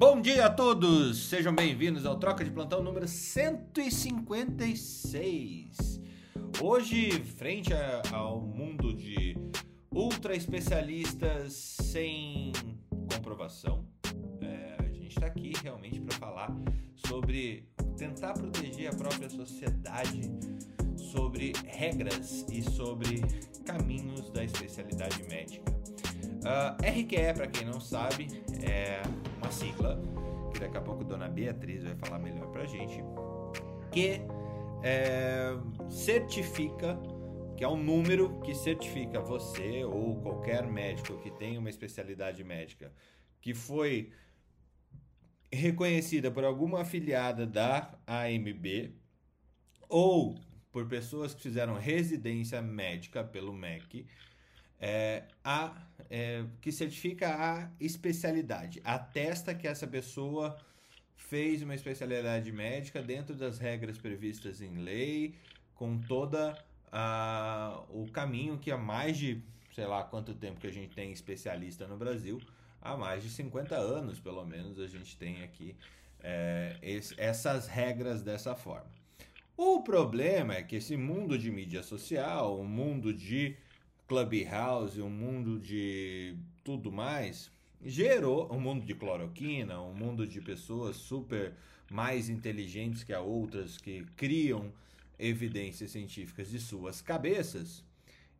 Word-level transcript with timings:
Bom 0.00 0.18
dia 0.18 0.46
a 0.46 0.50
todos! 0.50 1.28
Sejam 1.28 1.54
bem-vindos 1.54 2.06
ao 2.06 2.18
Troca 2.18 2.42
de 2.42 2.50
Plantão 2.50 2.82
número 2.82 3.06
156. 3.06 6.00
Hoje, 6.58 7.10
frente 7.36 7.74
a, 7.74 8.00
ao 8.10 8.40
mundo 8.40 8.94
de 8.94 9.36
ultra 9.92 10.34
especialistas 10.34 11.52
sem 11.52 12.50
comprovação, 13.12 13.86
é, 14.40 14.76
a 14.78 14.88
gente 14.88 15.08
está 15.08 15.26
aqui 15.26 15.52
realmente 15.62 16.00
para 16.00 16.16
falar 16.16 16.50
sobre 16.94 17.68
tentar 17.98 18.32
proteger 18.32 18.90
a 18.90 18.96
própria 18.96 19.28
sociedade, 19.28 20.22
sobre 20.96 21.52
regras 21.66 22.46
e 22.50 22.62
sobre 22.62 23.20
caminhos 23.66 24.30
da 24.30 24.44
especialidade 24.44 25.22
médica. 25.24 25.79
Uh, 26.40 26.74
RQE, 26.82 27.34
para 27.34 27.46
quem 27.46 27.66
não 27.66 27.80
sabe, 27.80 28.28
é 28.62 29.02
uma 29.36 29.50
sigla 29.50 30.00
que 30.52 30.58
daqui 30.58 30.76
a 30.76 30.80
pouco 30.80 31.02
a 31.02 31.04
dona 31.04 31.28
Beatriz 31.28 31.84
vai 31.84 31.94
falar 31.96 32.18
melhor 32.18 32.50
para 32.50 32.64
gente, 32.64 33.02
que 33.92 34.20
é, 34.82 35.50
certifica, 35.90 36.98
que 37.56 37.62
é 37.62 37.68
um 37.68 37.76
número 37.76 38.40
que 38.40 38.54
certifica 38.54 39.20
você 39.20 39.84
ou 39.84 40.20
qualquer 40.22 40.66
médico 40.66 41.18
que 41.18 41.30
tem 41.30 41.58
uma 41.58 41.68
especialidade 41.68 42.42
médica 42.42 42.92
que 43.40 43.54
foi 43.54 44.12
reconhecida 45.52 46.30
por 46.30 46.44
alguma 46.44 46.82
afiliada 46.82 47.46
da 47.46 47.98
AMB 48.06 48.94
ou 49.88 50.38
por 50.70 50.86
pessoas 50.86 51.34
que 51.34 51.42
fizeram 51.42 51.74
residência 51.74 52.62
médica 52.62 53.24
pelo 53.24 53.52
MEC, 53.52 54.06
é, 54.78 55.24
a, 55.42 55.74
é, 56.10 56.44
que 56.60 56.72
certifica 56.72 57.28
a 57.28 57.70
especialidade, 57.78 58.80
atesta 58.84 59.54
que 59.54 59.68
essa 59.68 59.86
pessoa 59.86 60.58
fez 61.14 61.62
uma 61.62 61.74
especialidade 61.74 62.50
médica 62.50 63.00
dentro 63.00 63.36
das 63.36 63.58
regras 63.58 63.96
previstas 63.96 64.60
em 64.60 64.78
lei, 64.78 65.36
com 65.74 65.98
toda 65.98 66.58
a, 66.90 67.84
o 67.88 68.08
caminho 68.10 68.58
que 68.58 68.72
há 68.72 68.76
mais 68.76 69.16
de, 69.16 69.40
sei 69.72 69.86
lá 69.86 70.02
quanto 70.02 70.34
tempo 70.34 70.60
que 70.60 70.66
a 70.66 70.72
gente 70.72 70.92
tem 70.92 71.12
especialista 71.12 71.86
no 71.86 71.96
Brasil, 71.96 72.40
há 72.82 72.96
mais 72.96 73.22
de 73.22 73.30
50 73.30 73.76
anos, 73.76 74.18
pelo 74.18 74.44
menos, 74.44 74.80
a 74.80 74.88
gente 74.88 75.16
tem 75.16 75.44
aqui 75.44 75.76
é, 76.22 76.76
esse, 76.82 77.14
essas 77.16 77.68
regras 77.68 78.22
dessa 78.22 78.56
forma. 78.56 78.90
O 79.56 79.82
problema 79.82 80.54
é 80.54 80.62
que 80.62 80.76
esse 80.76 80.96
mundo 80.96 81.38
de 81.38 81.50
mídia 81.50 81.82
social, 81.82 82.58
o 82.58 82.64
mundo 82.64 83.12
de 83.12 83.56
Clubhouse, 84.10 85.00
um 85.00 85.08
mundo 85.08 85.60
de 85.60 86.34
tudo 86.64 86.90
mais, 86.90 87.48
gerou 87.80 88.52
um 88.52 88.58
mundo 88.58 88.84
de 88.84 88.92
cloroquina, 88.92 89.80
um 89.80 89.94
mundo 89.94 90.26
de 90.26 90.40
pessoas 90.40 90.96
super 90.96 91.54
mais 91.88 92.28
inteligentes 92.28 93.04
que 93.04 93.12
a 93.12 93.20
outras 93.20 93.78
que 93.78 94.04
criam 94.16 94.72
evidências 95.16 95.92
científicas 95.92 96.50
de 96.50 96.58
suas 96.58 97.00
cabeças, 97.00 97.84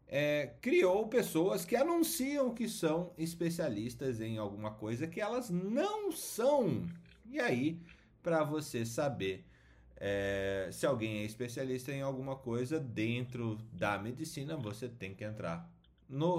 é, 0.09 0.55
criou 0.61 1.07
pessoas 1.07 1.65
que 1.65 1.77
anunciam 1.77 2.53
que 2.53 2.69
são 2.69 3.13
especialistas 3.17 4.21
em 4.21 4.39
alguma 4.39 4.73
coisa 4.73 5.07
que 5.07 5.21
elas 5.21 5.51
não 5.51 6.11
são. 6.11 6.85
E 7.31 7.39
aí, 7.39 7.79
para 8.25 8.43
você 8.43 8.85
saber 8.85 9.45
é, 10.03 10.71
se 10.73 10.87
alguém 10.87 11.19
é 11.19 11.25
especialista 11.25 11.93
em 11.93 12.01
alguma 12.01 12.35
coisa 12.35 12.81
dentro 12.81 13.57
da 13.71 13.99
medicina, 13.99 14.57
você 14.57 14.89
tem 14.89 15.15
que 15.15 15.23
entrar 15.23 15.71
no, 16.09 16.39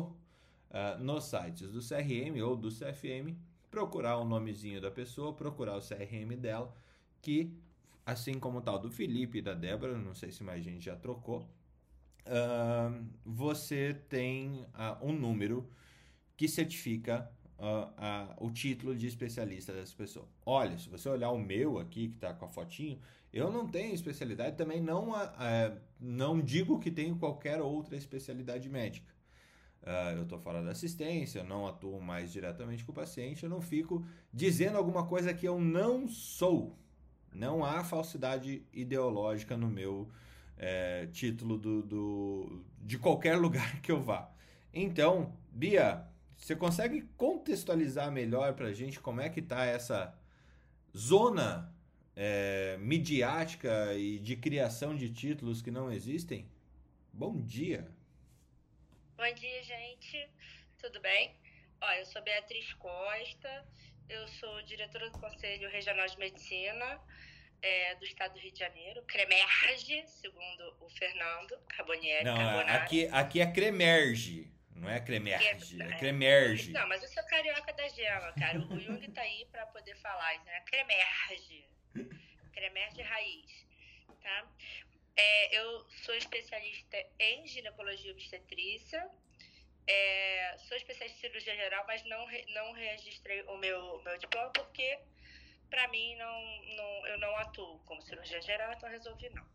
uh, 0.72 0.98
nos 1.00 1.26
sites 1.26 1.72
do 1.72 1.80
CRM 1.80 2.42
ou 2.44 2.56
do 2.56 2.70
CFM, 2.70 3.38
procurar 3.70 4.18
o 4.18 4.26
nomezinho 4.26 4.81
da 4.81 4.90
pessoa, 4.90 5.31
procurar 5.31 5.78
o 5.78 5.80
CRM 5.80 6.36
dela, 6.36 6.73
que 7.22 7.56
assim 8.03 8.40
como 8.40 8.58
o 8.58 8.62
tal 8.62 8.80
do 8.80 8.90
Felipe 8.90 9.38
e 9.38 9.42
da 9.44 9.53
Débora, 9.53 9.96
não 9.96 10.16
sei 10.16 10.31
se 10.31 10.44
mais 10.44 10.64
gente 10.64 10.84
já 10.84 10.96
trocou, 10.96 11.48
uh, 12.25 13.06
você 13.24 13.94
tem 14.09 14.66
uh, 14.74 15.06
um 15.06 15.14
número 15.14 15.69
que 16.35 16.47
certifica 16.47 17.31
uh, 17.59 18.44
o 18.44 18.50
título 18.50 18.96
de 18.96 19.06
especialista 19.06 19.72
dessa 19.72 19.96
pessoa. 19.96 20.28
Olha, 20.44 20.78
se 20.80 20.90
você 20.90 21.08
olhar 21.08 21.30
o 21.30 21.38
meu 21.38 21.78
aqui, 21.78 22.09
que 22.09 22.16
está 22.16 22.34
com 22.34 22.46
a 22.46 22.50
fotinho, 22.50 23.00
eu 23.34 23.52
não 23.52 23.68
tenho 23.68 23.94
especialidade, 23.94 24.58
também 24.58 24.81
não, 24.81 25.12
uh, 25.12 25.78
não 26.00 26.42
digo 26.42 26.80
que 26.80 26.92
tenho 26.92 27.16
qualquer 27.18 27.62
outra 27.62 27.96
especialidade 27.96 28.68
médica. 28.68 29.12
Uh, 29.81 30.18
eu 30.18 30.24
estou 30.24 30.38
fora 30.38 30.62
da 30.62 30.72
assistência, 30.72 31.40
eu 31.40 31.46
não 31.46 31.66
atuo 31.66 32.00
mais 32.02 32.31
diretamente 32.31 32.84
com 32.84 32.91
o 32.91 32.96
paciente, 32.96 33.44
eu 33.44 33.50
não 33.50 33.62
fico 33.62 34.06
dizendo 34.31 34.78
alguma 34.78 35.08
coisa 35.08 35.34
que 35.34 35.47
eu 35.47 35.59
não 35.59 36.08
sou. 36.08 36.78
Não 37.34 37.64
há 37.64 37.84
falsidade 37.84 38.66
ideológica 38.74 39.56
no 39.56 39.70
meu 39.70 40.09
é, 40.58 41.08
título 41.08 41.58
do, 41.58 41.81
do, 41.81 42.64
de 42.80 43.00
qualquer 43.00 43.38
lugar 43.38 43.81
que 43.81 43.91
eu 43.91 44.02
vá. 44.02 44.30
Então, 44.74 45.34
Bia, 45.52 46.06
você 46.36 46.56
consegue 46.56 47.02
contextualizar 47.18 48.12
melhor 48.12 48.53
para 48.53 48.68
a 48.68 48.74
gente 48.74 49.00
como 49.00 49.22
é 49.22 49.30
que 49.30 49.40
está 49.40 49.66
essa 49.66 50.14
zona 50.96 51.71
é, 52.16 52.77
midiática 52.77 53.94
e 53.94 54.19
de 54.19 54.35
criação 54.35 54.95
de 54.95 55.09
títulos 55.09 55.61
que 55.61 55.72
não 55.72 55.91
existem? 55.91 56.49
Bom 57.13 57.41
dia! 57.41 57.88
Bom 59.17 59.33
dia, 59.33 59.63
gente. 59.63 60.29
Tudo 60.79 60.99
bem? 60.99 61.35
Ó, 61.79 61.91
eu 61.94 62.05
sou 62.05 62.22
Beatriz 62.23 62.73
Costa, 62.73 63.66
eu 64.09 64.27
sou 64.27 64.61
diretora 64.63 65.09
do 65.09 65.19
Conselho 65.19 65.69
Regional 65.69 66.07
de 66.07 66.17
Medicina 66.17 66.99
é, 67.61 67.95
do 67.95 68.05
Estado 68.05 68.33
do 68.33 68.39
Rio 68.39 68.51
de 68.51 68.59
Janeiro, 68.59 69.03
Cremerge, 69.03 70.03
segundo 70.07 70.75
o 70.79 70.89
Fernando 70.89 71.57
Carbonieri. 71.69 72.25
Não, 72.25 72.59
aqui, 72.59 73.07
aqui 73.11 73.41
é 73.41 73.51
Cremerge. 73.51 74.51
Não 74.75 74.89
é 74.89 74.99
cremerge, 74.99 75.79
é, 75.79 75.85
é 75.85 75.97
cremerge. 75.97 76.72
Não, 76.72 76.88
mas 76.88 77.03
eu 77.03 77.09
sou 77.09 77.23
carioca 77.25 77.72
da 77.73 77.88
gema, 77.89 78.33
cara. 78.33 78.57
O 78.59 78.79
Jung 78.79 79.07
tá 79.11 79.22
aí 79.22 79.47
pra 79.51 79.67
poder 79.67 79.95
falar, 79.97 80.33
isso 80.33 80.49
é 80.49 80.59
cremerge. 81.94 82.52
Cremerge 82.53 83.02
raiz, 83.02 83.66
tá? 84.22 84.47
É, 85.16 85.57
eu 85.57 85.85
sou 86.03 86.16
especialista 86.16 86.97
em 87.19 87.46
ginecologia 87.47 88.12
obstetrícia. 88.12 89.09
É, 89.88 90.56
sou 90.68 90.78
especialista 90.78 91.18
em 91.18 91.22
cirurgia 91.22 91.56
geral, 91.56 91.84
mas 91.88 92.03
não, 92.06 92.25
não 92.53 92.72
registrei 92.72 93.41
o 93.44 93.57
meu, 93.57 94.02
meu 94.03 94.18
diploma 94.18 94.50
porque, 94.52 95.00
para 95.69 95.88
mim, 95.90 96.16
não, 96.16 96.66
não, 96.75 97.07
eu 97.07 97.18
não 97.18 97.35
atuo 97.38 97.79
como 97.79 98.02
cirurgia 98.02 98.41
geral, 98.41 98.72
então 98.73 98.90
resolvi 98.90 99.29
não. 99.29 99.46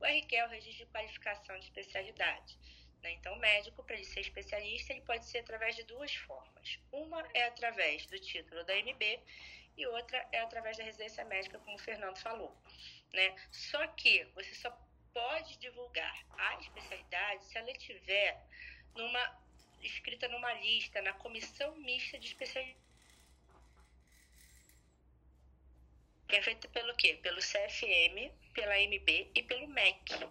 O 0.00 0.04
RQ 0.04 0.36
é 0.36 0.44
o 0.44 0.48
registro 0.48 0.86
de 0.86 0.92
qualificação 0.92 1.58
de 1.58 1.66
especialidade. 1.66 2.58
Né? 3.02 3.12
Então, 3.12 3.34
o 3.34 3.38
médico, 3.38 3.84
para 3.84 3.94
ele 3.94 4.04
ser 4.04 4.20
especialista, 4.20 4.92
ele 4.92 5.02
pode 5.02 5.26
ser 5.26 5.38
através 5.38 5.76
de 5.76 5.84
duas 5.84 6.12
formas. 6.14 6.78
Uma 6.90 7.26
é 7.34 7.44
através 7.44 8.06
do 8.06 8.18
título 8.18 8.64
da 8.64 8.74
MB 8.74 9.20
e 9.76 9.86
outra 9.86 10.26
é 10.32 10.40
através 10.40 10.76
da 10.76 10.84
residência 10.84 11.24
médica, 11.24 11.58
como 11.58 11.76
o 11.76 11.80
Fernando 11.80 12.16
falou. 12.18 12.56
Né? 13.12 13.34
Só 13.50 13.86
que 13.88 14.24
você 14.34 14.54
só 14.54 14.70
pode 15.12 15.56
divulgar 15.58 16.26
a 16.36 16.60
especialidade 16.60 17.44
se 17.44 17.56
ela 17.56 17.70
estiver 17.70 18.40
numa, 18.94 19.42
escrita 19.80 20.28
numa 20.28 20.52
lista, 20.54 21.00
na 21.02 21.12
comissão 21.14 21.74
mista 21.76 22.18
de 22.18 22.26
especialidade. 22.26 22.82
Que 26.28 26.36
é 26.36 26.42
feita 26.42 26.68
pelo 26.68 26.94
quê? 26.96 27.18
Pelo 27.22 27.38
CFM, 27.38 28.32
pela 28.54 28.78
MB 28.78 29.30
e 29.34 29.42
pelo 29.42 29.68
MEC. 29.68 30.26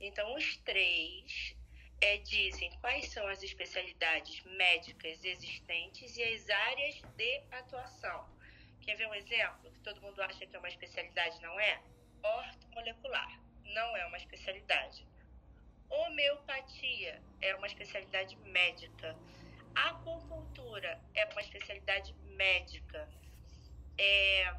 Então, 0.00 0.34
os 0.34 0.56
três 0.58 1.54
é, 2.00 2.18
dizem 2.18 2.70
quais 2.80 3.08
são 3.08 3.26
as 3.28 3.42
especialidades 3.42 4.42
médicas 4.44 5.24
existentes 5.24 6.16
e 6.16 6.22
as 6.22 6.48
áreas 6.50 7.00
de 7.16 7.42
atuação. 7.52 8.37
Quer 8.88 8.96
ver 8.96 9.06
um 9.06 9.14
exemplo 9.14 9.70
que 9.70 9.80
todo 9.80 10.00
mundo 10.00 10.18
acha 10.22 10.46
que 10.46 10.56
é 10.56 10.58
uma 10.58 10.68
especialidade, 10.68 11.38
não 11.42 11.60
é? 11.60 11.78
Ortomolecular, 12.22 13.38
não 13.62 13.94
é 13.94 14.06
uma 14.06 14.16
especialidade. 14.16 15.06
Homeopatia 15.90 17.22
é 17.42 17.54
uma 17.56 17.66
especialidade 17.66 18.34
médica. 18.36 19.14
Acupuntura 19.74 20.98
é 21.14 21.26
uma 21.26 21.40
especialidade 21.42 22.14
médica. 22.34 23.06
É, 23.98 24.54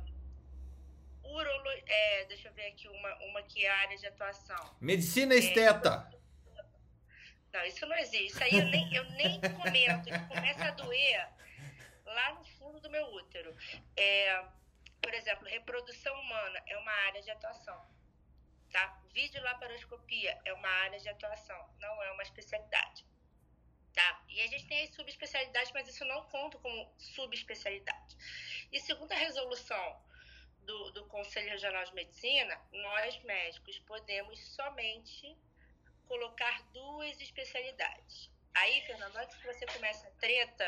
urolo, 1.23 1.69
é, 1.87 2.25
deixa 2.25 2.49
eu 2.49 2.53
ver 2.53 2.67
aqui 2.67 2.87
uma, 2.87 3.15
uma 3.29 3.41
que 3.41 3.65
é 3.65 3.71
a 3.71 3.77
área 3.79 3.97
de 3.97 4.05
atuação. 4.05 4.77
Medicina 4.79 5.33
esteta. 5.33 6.07
É, 6.13 7.57
não, 7.57 7.65
isso 7.65 7.83
não 7.87 7.97
existe. 7.97 8.25
Isso 8.27 8.43
aí 8.43 8.59
eu 8.59 8.65
nem, 8.65 8.93
eu 8.93 9.05
nem 9.05 9.41
comento. 9.41 10.07
Começa 10.27 10.65
a 10.65 10.71
doer 10.73 11.39
lá 12.09 12.33
no 12.33 12.43
fundo 12.43 12.79
do 12.79 12.89
meu 12.89 13.05
útero. 13.13 13.55
É, 13.95 14.45
por 15.01 15.13
exemplo, 15.13 15.47
reprodução 15.47 16.13
humana 16.19 16.61
é 16.67 16.77
uma 16.77 16.91
área 16.91 17.21
de 17.21 17.31
atuação. 17.31 17.85
Tá? 18.71 19.01
Videolaparoscopia 19.13 20.39
é 20.45 20.53
uma 20.53 20.69
área 20.69 20.99
de 20.99 21.09
atuação, 21.09 21.69
não 21.79 22.03
é 22.03 22.11
uma 22.11 22.23
especialidade. 22.23 23.05
Tá? 23.93 24.23
E 24.29 24.41
a 24.41 24.47
gente 24.47 24.67
tem 24.67 24.83
as 24.83 24.93
subespecialidades, 24.93 25.71
mas 25.71 25.87
isso 25.87 26.05
não 26.05 26.23
conta 26.25 26.59
como 26.59 26.93
subespecialidade. 26.97 28.15
E 28.71 28.79
segundo 28.79 29.11
a 29.11 29.15
resolução 29.15 30.01
do, 30.59 30.91
do 30.91 31.05
Conselho 31.07 31.49
Regional 31.49 31.83
de 31.83 31.95
Medicina, 31.95 32.61
nós 32.71 33.19
médicos 33.23 33.79
podemos 33.79 34.39
somente 34.53 35.35
colocar 36.07 36.61
duas 36.71 37.19
especialidades. 37.19 38.29
Aí, 38.53 38.81
Fernando, 38.81 39.15
antes 39.17 39.35
que 39.37 39.45
você 39.45 39.65
comece 39.65 40.05
a 40.07 40.11
treta, 40.11 40.65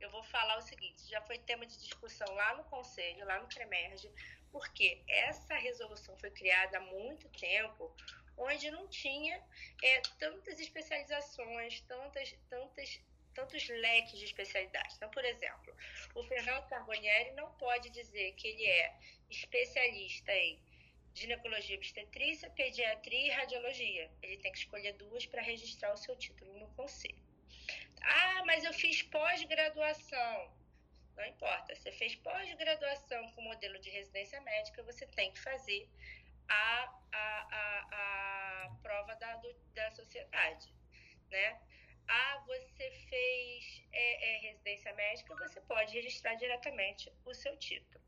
eu 0.00 0.10
vou 0.10 0.22
falar 0.24 0.58
o 0.58 0.62
seguinte: 0.62 1.08
já 1.08 1.20
foi 1.22 1.38
tema 1.38 1.66
de 1.66 1.78
discussão 1.78 2.26
lá 2.34 2.56
no 2.56 2.64
Conselho, 2.64 3.26
lá 3.26 3.38
no 3.40 3.48
CREMERGE, 3.48 4.10
porque 4.50 5.02
essa 5.06 5.54
resolução 5.54 6.16
foi 6.18 6.30
criada 6.30 6.78
há 6.78 6.80
muito 6.80 7.28
tempo, 7.30 7.94
onde 8.36 8.70
não 8.70 8.88
tinha 8.88 9.42
é, 9.82 10.00
tantas 10.18 10.58
especializações, 10.58 11.80
tantas, 11.82 12.32
tantas, 12.48 13.00
tantos 13.34 13.68
leques 13.68 14.18
de 14.18 14.24
especialidades. 14.24 14.96
Então, 14.96 15.10
por 15.10 15.24
exemplo, 15.24 15.76
o 16.14 16.22
Fernando 16.24 16.66
Carbonieri 16.68 17.32
não 17.32 17.52
pode 17.52 17.90
dizer 17.90 18.32
que 18.32 18.48
ele 18.48 18.66
é 18.66 18.96
especialista 19.28 20.32
em 20.32 20.58
ginecologia 21.14 21.76
obstetrícia, 21.76 22.50
pediatria 22.50 23.26
e 23.26 23.30
radiologia. 23.30 24.10
Ele 24.22 24.36
tem 24.38 24.52
que 24.52 24.58
escolher 24.58 24.94
duas 24.94 25.26
para 25.26 25.42
registrar 25.42 25.92
o 25.92 25.96
seu 25.96 26.16
título 26.16 26.58
no 26.58 26.68
conselho. 26.74 27.29
Ah, 28.02 28.42
mas 28.46 28.64
eu 28.64 28.72
fiz 28.72 29.02
pós-graduação. 29.02 30.52
Não 31.16 31.26
importa, 31.26 31.74
você 31.74 31.92
fez 31.92 32.14
pós-graduação 32.16 33.30
com 33.32 33.42
modelo 33.42 33.78
de 33.78 33.90
residência 33.90 34.40
médica, 34.40 34.82
você 34.82 35.06
tem 35.06 35.30
que 35.32 35.40
fazer 35.40 35.88
a, 36.48 36.94
a, 37.12 37.48
a, 37.52 38.66
a 38.66 38.70
prova 38.82 39.14
da, 39.16 39.36
do, 39.36 39.52
da 39.74 39.90
sociedade, 39.90 40.72
né? 41.30 41.60
Ah, 42.08 42.42
você 42.46 42.90
fez 43.08 43.82
é, 43.92 44.34
é, 44.34 44.38
residência 44.38 44.92
médica, 44.94 45.36
você 45.36 45.60
pode 45.60 45.94
registrar 45.94 46.34
diretamente 46.34 47.12
o 47.24 47.34
seu 47.34 47.56
título. 47.56 48.02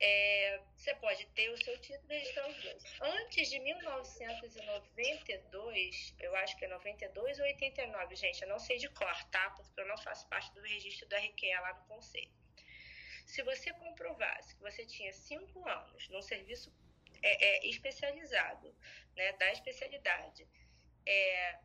É, 0.00 0.60
você 0.76 0.92
pode 0.96 1.24
ter 1.28 1.48
o 1.50 1.56
seu 1.56 1.80
título 1.80 2.12
e 2.12 2.18
registrar 2.18 2.48
os 2.48 2.60
dois. 2.62 2.82
Antes 3.00 3.48
de 3.48 3.60
1992, 3.60 6.14
eu 6.20 6.34
acho 6.36 6.56
que 6.56 6.64
é 6.64 6.68
92 6.68 7.38
ou 7.38 7.46
89, 7.46 8.16
gente, 8.16 8.42
eu 8.42 8.48
não 8.48 8.58
sei 8.58 8.78
de 8.78 8.88
cor, 8.90 9.24
tá? 9.30 9.50
Porque 9.50 9.80
eu 9.80 9.86
não 9.86 9.96
faço 9.98 10.28
parte 10.28 10.52
do 10.52 10.60
registro 10.60 11.08
do 11.08 11.14
RQE 11.16 11.54
lá 11.60 11.74
no 11.74 11.84
Conselho. 11.86 12.32
Se 13.24 13.42
você 13.42 13.72
comprovasse 13.72 14.54
que 14.54 14.60
você 14.60 14.84
tinha 14.84 15.12
cinco 15.12 15.66
anos 15.68 16.08
num 16.08 16.22
serviço 16.22 16.72
é, 17.22 17.44
é, 17.44 17.66
especializado, 17.68 18.74
né, 19.16 19.32
da 19.34 19.52
especialidade, 19.52 20.46
é, 21.06 21.58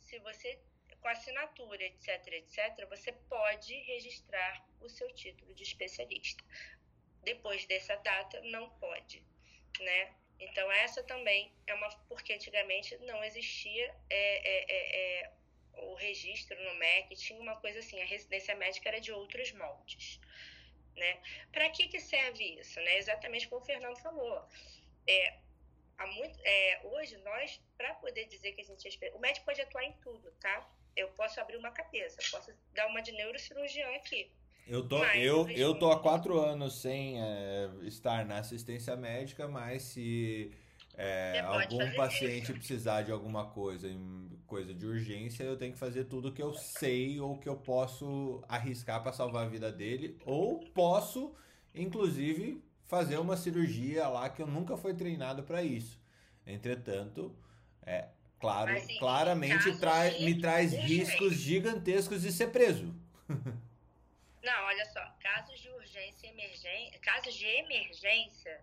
se 0.00 0.18
você 0.18 0.58
com 1.00 1.08
assinatura, 1.08 1.84
etc, 1.84 2.26
etc, 2.28 2.88
você 2.88 3.12
pode 3.12 3.74
registrar 3.82 4.66
o 4.80 4.88
seu 4.88 5.12
título 5.12 5.54
de 5.54 5.62
especialista. 5.62 6.42
Depois 7.24 7.64
dessa 7.66 7.96
data, 7.96 8.40
não 8.42 8.70
pode, 8.70 9.22
né? 9.80 10.14
Então, 10.38 10.70
essa 10.70 11.02
também 11.02 11.52
é 11.66 11.74
uma. 11.74 11.88
Porque 12.08 12.32
antigamente 12.32 12.96
não 12.98 13.22
existia 13.24 13.94
é, 14.10 14.48
é, 14.48 14.64
é, 14.68 15.22
é 15.22 15.32
o 15.78 15.94
registro 15.94 16.60
no 16.62 16.74
MEC, 16.74 17.16
tinha 17.16 17.40
uma 17.40 17.56
coisa 17.56 17.78
assim: 17.78 18.00
a 18.00 18.04
residência 18.04 18.54
médica 18.54 18.88
era 18.88 19.00
de 19.00 19.12
outros 19.12 19.52
moldes. 19.52 20.20
Né? 20.96 21.20
Para 21.50 21.70
que, 21.70 21.88
que 21.88 22.00
serve 22.00 22.60
isso? 22.60 22.80
Né? 22.80 22.98
Exatamente 22.98 23.48
como 23.48 23.60
o 23.60 23.64
Fernando 23.64 23.96
falou. 23.98 24.46
É, 25.06 25.38
há 25.98 26.06
muito, 26.06 26.38
é, 26.44 26.80
hoje, 26.84 27.16
nós, 27.18 27.60
para 27.76 27.94
poder 27.94 28.26
dizer 28.26 28.52
que 28.52 28.60
a 28.60 28.64
gente. 28.64 28.88
O 29.14 29.18
médico 29.18 29.46
pode 29.46 29.60
atuar 29.60 29.84
em 29.84 29.92
tudo, 29.94 30.30
tá? 30.40 30.68
Eu 30.96 31.08
posso 31.12 31.40
abrir 31.40 31.56
uma 31.56 31.72
cabeça, 31.72 32.18
posso 32.30 32.54
dar 32.72 32.86
uma 32.86 33.02
de 33.02 33.12
neurocirurgião 33.12 33.92
aqui. 33.94 34.30
Eu 34.66 34.86
tô, 34.88 35.04
eu, 35.04 35.48
eu 35.50 35.74
tô 35.78 35.90
há 35.90 36.00
quatro 36.00 36.40
anos 36.40 36.80
sem 36.80 37.20
é, 37.20 37.70
estar 37.82 38.24
na 38.24 38.38
assistência 38.38 38.96
médica, 38.96 39.46
mas 39.46 39.82
se 39.82 40.50
é, 40.96 41.40
algum 41.40 41.94
paciente 41.94 42.44
isso. 42.44 42.54
precisar 42.54 43.02
de 43.02 43.12
alguma 43.12 43.46
coisa, 43.46 43.88
coisa 44.46 44.72
de 44.72 44.86
urgência, 44.86 45.44
eu 45.44 45.56
tenho 45.56 45.72
que 45.72 45.78
fazer 45.78 46.04
tudo 46.04 46.32
que 46.32 46.42
eu 46.42 46.54
sei 46.54 47.20
ou 47.20 47.36
que 47.36 47.48
eu 47.48 47.56
posso 47.56 48.42
arriscar 48.48 49.02
para 49.02 49.12
salvar 49.12 49.44
a 49.44 49.48
vida 49.48 49.70
dele, 49.70 50.16
ou 50.24 50.60
posso, 50.72 51.34
inclusive, 51.74 52.62
fazer 52.86 53.18
uma 53.18 53.36
cirurgia 53.36 54.08
lá 54.08 54.30
que 54.30 54.40
eu 54.40 54.46
nunca 54.46 54.76
fui 54.76 54.94
treinado 54.94 55.42
para 55.42 55.62
isso. 55.62 56.00
Entretanto, 56.46 57.34
é 57.84 58.08
claro, 58.40 58.72
assim, 58.72 58.98
claramente 58.98 59.78
tra 59.78 60.10
me 60.20 60.40
traz 60.40 60.72
riscos 60.72 61.34
gigantescos 61.34 62.22
de 62.22 62.32
ser 62.32 62.48
preso. 62.48 62.94
Não, 64.44 64.64
olha 64.64 64.84
só, 64.92 65.02
casos 65.20 65.58
de 65.58 65.70
urgência 65.70 66.26
emergência, 66.26 67.00
casos 67.00 67.34
de 67.34 67.46
emergência, 67.46 68.62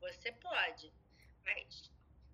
você 0.00 0.32
pode, 0.32 0.90
mas 1.44 1.90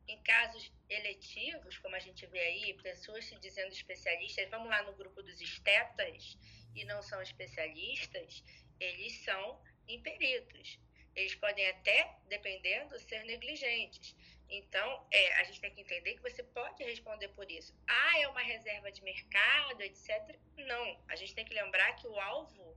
em 0.06 0.22
casos 0.22 0.72
eletivos, 0.88 1.76
como 1.78 1.96
a 1.96 1.98
gente 1.98 2.24
vê 2.26 2.38
aí, 2.38 2.74
pessoas 2.74 3.24
se 3.24 3.36
dizendo 3.40 3.72
especialistas, 3.72 4.48
vamos 4.48 4.68
lá 4.68 4.80
no 4.84 4.92
grupo 4.92 5.20
dos 5.24 5.40
estetas 5.40 6.38
e 6.72 6.84
não 6.84 7.02
são 7.02 7.20
especialistas, 7.20 8.44
eles 8.78 9.24
são 9.24 9.60
imperitos. 9.88 10.78
Eles 11.16 11.34
podem 11.34 11.68
até, 11.68 12.16
dependendo, 12.28 12.96
ser 13.00 13.24
negligentes. 13.24 14.14
Então, 14.54 15.06
é, 15.10 15.32
a 15.40 15.44
gente 15.44 15.62
tem 15.62 15.74
que 15.74 15.80
entender 15.80 16.14
que 16.14 16.20
você 16.20 16.42
pode 16.42 16.84
responder 16.84 17.28
por 17.28 17.50
isso. 17.50 17.74
Ah, 17.88 18.18
é 18.20 18.28
uma 18.28 18.42
reserva 18.42 18.92
de 18.92 19.02
mercado, 19.02 19.80
etc. 19.80 20.38
Não. 20.58 21.02
A 21.08 21.16
gente 21.16 21.34
tem 21.34 21.42
que 21.42 21.54
lembrar 21.54 21.94
que 21.94 22.06
o 22.06 22.20
alvo 22.20 22.76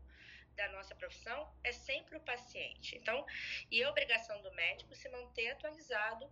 da 0.56 0.69
nossa 0.69 0.95
profissão 0.95 1.54
é 1.66 1.74
sempre 1.74 2.16
o 2.16 2.22
paciente. 2.22 2.95
Então, 2.95 3.25
e 3.69 3.83
a 3.83 3.89
obrigação 3.89 4.42
do 4.42 4.54
médico 4.54 4.95
se 4.95 5.10
manter 5.10 5.50
atualizado 5.50 6.31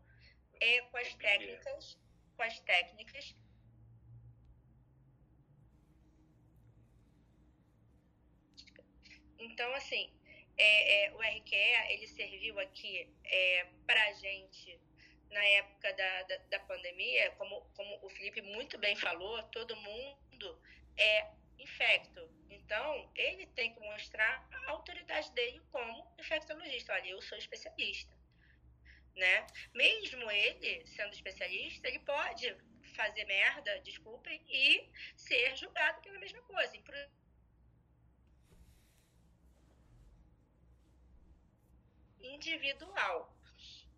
é, 0.62 0.80
com 0.84 0.96
as 0.96 1.14
técnicas, 1.16 2.00
com 2.38 2.44
as 2.44 2.58
técnicas 2.62 3.36
Então, 9.38 9.74
assim, 9.74 10.10
é, 10.58 11.08
é, 11.08 11.14
o 11.14 11.20
RQE, 11.20 11.56
ele 11.90 12.08
serviu 12.08 12.58
aqui 12.60 13.10
é, 13.26 13.68
para 13.86 14.02
a 14.06 14.14
gente 14.14 14.80
na 15.34 15.44
época 15.44 15.94
da, 15.94 16.24
da, 16.24 16.38
da, 16.38 16.60
pandemia, 16.62 17.32
como, 17.32 17.62
como 17.76 18.00
o 18.06 18.10
Felipe 18.10 18.42
muito 18.42 18.78
bem 18.78 18.96
falou, 18.96 19.42
todo 19.44 19.76
mundo 19.76 20.62
é 20.98 21.32
infecto. 21.60 22.30
Então, 22.50 23.12
ele 23.16 23.46
tem 23.48 23.74
que 23.74 23.80
mostrar 23.82 24.48
a 24.52 24.72
autoridade 24.72 25.32
dele 25.32 25.62
como 25.72 26.08
infectologista. 26.18 26.94
Olha, 26.94 27.10
eu 27.10 27.22
sou 27.22 27.38
especialista. 27.38 28.16
Né? 29.16 29.46
Mesmo 29.74 30.30
ele 30.32 30.88
sendo 30.88 31.14
especialista, 31.14 31.88
ele 31.88 32.00
pode 32.00 32.56
fazer 32.96 33.26
merda, 33.26 33.80
desculpem, 33.82 34.42
e 34.48 34.90
ser 35.16 35.56
julgado 35.56 36.02
pela 36.02 36.20
mesma 36.20 36.42
coisa 36.44 36.76
individual. 42.22 43.33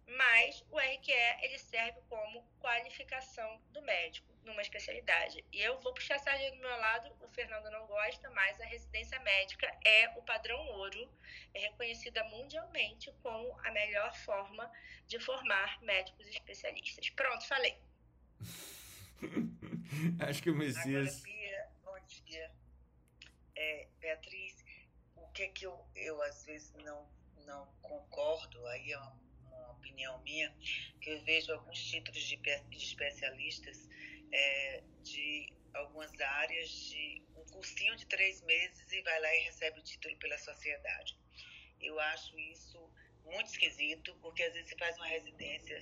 Mas 0.07 0.63
o 0.69 0.77
RQE 0.77 1.11
ele 1.41 1.57
serve 1.57 1.99
como 2.07 2.43
qualificação 2.59 3.59
do 3.71 3.81
médico 3.81 4.31
numa 4.43 4.61
especialidade. 4.61 5.43
E 5.51 5.59
eu 5.59 5.79
vou 5.79 5.93
puxar 5.93 6.15
a 6.15 6.19
sardinha 6.19 6.51
do 6.51 6.59
meu 6.59 6.77
lado, 6.77 7.11
o 7.21 7.27
Fernando 7.29 7.69
não 7.71 7.87
gosta, 7.87 8.29
mas 8.29 8.61
a 8.61 8.65
residência 8.65 9.19
médica 9.19 9.67
é 9.83 10.09
o 10.17 10.21
padrão 10.21 10.59
ouro, 10.67 11.09
é 11.53 11.59
reconhecida 11.59 12.23
mundialmente 12.25 13.11
como 13.23 13.59
a 13.61 13.71
melhor 13.71 14.15
forma 14.17 14.71
de 15.07 15.19
formar 15.19 15.81
médicos 15.81 16.27
especialistas. 16.27 17.09
Pronto, 17.09 17.47
falei. 17.47 17.77
Acho 20.27 20.43
que 20.43 20.51
o 20.51 20.55
Messias. 20.55 21.23
Agora, 21.23 21.35
Bia, 21.35 21.69
bom 21.83 21.99
dia. 22.05 22.51
É, 23.55 23.87
Beatriz, 23.99 24.63
o 25.15 25.27
que 25.29 25.43
é 25.43 25.47
que 25.47 25.65
eu, 25.65 25.83
eu 25.95 26.21
às 26.21 26.45
vezes 26.45 26.73
não 26.83 27.09
não 27.45 27.67
concordo, 27.81 28.65
aí 28.67 28.91
é 28.91 28.97
uma, 28.97 29.19
opinião 29.85 30.21
minha, 30.23 30.51
que 30.99 31.11
eu 31.11 31.23
vejo 31.23 31.53
alguns 31.53 31.79
títulos 31.79 32.23
de, 32.23 32.37
de 32.37 32.77
especialistas 32.77 33.87
é, 34.31 34.83
de 35.03 35.53
algumas 35.73 36.11
áreas 36.19 36.69
de 36.69 37.21
um 37.35 37.45
cursinho 37.45 37.95
de 37.95 38.05
três 38.07 38.41
meses 38.41 38.91
e 38.91 39.01
vai 39.01 39.19
lá 39.21 39.35
e 39.35 39.43
recebe 39.43 39.79
o 39.79 39.83
título 39.83 40.17
pela 40.17 40.37
sociedade. 40.37 41.17
Eu 41.79 41.99
acho 41.99 42.37
isso 42.39 42.91
muito 43.23 43.47
esquisito, 43.47 44.17
porque 44.21 44.43
às 44.43 44.53
vezes 44.53 44.69
você 44.69 44.77
faz 44.77 44.95
uma 44.97 45.07
residência 45.07 45.79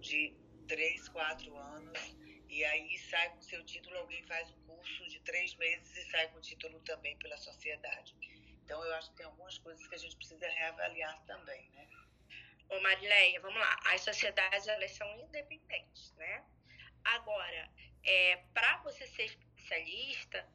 de 0.00 0.34
três, 0.66 1.08
quatro 1.08 1.56
anos 1.56 2.16
e 2.48 2.64
aí 2.64 2.98
sai 2.98 3.30
com 3.30 3.42
seu 3.42 3.64
título, 3.64 3.96
alguém 3.98 4.22
faz 4.26 4.50
um 4.50 4.62
curso 4.66 5.08
de 5.08 5.20
três 5.20 5.54
meses 5.56 5.96
e 5.96 6.10
sai 6.10 6.28
com 6.30 6.38
o 6.38 6.40
título 6.40 6.80
também 6.80 7.16
pela 7.18 7.36
sociedade. 7.36 8.14
Então, 8.64 8.82
eu 8.82 8.94
acho 8.94 9.10
que 9.10 9.16
tem 9.16 9.26
algumas 9.26 9.58
coisas 9.58 9.86
que 9.86 9.94
a 9.94 9.98
gente 9.98 10.16
precisa 10.16 10.48
reavaliar 10.48 11.22
também, 11.26 11.68
né? 11.70 11.86
Ô, 12.68 12.80
Marileia, 12.80 13.40
vamos 13.40 13.60
lá. 13.60 13.78
As 13.86 14.00
sociedades, 14.00 14.66
elas 14.66 14.90
são 14.92 15.08
independentes, 15.20 16.12
né? 16.14 16.44
Agora, 17.04 17.70
é, 18.02 18.36
para 18.52 18.78
você 18.78 19.06
ser 19.06 19.24
especialista, 19.24 20.46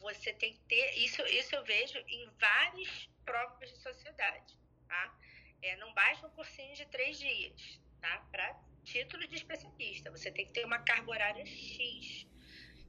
você 0.00 0.32
tem 0.32 0.52
que 0.52 0.60
ter. 0.60 0.98
Isso, 0.98 1.22
isso 1.26 1.54
eu 1.54 1.64
vejo 1.64 1.98
em 1.98 2.30
várias 2.38 3.08
provas 3.24 3.70
de 3.70 3.76
sociedade. 3.78 4.58
Tá? 4.88 5.18
É, 5.62 5.76
não 5.76 5.92
basta 5.92 6.26
um 6.26 6.30
cursinho 6.30 6.74
de 6.74 6.86
três 6.86 7.18
dias 7.18 7.80
tá? 8.00 8.26
para 8.30 8.58
título 8.84 9.26
de 9.26 9.36
especialista. 9.36 10.10
Você 10.10 10.30
tem 10.30 10.46
que 10.46 10.52
ter 10.52 10.64
uma 10.64 10.78
carga 10.78 11.10
horária 11.10 11.44
X. 11.44 12.26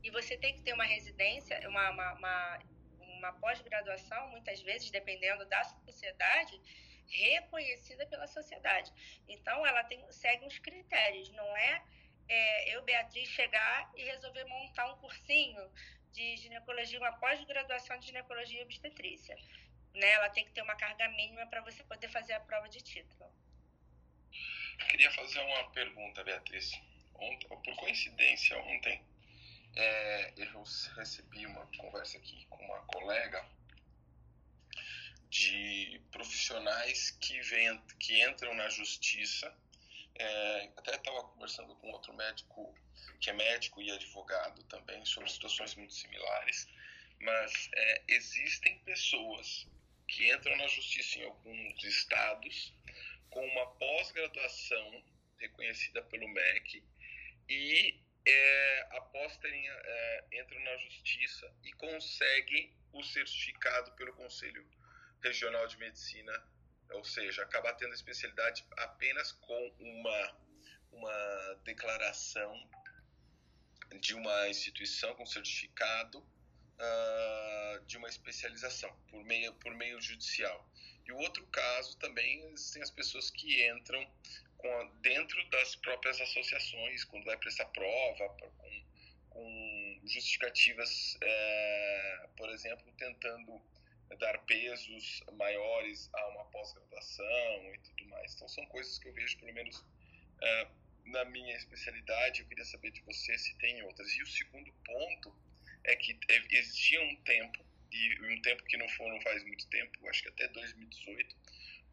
E 0.02 0.10
você 0.12 0.38
tem 0.38 0.54
que 0.56 0.62
ter 0.62 0.74
uma 0.74 0.86
residência, 0.86 1.60
uma, 1.68 1.90
uma, 1.90 2.14
uma, 2.14 2.60
uma 3.00 3.34
pós-graduação, 3.34 4.30
muitas 4.30 4.62
vezes, 4.62 4.90
dependendo 4.92 5.46
da 5.46 5.62
sociedade, 5.86 6.58
reconhecida 7.10 8.06
pela 8.08 8.28
sociedade. 8.28 8.92
Então, 9.28 9.66
ela 9.66 9.84
tem, 9.84 10.04
segue 10.12 10.46
uns 10.46 10.60
critérios, 10.60 11.30
não 11.32 11.58
é, 11.58 11.84
é 12.28 12.76
eu, 12.76 12.84
Beatriz, 12.84 13.28
chegar 13.30 13.92
e 13.96 14.04
resolver 14.04 14.44
montar 14.46 14.94
um 14.94 14.98
cursinho 14.98 15.72
de 16.12 16.38
ginecologia, 16.38 17.00
uma 17.00 17.14
pós-graduação 17.14 17.98
de 18.00 18.08
ginecologia 18.08 18.60
e 18.60 18.64
obstetrícia. 18.64 19.36
Né? 19.94 20.10
Ela 20.12 20.30
tem 20.30 20.46
que 20.46 20.52
ter 20.52 20.62
uma 20.62 20.76
carga 20.76 21.08
mínima 21.10 21.46
para 21.48 21.62
você 21.62 21.84
poder 21.84 22.10
fazer 22.10 22.34
a 22.34 22.40
prova 22.40 22.70
de 22.70 22.82
título. 22.82 23.32
Queria 24.90 25.12
fazer 25.12 25.40
uma 25.40 25.70
pergunta, 25.72 26.24
Beatriz. 26.24 26.72
Ontem, 27.16 27.48
por 27.48 27.76
coincidência, 27.76 28.58
ontem 28.58 29.04
é, 29.76 30.34
eu 30.38 30.64
recebi 30.96 31.46
uma 31.46 31.66
conversa 31.78 32.18
aqui 32.18 32.46
com 32.50 32.64
uma 32.64 32.80
colega 32.86 33.46
de 35.30 36.02
profissionais 36.12 37.12
que, 37.12 37.40
vem, 37.42 37.82
que 38.00 38.24
entram 38.24 38.54
na 38.56 38.70
justiça. 38.70 39.56
É, 40.16 40.70
até 40.76 40.96
estava 40.96 41.24
conversando 41.24 41.76
com 41.76 41.92
outro 41.92 42.14
médico 42.14 42.76
que 43.22 43.30
é 43.30 43.34
médico 43.34 43.82
e 43.82 43.92
advogado 43.92 44.64
também 44.66 45.04
sobre 45.06 45.30
situações 45.30 45.76
muito 45.76 45.94
similares, 45.94 46.68
mas 47.20 47.70
é, 47.74 48.04
existem 48.08 48.80
pessoas 48.80 49.68
que 50.08 50.32
entram 50.34 50.56
na 50.58 50.68
justiça 50.68 51.20
em 51.20 51.26
alguns 51.26 51.84
estados 51.84 52.74
com 53.30 53.46
uma 53.46 53.68
pós-graduação 53.76 55.04
reconhecida 55.38 56.02
pelo 56.04 56.28
MEC 56.28 56.84
e 57.48 58.00
é, 58.26 58.88
após 58.92 59.38
terem, 59.38 59.66
é, 59.70 60.26
entram 60.34 60.60
na 60.62 60.78
justiça 60.78 61.54
e 61.64 61.72
conseguem 61.74 62.74
o 62.94 63.04
certificado 63.04 63.92
pelo 63.94 64.14
Conselho 64.14 64.66
Regional 65.22 65.68
de 65.68 65.78
Medicina, 65.78 66.34
ou 66.92 67.04
seja, 67.04 67.44
acaba 67.44 67.74
tendo 67.74 67.94
especialidade 67.94 68.66
apenas 68.78 69.32
com 69.32 69.76
uma, 69.80 70.38
uma 70.92 71.56
declaração 71.64 72.70
de 74.00 74.14
uma 74.16 74.48
instituição 74.48 75.14
com 75.16 75.26
certificado 75.26 76.20
uh, 76.20 77.86
de 77.86 77.98
uma 77.98 78.08
especialização 78.08 78.94
por 79.10 79.24
meio, 79.24 79.54
por 79.56 79.74
meio 79.76 80.02
judicial. 80.02 80.68
E 81.06 81.12
o 81.12 81.18
outro 81.18 81.46
caso 81.48 81.98
também 81.98 82.52
existem 82.52 82.82
as 82.82 82.92
pessoas 82.92 83.30
que 83.32 83.68
entram 83.68 84.02
a, 84.64 84.84
dentro 85.02 85.50
das 85.50 85.76
próprias 85.76 86.20
associações, 86.22 87.04
quando 87.04 87.26
vai 87.26 87.38
prestar 87.38 87.66
prova, 87.66 88.30
com, 88.30 88.84
com 89.30 90.02
justificativas, 90.06 91.18
é, 91.22 92.30
por 92.38 92.50
exemplo, 92.50 92.92
tentando 92.98 93.62
dar 94.18 94.38
pesos 94.46 95.24
maiores 95.34 96.10
a 96.14 96.28
uma 96.30 96.46
pós-graduação 96.46 97.76
e 97.76 97.80
tudo 97.80 98.08
mais. 98.08 98.36
Então, 98.36 98.48
são 98.48 98.66
coisas 98.68 98.98
que 99.00 99.08
eu 99.08 99.14
vejo, 99.14 99.38
pelo 99.40 99.54
menos 99.54 99.86
é, 100.42 100.68
na 101.06 101.26
minha 101.26 101.56
especialidade. 101.56 102.42
Eu 102.42 102.48
queria 102.48 102.66
saber 102.66 102.92
de 102.92 103.02
você 103.02 103.38
se 103.38 103.56
tem 103.58 103.82
outras. 103.84 104.12
E 104.14 104.24
o 104.24 104.28
segundo 104.28 104.72
ponto 104.86 105.36
é 105.84 105.96
que 105.96 106.18
existia 106.52 107.02
um 107.02 107.16
tempo, 107.24 107.66
e 107.92 108.34
um 108.34 108.42
tempo 108.42 108.64
que 108.66 108.78
não, 108.78 108.88
foi, 108.90 109.10
não 109.10 109.22
faz 109.22 109.44
muito 109.44 109.68
tempo, 109.70 110.08
acho 110.10 110.24
que 110.24 110.30
até 110.30 110.48
2018, 110.50 111.36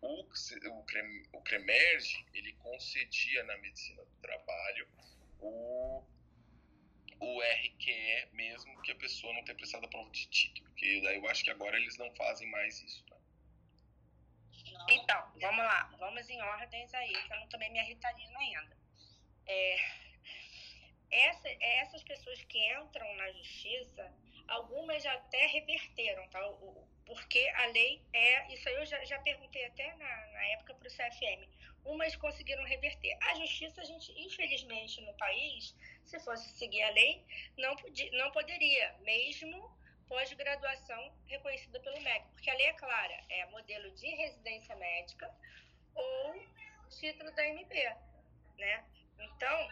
o, 0.03 0.23
o, 0.23 1.39
o 1.39 1.43
CREMERGE, 1.43 2.27
ele 2.35 2.53
concedia 2.55 3.43
na 3.45 3.57
medicina 3.59 4.05
do 4.05 4.17
trabalho 4.21 4.89
o, 5.41 6.05
o 7.19 7.41
RQE, 7.41 8.29
mesmo 8.33 8.81
que 8.83 8.93
a 8.93 8.97
pessoa 8.97 9.33
não 9.33 9.45
tenha 9.45 9.57
prestado 9.57 9.85
a 9.85 9.89
prova 9.89 10.11
de 10.11 10.27
título, 10.29 10.69
porque 10.69 11.01
daí 11.03 11.17
eu 11.17 11.29
acho 11.29 11.45
que 11.45 11.51
agora 11.51 11.77
eles 11.77 11.97
não 11.97 12.15
fazem 12.15 12.49
mais 12.51 12.81
isso, 12.83 13.05
né? 13.11 13.17
Então, 14.91 15.33
vamos 15.41 15.65
lá, 15.65 15.95
vamos 15.99 16.29
em 16.29 16.41
ordens 16.41 16.93
aí, 16.95 17.13
que 17.13 17.33
eu 17.33 17.41
não 17.41 17.49
tomei 17.49 17.69
minha 17.71 17.85
ritalina 17.85 18.39
ainda. 18.39 18.77
É, 19.47 19.77
essa, 21.11 21.49
essas 21.61 22.03
pessoas 22.03 22.43
que 22.45 22.59
entram 22.75 23.15
na 23.15 23.31
justiça, 23.33 24.13
algumas 24.49 25.03
já 25.03 25.13
até 25.15 25.47
reverteram, 25.47 26.29
tá? 26.29 26.47
O, 26.49 26.87
porque 27.05 27.49
a 27.49 27.67
lei 27.67 28.03
é. 28.13 28.53
Isso 28.53 28.69
aí 28.69 28.75
eu 28.75 28.87
já, 28.87 29.05
já 29.05 29.19
perguntei 29.21 29.65
até 29.67 29.95
na, 29.95 30.27
na 30.33 30.45
época 30.49 30.75
para 30.75 30.89
o 30.89 30.91
CFM. 30.91 31.49
Umas 31.87 32.17
conseguiram 32.17 32.65
reverter. 32.65 33.17
A 33.23 33.35
justiça, 33.37 33.81
a 33.81 33.85
gente, 33.85 34.13
infelizmente, 34.21 35.01
no 35.03 35.15
país, 35.15 35.75
se 36.05 36.19
fosse 36.21 36.49
seguir 36.51 36.83
a 36.83 36.91
lei, 36.91 37.25
não, 37.57 37.77
podia, 37.77 38.11
não 38.13 38.31
poderia, 38.33 38.93
mesmo 39.01 39.71
pós-graduação 40.09 41.13
reconhecida 41.27 41.81
pelo 41.81 42.01
MEC, 42.01 42.27
porque 42.33 42.51
a 42.51 42.55
lei 42.55 42.67
é 42.67 42.73
clara, 42.75 43.25
é 43.29 43.47
modelo 43.47 43.91
de 43.93 44.07
residência 44.07 44.75
médica 44.77 45.33
ou 45.95 46.35
título 46.91 47.31
da 47.33 47.47
MP, 47.49 47.97
né? 48.59 48.85
Então, 49.19 49.69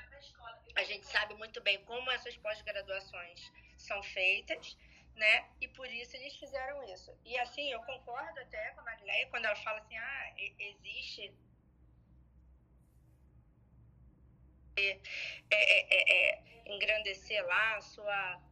a 0.76 0.84
gente 0.84 1.06
sabe 1.06 1.34
muito 1.34 1.60
bem 1.60 1.82
como 1.84 2.10
essas 2.10 2.36
pós-graduações 2.38 3.52
são 3.76 4.02
feitas, 4.02 4.76
né? 5.14 5.48
E 5.60 5.68
por 5.68 5.86
isso 5.86 6.16
eles 6.16 6.34
fizeram 6.36 6.82
isso. 6.92 7.16
E 7.24 7.38
assim, 7.38 7.70
eu 7.70 7.80
concordo 7.82 8.40
até 8.40 8.70
com 8.70 8.80
a 8.80 8.84
Marileia 8.84 9.28
quando 9.28 9.44
ela 9.44 9.56
fala 9.56 9.78
assim, 9.78 9.96
ah, 9.96 10.34
existe 10.58 11.32
é, 14.76 14.98
é, 15.50 15.94
é, 15.94 16.30
é, 16.30 16.42
engrandecer 16.66 17.44
lá 17.46 17.76
a 17.76 17.80
sua 17.80 18.42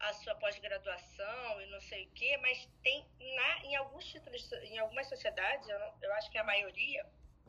a 0.00 0.12
sua 0.12 0.34
pós-graduação 0.34 1.62
e 1.62 1.66
não 1.66 1.80
sei 1.80 2.04
o 2.04 2.10
quê, 2.10 2.36
mas 2.38 2.68
tem 2.82 3.06
na, 3.18 3.64
em 3.64 3.76
alguns 3.76 4.04
títulos, 4.04 4.52
em 4.52 4.78
algumas 4.78 5.08
sociedades, 5.08 5.66
eu, 5.66 5.78
eu 6.02 6.12
acho 6.14 6.30
que 6.30 6.36
a 6.36 6.44
maioria, 6.44 7.06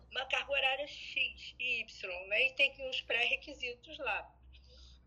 uma 0.09 0.25
carga 0.27 0.51
horária 0.51 0.87
X 0.87 1.55
e 1.59 1.81
Y, 1.81 2.27
né? 2.27 2.47
E 2.47 2.53
tem 2.53 2.73
uns 2.87 3.01
pré-requisitos 3.01 3.97
lá. 3.97 4.33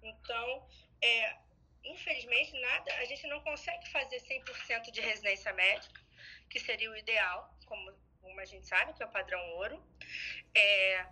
Então, 0.03 0.69
é, 1.03 1.37
infelizmente, 1.85 2.53
nada, 2.61 2.95
a 2.97 3.05
gente 3.07 3.27
não 3.29 3.41
consegue 3.41 3.89
fazer 3.91 4.21
100% 4.21 4.91
de 4.91 5.01
residência 5.01 5.53
médica, 5.55 6.01
que 6.51 6.61
seria 6.61 6.91
o 6.91 6.97
ideal, 6.97 7.51
como, 7.65 7.93
como 8.21 8.39
a 8.41 8.45
gente 8.45 8.67
sabe, 8.67 8.93
que 8.93 9.03
é 9.03 9.07
o 9.07 9.11
padrão 9.11 9.41
ouro, 9.53 9.83
é, 10.55 11.07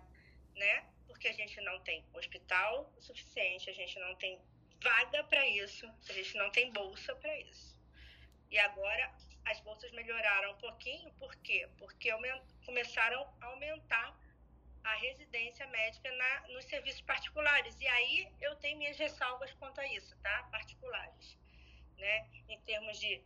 né? 0.55 0.85
Porque 1.07 1.27
a 1.27 1.33
gente 1.33 1.59
não 1.61 1.79
tem 1.81 2.05
hospital 2.13 2.91
suficiente, 2.99 3.69
a 3.69 3.73
gente 3.73 3.97
não 3.99 4.15
tem 4.15 4.39
vaga 4.81 5.23
para 5.23 5.47
isso, 5.47 5.87
a 6.09 6.13
gente 6.13 6.35
não 6.35 6.49
tem 6.51 6.71
bolsa 6.71 7.15
para 7.15 7.37
isso. 7.39 7.77
E 8.51 8.59
agora 8.59 9.13
as 9.45 9.59
bolsas 9.61 9.91
melhoraram 9.91 10.51
um 10.51 10.57
pouquinho, 10.57 11.11
por 11.13 11.35
quê? 11.37 11.67
Porque 11.77 12.11
começaram 12.65 13.21
a 13.41 13.45
aumentar 13.47 14.17
a 14.83 14.95
residência 14.95 15.65
médica 15.67 16.11
na, 16.11 16.47
nos 16.49 16.65
serviços 16.65 17.01
particulares. 17.01 17.75
E 17.79 17.87
aí 17.87 18.27
eu 18.41 18.55
tenho 18.57 18.77
minhas 18.77 18.97
ressalvas 18.97 19.51
quanto 19.53 19.79
a 19.81 19.87
isso, 19.93 20.15
tá? 20.17 20.43
Particulares. 20.51 21.37
Né? 21.97 22.29
Em 22.47 22.59
termos 22.61 22.99
de 22.99 23.21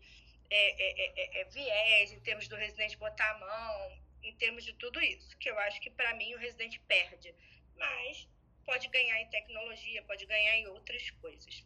é, 0.50 0.84
é, 0.84 1.06
é, 1.06 1.40
é, 1.40 1.42
é 1.42 1.46
viés, 1.46 2.12
em 2.12 2.20
termos 2.20 2.48
do 2.48 2.56
residente 2.56 2.98
botar 2.98 3.30
a 3.32 3.40
mão, 3.40 4.02
em 4.24 4.36
termos 4.36 4.64
de 4.64 4.74
tudo 4.74 5.02
isso, 5.02 5.38
que 5.38 5.50
eu 5.50 5.58
acho 5.60 5.80
que 5.82 5.90
para 5.90 6.14
mim 6.16 6.34
o 6.34 6.38
residente 6.38 6.80
perde. 6.82 7.34
Mas 7.82 8.30
pode 8.66 8.88
ganhar 8.88 9.20
em 9.20 9.28
tecnologia, 9.30 10.04
pode 10.04 10.26
ganhar 10.26 10.56
em 10.58 10.68
outras 10.68 11.10
coisas. 11.12 11.66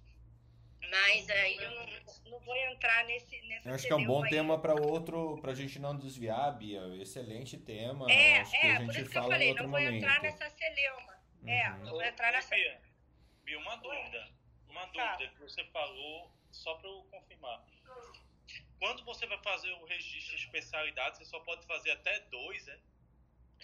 Mas 0.90 1.30
aí 1.30 1.58
eu 1.58 1.72
não, 1.72 1.86
não 2.32 2.40
vou 2.40 2.56
entrar 2.56 3.06
nesse 3.06 3.42
nessa 3.44 3.70
Eu 3.70 3.76
acho 3.76 3.88
que 3.88 3.94
é 3.94 3.96
um 3.96 4.06
bom 4.06 4.24
aí. 4.24 4.30
tema 4.30 4.60
para 4.60 4.74
outro, 4.76 5.38
para 5.42 5.52
a 5.52 5.56
gente 5.56 5.80
não 5.80 5.98
desviar, 5.98 6.58
Bia. 6.58 6.82
Excelente 7.02 7.58
tema. 7.58 8.10
É, 8.12 8.40
acho 8.40 8.52
que 8.52 8.58
é, 8.58 8.72
a 8.72 8.76
gente 8.76 8.86
por 8.86 8.96
isso 8.96 9.12
fala 9.12 9.26
que 9.26 9.34
eu 9.34 9.38
falei, 9.38 9.54
não 9.54 9.64
vou 9.64 9.80
momento. 9.80 9.96
entrar 9.96 10.22
nessa 10.22 10.50
celeuma. 10.50 11.14
É, 11.46 11.70
uhum. 11.70 11.76
É, 11.76 11.78
não 11.80 11.92
vou 11.92 12.04
entrar 12.04 12.32
nessa. 12.32 12.56
Bia, 12.56 12.82
Bia 13.44 13.60
uma 13.60 13.76
dúvida. 13.78 14.30
Uma 14.70 14.88
tá. 14.88 15.12
dúvida 15.14 15.32
que 15.34 15.40
você 15.42 15.64
falou, 15.66 16.32
só 16.52 16.76
para 16.76 16.90
eu 16.90 17.04
confirmar. 17.12 17.64
Quando 18.80 19.04
você 19.04 19.26
vai 19.26 19.42
fazer 19.42 19.72
o 19.72 19.86
registro 19.86 20.38
de 20.38 20.44
especialidade, 20.46 21.18
você 21.18 21.26
só 21.26 21.40
pode 21.40 21.66
fazer 21.66 21.92
até 21.92 22.20
dois, 22.32 22.68
é? 22.68 22.80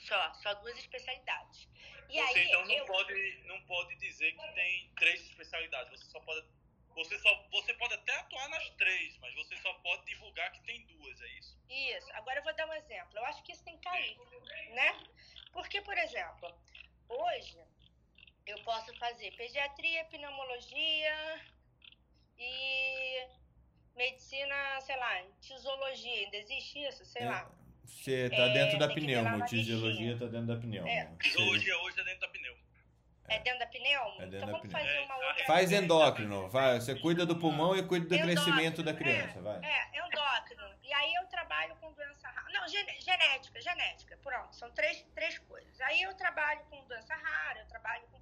Só, 0.08 0.34
só 0.36 0.54
duas 0.56 0.78
especialidades. 0.78 1.68
E 2.10 2.20
você 2.20 2.40
aí, 2.40 2.48
então 2.48 2.66
não, 2.66 2.72
eu... 2.72 2.86
pode, 2.86 3.44
não 3.46 3.62
pode 3.66 3.96
dizer 3.96 4.32
que 4.34 4.54
tem 4.54 4.92
três 4.98 5.22
especialidades. 5.22 5.92
Você 5.92 6.06
só 6.12 6.20
pode 6.22 6.46
você, 6.96 7.18
só, 7.20 7.48
você 7.52 7.74
pode 7.76 7.94
até 7.94 8.14
atuar 8.18 8.50
nas 8.50 8.70
três, 8.72 9.18
mas 9.20 9.34
você 9.36 9.56
só 9.58 9.74
pode 9.76 10.06
divulgar 10.06 10.52
que 10.52 10.62
tem 10.64 10.86
duas, 10.88 11.22
é 11.22 11.28
isso? 11.40 11.58
Isso. 11.70 12.12
Agora 12.14 12.40
eu 12.40 12.44
vou 12.44 12.54
dar 12.54 12.68
um 12.68 12.74
exemplo. 12.74 13.18
Eu 13.18 13.26
acho 13.26 13.42
que 13.44 13.54
isso 13.54 13.64
tem 13.64 13.78
que 13.78 13.84
cair, 13.84 14.18
né? 14.72 15.00
Porque, 15.54 15.82
por 15.82 15.98
exemplo, 15.98 16.54
hoje 17.08 17.58
eu 18.46 18.62
posso 18.64 18.94
fazer 18.98 19.32
pediatria, 19.36 20.06
pneumologia 20.06 21.46
e 22.38 23.28
medicina, 23.96 24.82
sei 24.82 24.96
lá, 24.98 25.24
tisologia, 25.42 26.26
ainda 26.26 26.38
existe 26.38 26.80
isso? 26.84 27.06
Sei 27.06 27.22
É, 27.22 27.26
lá. 27.26 27.52
Você 27.92 28.30
tá 28.30 28.36
É, 28.38 28.54
dentro 28.54 28.80
da 28.80 28.88
ver 28.88 28.94
lá 28.94 28.96
pneumo, 28.96 29.38
listinha. 29.38 30.18
tá 30.18 30.26
dentro 30.26 30.48
da 30.48 30.56
pneumo. 30.56 30.88
É. 30.88 31.12
Hoje 31.38 31.70
é 31.70 32.04
dentro 32.04 32.20
da 32.22 32.28
pneu. 32.30 32.56
É 33.28 33.40
dentro 33.40 33.60
da 33.60 33.68
pneumo? 33.68 34.16
É 34.22 34.26
dentro 34.26 34.38
então 34.38 34.40
da 34.48 34.52
vamos 34.54 34.68
pneumo. 34.68 34.72
fazer 34.88 34.98
É, 34.98 35.06
uma 35.06 35.14
a 35.14 35.28
outra. 35.28 35.46
Faz 35.46 35.72
endócrino, 35.72 36.50
vai. 36.50 36.82
Você 36.82 36.96
cuida 37.00 37.26
do 37.26 37.36
pulmão 37.38 37.76
e 37.76 37.84
cuida 37.84 38.08
do 38.08 38.16
Endócrino, 38.16 38.42
crescimento 38.44 38.84
da 38.84 38.94
criança, 38.94 39.42
vai. 39.42 39.60
É, 39.64 40.00
endócrino. 40.00 40.64
E 40.84 40.94
aí 40.94 41.14
eu 41.16 41.26
trabalho 41.28 41.76
com 41.78 41.92
doença 41.94 42.28
rara. 42.28 42.48
Não, 42.52 42.68
genética, 42.68 43.62
genética. 43.62 44.18
Pronto, 44.24 44.54
são 44.56 44.70
três, 44.72 45.06
três 45.16 45.38
coisas. 45.40 45.80
Aí 45.82 46.02
eu 46.02 46.14
trabalho 46.16 46.62
com 46.70 46.84
doença 46.88 47.16
rara, 47.16 47.60
eu 47.60 47.68
trabalho 47.68 48.04
com 48.12 48.20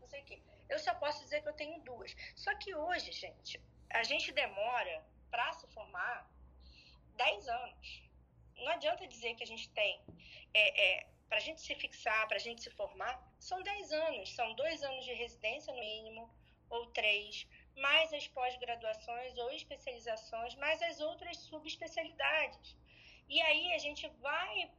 não 0.00 0.08
sei 0.08 0.20
o 0.22 0.24
quê. 0.24 0.40
Eu 0.68 0.78
só 0.78 0.94
posso 0.94 1.20
dizer 1.24 1.42
que 1.42 1.48
eu 1.48 1.52
tenho 1.52 1.78
duas. 1.82 2.14
Só 2.34 2.54
que 2.54 2.74
hoje, 2.74 3.12
gente, 3.12 3.60
a 3.90 4.02
gente 4.04 4.32
demora 4.32 5.04
para 5.30 5.52
se 5.54 5.66
formar 5.68 6.26
10 7.16 7.48
anos. 7.48 8.02
Não 8.58 8.68
adianta 8.68 9.06
dizer 9.06 9.34
que 9.34 9.42
a 9.42 9.46
gente 9.46 9.68
tem. 9.70 10.00
É, 10.52 10.84
é, 10.86 11.06
para 11.28 11.38
a 11.38 11.40
gente 11.40 11.60
se 11.60 11.74
fixar, 11.74 12.26
para 12.28 12.36
a 12.36 12.40
gente 12.40 12.62
se 12.62 12.70
formar, 12.70 13.20
são 13.38 13.62
10 13.62 13.92
anos. 13.92 14.34
São 14.34 14.54
dois 14.54 14.82
anos 14.82 15.04
de 15.04 15.12
residência 15.12 15.72
no 15.72 15.80
mínimo, 15.80 16.30
ou 16.68 16.86
três, 16.86 17.46
mais 17.76 18.12
as 18.12 18.26
pós-graduações 18.28 19.36
ou 19.38 19.50
especializações, 19.50 20.54
mais 20.56 20.80
as 20.82 21.00
outras 21.00 21.36
subespecialidades. 21.38 22.76
E 23.28 23.40
aí 23.40 23.72
a 23.72 23.78
gente 23.78 24.08
vai 24.20 24.70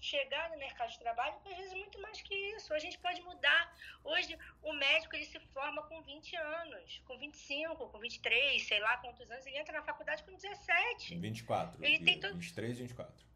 chegar 0.00 0.50
no 0.50 0.58
mercado 0.58 0.90
de 0.90 0.98
trabalho 0.98 1.36
às 1.44 1.56
vezes 1.56 1.74
muito 1.74 2.00
mais 2.00 2.20
que 2.22 2.34
isso. 2.56 2.72
A 2.72 2.78
gente 2.78 2.98
pode 2.98 3.20
mudar. 3.22 3.76
Hoje 4.02 4.38
o 4.62 4.72
médico 4.72 5.14
ele 5.14 5.26
se 5.26 5.38
forma 5.52 5.82
com 5.88 6.00
20 6.02 6.36
anos, 6.36 7.02
com 7.06 7.18
25, 7.18 7.88
com 7.90 7.98
23, 7.98 8.62
sei 8.66 8.80
lá 8.80 8.96
quantos 8.98 9.30
anos, 9.30 9.46
ele 9.46 9.58
entra 9.58 9.78
na 9.78 9.84
faculdade 9.84 10.22
com 10.24 10.32
17. 10.34 11.14
24. 11.16 11.84
Ele 11.84 12.04
tem 12.04 12.18
todo- 12.20 12.34
23, 12.34 12.78
24. 12.78 13.26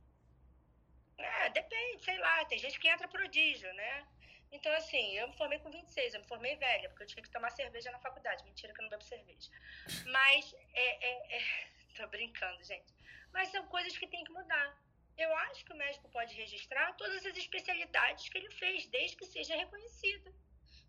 É, 1.19 1.51
depende, 1.51 2.05
sei 2.05 2.19
lá, 2.19 2.45
tem 2.47 2.59
gente 2.59 2.79
que 2.81 2.89
entra 2.89 3.07
prodígio, 3.07 3.73
né? 3.75 4.07
Então, 4.51 4.73
assim, 4.75 5.17
eu 5.17 5.29
me 5.29 5.37
formei 5.37 5.59
com 5.59 5.71
26, 5.71 6.15
eu 6.15 6.21
me 6.21 6.27
formei 6.27 6.55
velha, 6.57 6.89
porque 6.89 7.03
eu 7.03 7.07
tinha 7.09 7.23
que 7.23 7.31
tomar 7.31 7.51
cerveja 7.51 7.91
na 7.91 7.99
faculdade. 7.99 8.45
Mentira 8.45 8.73
que 8.73 8.81
eu 8.81 8.85
não 8.85 8.91
bebo 8.91 9.03
cerveja. 9.03 9.51
Mas, 10.07 10.55
é, 10.73 11.07
é, 11.07 11.37
é... 11.37 11.43
tô 11.97 12.07
brincando, 12.09 12.63
gente. 12.65 12.93
Mas 13.33 13.49
são 13.49 13.67
coisas 13.67 13.97
que 13.99 14.07
tem 14.07 14.23
que 14.23 14.33
mudar. 14.33 14.77
Eu 15.17 15.35
acho 15.37 15.65
que 15.65 15.73
o 15.73 15.77
médico 15.77 16.09
pode 16.11 16.35
registrar 16.35 16.93
todas 16.95 17.25
as 17.25 17.37
especialidades 17.37 18.29
que 18.29 18.37
ele 18.39 18.51
fez, 18.51 18.87
desde 18.87 19.17
que 19.17 19.27
seja 19.27 19.55
reconhecido. 19.57 20.35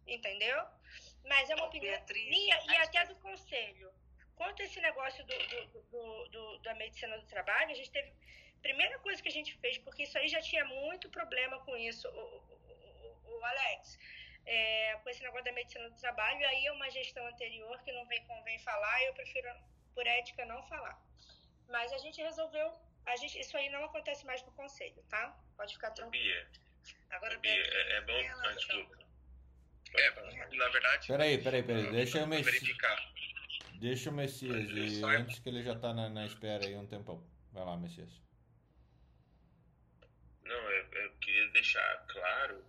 Entendeu? 0.07 0.63
Mas 1.23 1.49
é 1.49 1.55
uma 1.55 1.65
opinião 1.65 1.91
Beatriz, 1.93 2.29
minha 2.29 2.55
e 2.71 2.75
até 2.77 3.05
do 3.05 3.15
conselho. 3.15 3.91
Quanto 4.35 4.61
a 4.61 4.65
esse 4.65 4.79
negócio 4.81 5.23
do, 5.25 5.33
do, 5.47 5.81
do, 5.91 6.27
do- 6.29 6.57
da 6.59 6.73
medicina 6.75 7.17
do 7.17 7.25
trabalho, 7.25 7.71
a 7.71 7.73
gente 7.75 7.89
teve. 7.91 8.13
Primeira 8.61 8.97
coisa 8.99 9.21
que 9.21 9.29
a 9.29 9.31
gente 9.31 9.55
fez, 9.59 9.77
porque 9.79 10.03
isso 10.03 10.17
aí 10.17 10.27
já 10.27 10.41
tinha 10.41 10.65
muito 10.65 11.09
problema 11.09 11.59
com 11.65 11.75
isso, 11.77 12.07
o, 12.07 12.11
o- 12.11 13.21
o- 13.29 13.37
o 13.39 13.45
Alex, 13.45 13.97
é, 14.45 14.99
com 15.03 15.09
esse 15.09 15.21
negócio 15.23 15.45
da 15.45 15.51
medicina 15.51 15.89
do 15.89 15.95
trabalho, 15.99 16.47
aí 16.47 16.65
é 16.65 16.71
uma 16.71 16.89
gestão 16.89 17.25
anterior 17.27 17.81
que 17.83 17.91
não 17.91 18.05
vem 18.07 18.23
convém 18.25 18.57
falar, 18.59 19.03
eu 19.03 19.13
prefiro, 19.13 19.49
por 19.93 20.05
ética, 20.05 20.45
não 20.45 20.61
falar. 20.63 20.99
Mas 21.69 21.91
a 21.93 21.97
gente 21.99 22.21
resolveu. 22.21 22.73
A 23.05 23.15
gente, 23.17 23.39
isso 23.39 23.55
aí 23.57 23.69
não 23.69 23.83
acontece 23.85 24.25
mais 24.25 24.43
no 24.43 24.51
conselho, 24.53 25.01
tá? 25.09 25.37
Pode 25.55 25.73
ficar 25.73 25.91
tranquilo. 25.91 26.23
Bia, 26.23 26.49
Agora, 27.11 27.37
Bia, 27.39 27.51
é, 27.51 27.97
é 27.97 28.01
bom. 28.01 28.07
Beatriz, 28.13 28.39
Ah, 28.39 28.43
ela- 28.45 28.53
desculpa. 28.55 29.05
É, 29.97 30.55
na 30.57 30.67
verdade. 30.69 31.07
Peraí, 31.07 31.37
peraí, 31.43 31.63
peraí. 31.63 31.91
Deixa 31.91 32.17
eu 32.19 32.27
mexer. 32.27 32.51
verificar. 32.51 33.13
Deixa 33.75 34.09
o 34.09 34.13
Messias 34.13 34.69
sai. 34.99 35.15
antes 35.17 35.39
que 35.39 35.47
ele 35.49 35.61
já 35.63 35.77
tá 35.77 35.93
na, 35.93 36.09
na 36.09 36.25
espera 36.25 36.65
aí 36.65 36.75
um 36.75 36.87
tempão. 36.87 37.25
Vai 37.51 37.63
lá, 37.63 37.77
Messias. 37.77 38.09
Não, 40.43 40.55
eu, 40.71 40.85
eu 40.93 41.11
queria 41.17 41.47
deixar 41.49 42.05
claro 42.07 42.65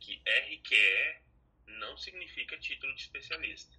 que 0.00 0.20
RQE 0.26 1.22
não 1.66 1.96
significa 1.96 2.58
título 2.58 2.94
de 2.94 3.02
especialista. 3.02 3.76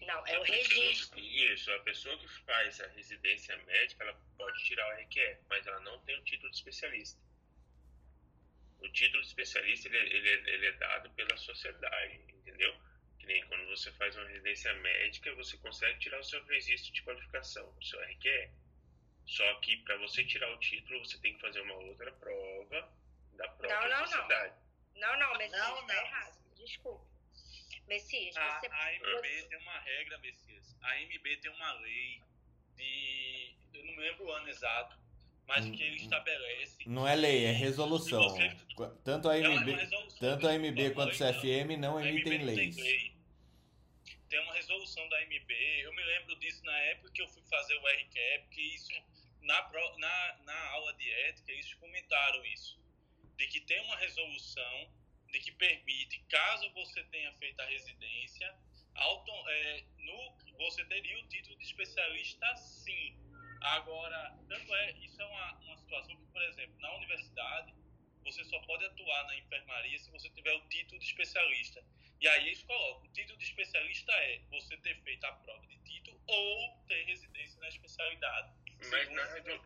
Não, 0.00 0.26
é 0.26 0.38
o 0.38 0.42
A 0.42 0.44
pessoa- 0.46 0.56
registro. 0.56 1.18
Isso, 1.20 1.72
a 1.72 1.78
pessoa 1.80 2.16
que 2.18 2.28
faz 2.44 2.80
a 2.80 2.86
residência 2.88 3.56
médica, 3.64 4.04
ela 4.04 4.20
pode 4.36 4.62
tirar 4.64 4.86
o 4.88 4.92
RQE, 5.00 5.38
mas 5.48 5.66
ela 5.66 5.80
não 5.80 5.98
tem 6.04 6.18
o 6.18 6.24
título 6.24 6.50
de 6.50 6.56
especialista. 6.56 7.20
O 8.80 8.88
título 8.90 9.20
de 9.22 9.28
especialista, 9.28 9.88
ele, 9.88 9.98
ele, 9.98 10.28
é- 10.28 10.54
ele 10.54 10.66
é 10.66 10.72
dado 10.72 11.10
pela 11.10 11.36
sociedade, 11.36 12.14
entendeu? 12.32 12.74
Que 13.18 13.26
nem 13.26 13.44
quando 13.48 13.66
você 13.66 13.90
faz 13.92 14.16
uma 14.16 14.26
residência 14.28 14.72
médica, 14.74 15.34
você 15.34 15.56
consegue 15.58 15.98
tirar 15.98 16.20
o 16.20 16.24
seu 16.24 16.42
registro 16.44 16.92
de 16.92 17.02
qualificação, 17.02 17.68
o 17.76 17.82
seu 17.84 18.00
RQE. 18.00 18.50
Só 19.26 19.54
que 19.60 19.76
para 19.78 19.96
você 19.98 20.24
tirar 20.24 20.50
o 20.54 20.58
título, 20.60 21.00
você 21.04 21.20
tem 21.20 21.34
que 21.34 21.40
fazer 21.40 21.60
uma 21.60 21.74
outra 21.74 22.10
prova 22.12 22.96
da 23.32 23.48
própria 23.48 23.80
Não, 23.80 23.88
não, 23.88 23.98
não. 24.00 24.06
sociedade. 24.06 24.54
Não, 24.94 25.18
não, 25.18 25.36
Messias, 25.38 25.60
Não, 25.60 25.86
tá 25.86 25.94
não. 25.94 26.00
errado. 26.02 26.38
Desculpa. 26.56 27.07
Messias, 27.88 28.36
A, 28.36 28.60
você. 28.60 28.66
a 28.66 28.92
MB 28.94 29.48
tem 29.48 29.58
uma 29.58 29.78
regra, 29.80 30.18
Messias. 30.18 30.76
A 30.82 30.96
MB 31.00 31.36
tem 31.38 31.50
uma 31.50 31.72
lei 31.80 32.22
de. 32.76 33.54
Eu 33.74 33.84
não 33.84 33.92
me 33.96 34.02
lembro 34.02 34.26
o 34.26 34.30
ano 34.32 34.48
exato, 34.48 34.98
mas 35.46 35.64
Hum, 35.64 35.72
que 35.72 35.82
ele 35.82 35.92
hum. 36.00 36.04
estabelece. 36.04 36.76
Não 36.86 37.08
é 37.08 37.14
lei, 37.14 37.44
é 37.46 37.50
resolução. 37.52 38.22
Você- 38.28 38.56
Tanto 39.04 39.28
a 39.28 39.36
É 39.36 39.40
uma 39.48 39.60
MB, 39.60 39.72
resolução 39.72 40.18
tanto 40.20 40.46
a 40.46 40.54
quanto 40.94 41.14
o 41.14 41.18
não. 41.18 41.32
CFM 41.32 41.76
não 41.78 42.00
emitem 42.00 42.38
não 42.38 42.46
tem 42.46 42.54
leis. 42.56 42.76
lei. 42.76 43.12
Tem 44.28 44.38
uma 44.40 44.52
resolução 44.52 45.08
da 45.08 45.22
MB. 45.22 45.52
Eu 45.82 45.92
me 45.94 46.02
lembro 46.04 46.36
disso 46.36 46.62
na 46.64 46.78
época 46.80 47.10
que 47.12 47.22
eu 47.22 47.28
fui 47.28 47.42
fazer 47.48 47.74
o 47.74 47.86
RQE, 47.88 48.38
porque 48.44 48.60
isso, 48.60 48.92
na, 49.40 49.62
na, 49.98 50.36
na 50.44 50.68
aula 50.72 50.92
de 50.94 51.10
ética, 51.10 51.50
eles 51.50 51.72
comentaram 51.74 52.44
isso. 52.46 52.78
De 53.36 53.46
que 53.46 53.60
tem 53.62 53.80
uma 53.84 53.96
resolução 53.96 54.92
de 55.32 55.40
que 55.40 55.52
permite, 55.52 56.20
caso 56.28 56.70
você 56.72 57.02
tenha 57.04 57.32
feito 57.34 57.60
a 57.60 57.64
residência, 57.66 58.54
auto, 58.94 59.30
é, 59.48 59.84
no, 59.98 60.36
você 60.58 60.84
teria 60.86 61.18
o 61.18 61.28
título 61.28 61.56
de 61.58 61.64
especialista 61.64 62.56
sim. 62.56 63.16
Agora, 63.60 64.38
tanto 64.48 64.74
é, 64.74 64.92
isso 64.98 65.20
é 65.20 65.24
uma, 65.24 65.52
uma 65.60 65.76
situação 65.78 66.16
que, 66.16 66.26
por 66.32 66.42
exemplo, 66.42 66.80
na 66.80 66.94
universidade, 66.96 67.74
você 68.24 68.44
só 68.44 68.58
pode 68.62 68.84
atuar 68.84 69.24
na 69.26 69.36
enfermaria 69.36 69.98
se 69.98 70.10
você 70.10 70.28
tiver 70.30 70.52
o 70.54 70.68
título 70.68 70.98
de 71.00 71.06
especialista. 71.06 71.84
E 72.20 72.28
aí 72.28 72.46
eles 72.46 72.62
colocam, 72.62 73.08
o 73.08 73.12
título 73.12 73.38
de 73.38 73.44
especialista 73.44 74.12
é 74.12 74.40
você 74.50 74.76
ter 74.78 75.00
feito 75.02 75.24
a 75.24 75.32
prova 75.32 75.66
de 75.66 75.76
título 75.84 76.20
ou 76.26 76.84
ter 76.88 77.04
residência 77.04 77.60
na 77.60 77.68
especialidade. 77.68 78.52
Mas 78.90 79.10
na, 79.10 79.24
radio- 79.24 79.62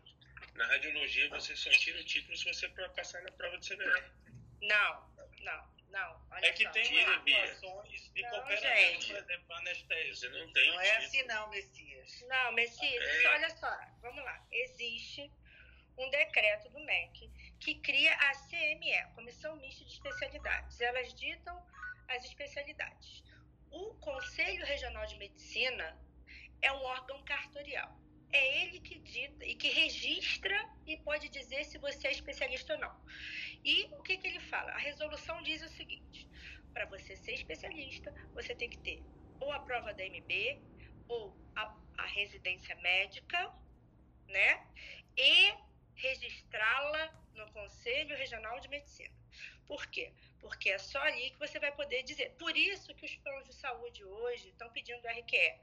na 0.55 0.65
radiologia, 0.67 1.29
você 1.29 1.55
só 1.55 1.69
tira 1.71 1.99
o 1.99 2.03
título 2.03 2.35
se 2.37 2.45
você 2.45 2.67
passar 2.95 3.21
na 3.23 3.31
prova 3.31 3.57
de 3.57 3.67
CBR. 3.67 4.11
Não, 4.61 5.12
não, 5.43 5.73
não. 5.89 6.27
Olha 6.31 6.45
É 6.47 6.51
que 6.51 6.63
só. 6.63 6.71
tem 6.71 6.83
Tira, 6.83 7.13
situações 7.19 8.11
de 8.13 8.21
Não, 8.21 8.29
por 8.43 8.51
exemplo, 8.51 9.13
não 10.31 10.53
tem 10.53 10.67
Não 10.71 10.81
é 10.81 10.97
assim 10.97 11.23
não, 11.23 11.49
Messias. 11.49 12.21
Não, 12.27 12.51
Messias, 12.53 13.03
É. 13.03 13.17
isso, 13.19 13.27
olha 13.29 13.49
só, 13.57 13.79
vamos 14.01 14.23
lá. 14.23 14.45
Existe 14.51 15.31
um 15.97 16.09
decreto 16.09 16.69
do 16.69 16.79
MEC 16.79 17.29
que 17.59 17.75
cria 17.75 18.13
a 18.15 18.31
CME, 18.49 19.13
Comissão 19.15 19.55
Mista 19.57 19.85
de 19.85 19.91
Especialidades. 19.93 20.81
Elas 20.81 21.13
ditam 21.13 21.65
as 22.09 22.25
especialidades. 22.25 23.23
O 23.71 23.93
Conselho 23.95 24.65
Regional 24.65 25.05
de 25.05 25.15
Medicina 25.17 25.97
é 26.61 26.71
um 26.71 26.83
órgão 26.83 27.23
cartorial. 27.23 27.95
É 28.33 28.63
ele 28.63 28.79
que 28.79 28.99
dita 28.99 29.45
e 29.45 29.55
que 29.55 29.69
registra 29.69 30.57
e 30.85 30.97
pode 30.97 31.29
dizer 31.29 31.63
se 31.63 31.77
você 31.77 32.07
é 32.07 32.11
especialista 32.11 32.73
ou 32.73 32.79
não. 32.79 32.93
E 33.63 33.85
o 33.93 34.03
que, 34.03 34.17
que 34.17 34.27
ele 34.27 34.39
fala? 34.39 34.71
A 34.71 34.79
resolução 34.79 35.41
diz 35.43 35.61
o 35.61 35.69
seguinte: 35.69 36.27
para 36.73 36.85
você 36.87 37.15
ser 37.15 37.33
especialista, 37.33 38.13
você 38.33 38.53
tem 38.55 38.69
que 38.69 38.79
ter 38.79 39.01
ou 39.39 39.51
a 39.51 39.59
prova 39.59 39.93
da 39.93 40.03
MB, 40.03 40.61
ou 41.07 41.35
a, 41.55 41.77
a 41.97 42.05
residência 42.05 42.75
médica, 42.77 43.53
né? 44.27 44.65
E 45.17 45.53
registrá-la 45.95 47.13
no 47.35 47.51
Conselho 47.51 48.15
Regional 48.15 48.59
de 48.59 48.69
Medicina. 48.69 49.13
Por 49.67 49.85
quê? 49.87 50.13
Porque 50.39 50.69
é 50.69 50.77
só 50.77 50.99
ali 50.99 51.31
que 51.31 51.39
você 51.39 51.59
vai 51.59 51.71
poder 51.73 52.03
dizer. 52.03 52.31
Por 52.37 52.55
isso 52.55 52.93
que 52.95 53.05
os 53.05 53.15
planos 53.17 53.45
de 53.47 53.53
saúde 53.53 54.03
hoje 54.03 54.49
estão 54.49 54.69
pedindo 54.71 55.07
RQE, 55.07 55.59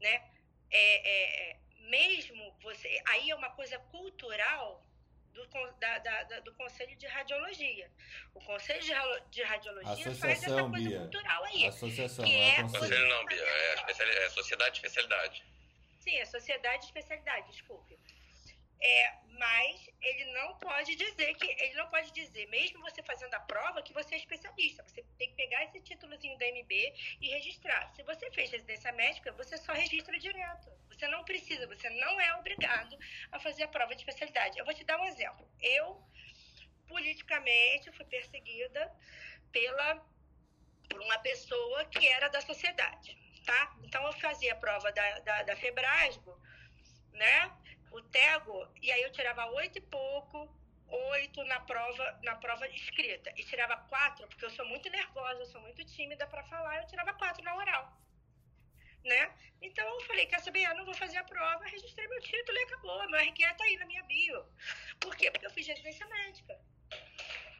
né? 0.00 0.30
É, 0.70 1.10
é, 1.10 1.50
é, 1.50 1.60
mesmo 1.88 2.54
você. 2.62 3.00
Aí 3.08 3.30
é 3.30 3.34
uma 3.34 3.50
coisa 3.50 3.78
cultural 3.78 4.84
do, 5.32 5.46
da- 5.78 5.98
da- 5.98 6.22
da- 6.24 6.40
do 6.40 6.52
Conselho 6.54 6.96
de 6.96 7.06
Radiologia. 7.06 7.90
O 8.34 8.40
Conselho 8.40 8.80
de, 8.82 8.92
Ra- 8.92 9.18
de 9.30 9.42
Radiologia 9.42 9.94
faz 9.94 10.08
essa 10.08 10.26
Associação, 10.32 10.70
coisa 10.70 10.88
Bia. 10.88 10.98
cultural 11.00 11.44
aí. 11.44 11.66
Associação, 11.66 12.24
Que 12.24 12.34
é 12.34 12.48
é 12.58 12.62
conselho. 12.62 13.08
Não, 13.08 13.24
Bia. 13.26 13.40
É, 13.42 13.74
especiali- 13.74 14.16
é 14.16 14.30
sociedade 14.30 14.70
de 14.72 14.76
especialidade. 14.78 15.44
Sim, 16.00 16.16
é 16.16 16.24
sociedade 16.24 16.80
de 16.80 16.86
especialidade, 16.86 17.50
desculpe. 17.52 17.98
É, 18.80 19.12
mas 19.38 19.90
ele 20.00 20.24
não 20.32 20.54
pode 20.58 20.94
dizer 20.94 21.34
que 21.34 21.46
ele 21.46 21.74
não 21.74 21.88
pode 21.88 22.12
dizer, 22.12 22.46
mesmo 22.46 22.80
você 22.80 23.02
fazendo 23.02 23.34
a 23.34 23.40
prova, 23.40 23.82
que 23.82 23.92
você 23.92 24.14
é 24.14 24.18
especialista. 24.18 24.84
Você 24.84 25.02
tem 25.18 25.30
que 25.30 25.34
pegar 25.36 25.64
esse 25.64 25.80
títulozinho 25.80 26.38
da 26.38 26.46
MB 26.46 26.94
e 27.20 27.28
registrar. 27.28 27.88
Se 27.94 28.02
você 28.04 28.30
fez 28.30 28.50
residência 28.52 28.92
médica, 28.92 29.32
você 29.32 29.56
só 29.58 29.72
registra 29.72 30.16
direto. 30.18 30.70
Você 30.98 31.06
não 31.08 31.24
precisa, 31.24 31.66
você 31.66 31.88
não 31.90 32.20
é 32.20 32.34
obrigado 32.36 32.98
a 33.30 33.38
fazer 33.38 33.62
a 33.62 33.68
prova 33.68 33.94
de 33.94 34.02
especialidade. 34.02 34.58
Eu 34.58 34.64
vou 34.64 34.74
te 34.74 34.84
dar 34.84 34.98
um 35.00 35.04
exemplo. 35.04 35.48
Eu 35.60 36.02
politicamente 36.88 37.92
fui 37.92 38.04
perseguida 38.06 38.92
pela 39.52 40.04
por 40.88 41.00
uma 41.02 41.18
pessoa 41.18 41.84
que 41.84 42.08
era 42.08 42.28
da 42.28 42.40
sociedade, 42.40 43.16
tá? 43.44 43.76
Então 43.84 44.04
eu 44.06 44.12
fazia 44.14 44.54
a 44.54 44.56
prova 44.56 44.90
da, 44.90 45.18
da, 45.20 45.42
da 45.42 45.56
Febrasgo, 45.56 46.34
né? 47.12 47.52
o 47.90 48.02
Tego, 48.02 48.68
e 48.82 48.92
aí 48.92 49.02
eu 49.02 49.12
tirava 49.12 49.46
oito 49.52 49.78
e 49.78 49.80
pouco, 49.80 50.48
oito 50.88 51.42
na 51.44 51.60
prova, 51.60 52.18
na 52.22 52.36
prova 52.36 52.66
escrita. 52.68 53.32
E 53.36 53.44
tirava 53.44 53.76
quatro, 53.76 54.26
porque 54.28 54.44
eu 54.44 54.50
sou 54.50 54.66
muito 54.66 54.88
nervosa, 54.90 55.40
eu 55.40 55.46
sou 55.46 55.60
muito 55.60 55.84
tímida 55.84 56.26
para 56.26 56.42
falar, 56.44 56.78
eu 56.78 56.86
tirava 56.86 57.12
quatro 57.14 57.42
na 57.44 57.54
oral. 57.56 57.92
Né? 59.04 59.34
Então 59.62 59.86
eu 59.86 60.00
falei, 60.02 60.26
quer 60.26 60.40
saber? 60.40 60.64
Eu 60.64 60.76
não 60.76 60.84
vou 60.84 60.94
fazer 60.94 61.16
a 61.18 61.24
prova, 61.24 61.64
registrei 61.64 62.06
meu 62.08 62.20
título 62.20 62.58
e 62.58 62.62
acabou. 62.62 63.08
Meu 63.08 63.20
RQ 63.20 63.54
tá 63.56 63.64
aí 63.64 63.76
na 63.76 63.86
minha 63.86 64.02
bio. 64.04 64.44
Por 65.00 65.16
quê? 65.16 65.30
Porque 65.30 65.46
eu 65.46 65.50
fiz 65.50 65.66
residência 65.66 66.06
médica. 66.06 66.60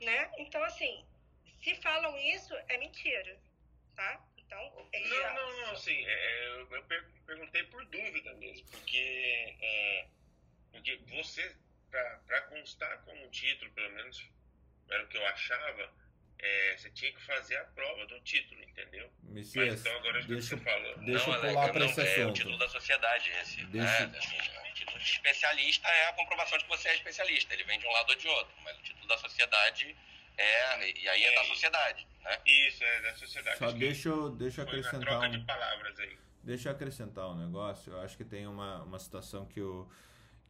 Né? 0.01 0.31
Então, 0.39 0.63
assim, 0.65 1.05
se 1.63 1.75
falam 1.77 2.17
isso, 2.19 2.55
é 2.69 2.79
mentira. 2.79 3.41
Tá? 3.97 4.25
Então, 4.37 4.89
é 4.93 5.01
não, 5.09 5.35
não, 5.35 5.57
não, 5.59 5.73
assim, 5.73 6.07
é, 6.07 6.61
eu 6.61 6.67
perguntei 7.27 7.65
por 7.65 7.85
dúvida 7.87 8.33
mesmo, 8.35 8.67
porque 8.71 9.57
é, 9.61 10.07
porque 10.73 10.97
você, 11.09 11.57
para 11.91 12.43
constar 12.43 13.05
como 13.05 13.29
título, 13.31 13.71
pelo 13.73 13.91
menos 13.91 14.31
era 14.89 15.05
o 15.05 15.09
que 15.09 15.19
eu 15.19 15.27
achava, 15.27 15.93
é, 16.41 16.77
você 16.77 16.91
tinha 16.91 17.13
que 17.13 17.21
fazer 17.23 17.57
a 17.57 17.65
prova 17.65 18.07
do 18.07 18.21
título, 18.21 18.63
entendeu? 18.63 19.11
Messias, 19.23 19.71
Mas, 19.71 19.81
então 19.81 19.97
agora 19.97 20.23
deixa, 20.23 20.57
você 20.57 20.57
falou. 20.57 20.99
Deixa 20.99 21.27
não, 21.27 21.35
eu 21.35 21.41
pular 21.41 21.73
para 21.73 21.85
esse 21.85 22.01
é, 22.01 22.05
assunto. 22.05 22.21
É 22.21 22.27
o 22.27 22.33
título 22.33 22.59
da 22.59 22.69
sociedade 22.69 23.31
esse. 23.43 23.65
Deixa... 23.67 24.07
Né? 24.07 24.19
Assim, 24.19 24.37
o 24.71 24.75
título 24.75 24.99
de 24.99 25.05
especialista 25.05 25.89
é 25.89 26.09
a 26.09 26.13
comprovação 26.13 26.59
de 26.59 26.65
que 26.65 26.71
você 26.71 26.89
é 26.89 26.95
especialista. 26.95 27.53
Ele 27.55 27.65
vem 27.65 27.79
de 27.79 27.87
um 27.87 27.93
lado 27.93 28.11
ou 28.11 28.17
de 28.17 28.29
outro. 28.29 28.55
Mas 28.63 28.79
o 28.79 28.83
título 28.83 29.09
da 29.09 29.19
sociedade 29.19 29.97
é. 30.37 31.01
E 31.01 31.09
aí 31.09 31.25
é, 31.25 31.33
é 31.33 31.35
da 31.35 31.45
sociedade. 31.45 32.07
Né? 32.23 32.39
Isso, 32.47 32.85
é 32.85 33.01
da 33.03 33.17
sociedade. 33.17 33.59
Só 33.59 33.71
deixa 33.73 34.09
eu, 34.09 34.31
deixa 34.31 34.61
eu 34.61 34.65
acrescentar. 34.65 35.01
troca 35.01 35.27
um... 35.27 35.31
de 35.33 35.39
palavras 35.41 35.99
aí. 35.99 36.19
Deixa 36.45 36.69
eu 36.69 36.73
acrescentar 36.73 37.29
um 37.31 37.37
negócio. 37.37 37.93
Eu 37.93 38.01
acho 38.01 38.17
que 38.17 38.25
tem 38.25 38.47
uma, 38.47 38.83
uma 38.85 38.99
situação 38.99 39.45
que 39.45 39.61
o, 39.61 39.91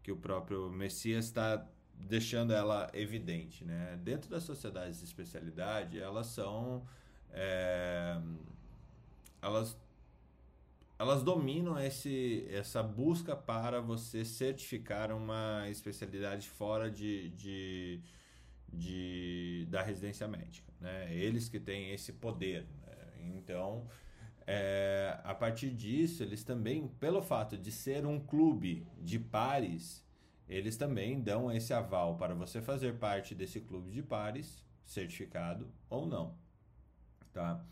que 0.02 0.12
o 0.12 0.16
próprio 0.16 0.68
Messias 0.68 1.24
está 1.24 1.66
deixando 2.00 2.52
ela 2.52 2.90
evidente, 2.94 3.64
né? 3.64 3.98
Dentro 4.02 4.30
das 4.30 4.42
sociedades 4.42 4.98
de 4.98 5.04
especialidade, 5.04 5.98
elas 5.98 6.26
são 6.28 6.86
é, 7.32 8.20
elas 9.42 9.76
elas 10.98 11.22
dominam 11.22 11.78
esse 11.78 12.46
essa 12.50 12.82
busca 12.82 13.36
para 13.36 13.80
você 13.80 14.24
certificar 14.24 15.12
uma 15.12 15.68
especialidade 15.68 16.48
fora 16.48 16.90
de, 16.90 17.28
de, 17.30 18.00
de 18.72 19.66
da 19.70 19.82
residência 19.82 20.26
médica, 20.26 20.72
né? 20.80 21.14
Eles 21.14 21.48
que 21.48 21.60
têm 21.60 21.92
esse 21.92 22.12
poder, 22.12 22.66
né? 22.86 23.36
então 23.36 23.86
é, 24.50 25.20
a 25.24 25.34
partir 25.34 25.68
disso, 25.68 26.22
eles 26.22 26.42
também, 26.42 26.88
pelo 26.98 27.20
fato 27.20 27.54
de 27.54 27.70
ser 27.70 28.06
um 28.06 28.18
clube 28.18 28.86
de 28.98 29.18
pares, 29.18 30.02
eles 30.48 30.76
também 30.76 31.20
dão 31.20 31.52
esse 31.52 31.72
aval 31.74 32.16
para 32.16 32.34
você 32.34 32.62
fazer 32.62 32.94
parte 32.98 33.34
desse 33.34 33.60
clube 33.60 33.90
de 33.90 34.02
pares, 34.02 34.64
certificado 34.84 35.68
ou 35.90 36.06
não. 36.06 36.34
Tá? 37.32 37.62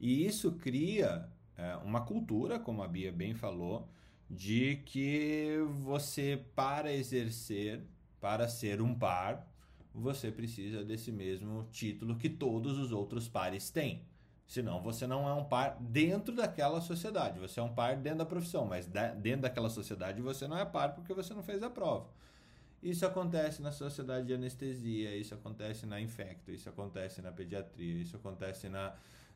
E 0.00 0.26
isso 0.26 0.52
cria 0.52 1.28
é, 1.56 1.76
uma 1.76 2.00
cultura, 2.00 2.58
como 2.58 2.82
a 2.82 2.88
Bia 2.88 3.12
bem 3.12 3.34
falou, 3.34 3.88
de 4.28 4.76
que 4.86 5.58
você, 5.80 6.42
para 6.54 6.92
exercer, 6.92 7.82
para 8.20 8.48
ser 8.48 8.80
um 8.80 8.94
par, 8.94 9.46
você 9.94 10.30
precisa 10.30 10.82
desse 10.82 11.12
mesmo 11.12 11.68
título 11.70 12.16
que 12.16 12.30
todos 12.30 12.78
os 12.78 12.92
outros 12.92 13.28
pares 13.28 13.70
têm. 13.70 14.02
Senão 14.46 14.82
você 14.82 15.06
não 15.06 15.28
é 15.28 15.32
um 15.32 15.44
par 15.44 15.76
dentro 15.80 16.34
daquela 16.34 16.80
sociedade. 16.80 17.38
Você 17.38 17.58
é 17.58 17.62
um 17.62 17.72
par 17.74 17.96
dentro 17.96 18.18
da 18.18 18.26
profissão, 18.26 18.66
mas 18.66 18.86
dentro 18.86 19.42
daquela 19.42 19.70
sociedade 19.70 20.20
você 20.20 20.46
não 20.46 20.58
é 20.58 20.64
par 20.64 20.94
porque 20.94 21.14
você 21.14 21.32
não 21.32 21.42
fez 21.42 21.62
a 21.62 21.70
prova. 21.70 22.08
Isso 22.82 23.06
acontece 23.06 23.62
na 23.62 23.70
sociedade 23.70 24.26
de 24.26 24.34
anestesia, 24.34 25.16
isso 25.16 25.34
acontece 25.34 25.86
na 25.86 26.00
infecto, 26.00 26.50
isso 26.50 26.68
acontece 26.68 27.22
na 27.22 27.30
pediatria, 27.30 28.02
isso 28.02 28.16
acontece 28.16 28.68
na, 28.68 28.92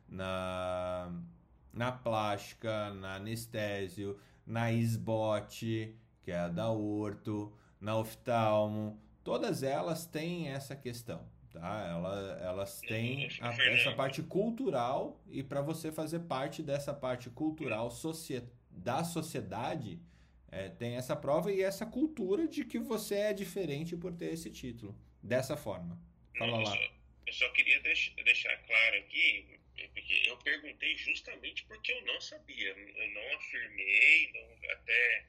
na, 0.09 1.09
na 1.73 1.91
plástica, 1.91 2.93
na 2.93 3.15
anestésio, 3.15 4.19
na 4.45 4.71
SBOT, 4.71 5.95
que 6.21 6.31
é 6.31 6.39
a 6.39 6.49
da 6.49 6.69
orto, 6.69 7.53
na 7.79 7.97
oftalmo. 7.97 8.99
Todas 9.23 9.63
elas 9.63 10.05
têm 10.05 10.49
essa 10.49 10.75
questão 10.75 11.21
tá? 11.51 11.87
Ela, 11.89 12.39
elas 12.41 12.79
têm 12.81 13.29
a, 13.41 13.53
essa 13.71 13.91
parte 13.93 14.21
cultural 14.23 15.21
e 15.29 15.43
para 15.43 15.61
você 15.61 15.91
fazer 15.91 16.19
parte 16.21 16.61
dessa 16.61 16.93
parte 16.93 17.29
cultural 17.29 17.91
da 18.69 19.03
sociedade 19.03 19.99
é, 20.51 20.69
tem 20.69 20.95
essa 20.95 21.15
prova 21.15 21.51
e 21.51 21.61
essa 21.61 21.85
cultura 21.85 22.47
de 22.47 22.63
que 22.63 22.79
você 22.79 23.15
é 23.15 23.33
diferente 23.33 23.95
por 23.97 24.13
ter 24.13 24.33
esse 24.33 24.49
título 24.49 24.97
dessa 25.21 25.57
forma. 25.57 25.99
Fala 26.37 26.51
não, 26.51 26.63
lá. 26.63 26.75
Eu 26.75 26.81
só, 26.81 26.93
eu 27.27 27.33
só 27.33 27.49
queria 27.49 27.81
deixar, 27.81 28.13
deixar 28.23 28.57
claro 28.57 28.97
aqui 28.97 29.57
porque 29.93 30.23
eu 30.25 30.37
perguntei 30.37 30.95
justamente 30.97 31.63
porque 31.65 31.91
eu 31.91 32.05
não 32.05 32.19
sabia, 32.19 32.69
eu 32.69 33.09
não 33.11 33.37
afirmei, 33.37 34.31
não, 34.33 34.71
até 34.71 35.25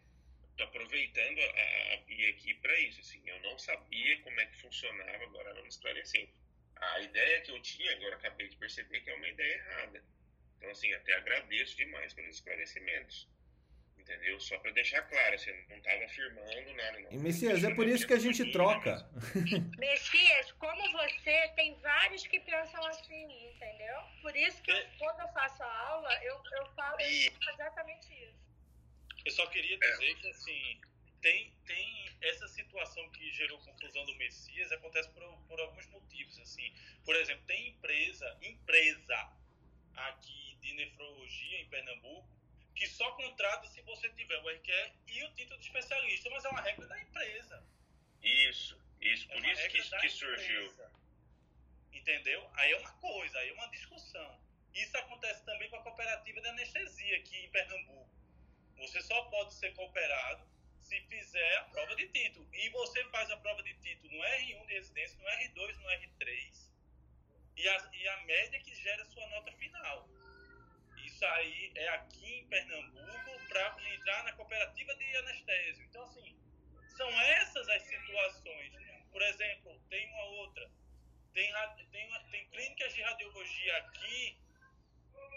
aproveitando 0.99 1.39
a, 1.39 1.95
a 1.95 1.97
Bia 2.07 2.31
aqui 2.31 2.55
para 2.55 2.79
isso. 2.81 3.01
Assim, 3.01 3.21
eu 3.25 3.41
não 3.41 3.59
sabia 3.59 4.21
como 4.23 4.41
é 4.41 4.47
que 4.47 4.57
funcionava, 4.57 5.25
agora 5.25 5.51
ela 5.51 5.63
me 5.63 5.69
esclarecendo. 5.69 6.29
A 6.77 7.01
ideia 7.01 7.41
que 7.43 7.51
eu 7.51 7.61
tinha, 7.61 7.93
agora 7.93 8.17
acabei 8.17 8.49
de 8.49 8.57
perceber 8.57 9.01
que 9.01 9.11
é 9.11 9.15
uma 9.15 9.29
ideia 9.29 9.55
errada. 9.55 10.03
Então, 10.57 10.71
assim, 10.71 10.93
até 10.95 11.15
agradeço 11.15 11.77
demais 11.77 12.13
pelos 12.15 12.37
esclarecimentos. 12.37 13.29
Entendeu? 13.97 14.41
Só 14.41 14.59
para 14.59 14.71
deixar 14.71 15.03
claro, 15.03 15.35
assim, 15.35 15.51
não 15.69 15.77
estava 15.77 16.03
afirmando 16.05 16.73
nada. 16.75 16.99
Não. 17.01 17.13
E 17.13 17.19
Messias, 17.19 17.63
é 17.63 17.75
por 17.75 17.87
isso 17.87 18.07
que 18.07 18.15
a 18.15 18.19
gente 18.19 18.51
troca. 18.53 19.07
Messias, 19.77 20.53
como 20.53 20.93
você, 20.93 21.49
tem 21.57 21.79
vários 21.81 22.27
que 22.27 22.41
pensam 22.41 22.85
assim, 22.87 23.51
entendeu? 23.51 23.97
Por 24.23 24.35
isso 24.35 24.63
que 24.63 24.71
eu, 24.71 24.87
quando 24.99 25.21
eu 25.21 25.29
faço 25.29 25.63
a 25.63 25.89
aula, 25.89 26.25
eu, 26.25 26.41
eu 26.53 26.67
falo 26.75 26.97
exatamente 27.01 28.11
isso. 28.15 28.48
Eu 29.29 29.33
só 29.33 29.47
queria 29.49 29.79
dizer 29.79 30.15
que, 30.21 30.29
assim, 30.31 30.81
tem, 31.21 31.53
tem 31.67 32.17
essa 32.23 32.49
situação 32.49 33.07
que 33.11 33.31
gerou 33.33 33.59
confusão 33.59 34.03
do 34.07 34.15
Messias, 34.15 34.73
acontece 34.73 35.11
por, 35.11 35.23
por 35.47 35.61
alguns 35.61 35.87
motivos, 35.89 36.39
assim. 36.39 36.73
Por 37.05 37.15
exemplo, 37.15 37.45
tem 37.45 37.69
empresa, 37.69 38.39
empresa 38.41 39.31
aqui 39.95 40.57
de 40.63 40.73
nefrologia 40.73 41.61
em 41.61 41.69
Pernambuco, 41.69 42.27
que 42.75 42.87
só 42.87 43.11
contrata 43.17 43.69
se 43.69 43.83
você 43.83 44.09
tiver 44.15 44.39
o 44.39 44.49
RQE 44.49 44.93
e 45.09 45.23
o 45.25 45.35
título 45.35 45.61
de 45.61 45.67
especialista, 45.67 46.31
mas 46.31 46.47
é 46.47 46.49
uma 46.49 46.63
regra 46.63 46.87
da 46.87 46.99
empresa. 46.99 47.63
Isso, 48.23 48.81
isso, 48.99 49.29
por 49.29 49.45
é 49.45 49.53
isso 49.53 49.69
que, 49.69 50.01
que 50.01 50.09
surgiu. 50.09 50.75
Entendeu? 51.93 52.51
Aí 52.55 52.73
é 52.73 52.77
uma 52.79 52.93
coisa, 52.93 53.39
aí 53.41 53.51
é 53.51 53.53
uma 53.53 53.69
discussão. 53.69 54.41
Isso 54.73 54.97
acontece 54.97 55.45
também 55.45 55.69
com 55.69 55.77
a 55.77 55.83
cooperativa 55.83 56.41
de 56.41 56.49
anestesia 56.49 57.19
aqui 57.19 57.37
em 57.45 57.51
Pernambuco. 57.51 58.18
Você 58.79 59.03
só 59.03 59.23
pode 59.25 59.55
ser 59.55 59.75
cooperado 59.75 60.47
se 60.83 61.01
fizer 61.03 61.57
a 61.59 61.65
prova 61.65 61.95
de 61.97 62.09
título. 62.09 62.49
E 62.55 62.69
você 62.71 63.05
faz 63.11 63.31
a 63.31 63.37
prova 63.37 63.63
de 63.63 63.75
título 63.75 64.17
no 64.17 64.23
R1 64.23 64.67
de 64.67 64.75
residência, 64.75 65.19
no 65.19 65.25
R2, 65.25 65.77
no 65.77 65.89
R3. 65.89 66.71
E 67.57 67.69
a, 67.69 67.91
e 67.93 68.09
a 68.09 68.17
média 68.25 68.61
que 68.61 68.75
gera 68.75 69.03
a 69.03 69.07
sua 69.07 69.27
nota 69.29 69.53
final. 69.53 70.09
Isso 71.05 71.25
aí 71.25 71.73
é 71.75 71.89
aqui 71.89 72.35
em 72.35 72.47
Pernambuco 72.47 73.49
para 73.49 73.77
entrar 73.95 74.25
na 74.25 74.33
cooperativa 74.33 74.95
de 74.95 75.17
anestésio. 75.17 75.85
Então, 75.85 76.05
assim, 76.05 76.37
são 76.97 77.21
essas 77.21 77.69
as 77.69 77.83
situações. 77.83 78.73
Por 79.11 79.23
exemplo, 79.23 79.81
tem 79.91 80.07
uma 80.13 80.25
outra. 80.43 80.71
Tem, 81.35 81.53
tem, 81.91 82.09
tem 82.31 82.49
clínicas 82.51 82.95
de 82.95 83.03
radiologia 83.03 83.77
aqui 83.79 84.39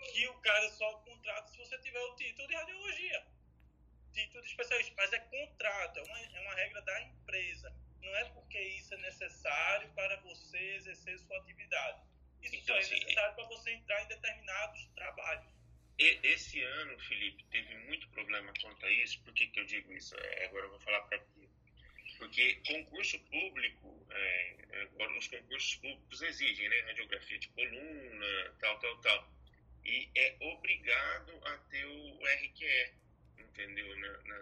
que 0.02 0.28
o 0.28 0.34
cara 0.36 0.70
só 0.72 0.94
contrata 1.00 1.48
se 1.50 1.58
você 1.58 1.78
tiver 1.80 2.00
o 2.00 2.16
título 2.16 2.48
de 2.48 2.56
radiologia. 2.56 3.28
Título 4.14 4.42
de 4.42 4.50
especialista. 4.50 4.94
Mas 4.98 5.14
é 5.14 5.20
contrato, 5.20 6.00
é 6.00 6.04
uma, 6.04 6.20
é 6.20 6.40
uma 6.42 6.56
regra 6.56 6.82
da 6.82 7.02
empresa. 7.02 7.74
Não 8.02 8.16
é 8.16 8.26
porque 8.26 8.60
isso 8.60 8.94
é 8.94 8.98
necessário 8.98 9.92
para 9.94 10.18
você 10.22 10.58
exercer 10.76 11.20
sua 11.20 11.38
atividade. 11.38 12.02
Isso 12.42 12.56
então, 12.56 12.76
é 12.76 12.80
assim, 12.80 12.96
necessário 12.96 13.36
para 13.36 13.46
você 13.46 13.72
entrar 13.72 14.04
em 14.04 14.08
determinados 14.08 14.88
trabalhos. 14.96 15.52
Esse 15.98 16.60
ano, 16.64 17.00
Felipe, 17.02 17.44
teve 17.52 17.76
muito 17.86 18.10
problema 18.10 18.52
quanto 18.60 18.84
a 18.86 18.92
isso. 18.92 19.22
Por 19.22 19.34
que, 19.34 19.46
que 19.48 19.60
eu 19.60 19.66
digo 19.66 19.94
isso? 19.94 20.16
É, 20.18 20.46
agora 20.46 20.66
eu 20.66 20.72
vou 20.72 20.80
falar 20.80 21.02
para 21.02 21.20
ti. 21.20 21.48
Porque 22.18 22.56
concurso 22.68 23.20
público, 23.20 24.08
é, 24.10 24.82
agora 24.82 25.12
nos 25.12 25.28
concursos 25.28 25.76
públicos 25.76 26.22
exigem, 26.24 26.70
né? 26.70 26.82
Radiografia 26.82 27.38
de 27.38 27.48
coluna, 27.50 28.56
tal, 28.60 28.80
tal, 28.80 28.98
tal. 29.02 29.32
E 29.86 30.10
é 30.16 30.36
obrigado 30.42 31.42
a 31.46 31.58
ter 31.70 31.86
o 31.86 32.20
RQE, 32.26 32.94
entendeu? 33.40 33.96
Na, 34.00 34.08
na, 34.24 34.38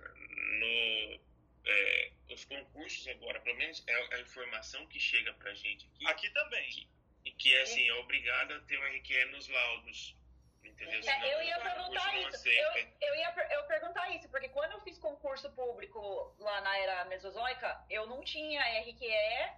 no, 0.60 1.20
é, 1.66 2.12
os 2.30 2.44
concursos 2.46 3.08
agora, 3.08 3.40
pelo 3.42 3.58
menos 3.58 3.84
é 3.88 4.16
a 4.16 4.20
informação 4.20 4.86
que 4.88 5.00
chega 5.00 5.34
pra 5.34 5.54
gente 5.54 5.86
aqui. 5.88 6.08
Aqui 6.08 6.30
também. 6.32 6.70
Que, 6.70 6.90
e 7.26 7.32
que 7.32 7.54
é 7.56 7.62
assim, 7.62 7.88
é 7.88 7.94
obrigado 7.96 8.54
a 8.54 8.60
ter 8.62 8.78
o 8.78 8.84
RQE 8.98 9.26
nos 9.26 9.48
laudos. 9.48 10.16
Entendeu? 10.64 11.02
Senão 11.02 11.24
É, 11.26 11.34
eu 11.34 11.44
ia 11.44 11.60
perguntar 11.60 12.18
isso. 12.20 12.48
Eu, 12.50 12.72
eu 13.02 13.16
ia 13.16 13.32
per- 13.32 13.52
eu 13.52 13.64
perguntar 13.64 14.10
isso, 14.16 14.30
porque 14.30 14.50
quando 14.50 14.74
eu 14.74 14.82
fiz 14.82 14.98
concurso 14.98 15.50
público 15.54 16.36
lá 16.38 16.62
na 16.62 16.78
era 16.78 17.06
mesozoica, 17.06 17.82
eu 17.90 18.06
não 18.08 18.22
tinha 18.24 18.62
RQE, 18.82 19.52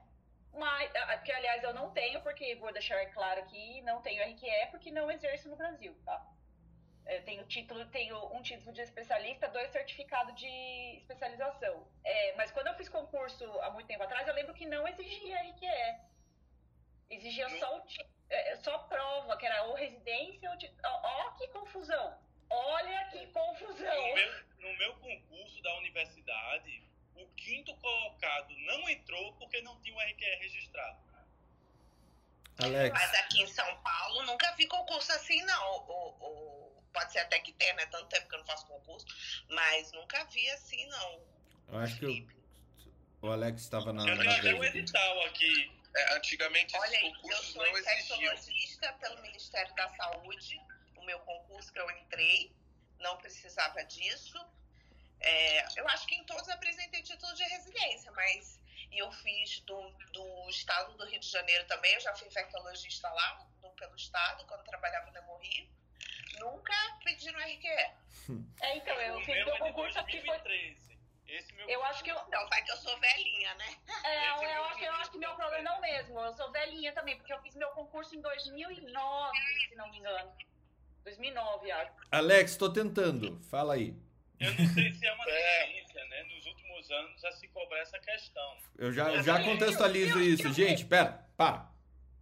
mas, 0.54 0.92
ah, 0.96 1.18
que 1.20 1.32
aliás 1.32 1.64
eu 1.64 1.74
não 1.74 1.92
tenho, 1.92 2.22
porque 2.22 2.56
vou 2.56 2.72
deixar 2.74 3.06
claro 3.14 3.40
aqui, 3.42 3.82
não 3.82 4.02
tenho 4.02 4.22
RQE 4.24 4.68
porque 4.72 4.92
não 4.92 5.10
exerço 5.12 5.50
no 5.50 5.56
Brasil, 5.56 5.96
tá? 6.06 6.26
Eu 7.08 7.24
tenho 7.26 7.46
título, 7.48 7.86
tenho 7.88 8.18
um 8.36 8.42
título 8.42 8.72
de 8.74 8.82
especialista, 8.82 9.48
dois 9.50 9.72
certificados 9.72 10.36
de 10.36 10.98
especialização. 10.98 11.88
É, 12.04 12.34
mas 12.36 12.52
quando 12.52 12.68
eu 12.68 12.76
fiz 12.76 12.88
concurso 12.90 13.44
há 13.62 13.72
muito 13.72 13.88
tempo 13.88 14.04
atrás, 14.04 14.28
eu 14.28 14.34
lembro 14.34 14.54
que 14.54 14.66
não 14.66 14.88
exigia 14.88 15.42
RQE. 15.42 16.12
Exigia 17.10 17.50
só 17.60 17.78
o 17.78 17.82
ti- 17.82 18.06
é, 18.30 18.56
só 18.58 18.78
prova, 18.80 19.36
que 19.36 19.46
era 19.46 19.64
ou 19.64 19.74
residência 19.76 20.50
ou 20.50 20.58
ti- 20.58 20.74
ó, 20.86 21.02
ó 21.04 21.32
que 21.32 21.48
confusão. 21.50 22.18
Olha 22.50 23.06
que 23.06 23.28
confusão. 23.28 24.08
No 24.08 24.14
meu, 24.16 24.44
no 24.60 24.78
meu 24.78 24.96
concurso 24.98 25.62
da 25.64 25.76
universidade, 25.78 26.84
quinto 27.44 27.76
colocado 27.78 28.50
não 28.60 28.90
entrou 28.90 29.34
porque 29.34 29.62
não 29.62 29.80
tinha 29.82 29.96
o 29.96 30.00
RQE 30.00 30.36
registrado. 30.40 31.00
Alex, 32.60 32.94
Mas 32.94 33.14
aqui 33.16 33.42
em 33.42 33.48
São 33.48 33.82
Paulo 33.82 34.24
nunca 34.24 34.52
vi 34.54 34.68
concurso 34.68 35.12
assim, 35.14 35.42
não. 35.44 35.72
O, 35.88 36.10
o- 36.20 36.84
pode 36.94 37.12
ser 37.12 37.20
até 37.20 37.40
que 37.40 37.54
tenha, 37.54 37.74
né? 37.74 37.86
Tanto 37.88 38.08
tempo 38.10 38.28
que 38.28 38.36
eu 38.36 38.40
não 38.40 38.46
faço 38.46 38.68
concurso, 38.68 39.06
mas 39.50 39.92
nunca 39.94 40.24
vi 40.26 40.48
assim, 40.52 40.86
não. 40.88 41.22
eu 41.70 41.78
acho 41.80 41.98
que 41.98 42.06
o, 42.06 43.28
o 43.28 43.32
Alex 43.32 43.62
estava 43.62 43.92
na, 43.94 44.08
Eu 44.08 44.18
tenho 44.20 44.32
até 44.32 44.54
um 44.54 44.62
aqui. 44.62 44.78
edital 44.78 45.22
aqui. 45.26 45.82
É, 45.96 46.14
antigamente 46.16 46.76
Olha 46.78 46.86
esses 46.88 46.98
aí, 47.04 47.10
eu 47.10 47.16
concursos 47.16 47.46
sou 47.48 47.66
não 47.66 47.78
exigiam. 47.78 47.94
infectologista 48.34 48.94
pelo 48.94 49.22
Ministério 49.22 49.76
da 49.76 49.90
Saúde. 49.96 50.62
O 50.98 51.04
meu 51.04 51.20
concurso 51.22 51.74
que 51.74 51.80
eu 51.80 51.90
entrei 51.92 52.54
não 53.00 53.18
precisava 53.18 53.84
disso. 53.86 54.38
É, 55.22 55.80
eu 55.80 55.88
acho 55.90 56.08
que 56.08 56.16
em 56.16 56.24
todos 56.24 56.48
eu 56.48 56.54
apresentei 56.56 57.02
título 57.02 57.34
de 57.34 57.44
residência, 57.44 58.12
mas 58.12 58.60
e 58.92 59.00
eu 59.00 59.10
fiz 59.12 59.62
do, 59.62 59.90
do 60.12 60.50
estado 60.50 60.98
do 60.98 61.06
Rio 61.06 61.20
de 61.20 61.30
Janeiro 61.30 61.66
também. 61.66 61.94
Eu 61.94 62.02
já 62.02 62.14
fui 62.14 62.28
infectologista 62.28 63.10
lá, 63.10 63.48
no, 63.62 63.70
pelo 63.72 63.96
estado, 63.96 64.46
quando 64.46 64.64
trabalhava 64.64 65.10
no 65.12 65.18
Hemorrio. 65.18 65.68
Nunca 66.40 66.74
pediram 67.04 67.40
RQE. 67.40 67.68
É, 68.62 68.78
então, 68.78 68.94
eu 69.02 69.18
o 69.18 69.22
fiz 69.22 69.36
é 69.36 69.44
de 69.44 69.60
concurso 69.60 70.00
aqui 70.00 70.20
foi. 70.20 70.28
2013. 70.28 71.00
Esse 71.28 71.54
meu 71.54 71.70
Eu 71.70 71.84
acho 71.86 72.04
que 72.04 72.12
eu. 72.12 72.16
Não, 72.30 72.50
vai 72.50 72.62
que 72.64 72.72
eu 72.72 72.78
sou 72.78 73.00
velhinha, 73.00 73.54
né? 73.56 73.78
É, 74.04 74.30
eu, 74.30 74.64
acho, 74.66 74.84
eu 74.84 74.94
acho 74.96 75.12
que 75.12 75.18
meu 75.18 75.34
problema 75.36 75.70
é 75.70 75.78
o 75.78 75.82
mesmo. 75.82 76.20
Eu 76.20 76.34
sou 76.34 76.52
velhinha 76.52 76.92
também, 76.92 77.16
porque 77.18 77.32
eu 77.32 77.42
fiz 77.42 77.56
meu 77.56 77.70
concurso 77.70 78.16
em 78.16 78.22
2009, 78.22 79.38
se 79.70 79.76
não 79.76 79.90
me 79.90 79.98
engano. 79.98 80.32
2009, 81.04 81.72
acho. 81.72 81.94
Alex, 82.12 82.58
tô 82.58 82.72
tentando. 82.72 83.40
Fala 83.50 83.76
aí. 83.76 83.96
Eu 84.42 84.54
não 84.56 84.74
sei 84.74 84.92
se 84.92 85.06
é 85.06 85.14
uma 85.14 85.26
É. 85.30 85.66
tendência, 85.68 86.06
né? 86.06 86.24
Nos 86.24 86.46
últimos 86.48 86.90
anos 86.92 87.22
já 87.22 87.32
se 87.32 87.48
cobra 87.50 87.80
essa 87.80 88.00
questão. 88.00 88.58
Eu 88.78 88.92
já, 88.92 89.14
eu 89.14 89.24
já 89.24 89.44
contextualizo 89.44 90.20
isso. 90.20 90.52
Gente, 90.52 90.86
pera, 90.86 91.26
para. 91.38 91.70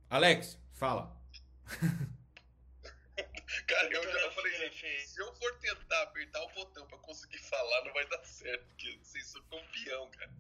Alex, 0.10 0.60
fala. 0.74 1.16
Cara, 3.68 3.88
eu, 3.92 4.04
eu 4.04 4.32
falei, 4.32 4.72
se 4.72 5.20
eu 5.20 5.34
for 5.36 5.58
tentar 5.60 6.04
apertar 6.04 6.42
o 6.44 6.50
botão 6.50 6.86
pra 6.88 6.98
conseguir 7.00 7.40
falar, 7.40 7.84
não 7.86 7.94
vai 7.94 8.06
dar 8.08 8.24
certo, 8.24 8.66
porque 8.66 8.98
vocês 9.02 9.26
são 9.28 9.42
campeão, 9.44 10.10
cara. 10.12 10.32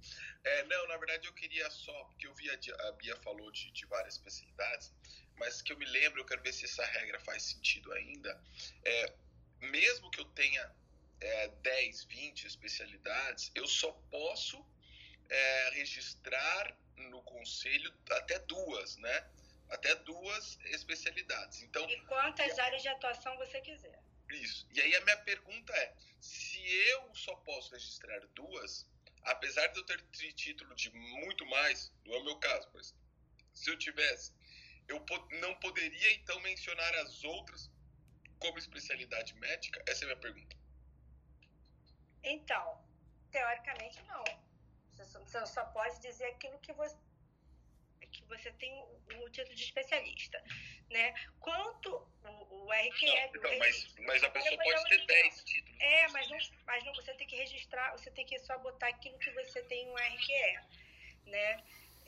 É, 0.43 0.63
não, 0.63 0.87
na 0.87 0.97
verdade 0.97 1.27
eu 1.27 1.33
queria 1.33 1.69
só, 1.69 2.03
porque 2.05 2.27
eu 2.27 2.33
vi 2.35 2.49
a, 2.49 2.87
a 2.87 2.91
Bia 2.93 3.15
falou 3.17 3.51
de, 3.51 3.71
de 3.71 3.85
várias 3.87 4.15
especialidades, 4.15 4.93
mas 5.37 5.61
que 5.61 5.71
eu 5.73 5.77
me 5.77 5.85
lembro, 5.85 6.21
eu 6.21 6.25
quero 6.25 6.41
ver 6.41 6.53
se 6.53 6.65
essa 6.65 6.85
regra 6.85 7.19
faz 7.19 7.43
sentido 7.43 7.91
ainda. 7.93 8.41
É, 8.83 9.13
mesmo 9.61 10.09
que 10.11 10.19
eu 10.21 10.25
tenha 10.25 10.71
é, 11.21 11.47
10, 11.47 12.03
20 12.05 12.47
especialidades, 12.47 13.51
eu 13.55 13.67
só 13.67 13.91
posso 14.09 14.65
é, 15.29 15.69
registrar 15.71 16.77
no 16.95 17.21
conselho 17.23 17.93
até 18.11 18.39
duas, 18.39 18.97
né? 18.97 19.29
Até 19.69 19.95
duas 19.95 20.57
especialidades. 20.65 21.61
Então, 21.61 21.87
E 21.89 22.01
quantas 22.01 22.57
áreas 22.57 22.81
de 22.81 22.87
atuação 22.87 23.37
você 23.37 23.61
quiser. 23.61 24.01
isso. 24.31 24.67
E 24.71 24.81
aí 24.81 24.95
a 24.95 25.01
minha 25.01 25.17
pergunta 25.17 25.73
é: 25.73 25.95
se 26.19 26.59
eu 26.89 27.13
só 27.13 27.35
posso 27.37 27.71
registrar 27.71 28.19
duas, 28.33 28.87
apesar 29.23 29.67
de 29.67 29.79
eu 29.79 29.85
ter 29.85 30.01
título 30.33 30.73
de 30.75 30.89
muito 30.91 31.45
mais, 31.45 31.91
não 32.05 32.15
é 32.15 32.17
o 32.17 32.23
meu 32.23 32.37
caso, 32.37 32.69
mas 32.73 32.95
se 33.53 33.69
eu 33.69 33.77
tivesse, 33.77 34.33
eu 34.87 35.03
não 35.39 35.55
poderia 35.55 36.13
então 36.13 36.39
mencionar 36.41 36.95
as 36.95 37.23
outras 37.23 37.69
como 38.39 38.57
especialidade 38.57 39.35
médica? 39.35 39.83
Essa 39.87 40.03
é 40.03 40.05
a 40.05 40.07
minha 40.07 40.21
pergunta. 40.21 40.58
Então, 42.23 42.81
teoricamente 43.31 44.01
não. 44.03 44.23
Você 44.91 45.45
só, 45.45 45.65
pode 45.65 45.99
dizer 46.01 46.25
aquilo 46.25 46.59
que 46.59 46.73
você 46.73 46.97
que 48.11 48.23
você 48.25 48.51
tem 48.53 48.73
o, 49.23 49.29
título 49.29 49.55
de 49.55 49.63
especialista, 49.63 50.43
né? 50.89 51.13
Quanto 51.39 51.89
o, 52.23 52.65
o 52.65 52.71
RQE 52.71 53.05
Não, 53.05 53.31
do 53.31 53.37
então, 53.37 53.59
mas, 53.59 53.95
mas 53.99 54.23
a 54.23 54.29
pessoa 54.31 54.57
pode 54.57 54.83
ter 54.85 54.95
olha, 54.95 55.05
10 55.05 55.43
títulos. 55.43 55.79
É, 55.79 56.07
mas 56.07 56.27
não, 56.27 56.37
mas 56.65 56.83
não, 56.85 56.95
você 56.95 57.13
tem 57.13 57.27
que 57.27 57.35
registrar, 57.35 57.91
você 57.91 58.09
tem 58.09 58.25
que 58.25 58.39
só 58.39 58.57
botar 58.57 58.87
aquilo 58.87 59.17
que 59.19 59.29
você 59.31 59.61
tem 59.63 59.85
no 59.85 59.95
RQE, 59.95 60.59
né? 61.27 61.63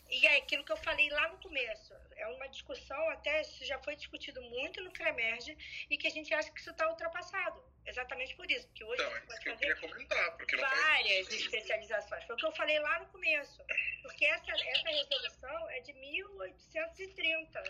E 0.10 0.28
é 0.28 0.38
aquilo 0.38 0.64
que 0.64 0.72
eu 0.72 0.78
falei 0.78 1.10
lá 1.10 1.30
no 1.30 1.38
começo. 1.38 1.94
É 2.22 2.28
uma 2.28 2.48
discussão, 2.50 3.10
até 3.10 3.42
isso 3.42 3.66
já 3.66 3.80
foi 3.80 3.96
discutido 3.96 4.40
muito 4.44 4.80
no 4.84 4.92
CREMERGE, 4.92 5.58
e 5.90 5.98
que 5.98 6.06
a 6.06 6.12
gente 6.12 6.32
acha 6.34 6.52
que 6.52 6.60
isso 6.60 6.70
está 6.70 6.88
ultrapassado. 6.88 7.64
Exatamente 7.84 8.36
por 8.36 8.50
isso. 8.50 8.68
Porque 8.68 8.84
hoje 8.84 9.02
Então, 9.02 9.10
você 9.12 9.18
é 9.18 9.18
isso 9.18 9.28
pode 9.28 9.40
que 9.42 9.50
eu 9.50 9.54
fazer 9.54 9.76
queria 9.76 9.90
comentar, 9.90 10.38
várias 10.78 11.30
especializações. 11.34 12.24
Foi 12.26 12.36
o 12.36 12.38
que 12.38 12.46
eu 12.46 12.52
falei 12.52 12.78
lá 12.80 13.00
no 13.00 13.08
começo. 13.08 13.64
Porque 14.04 14.24
essa, 14.26 14.52
essa 14.52 14.90
resolução 14.90 15.70
é 15.72 15.80
de 15.80 15.94
1830. 15.94 17.64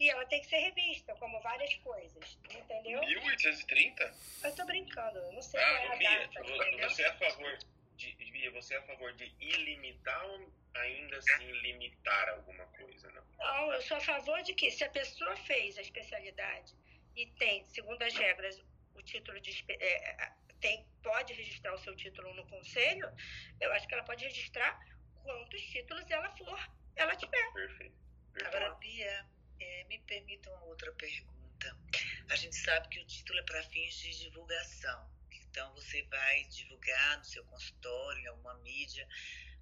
E 0.00 0.08
ela 0.10 0.24
tem 0.26 0.40
que 0.40 0.46
ser 0.46 0.58
revista, 0.58 1.14
como 1.16 1.38
várias 1.42 1.74
coisas. 1.76 2.38
Entendeu? 2.50 3.00
1830? 3.00 4.14
Eu 4.44 4.54
tô 4.54 4.64
brincando, 4.64 5.18
eu 5.18 5.32
não 5.32 5.42
sei 5.42 5.60
Ah, 5.60 5.64
qual 5.66 5.76
é 5.82 5.86
a 5.92 5.96
Bia, 5.96 6.26
data. 6.28 6.42
vo- 6.44 6.54
entendeu? 6.62 6.88
você 6.90 7.02
é 7.02 7.08
a 7.08 7.14
favor 7.18 7.58
de 7.96 8.14
Bia, 8.16 8.50
você 8.50 8.74
é 8.74 8.78
a 8.78 8.82
favor 8.82 9.12
de 9.14 9.34
ilimitar 9.40 10.24
ou 10.26 10.52
ainda 10.74 11.16
assim 11.16 11.50
limitar 11.62 12.28
alguma 12.30 12.66
coisa, 12.66 13.10
não? 13.12 13.24
Não, 13.38 13.72
eu 13.72 13.82
sou 13.82 13.96
a 13.96 14.00
favor 14.00 14.42
de 14.42 14.54
que 14.54 14.70
se 14.70 14.84
a 14.84 14.90
pessoa 14.90 15.36
fez 15.36 15.78
a 15.78 15.82
especialidade 15.82 16.74
e 17.14 17.26
tem, 17.32 17.66
segundo 17.68 18.02
as 18.02 18.14
regras, 18.14 18.62
o 18.94 19.02
título 19.02 19.40
de 19.40 19.64
é, 19.68 20.24
é, 20.24 20.32
tem, 20.60 20.86
pode 21.02 21.32
registrar 21.32 21.74
o 21.74 21.78
seu 21.78 21.96
título 21.96 22.32
no 22.34 22.46
conselho, 22.46 23.10
eu 23.60 23.72
acho 23.72 23.86
que 23.88 23.94
ela 23.94 24.04
pode 24.04 24.24
registrar 24.24 24.78
quantos 25.22 25.60
títulos 25.62 26.10
ela 26.10 26.30
for, 26.36 26.70
ela 26.94 27.16
tiver. 27.16 27.52
Perfeito. 27.52 27.96
Agora, 28.44 28.74
Bia, 28.74 29.26
é, 29.60 29.84
me 29.84 29.98
permita 30.00 30.50
uma 30.50 30.64
outra 30.64 30.92
pergunta. 30.92 31.76
A 32.28 32.36
gente 32.36 32.56
sabe 32.56 32.88
que 32.88 33.00
o 33.00 33.06
título 33.06 33.38
é 33.38 33.42
para 33.42 33.62
fins 33.64 33.96
de 33.96 34.18
divulgação. 34.20 35.15
Então, 35.56 35.72
você 35.72 36.02
vai 36.02 36.44
divulgar 36.48 37.16
no 37.16 37.24
seu 37.24 37.42
consultório, 37.46 38.20
em 38.22 38.26
alguma 38.26 38.52
mídia, 38.58 39.08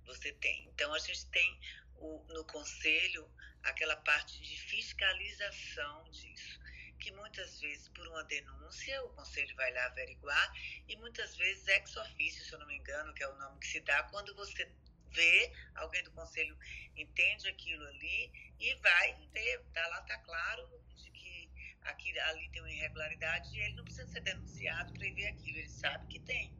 você 0.04 0.33
tem. 0.33 0.64
Então, 0.66 0.92
a 0.92 0.98
gente 0.98 1.24
tem 1.26 1.61
o- 1.94 2.24
no 2.30 2.44
conselho 2.46 3.30
aquela 3.62 3.94
parte 3.98 4.42
de 4.42 4.57
fiscalização 4.57 6.11
disso. 6.11 6.59
Que 6.98 7.12
muitas 7.12 7.61
vezes, 7.61 7.88
por 7.90 8.09
uma 8.09 8.24
denúncia, 8.24 9.04
o 9.04 9.11
conselho 9.11 9.54
vai 9.54 9.72
lá 9.72 9.85
averiguar, 9.87 10.52
e 10.88 10.96
muitas 10.96 11.37
vezes 11.37 11.68
ex 11.68 11.96
officio, 11.96 12.44
se 12.44 12.52
eu 12.52 12.59
não 12.59 12.66
me 12.66 12.76
engano, 12.76 13.14
que 13.14 13.22
é 13.22 13.28
o 13.28 13.37
nome 13.37 13.61
que 13.61 13.68
se 13.68 13.80
dá, 13.83 14.02
quando 14.02 14.35
você 14.35 14.68
vê, 15.12 15.52
alguém 15.76 16.02
do 16.02 16.11
conselho 16.11 16.59
entende 16.96 17.48
aquilo 17.48 17.87
ali 17.87 18.33
e 18.59 18.74
vai 18.83 19.28
ver, 19.33 19.64
tá 19.72 19.87
lá 19.87 20.02
tá 20.02 20.18
claro 20.18 20.84
aqui, 21.85 22.18
ali 22.20 22.49
tem 22.51 22.62
uma 22.62 22.70
irregularidade 22.70 23.57
e 23.57 23.61
ele 23.61 23.75
não 23.75 23.85
precisa 23.85 24.07
ser 24.09 24.20
denunciado 24.20 24.92
para 24.92 25.11
ver 25.14 25.27
aquilo, 25.27 25.59
ele 25.59 25.68
sabe 25.68 26.07
que 26.09 26.20
tem. 26.20 26.55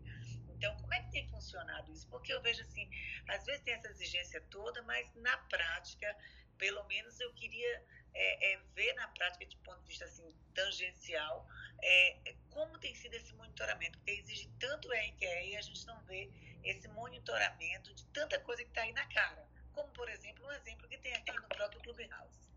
Então, 0.49 0.77
como 0.77 0.95
é 0.95 1.03
que 1.03 1.11
tem 1.11 1.29
funcionado 1.29 1.93
isso? 1.93 2.09
Porque 2.09 2.33
eu 2.33 2.41
vejo 2.41 2.63
assim, 2.63 2.89
às 3.29 3.45
vezes 3.45 3.63
tem 3.63 3.75
essa 3.75 3.89
exigência 3.89 4.41
toda, 4.51 4.83
mas 4.83 5.13
na 5.17 5.37
prática, 5.37 6.17
pelo 6.57 6.85
menos 6.85 7.19
eu 7.21 7.33
queria 7.35 7.85
é, 8.15 8.53
é, 8.53 8.61
ver 8.75 8.95
na 8.95 9.09
prática, 9.09 9.45
de 9.45 9.57
ponto 9.59 9.81
de 9.83 9.89
vista 9.89 10.05
assim, 10.05 10.35
tangencial, 10.55 11.47
é, 11.83 12.35
como 12.51 12.79
tem 12.79 12.95
sido 12.95 13.15
esse 13.15 13.35
monitoramento, 13.35 13.99
porque 13.99 14.13
exige 14.13 14.49
tanto 14.59 14.91
RQE 14.91 15.51
e 15.51 15.57
a 15.57 15.61
gente 15.61 15.85
não 15.87 16.03
vê 16.05 16.31
esse 16.63 16.89
monitoramento 16.89 17.93
de 17.95 18.07
tanta 18.07 18.41
coisa 18.41 18.63
que 18.63 18.71
está 18.71 18.83
aí 18.83 18.93
na 18.93 19.07
cara. 19.07 19.47
Como, 19.73 19.91
por 19.93 20.09
exemplo, 20.09 20.47
um 20.47 20.53
exemplo 20.53 20.89
que 20.89 20.97
tem 20.99 21.13
aqui 21.15 21.33
no 21.33 21.49
próprio 21.49 21.81
Clubhouse. 21.83 22.54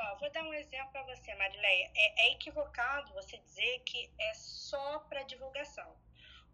Ó, 0.00 0.16
vou 0.16 0.30
dar 0.30 0.44
um 0.44 0.54
exemplo 0.54 0.92
para 0.92 1.02
você, 1.02 1.34
Marileia. 1.34 1.90
É, 1.94 2.26
é, 2.26 2.32
equivocado 2.32 3.12
você 3.14 3.36
dizer 3.38 3.80
que 3.80 4.10
é 4.18 4.34
só 4.34 5.00
para 5.00 5.24
divulgação. 5.24 5.96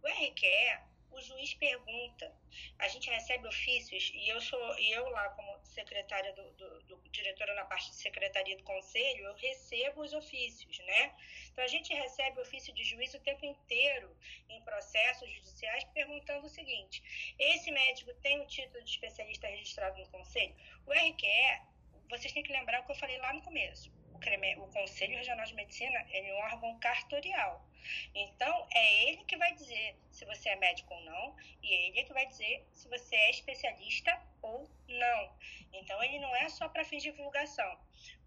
O 0.03 0.09
RQE 0.09 0.95
o 1.15 1.21
juiz 1.21 1.55
pergunta. 1.55 2.33
A 2.79 2.89
gente 2.89 3.09
recebe 3.09 3.47
ofícios 3.47 4.11
e 4.15 4.29
eu 4.29 4.41
sou 4.41 4.79
e 4.79 4.91
eu 4.91 5.09
lá 5.11 5.29
como 5.31 5.65
secretária 5.65 6.33
do, 6.33 6.53
do, 6.53 6.83
do, 6.83 7.09
diretora 7.11 7.55
na 7.55 7.65
parte 7.65 7.91
de 7.91 7.97
secretaria 7.97 8.57
do 8.57 8.65
conselho, 8.65 9.25
eu 9.25 9.35
recebo 9.35 10.03
os 10.03 10.13
ofícios, 10.13 10.79
né? 10.81 11.15
Então 11.53 11.63
a 11.63 11.69
gente 11.69 11.95
recebe 11.95 12.41
ofício 12.41 12.75
de 12.75 12.83
juiz 12.83 13.15
o 13.15 13.21
tempo 13.21 13.45
inteiro 13.45 14.17
em 14.49 14.61
processos 14.63 15.31
judiciais 15.33 15.85
perguntando 15.95 16.47
o 16.47 16.51
seguinte: 16.51 17.03
esse 17.39 17.71
médico 17.71 18.13
tem 18.15 18.41
o 18.41 18.47
título 18.47 18.83
de 18.83 18.91
especialista 18.91 19.47
registrado 19.47 19.99
no 20.01 20.09
conselho? 20.09 20.55
O 20.85 20.93
RQE, 20.93 21.74
vocês 22.09 22.33
têm 22.33 22.43
que 22.43 22.53
lembrar 22.53 22.81
o 22.81 22.85
que 22.85 22.93
eu 22.93 22.97
falei 22.97 23.19
lá 23.19 23.33
no 23.33 23.43
começo. 23.43 23.93
O, 24.13 24.19
CREME, 24.19 24.57
o 24.57 24.67
Conselho 24.69 25.17
Regional 25.17 25.45
de 25.45 25.55
Medicina 25.55 25.99
é 26.13 26.33
um 26.33 26.37
órgão 26.53 26.79
cartorial. 26.79 27.67
Então, 28.15 28.67
é 28.73 29.09
ele 29.09 29.25
que 29.25 29.37
vai 29.37 29.53
dizer 29.55 29.97
se 30.11 30.25
você 30.25 30.49
é 30.49 30.57
médico 30.57 30.95
ou 30.95 31.01
não, 31.03 31.37
e 31.63 31.75
é 31.75 31.89
ele 31.89 32.05
que 32.05 32.13
vai 32.13 32.27
dizer 32.27 32.67
se 32.73 32.89
você 32.89 33.15
é 33.15 33.31
especialista 33.31 34.19
ou 34.41 34.71
não. 34.89 35.37
Então, 35.73 36.03
ele 36.03 36.19
não 36.19 36.35
é 36.37 36.49
só 36.49 36.69
para 36.69 36.85
fins 36.85 37.03
de 37.03 37.11
divulgação. 37.11 37.79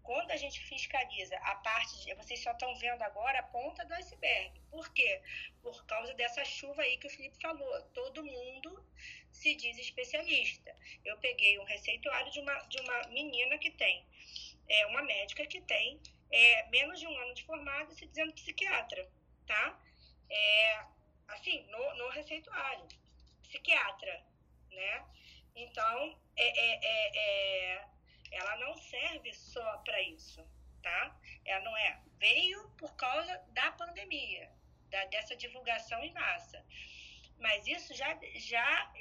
Quando 0.08 0.30
a 0.30 0.36
gente 0.38 0.58
fiscaliza 0.60 1.36
a 1.36 1.54
parte 1.56 2.02
de. 2.02 2.14
Vocês 2.14 2.42
só 2.42 2.52
estão 2.52 2.74
vendo 2.76 3.02
agora 3.02 3.40
a 3.40 3.42
ponta 3.42 3.84
do 3.84 3.92
iceberg. 3.92 4.58
Por 4.70 4.88
quê? 4.94 5.20
Por 5.62 5.84
causa 5.84 6.14
dessa 6.14 6.42
chuva 6.46 6.80
aí 6.80 6.96
que 6.96 7.08
o 7.08 7.10
Felipe 7.10 7.36
falou. 7.42 7.82
Todo 7.92 8.24
mundo 8.24 8.82
se 9.30 9.54
diz 9.54 9.76
especialista. 9.76 10.74
Eu 11.04 11.18
peguei 11.18 11.58
um 11.58 11.64
receituário 11.64 12.32
de 12.32 12.40
uma, 12.40 12.54
de 12.68 12.80
uma 12.80 13.02
menina 13.08 13.58
que 13.58 13.70
tem, 13.70 14.06
é, 14.66 14.86
uma 14.86 15.02
médica 15.02 15.46
que 15.46 15.60
tem 15.60 16.00
é, 16.30 16.66
menos 16.68 16.98
de 16.98 17.06
um 17.06 17.14
ano 17.18 17.34
de 17.34 17.44
formada 17.44 17.92
se 17.92 18.06
dizendo 18.06 18.32
psiquiatra 18.32 19.06
tá? 19.46 19.78
É, 20.30 20.84
assim, 21.28 21.66
no, 21.70 21.94
no 21.96 22.08
receituário, 22.08 22.88
psiquiatra, 23.42 24.24
né? 24.70 25.04
Então, 25.54 26.18
é, 26.34 26.46
é, 26.46 26.80
é, 26.82 27.18
é 27.74 27.97
ela 28.30 28.56
não 28.56 28.76
serve 28.76 29.32
só 29.32 29.78
para 29.78 30.00
isso, 30.02 30.44
tá? 30.82 31.16
Ela 31.44 31.64
não 31.64 31.76
é. 31.76 32.00
Veio 32.18 32.68
por 32.70 32.94
causa 32.96 33.38
da 33.48 33.72
pandemia, 33.72 34.50
da, 34.90 35.04
dessa 35.06 35.36
divulgação 35.36 36.02
em 36.02 36.12
massa. 36.12 36.64
Mas 37.38 37.66
isso 37.66 37.94
já, 37.94 38.18
já, 38.34 38.92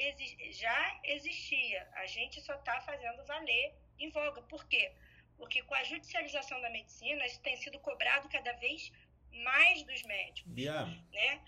já 0.52 1.00
existia. 1.04 1.90
A 1.94 2.06
gente 2.06 2.40
só 2.42 2.54
está 2.54 2.80
fazendo 2.82 3.26
valer 3.26 3.76
em 3.98 4.10
voga. 4.12 4.42
Por 4.44 4.68
quê? 4.68 4.94
Porque 5.38 5.64
com 5.64 5.74
a 5.74 5.84
judicialização 5.84 6.62
da 6.62 6.70
medicina, 6.70 7.26
isso 7.26 7.42
tem 7.42 7.56
sido 7.58 7.80
cobrado 7.80 8.30
cada 8.30 8.54
vez 8.54 8.92
mais 9.32 9.84
dos 9.84 10.04
médicos. 10.04 10.52
Yeah. 10.56 10.88
Né? 11.12 11.42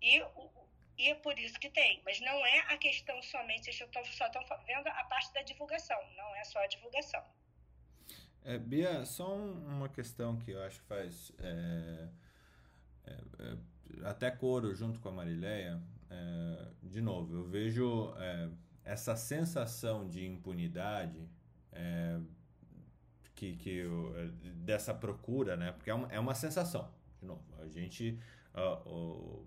E, 0.00 0.20
e 0.98 1.10
é 1.10 1.14
por 1.14 1.38
isso 1.38 1.58
que 1.58 1.70
tem. 1.70 2.00
Mas 2.04 2.20
não 2.20 2.44
é 2.46 2.60
a 2.72 2.76
questão 2.76 3.20
somente, 3.22 3.80
eu 3.80 3.88
tô, 3.88 4.04
só 4.04 4.26
estão 4.26 4.42
vendo 4.66 4.86
a 4.88 5.04
parte 5.04 5.32
da 5.32 5.42
divulgação, 5.42 5.98
não 6.16 6.36
é 6.36 6.44
só 6.44 6.58
a 6.58 6.66
divulgação. 6.66 7.22
É, 8.44 8.58
Bia, 8.58 9.04
só 9.04 9.34
uma 9.34 9.88
questão 9.88 10.36
que 10.38 10.52
eu 10.52 10.62
acho 10.62 10.80
que 10.80 10.86
faz 10.86 11.32
é, 11.38 12.08
é, 13.06 13.12
é 13.12 13.56
até 14.04 14.30
coro 14.30 14.74
junto 14.74 15.00
com 15.00 15.08
a 15.08 15.12
Marileia. 15.12 15.80
É, 16.08 16.68
de 16.82 17.00
novo, 17.00 17.34
eu 17.34 17.44
vejo 17.44 18.14
é, 18.18 18.48
essa 18.84 19.16
sensação 19.16 20.08
de 20.08 20.24
impunidade 20.24 21.28
que, 23.34 23.54
que 23.56 23.68
eu, 23.68 24.14
dessa 24.64 24.94
procura, 24.94 25.58
né? 25.58 25.72
Porque 25.72 25.90
é 25.90 25.94
uma, 25.94 26.10
é 26.10 26.18
uma 26.18 26.34
sensação 26.34 26.90
de 27.20 27.26
novo, 27.26 27.44
a 27.60 27.66
gente, 27.68 28.18
uh, 28.54 29.46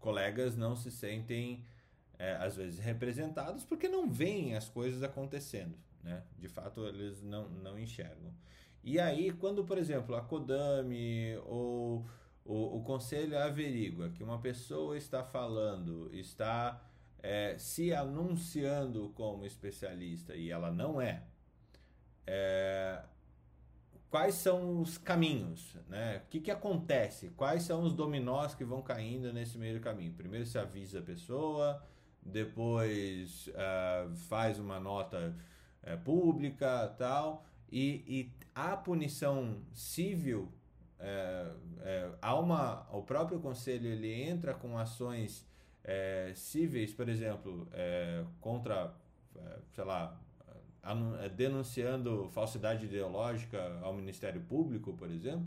colegas 0.00 0.56
não 0.56 0.76
se 0.76 0.90
sentem 0.90 1.64
é, 2.18 2.32
às 2.36 2.56
vezes 2.56 2.78
representados 2.78 3.64
porque 3.64 3.88
não 3.88 4.10
veem 4.10 4.56
as 4.56 4.68
coisas 4.68 5.02
acontecendo, 5.02 5.76
né? 6.02 6.22
De 6.38 6.48
fato, 6.48 6.86
eles 6.86 7.22
não, 7.22 7.48
não 7.48 7.78
enxergam. 7.78 8.32
E 8.82 8.98
aí, 8.98 9.32
quando, 9.32 9.64
por 9.64 9.78
exemplo, 9.78 10.14
a 10.16 10.22
Kodami 10.22 11.36
ou 11.44 12.06
o, 12.44 12.78
o 12.78 12.82
conselho 12.82 13.38
averigua 13.38 14.08
que 14.10 14.24
uma 14.24 14.38
pessoa 14.38 14.96
está 14.96 15.22
falando, 15.22 16.08
está 16.12 16.82
é, 17.22 17.56
se 17.58 17.92
anunciando 17.92 19.12
como 19.14 19.44
especialista 19.44 20.34
e 20.34 20.50
ela 20.50 20.70
não 20.70 21.00
é, 21.00 21.22
é 22.26 23.02
quais 24.10 24.34
são 24.34 24.80
os 24.80 24.96
caminhos, 24.98 25.76
né? 25.88 26.22
O 26.24 26.30
que, 26.30 26.40
que 26.40 26.50
acontece? 26.50 27.30
Quais 27.30 27.62
são 27.62 27.82
os 27.82 27.92
dominós 27.92 28.54
que 28.54 28.64
vão 28.64 28.82
caindo 28.82 29.32
nesse 29.32 29.58
meio 29.58 29.78
do 29.78 29.80
caminho? 29.80 30.12
Primeiro 30.14 30.46
se 30.46 30.58
avisa 30.58 31.00
a 31.00 31.02
pessoa, 31.02 31.82
depois 32.22 33.48
uh, 33.48 34.14
faz 34.28 34.58
uma 34.58 34.80
nota 34.80 35.34
uh, 35.82 35.98
pública 36.04 36.94
tal, 36.98 37.44
e, 37.70 38.04
e 38.06 38.32
a 38.54 38.76
punição 38.76 39.62
civil, 39.72 40.50
uh, 41.00 42.16
há 42.20 42.34
uma, 42.38 42.86
o 42.92 43.02
próprio 43.02 43.40
conselho 43.40 43.88
ele 43.88 44.12
entra 44.12 44.54
com 44.54 44.78
ações 44.78 45.46
cíveis, 46.34 46.92
por 46.92 47.08
exemplo, 47.08 47.66
contra, 48.42 48.94
sei 49.72 49.84
lá, 49.84 50.20
denunciando 51.34 52.30
falsidade 52.30 52.86
ideológica 52.86 53.78
ao 53.82 53.92
Ministério 53.92 54.40
Público, 54.42 54.92
por 54.94 55.10
exemplo? 55.10 55.46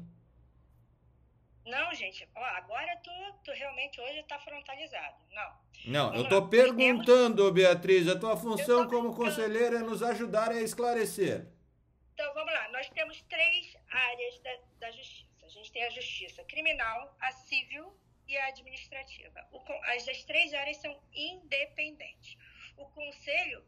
Não, 1.66 1.94
gente, 1.94 2.28
ó, 2.36 2.44
agora 2.44 2.98
tu, 2.98 3.12
tu 3.44 3.52
realmente 3.52 4.02
hoje 4.02 4.20
está 4.20 4.40
frontalizado. 4.40 5.16
Não. 5.32 5.62
Não, 5.86 6.16
eu 6.16 6.24
estou 6.24 6.48
perguntando, 6.48 7.52
Beatriz, 7.52 8.08
a 8.08 8.18
tua 8.18 8.36
função 8.36 8.88
como 8.88 9.16
conselheira 9.16 9.78
é 9.78 9.82
nos 9.82 10.02
ajudar 10.02 10.52
a 10.52 10.62
esclarecer. 10.62 11.46
Então, 12.14 12.34
vamos 12.34 12.54
lá. 12.54 12.70
Nós 12.70 12.90
temos 12.90 13.22
três 13.24 13.78
áreas 13.90 14.40
da, 14.40 14.52
da 14.80 14.92
justiça. 14.92 15.46
A 15.46 15.50
gente 15.50 15.72
tem 15.72 15.84
a 15.84 15.90
justiça 15.90 16.44
criminal, 16.46 17.16
a 17.20 17.32
civil 17.32 17.96
e 18.28 18.38
a 18.38 18.48
administrativa. 18.48 19.48
O, 19.52 19.60
as, 19.92 20.08
as 20.08 20.24
três 20.24 20.54
áreas 20.54 20.78
são 20.78 20.98
independentes. 21.14 22.38
O 22.78 22.86
conselho 22.86 23.64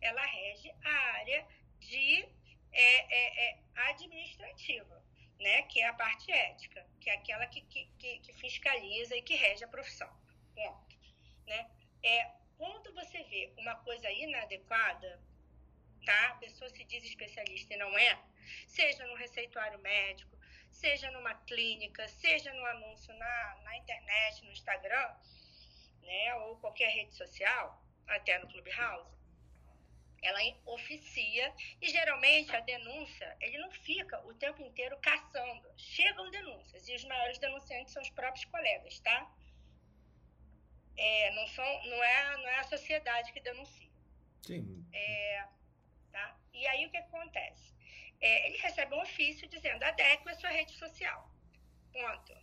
ela 0.00 0.24
rege 0.24 0.70
a 0.84 0.90
área 1.18 1.46
de 1.80 2.28
é, 2.72 3.14
é, 3.14 3.50
é, 3.50 3.58
administrativa, 3.90 5.02
né? 5.40 5.62
que 5.62 5.80
é 5.80 5.86
a 5.86 5.94
parte 5.94 6.30
ética, 6.30 6.86
que 7.00 7.10
é 7.10 7.14
aquela 7.14 7.46
que, 7.46 7.62
que, 7.62 8.18
que 8.20 8.32
fiscaliza 8.34 9.16
e 9.16 9.22
que 9.22 9.34
rege 9.34 9.64
a 9.64 9.68
profissão. 9.68 10.10
Ponto. 10.54 10.96
Né? 11.46 11.70
É, 12.02 12.30
quando 12.56 12.92
você 12.92 13.22
vê 13.24 13.52
uma 13.56 13.74
coisa 13.76 14.10
inadequada, 14.10 15.20
tá? 16.04 16.28
a 16.28 16.34
pessoa 16.36 16.68
se 16.70 16.84
diz 16.84 17.04
especialista 17.04 17.74
e 17.74 17.76
não 17.76 17.96
é, 17.98 18.18
seja 18.66 19.06
no 19.06 19.14
receituário 19.14 19.78
médico, 19.78 20.36
seja 20.70 21.10
numa 21.10 21.34
clínica, 21.34 22.06
seja 22.08 22.52
no 22.52 22.64
anúncio 22.66 23.12
na, 23.14 23.60
na 23.62 23.76
internet, 23.76 24.44
no 24.44 24.52
Instagram, 24.52 25.16
né? 26.02 26.34
ou 26.36 26.56
qualquer 26.56 26.90
rede 26.90 27.14
social, 27.14 27.82
até 28.06 28.38
no 28.38 28.48
Clubhouse, 28.48 29.17
ela 30.22 30.40
oficia 30.66 31.54
e 31.80 31.88
geralmente 31.88 32.54
a 32.54 32.60
denúncia 32.60 33.36
ele 33.40 33.58
não 33.58 33.70
fica 33.70 34.20
o 34.26 34.34
tempo 34.34 34.62
inteiro 34.62 34.98
caçando. 34.98 35.68
Chegam 35.76 36.30
denúncias 36.30 36.88
e 36.88 36.94
os 36.94 37.04
maiores 37.04 37.38
denunciantes 37.38 37.92
são 37.92 38.02
os 38.02 38.10
próprios 38.10 38.44
colegas, 38.46 38.98
tá? 39.00 39.30
É, 40.96 41.30
não 41.32 41.46
são, 41.48 41.84
não 41.84 42.02
é, 42.02 42.36
não 42.38 42.48
é 42.48 42.58
a 42.58 42.64
sociedade 42.64 43.32
que 43.32 43.40
denuncia. 43.40 43.90
Sim. 44.42 44.84
É, 44.92 45.46
tá? 46.10 46.36
E 46.52 46.66
aí 46.66 46.86
o 46.86 46.90
que 46.90 46.96
acontece? 46.96 47.72
É, 48.20 48.48
ele 48.48 48.58
recebe 48.58 48.94
um 48.94 49.00
ofício 49.00 49.48
dizendo 49.48 49.84
adeque 49.84 50.28
a 50.28 50.34
sua 50.34 50.50
rede 50.50 50.72
social. 50.72 51.30
Ponto. 51.92 52.36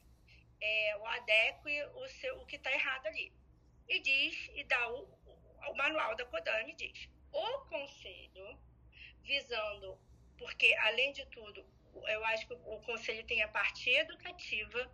É, 0.61 0.97
o 0.97 1.05
adeque 1.05 1.83
o, 1.95 2.07
seu, 2.07 2.41
o 2.41 2.45
que 2.45 2.55
está 2.55 2.71
errado 2.71 3.05
ali. 3.07 3.33
E 3.89 3.99
diz, 3.99 4.49
e 4.55 4.63
dá 4.63 4.89
o, 4.89 5.03
o, 5.25 5.71
o 5.71 5.75
manual 5.75 6.15
da 6.15 6.25
Kodami 6.25 6.73
diz 6.75 7.09
o 7.35 7.65
conselho, 7.65 8.57
visando, 9.23 9.97
porque 10.37 10.73
além 10.75 11.11
de 11.11 11.25
tudo, 11.27 11.65
eu 12.07 12.25
acho 12.25 12.47
que 12.47 12.53
o 12.53 12.79
conselho 12.81 13.25
tem 13.25 13.41
a 13.43 13.47
parte 13.47 13.89
educativa, 13.89 14.91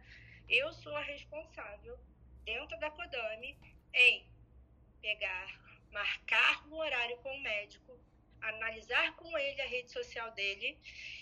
eu 0.49 0.73
sou 0.73 0.95
a 0.95 1.01
responsável, 1.01 1.99
dentro 2.43 2.77
da 2.79 2.89
CODAME, 2.89 3.57
em 3.93 4.27
pegar, 5.01 5.47
marcar 5.91 6.67
um 6.67 6.75
horário 6.75 7.17
com 7.17 7.35
o 7.35 7.41
médico 7.41 7.99
analisar 8.41 9.15
com 9.15 9.37
ele 9.37 9.61
a 9.61 9.67
rede 9.67 9.91
social 9.91 10.31
dele 10.31 10.77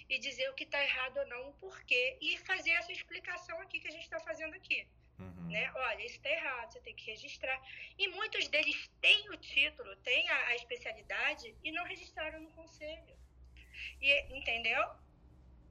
e 0.10 0.18
dizer 0.20 0.50
o 0.50 0.54
que 0.54 0.64
está 0.64 0.82
errado 0.82 1.18
ou 1.18 1.28
não, 1.28 1.50
o 1.50 1.54
porquê, 1.54 2.18
e 2.22 2.38
fazer 2.38 2.72
essa 2.72 2.92
explicação 2.92 3.60
aqui 3.62 3.80
que 3.80 3.88
a 3.88 3.92
gente 3.92 4.04
está 4.04 4.20
fazendo 4.20 4.56
aqui. 4.56 4.88
Uhum. 5.20 5.50
Né? 5.50 5.72
Olha, 5.76 6.06
isso 6.06 6.16
está 6.16 6.30
errado, 6.30 6.72
você 6.72 6.80
tem 6.80 6.96
que 6.96 7.12
registrar. 7.12 7.62
E 7.98 8.08
muitos 8.08 8.48
deles 8.48 8.90
têm 9.02 9.30
o 9.30 9.38
título, 9.38 9.96
têm 9.98 10.30
a, 10.30 10.48
a 10.48 10.56
especialidade 10.56 11.56
e 11.64 11.72
não 11.72 11.84
registraram 11.84 12.40
no 12.42 12.52
conselho. 12.52 13.18
E, 14.02 14.38
entendeu? 14.38 14.84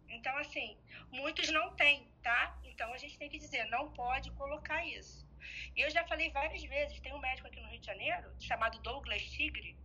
Então, 0.09 0.36
assim, 0.38 0.76
muitos 1.11 1.49
não 1.51 1.74
têm, 1.76 2.07
tá? 2.22 2.59
Então 2.64 2.92
a 2.92 2.99
gente 2.99 3.18
tem 3.18 3.28
que 3.28 3.38
dizer, 3.38 3.64
não 3.66 3.90
pode 3.92 4.30
colocar 4.32 4.84
isso. 4.86 5.26
E 5.74 5.80
eu 5.80 5.90
já 5.90 6.07
falei 6.07 6.30
várias 6.30 6.62
vezes, 6.64 7.01
tem 7.01 7.14
um 7.14 7.18
médico 7.18 7.49
aqui 7.49 7.61
no 7.61 7.68
Rio 7.68 7.80
de 7.80 7.86
Janeiro, 7.86 8.30
chamado 8.40 8.78
Douglas 8.80 9.22
Tigre, 9.22 9.76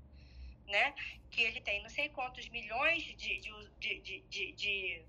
né? 0.68 0.94
Que 1.30 1.44
ele 1.44 1.62
tem 1.62 1.82
não 1.82 1.90
sei 1.90 2.10
quantos 2.10 2.48
milhões 2.50 3.04
de, 3.04 3.40
de, 3.40 3.70
de, 3.80 4.22
de, 4.22 4.52
de 4.54 5.06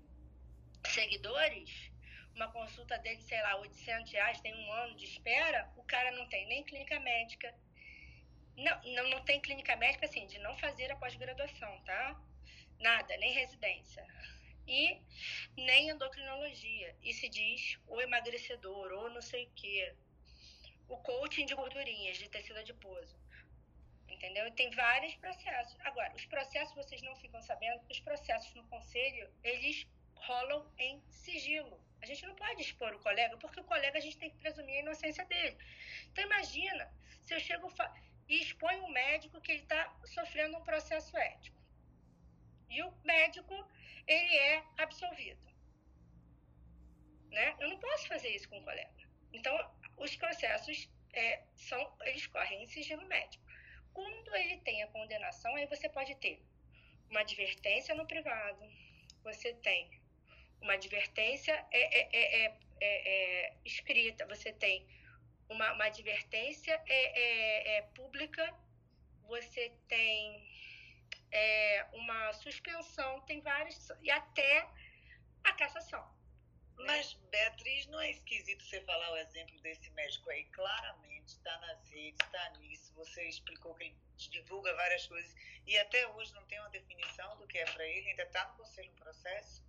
seguidores, 0.87 1.91
uma 2.35 2.51
consulta 2.51 2.97
dele, 2.99 3.21
sei 3.21 3.41
lá, 3.41 3.55
800 3.57 4.11
reais, 4.11 4.41
tem 4.41 4.53
um 4.53 4.71
ano 4.71 4.95
de 4.95 5.05
espera, 5.05 5.71
o 5.77 5.83
cara 5.83 6.11
não 6.11 6.27
tem 6.27 6.45
nem 6.47 6.63
clínica 6.63 6.99
médica, 6.99 7.53
não, 8.57 8.81
não, 8.93 9.09
não 9.09 9.25
tem 9.25 9.39
clínica 9.39 9.75
médica, 9.75 10.05
assim, 10.05 10.27
de 10.27 10.37
não 10.39 10.57
fazer 10.57 10.91
a 10.91 10.95
pós-graduação, 10.95 11.81
tá? 11.83 12.21
Nada, 12.79 13.15
nem 13.17 13.33
residência. 13.33 14.05
E 14.67 14.99
nem 15.57 15.89
endocrinologia. 15.89 16.95
E 17.01 17.13
se 17.13 17.29
diz 17.29 17.77
o 17.87 18.01
emagrecedor, 18.01 18.91
ou 18.93 19.09
não 19.09 19.21
sei 19.21 19.45
o 19.45 19.51
quê. 19.55 19.93
O 20.87 20.97
coaching 20.97 21.45
de 21.45 21.53
gordurinhas, 21.53 22.17
de 22.17 22.29
tecido 22.29 22.59
adiposo. 22.59 23.17
Entendeu? 24.07 24.47
E 24.47 24.51
tem 24.51 24.71
vários 24.71 25.15
processos. 25.15 25.77
Agora, 25.81 26.13
os 26.15 26.25
processos 26.25 26.73
vocês 26.75 27.01
não 27.01 27.15
ficam 27.17 27.41
sabendo, 27.41 27.81
os 27.89 27.99
processos 27.99 28.53
no 28.55 28.63
conselho, 28.67 29.29
eles 29.43 29.85
rolam 30.15 30.71
em 30.77 31.03
sigilo. 31.09 31.84
A 32.05 32.07
gente 32.07 32.27
não 32.27 32.35
pode 32.35 32.61
expor 32.61 32.93
o 32.93 32.99
colega, 32.99 33.35
porque 33.37 33.59
o 33.59 33.63
colega 33.63 33.97
a 33.97 34.01
gente 34.01 34.15
tem 34.19 34.29
que 34.29 34.37
presumir 34.37 34.75
a 34.77 34.81
inocência 34.81 35.25
dele. 35.25 35.57
Então 36.11 36.23
imagina, 36.23 36.87
se 37.23 37.33
eu 37.33 37.39
chego 37.39 37.67
e 38.27 38.41
exponho 38.41 38.83
um 38.83 38.91
médico 38.91 39.41
que 39.41 39.51
ele 39.51 39.63
está 39.63 39.91
sofrendo 40.05 40.55
um 40.55 40.63
processo 40.63 41.17
ético. 41.17 41.59
E 42.69 42.83
o 42.83 42.91
médico, 43.03 43.55
ele 44.05 44.35
é 44.35 44.63
absolvido. 44.77 45.43
Né? 47.31 47.55
Eu 47.59 47.69
não 47.69 47.79
posso 47.79 48.07
fazer 48.07 48.29
isso 48.29 48.47
com 48.49 48.59
o 48.59 48.63
colega. 48.63 49.09
Então, 49.33 49.55
os 49.97 50.15
processos 50.15 50.87
é, 51.11 51.43
são, 51.55 51.97
eles 52.01 52.27
correm 52.27 52.63
em 52.63 52.67
sigilo 52.67 53.05
médico. 53.07 53.43
Quando 53.93 54.35
ele 54.35 54.57
tem 54.57 54.83
a 54.83 54.87
condenação, 54.87 55.55
aí 55.55 55.65
você 55.65 55.89
pode 55.89 56.13
ter 56.17 56.39
uma 57.09 57.21
advertência 57.21 57.95
no 57.95 58.05
privado, 58.05 58.61
você 59.23 59.55
tem 59.55 59.89
uma 60.65 60.73
advertência 60.73 61.53
é, 61.71 61.99
é, 61.99 62.47
é, 62.47 62.57
é 62.81 63.53
escrita, 63.63 64.25
você 64.25 64.51
tem 64.51 64.85
uma, 65.47 65.71
uma 65.73 65.85
advertência 65.85 66.73
é, 66.87 67.83
pública, 67.93 68.53
você 69.27 69.71
tem 69.87 70.43
uma 71.93 72.33
suspensão, 72.33 73.21
tem 73.21 73.41
várias, 73.41 73.89
e 74.01 74.09
até 74.09 74.67
a 75.43 75.53
cassação. 75.53 76.03
Mas, 76.77 77.13
Beatriz, 77.29 77.85
não 77.87 78.01
é 78.01 78.11
esquisito 78.11 78.63
você 78.63 78.81
falar 78.81 79.11
o 79.11 79.17
exemplo 79.17 79.59
desse 79.61 79.89
médico 79.91 80.29
aí? 80.29 80.45
Claramente 80.45 81.27
está 81.27 81.57
nas 81.59 81.89
redes, 81.89 82.19
está 82.25 82.49
nisso. 82.57 82.93
Você 82.95 83.23
explicou 83.27 83.73
que 83.75 83.83
ele 83.85 83.97
divulga 84.17 84.73
várias 84.75 85.07
coisas 85.07 85.33
e 85.65 85.77
até 85.77 86.07
hoje 86.07 86.33
não 86.33 86.45
tem 86.47 86.59
uma 86.59 86.69
definição 86.69 87.37
do 87.37 87.47
que 87.47 87.57
é 87.57 87.65
para 87.65 87.85
ele, 87.85 88.09
ainda 88.09 88.23
está 88.23 88.47
no 88.49 88.57
conselho 88.57 88.91
um 88.91 88.95
processo? 88.95 89.63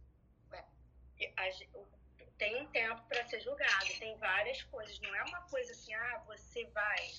Tem 2.38 2.62
um 2.62 2.66
tempo 2.66 3.02
para 3.08 3.24
ser 3.26 3.40
julgado, 3.40 3.86
tem 3.98 4.16
várias 4.18 4.62
coisas. 4.64 4.98
Não 5.00 5.14
é 5.14 5.22
uma 5.24 5.42
coisa 5.42 5.72
assim, 5.72 5.94
ah, 5.94 6.22
você 6.26 6.64
vai. 6.66 7.10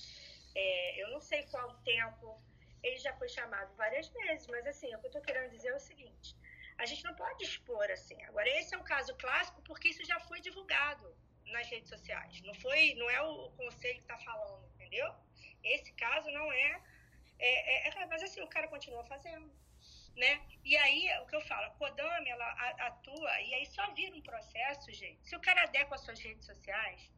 É, 0.54 1.02
eu 1.02 1.10
não 1.10 1.20
sei 1.20 1.42
qual 1.44 1.74
tempo. 1.84 2.40
Ele 2.82 2.96
já 2.98 3.12
foi 3.14 3.28
chamado 3.28 3.74
várias 3.74 4.08
vezes, 4.08 4.46
mas 4.46 4.66
assim, 4.66 4.94
o 4.94 5.00
que 5.00 5.06
eu 5.06 5.08
estou 5.08 5.22
querendo 5.22 5.50
dizer 5.50 5.68
é 5.68 5.74
o 5.74 5.80
seguinte: 5.80 6.36
a 6.78 6.86
gente 6.86 7.02
não 7.04 7.14
pode 7.14 7.44
expor 7.44 7.90
assim. 7.90 8.22
Agora, 8.24 8.48
esse 8.50 8.74
é 8.74 8.78
um 8.78 8.84
caso 8.84 9.14
clássico 9.16 9.60
porque 9.62 9.88
isso 9.88 10.04
já 10.04 10.20
foi 10.20 10.40
divulgado 10.40 11.12
nas 11.46 11.68
redes 11.68 11.88
sociais. 11.88 12.40
Não 12.42 12.54
foi, 12.54 12.94
não 12.94 13.10
é 13.10 13.20
o, 13.22 13.50
conselho 13.50 13.96
que 13.96 14.02
está 14.02 14.18
falando, 14.18 14.64
entendeu? 14.74 15.12
Esse 15.64 15.92
caso 15.94 16.30
não 16.30 16.52
é, 16.52 16.82
é, 17.38 17.88
é, 17.88 18.02
é, 18.02 18.06
mas 18.06 18.22
assim 18.22 18.40
o 18.42 18.48
cara 18.48 18.68
continua 18.68 19.04
fazendo 19.04 19.50
né? 20.18 20.40
E 20.64 20.76
aí, 20.76 21.08
o 21.22 21.26
que 21.26 21.36
eu 21.36 21.40
falo, 21.40 21.66
a 21.66 21.70
Kodama, 21.70 22.28
ela 22.28 22.50
atua, 22.88 23.40
e 23.40 23.54
aí 23.54 23.66
só 23.66 23.90
vira 23.94 24.14
um 24.14 24.20
processo, 24.20 24.92
gente. 24.92 25.26
Se 25.26 25.34
o 25.36 25.40
cara 25.40 25.64
der 25.66 25.86
com 25.86 25.94
as 25.94 26.02
suas 26.02 26.18
redes 26.20 26.44
sociais, 26.44 27.10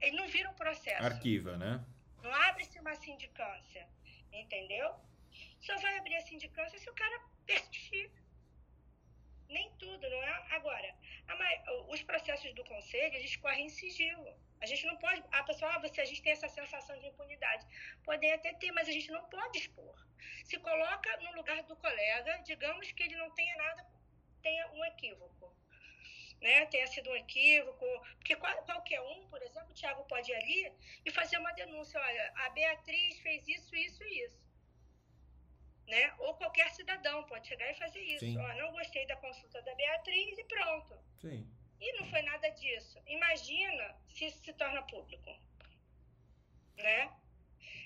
ele 0.00 0.16
não 0.16 0.28
vira 0.28 0.50
um 0.50 0.54
processo. 0.54 1.02
Arquiva, 1.02 1.56
né? 1.56 1.84
Não 2.22 2.34
abre-se 2.34 2.78
uma 2.80 2.94
sindicância, 2.96 3.88
entendeu? 4.32 4.94
Só 5.60 5.76
vai 5.78 5.96
abrir 5.96 6.16
a 6.16 6.20
sindicância 6.22 6.78
se 6.78 6.90
o 6.90 6.94
cara 6.94 7.20
persistir. 7.46 8.10
Nem 9.48 9.70
tudo, 9.78 10.10
não 10.10 10.22
é? 10.24 10.54
Agora, 10.56 10.94
a, 11.28 11.72
os 11.88 12.02
processos 12.02 12.52
do 12.54 12.64
conselho, 12.64 13.14
eles 13.14 13.36
correm 13.36 13.66
em 13.66 13.68
sigilo. 13.68 14.26
A 14.60 14.66
gente 14.66 14.84
não 14.86 14.96
pode. 14.96 15.22
A 15.30 15.44
pessoa, 15.44 15.72
ah, 15.72 15.78
você, 15.78 16.00
a 16.00 16.04
gente 16.04 16.20
tem 16.20 16.32
essa 16.32 16.48
sensação 16.48 16.98
de 16.98 17.06
impunidade. 17.06 17.64
Podem 18.02 18.32
até 18.32 18.52
ter, 18.54 18.72
mas 18.72 18.88
a 18.88 18.92
gente 18.92 19.10
não 19.12 19.24
pode 19.28 19.58
expor 19.58 20.06
se 20.46 20.58
coloca 20.58 21.16
no 21.18 21.32
lugar 21.32 21.62
do 21.64 21.76
colega, 21.76 22.38
digamos 22.44 22.90
que 22.92 23.02
ele 23.02 23.16
não 23.16 23.30
tenha 23.32 23.56
nada, 23.56 23.84
tenha 24.42 24.70
um 24.72 24.84
equívoco. 24.84 25.54
Né, 26.40 26.66
tenha 26.66 26.86
sido 26.86 27.10
um 27.10 27.16
equívoco, 27.16 27.86
porque 28.18 28.36
qualquer 28.36 29.00
um, 29.00 29.26
por 29.28 29.42
exemplo, 29.42 29.70
o 29.70 29.74
Tiago 29.74 30.04
pode 30.04 30.30
ir 30.30 30.34
ali 30.34 30.72
e 31.04 31.10
fazer 31.10 31.38
uma 31.38 31.50
denúncia, 31.52 31.98
olha, 31.98 32.32
a 32.36 32.50
Beatriz 32.50 33.18
fez 33.20 33.48
isso, 33.48 33.74
isso 33.74 34.04
e 34.04 34.24
isso. 34.24 34.46
Né? 35.88 36.14
Ou 36.18 36.34
qualquer 36.34 36.70
cidadão 36.74 37.24
pode 37.24 37.48
chegar 37.48 37.70
e 37.70 37.74
fazer 37.74 38.00
isso. 38.00 38.38
Ó, 38.38 38.54
não 38.54 38.70
gostei 38.72 39.06
da 39.06 39.16
consulta 39.16 39.62
da 39.62 39.74
Beatriz 39.74 40.38
e 40.38 40.44
pronto. 40.44 40.98
Sim. 41.22 41.50
E 41.80 41.92
não 41.98 42.06
foi 42.10 42.20
nada 42.22 42.50
disso. 42.50 43.00
Imagina 43.06 43.96
se 44.10 44.26
isso 44.26 44.38
se 44.40 44.52
torna 44.52 44.82
público. 44.82 45.30
Né? 46.76 47.10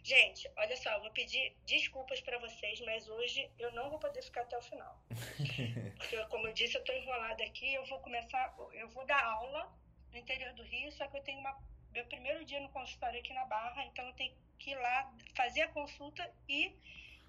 Gente, 0.03 0.51
olha 0.57 0.76
só, 0.76 0.90
eu 0.92 1.01
vou 1.01 1.11
pedir 1.11 1.55
desculpas 1.66 2.20
para 2.20 2.38
vocês, 2.38 2.80
mas 2.80 3.09
hoje 3.09 3.51
eu 3.59 3.70
não 3.72 3.90
vou 3.90 3.98
poder 3.98 4.22
ficar 4.22 4.42
até 4.42 4.57
o 4.57 4.62
final. 4.62 4.98
Porque, 5.98 6.16
como 6.26 6.48
eu 6.48 6.53
disse, 6.53 6.76
eu 6.76 6.80
estou 6.80 6.94
enrolada 6.94 7.44
aqui. 7.44 7.74
Eu 7.74 7.84
vou 7.86 8.01
começar, 8.01 8.55
eu 8.72 8.88
vou 8.88 9.05
dar 9.07 9.22
aula 9.22 9.72
no 10.12 10.18
interior 10.18 10.53
do 10.55 10.62
Rio, 10.62 10.90
só 10.92 11.07
que 11.07 11.16
eu 11.16 11.22
tenho 11.22 11.38
uma, 11.38 11.57
meu 11.92 12.05
primeiro 12.07 12.44
dia 12.44 12.61
no 12.61 12.68
consultório 12.70 13.20
aqui 13.20 13.32
na 13.32 13.44
Barra, 13.44 13.84
então 13.84 14.07
eu 14.07 14.12
tenho 14.14 14.34
que 14.59 14.70
ir 14.70 14.76
lá 14.76 15.14
fazer 15.34 15.62
a 15.62 15.68
consulta 15.68 16.30
e 16.48 16.74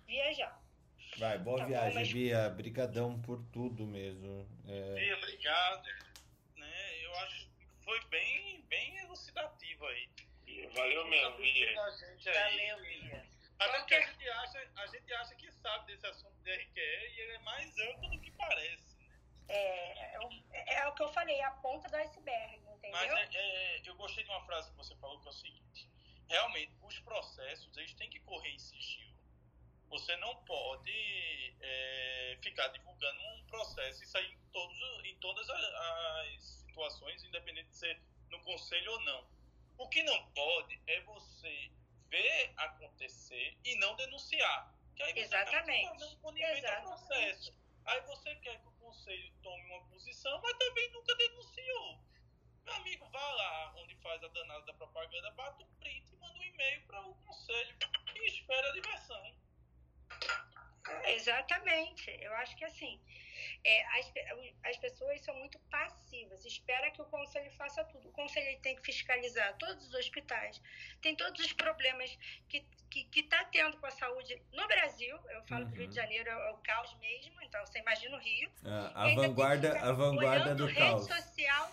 viajar. 0.08 0.60
Vai, 1.18 1.38
boa 1.38 1.60
tá 1.60 1.66
viagem, 1.66 1.90
bom, 1.90 2.00
mas... 2.00 2.14
Bia. 2.14 2.50
Brigadão 2.50 3.22
por 3.22 3.44
tudo 3.52 3.86
mesmo. 3.86 4.48
É... 4.68 4.96
Bia, 4.96 5.18
obrigado. 5.18 5.88
Né, 6.56 7.06
eu 7.06 7.16
acho 7.18 7.48
que 7.50 7.66
foi 7.84 8.00
bem, 8.06 8.62
bem 8.70 8.98
elucidativo 9.00 9.86
aí. 9.86 10.10
Valeu 10.74 11.08
mesmo, 11.08 11.38
Bia. 11.38 11.76
Valeu, 11.76 12.82
Bia. 12.82 13.32
Até 13.60 13.78
porque 13.78 13.94
a 13.94 14.02
gente, 14.08 14.30
acha, 14.30 14.72
a 14.76 14.88
gente 14.88 15.14
acha 15.14 15.36
que 15.36 15.52
sabe 15.52 15.86
desse 15.86 16.08
assunto 16.08 16.36
de 16.42 16.52
RQE 16.52 16.80
e 16.80 17.20
ele 17.22 17.32
é 17.34 17.40
mais 17.40 17.78
amplo 17.78 18.10
do 18.10 18.20
que 18.20 18.32
parece. 18.32 18.96
Né? 18.96 19.20
É, 19.50 20.16
é, 20.16 20.74
é, 20.80 20.88
o 20.88 20.96
que 20.96 21.04
eu 21.04 21.10
falei, 21.10 21.40
a 21.44 21.52
ponta 21.52 21.88
do 21.88 21.96
iceberg, 21.96 22.56
entendeu? 22.58 22.92
Mas 22.92 23.12
é, 23.12 23.38
é, 23.38 23.82
eu 23.86 23.96
gostei 23.96 24.24
de 24.24 24.30
uma 24.32 24.44
frase 24.46 24.72
que 24.72 24.78
você 24.78 24.96
falou 24.96 25.20
que 25.22 25.28
é 25.28 25.30
o 25.30 25.34
seguinte: 25.34 25.88
realmente, 26.28 26.74
os 26.82 27.00
processos 27.02 27.78
eles 27.78 27.94
têm 27.94 28.10
que 28.10 28.20
correr 28.22 28.50
em 28.50 28.60
sigilo. 28.60 29.12
Você 29.90 30.16
não 30.18 30.36
pode 30.44 31.56
é, 31.62 32.40
ficar 32.42 32.68
divulgando 32.70 33.22
um 33.22 33.46
processo, 33.46 34.04
isso 34.04 34.18
aí 34.18 34.26
em, 34.26 34.52
todos, 34.52 35.06
em 35.06 35.16
todas 35.18 35.48
as, 35.48 35.64
as 35.64 36.44
situações, 36.66 37.24
independente 37.26 37.70
de 37.70 37.76
ser 37.76 38.02
no 38.30 38.42
conselho 38.42 38.92
ou 38.94 39.02
não 39.02 39.41
o 39.82 39.90
que 39.90 40.04
não 40.04 40.32
pode 40.32 40.80
é 40.86 41.02
você 41.02 41.72
ver 42.08 42.54
acontecer 42.58 43.58
e 43.66 43.76
não 43.78 43.96
denunciar. 43.96 44.76
Que 44.96 45.02
aí 45.02 45.14
você 45.14 45.22
Exatamente. 45.22 46.04
Está 46.04 46.82
processo. 46.82 47.54
Aí 47.86 48.02
você 48.02 48.36
quer 48.36 48.62
que 48.62 48.68
o 48.68 48.72
conselho 48.74 49.34
tome 49.42 49.66
uma 49.72 49.84
posição, 49.86 50.40
mas 50.44 50.58
também 50.58 50.92
nunca 50.92 51.16
denunciou. 51.16 52.00
Meu 52.64 52.76
amigo, 52.76 53.10
vá 53.10 53.34
lá 53.34 53.74
onde 53.76 53.96
faz 53.96 54.24
a 54.24 54.28
danada 54.28 54.66
da 54.66 54.74
propaganda, 54.76 55.32
bata 55.32 55.64
um 55.64 55.76
print 55.80 56.14
e 56.14 56.16
manda 56.18 56.38
um 56.38 56.44
e-mail 56.44 56.86
para 56.86 57.02
o 57.02 57.16
conselho 57.16 57.76
e 58.16 58.28
espera 58.28 58.70
a 58.70 58.74
diversão. 58.74 59.36
Exatamente. 61.06 62.10
Eu 62.22 62.34
acho 62.36 62.56
que 62.56 62.66
assim. 62.66 63.00
é, 63.64 63.86
as, 64.00 64.12
as 64.64 64.78
pessoas 64.78 65.22
são 65.22 65.36
muito 65.36 65.60
passivas, 65.70 66.46
espera 66.46 66.92
que 66.92 67.02
o 67.02 67.06
conselho 67.06 67.52
faça 67.52 67.84
tudo. 67.86 68.10
O 68.10 68.12
conselho 68.12 68.60
tem 68.62 68.76
que 68.76 68.84
fiscalizar 68.84 69.56
todos 69.58 69.88
os 69.88 69.94
hospitais, 69.94 70.62
tem 71.02 71.16
todos 71.16 71.44
os 71.44 71.54
problemas 71.54 72.18
que 72.50 72.66
que 72.92 73.22
está 73.22 73.46
tendo 73.46 73.78
com 73.78 73.86
a 73.86 73.92
saúde 73.92 74.40
no 74.52 74.68
Brasil. 74.68 75.18
Eu 75.30 75.42
falo 75.44 75.64
uhum. 75.64 75.72
que 75.72 75.78
o 75.78 75.80
Rio 75.80 75.88
de 75.88 75.98
uhum. 75.98 76.04
Janeiro 76.04 76.30
é, 76.30 76.34
é, 76.34 76.52
o 76.52 76.58
caos 76.58 76.94
mesmo, 77.00 77.42
então 77.42 77.66
você 77.66 77.80
imagina 77.80 78.18
o 78.18 78.20
Rio. 78.20 78.52
É, 78.66 78.92
a 78.94 79.16
vanguarda, 79.16 79.80
a 79.80 79.92
vanguarda 79.94 80.54
do 80.54 80.66
rede 80.66 80.80
caos. 80.80 81.08
Social, 81.08 81.72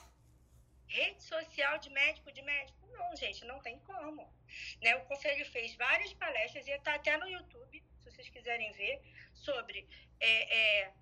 rede 0.86 1.22
social 1.22 1.78
de 1.78 1.90
médico, 1.90 2.32
de 2.32 2.42
médico. 2.42 2.78
Não, 2.86 3.16
gente, 3.16 3.44
não 3.44 3.59
tem 3.61 3.78
como. 3.80 4.32
Né? 4.80 4.94
O 4.96 5.04
conselho 5.06 5.44
fez 5.46 5.74
várias 5.74 6.12
palestras 6.14 6.66
e 6.66 6.70
está 6.70 6.94
até 6.94 7.16
no 7.16 7.28
YouTube, 7.28 7.82
vocês 8.18 8.28
quiserem 8.30 8.72
ver, 8.72 9.00
sobre 9.32 9.88
é, 10.18 10.82
é, 10.82 10.92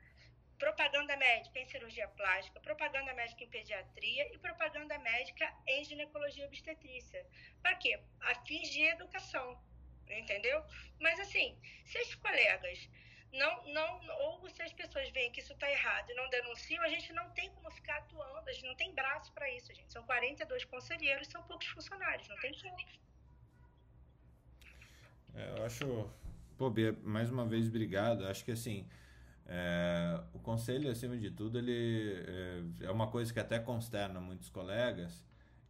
propaganda 0.58 1.16
médica 1.16 1.58
em 1.58 1.66
cirurgia 1.66 2.06
plástica, 2.08 2.60
propaganda 2.60 3.14
médica 3.14 3.42
em 3.42 3.48
pediatria 3.48 4.34
e 4.34 4.38
propaganda 4.38 4.98
médica 4.98 5.50
em 5.66 5.82
ginecologia 5.84 6.46
obstetrícia. 6.46 7.26
Para 7.62 7.74
quê? 7.76 7.98
A 8.20 8.34
fins 8.46 8.68
de 8.68 8.82
educação, 8.82 9.58
entendeu? 10.10 10.62
Mas 11.00 11.18
assim, 11.18 11.58
se 11.86 11.98
os 12.02 12.14
colegas 12.16 12.86
não, 13.32 13.64
não, 13.66 14.00
ou 14.20 14.48
se 14.50 14.62
as 14.62 14.72
pessoas 14.72 15.08
veem 15.10 15.32
que 15.32 15.40
isso 15.40 15.54
está 15.54 15.70
errado 15.70 16.10
e 16.10 16.14
não 16.14 16.28
denunciam, 16.28 16.84
a 16.84 16.88
gente 16.88 17.12
não 17.14 17.30
tem 17.30 17.50
como 17.54 17.70
ficar 17.70 17.96
atuando, 17.96 18.48
a 18.48 18.52
gente 18.52 18.66
não 18.66 18.76
tem 18.76 18.94
braço 18.94 19.32
para 19.32 19.50
isso, 19.50 19.74
gente. 19.74 19.90
São 19.90 20.04
42 20.04 20.64
conselheiros, 20.66 21.28
são 21.28 21.42
poucos 21.44 21.66
funcionários, 21.68 22.28
não 22.28 22.36
tem 22.40 22.52
como. 22.60 22.76
É, 25.34 25.58
eu 25.58 25.64
acho. 25.64 26.25
Pô, 26.56 26.70
Bia, 26.70 26.96
mais 27.04 27.30
uma 27.30 27.44
vez, 27.44 27.68
obrigado. 27.68 28.24
Acho 28.26 28.44
que 28.44 28.52
assim. 28.52 28.86
É, 29.48 30.20
o 30.32 30.38
conselho, 30.40 30.90
acima 30.90 31.16
de 31.16 31.30
tudo, 31.30 31.58
ele 31.58 32.24
é, 32.80 32.86
é, 32.86 32.90
uma 32.90 33.06
coisa 33.06 33.32
que 33.32 33.38
até 33.38 33.60
consterna 33.60 34.18
muitos 34.20 34.48
colegas, 34.48 35.24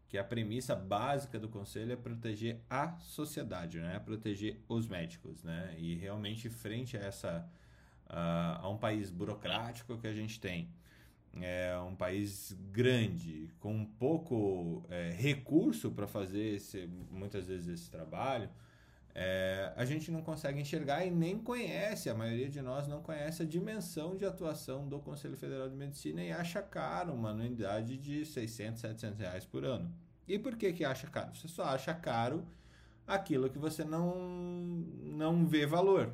que 0.09 0.17
a 0.17 0.25
premissa 0.25 0.75
básica 0.75 1.39
do 1.39 1.49
conselho 1.49 1.93
é 1.93 1.97
proteger 1.97 2.61
a 2.71 2.97
sociedade, 3.01 3.79
né? 3.81 3.99
proteger 3.99 4.63
os 4.69 4.89
médicos. 4.89 5.43
Né? 5.43 5.75
E 5.77 5.95
realmente, 5.97 6.49
frente 6.49 6.97
a, 6.97 7.01
essa, 7.01 7.47
a, 8.09 8.61
a 8.63 8.69
um 8.71 8.79
país 8.79 9.11
burocrático 9.11 9.99
que 9.99 10.07
a 10.07 10.15
gente 10.15 10.41
tem, 10.41 10.71
é 11.43 11.77
um 11.79 11.95
país 11.95 12.57
grande, 12.73 13.51
com 13.61 13.85
pouco 13.85 14.87
é, 14.89 15.11
recurso 15.11 15.91
para 15.91 16.07
fazer 16.07 16.55
esse, 16.55 16.89
muitas 17.11 17.47
vezes 17.47 17.69
esse 17.69 17.91
trabalho, 17.91 18.49
é, 19.19 19.73
a 19.75 19.85
gente 19.87 20.11
não 20.11 20.21
consegue 20.21 20.61
enxergar 20.61 21.07
e 21.07 21.11
nem 21.11 21.39
conhece, 21.39 22.11
a 22.11 22.15
maioria 22.15 22.51
de 22.51 22.61
nós 22.61 22.87
não 22.87 23.01
conhece 23.01 23.43
a 23.43 23.47
dimensão 23.47 24.15
de 24.15 24.27
atuação 24.27 24.87
do 24.87 24.99
Conselho 24.99 25.39
Federal 25.39 25.71
de 25.71 25.75
Medicina 25.75 26.23
e 26.23 26.31
acha 26.31 26.61
caro 26.61 27.15
uma 27.15 27.31
anuidade 27.31 27.97
de 27.97 28.27
600, 28.27 28.79
700 28.79 29.19
reais 29.19 29.47
por 29.47 29.65
ano. 29.65 29.91
E 30.29 30.39
por 30.39 30.55
que, 30.55 30.71
que 30.71 30.85
acha 30.85 31.07
caro? 31.07 31.35
Você 31.35 31.49
só 31.49 31.65
acha 31.65 31.95
caro 31.95 32.47
aquilo 33.07 33.49
que 33.49 33.59
você 33.59 33.85
não, 33.85 34.15
não 35.03 35.47
vê 35.47 35.65
valor 35.65 36.13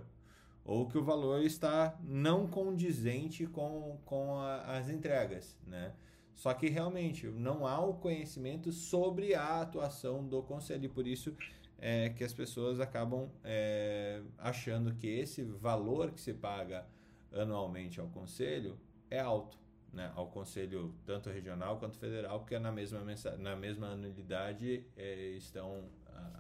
ou 0.65 0.87
que 0.87 0.97
o 0.97 1.03
valor 1.03 1.43
está 1.43 1.99
não 2.05 2.47
condizente 2.47 3.49
com, 3.49 3.99
com 4.05 4.39
a, 4.39 4.77
as 4.77 4.89
entregas, 4.89 5.59
né? 5.67 5.93
Só 6.37 6.55
que 6.55 6.69
realmente 6.69 7.27
não 7.27 7.67
há 7.67 7.81
o 7.81 7.95
conhecimento 7.95 8.71
sobre 8.71 9.35
a 9.35 9.61
atuação 9.61 10.25
do 10.25 10.41
conselho, 10.41 10.85
e 10.85 10.89
por 10.89 11.05
isso 11.05 11.37
é, 11.83 12.11
que 12.11 12.23
as 12.23 12.33
pessoas 12.33 12.79
acabam 12.79 13.29
é, 13.43 14.23
achando 14.39 14.95
que 14.95 15.09
esse 15.09 15.43
valor 15.43 16.13
que 16.13 16.21
se 16.21 16.33
paga 16.33 16.87
anualmente 17.33 17.99
ao 17.99 18.07
conselho 18.07 18.79
é 19.11 19.19
alto, 19.19 19.59
né? 19.93 20.13
ao 20.15 20.29
conselho 20.29 20.95
tanto 21.05 21.29
regional 21.29 21.79
quanto 21.81 21.99
federal, 21.99 22.39
porque 22.39 22.57
na 22.57 22.71
mesma, 22.71 23.05
na 23.37 23.57
mesma 23.57 23.89
anuidade 23.89 24.87
é, 24.97 25.15
estão 25.37 25.91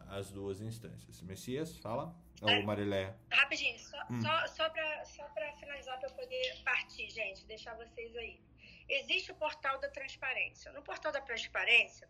as 0.08 0.30
duas 0.30 0.60
instâncias. 0.60 1.20
Messias, 1.22 1.76
fala. 1.78 2.14
Ou 2.40 2.48
é, 2.48 2.62
Marilé? 2.62 3.16
Rapidinho, 3.30 3.78
só, 3.78 3.98
hum. 4.10 4.20
só, 4.20 4.46
só 4.46 4.68
para 4.68 5.52
finalizar, 5.58 5.98
para 5.98 6.08
eu 6.08 6.14
poder 6.14 6.62
partir, 6.64 7.08
gente, 7.10 7.44
deixar 7.46 7.74
vocês 7.76 8.14
aí. 8.16 8.40
Existe 8.88 9.32
o 9.32 9.34
portal 9.34 9.80
da 9.80 9.88
transparência. 9.88 10.70
No 10.72 10.82
portal 10.82 11.10
da 11.12 11.20
transparência, 11.20 12.08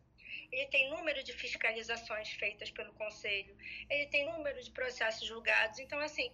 ele 0.50 0.66
tem 0.66 0.90
número 0.90 1.22
de 1.22 1.32
fiscalizações 1.32 2.30
feitas 2.32 2.70
pelo 2.70 2.92
conselho, 2.94 3.56
ele 3.88 4.06
tem 4.06 4.26
número 4.26 4.62
de 4.62 4.70
processos 4.70 5.26
julgados. 5.26 5.78
Então, 5.78 5.98
assim, 6.00 6.30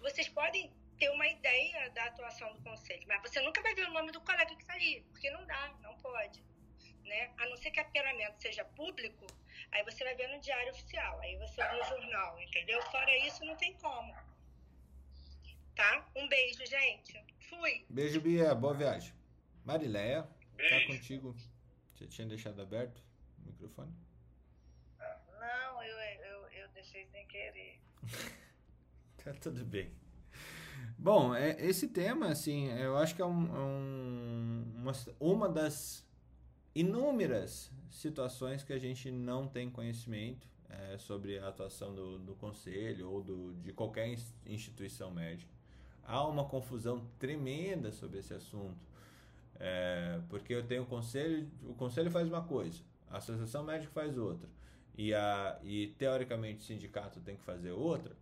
vocês 0.00 0.28
podem 0.28 0.72
ter 0.98 1.10
uma 1.10 1.26
ideia 1.26 1.90
da 1.90 2.04
atuação 2.04 2.52
do 2.52 2.60
conselho, 2.62 3.02
mas 3.08 3.20
você 3.22 3.40
nunca 3.40 3.60
vai 3.62 3.74
ver 3.74 3.86
o 3.88 3.92
nome 3.92 4.12
do 4.12 4.20
colega 4.20 4.54
que 4.54 4.62
está 4.62 4.74
ali, 4.74 5.00
porque 5.10 5.30
não 5.30 5.44
dá, 5.46 5.74
não 5.82 5.96
pode. 5.98 6.42
Né? 7.04 7.32
A 7.38 7.46
não 7.48 7.56
ser 7.56 7.70
que 7.70 7.80
apelamento 7.80 8.40
seja 8.40 8.64
público, 8.64 9.26
aí 9.72 9.82
você 9.84 10.04
vai 10.04 10.14
ver 10.14 10.28
no 10.28 10.40
diário 10.40 10.70
oficial, 10.70 11.18
aí 11.20 11.36
você 11.38 11.62
vê 11.62 11.76
no 11.76 11.84
jornal, 11.84 12.40
entendeu? 12.40 12.80
Fora 12.82 13.16
isso, 13.26 13.44
não 13.44 13.56
tem 13.56 13.72
como. 13.74 14.14
Tá? 15.74 16.06
Um 16.14 16.28
beijo, 16.28 16.64
gente. 16.66 17.20
Fui. 17.48 17.84
Beijo, 17.88 18.20
Bia. 18.20 18.54
Boa 18.54 18.74
viagem. 18.74 19.12
Marileia, 19.64 20.22
tá 20.22 20.86
contigo. 20.86 21.34
Você 21.94 22.06
tinha 22.06 22.26
deixado 22.26 22.60
aberto? 22.60 23.02
O 23.42 23.46
microfone? 23.46 23.92
Não, 24.98 25.82
eu, 25.82 25.96
eu, 25.96 26.48
eu 26.48 26.68
deixei 26.70 27.06
sem 27.06 27.26
querer. 27.26 27.80
tá 29.24 29.32
tudo 29.34 29.64
bem. 29.64 29.90
Bom, 30.98 31.34
é, 31.34 31.56
esse 31.60 31.88
tema, 31.88 32.28
assim, 32.28 32.68
eu 32.78 32.96
acho 32.96 33.14
que 33.14 33.22
é, 33.22 33.26
um, 33.26 33.56
é 33.56 33.58
um, 33.58 34.64
uma, 34.76 34.92
uma 35.18 35.48
das 35.48 36.06
inúmeras 36.74 37.70
situações 37.90 38.62
que 38.62 38.72
a 38.72 38.78
gente 38.78 39.10
não 39.10 39.46
tem 39.46 39.70
conhecimento 39.70 40.48
é, 40.68 40.96
sobre 40.98 41.38
a 41.38 41.48
atuação 41.48 41.94
do, 41.94 42.18
do 42.18 42.34
conselho 42.34 43.10
ou 43.10 43.22
do, 43.22 43.52
de 43.54 43.72
qualquer 43.72 44.16
instituição 44.46 45.10
médica. 45.10 45.52
Há 46.04 46.26
uma 46.26 46.44
confusão 46.44 47.06
tremenda 47.18 47.92
sobre 47.92 48.18
esse 48.18 48.34
assunto, 48.34 48.86
é, 49.58 50.20
porque 50.28 50.54
eu 50.54 50.66
tenho 50.66 50.82
o 50.82 50.86
conselho, 50.86 51.48
o 51.64 51.74
conselho 51.74 52.10
faz 52.10 52.26
uma 52.26 52.42
coisa, 52.42 52.82
a 53.12 53.18
associação 53.18 53.62
médica 53.62 53.92
faz 53.92 54.16
outra. 54.16 54.48
E, 54.96 55.14
a, 55.14 55.58
e 55.62 55.88
teoricamente 55.98 56.60
o 56.60 56.62
sindicato 56.62 57.20
tem 57.20 57.36
que 57.36 57.42
fazer 57.42 57.70
outra, 57.70 58.14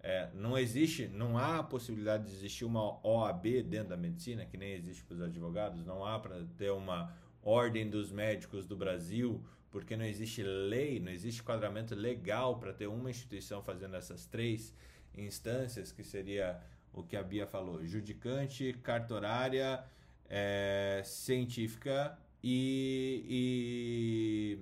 é, 0.00 0.28
não 0.34 0.56
existe, 0.56 1.08
não 1.08 1.38
há 1.38 1.62
possibilidade 1.62 2.26
de 2.26 2.32
existir 2.32 2.64
uma 2.64 3.00
OAB 3.06 3.62
dentro 3.62 3.88
da 3.88 3.96
medicina, 3.96 4.44
que 4.44 4.56
nem 4.56 4.72
existe 4.72 5.02
para 5.02 5.14
os 5.14 5.22
advogados, 5.22 5.84
não 5.84 6.04
há 6.04 6.18
para 6.18 6.44
ter 6.58 6.70
uma 6.70 7.14
ordem 7.42 7.88
dos 7.88 8.12
médicos 8.12 8.66
do 8.66 8.76
Brasil, 8.76 9.42
porque 9.70 9.96
não 9.96 10.04
existe 10.04 10.42
lei, 10.42 11.00
não 11.00 11.10
existe 11.10 11.42
quadramento 11.42 11.94
legal 11.94 12.58
para 12.58 12.72
ter 12.72 12.86
uma 12.86 13.10
instituição 13.10 13.62
fazendo 13.62 13.96
essas 13.96 14.26
três 14.26 14.74
instâncias, 15.16 15.90
que 15.90 16.04
seria 16.04 16.60
o 16.92 17.02
que 17.02 17.16
a 17.16 17.22
Bia 17.22 17.46
falou: 17.46 17.84
judicante, 17.84 18.74
cartorária, 18.82 19.82
é, 20.28 21.02
científica 21.04 22.18
e, 22.46 24.58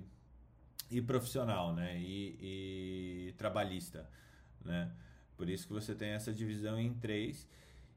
e, 0.89 0.97
e 0.97 1.01
profissional, 1.01 1.75
né? 1.75 1.99
E, 1.99 3.27
e, 3.29 3.33
trabalhista, 3.33 4.09
né? 4.63 4.89
Por 5.35 5.49
isso 5.49 5.67
que 5.67 5.73
você 5.73 5.93
tem 5.93 6.11
essa 6.11 6.31
divisão 6.31 6.79
em 6.79 6.93
três. 6.93 7.45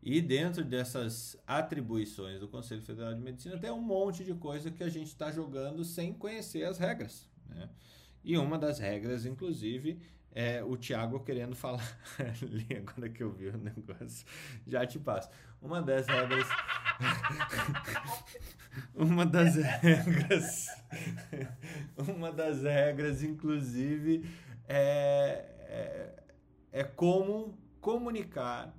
E 0.02 0.20
dentro 0.20 0.64
dessas 0.64 1.40
atribuições 1.46 2.40
do 2.40 2.48
Conselho 2.48 2.82
Federal 2.82 3.14
de 3.14 3.20
Medicina 3.20 3.56
tem 3.58 3.70
um 3.70 3.80
monte 3.80 4.24
de 4.24 4.34
coisa 4.34 4.72
que 4.72 4.82
a 4.82 4.88
gente 4.88 5.06
está 5.06 5.30
jogando 5.30 5.84
sem 5.84 6.12
conhecer 6.12 6.64
as 6.64 6.78
regras. 6.78 7.30
Né? 7.48 7.68
E 8.24 8.36
uma 8.36 8.58
das 8.58 8.80
regras, 8.80 9.24
inclusive, 9.24 10.00
é 10.32 10.64
o 10.64 10.76
Thiago 10.76 11.20
querendo 11.20 11.54
falar. 11.54 11.96
Agora 12.76 13.08
que 13.08 13.22
eu 13.22 13.30
vi 13.30 13.48
o 13.48 13.56
negócio, 13.56 14.26
já 14.66 14.84
te 14.84 14.98
passo. 14.98 15.30
Uma 15.62 15.80
das 15.80 16.08
regras. 16.08 16.48
uma 18.94 19.26
das 19.26 19.56
regras. 19.56 20.66
uma 21.96 22.32
das 22.32 22.62
regras, 22.62 23.22
inclusive, 23.22 24.28
é, 24.68 26.14
é, 26.72 26.80
é 26.80 26.84
como 26.84 27.58
comunicar 27.80 28.74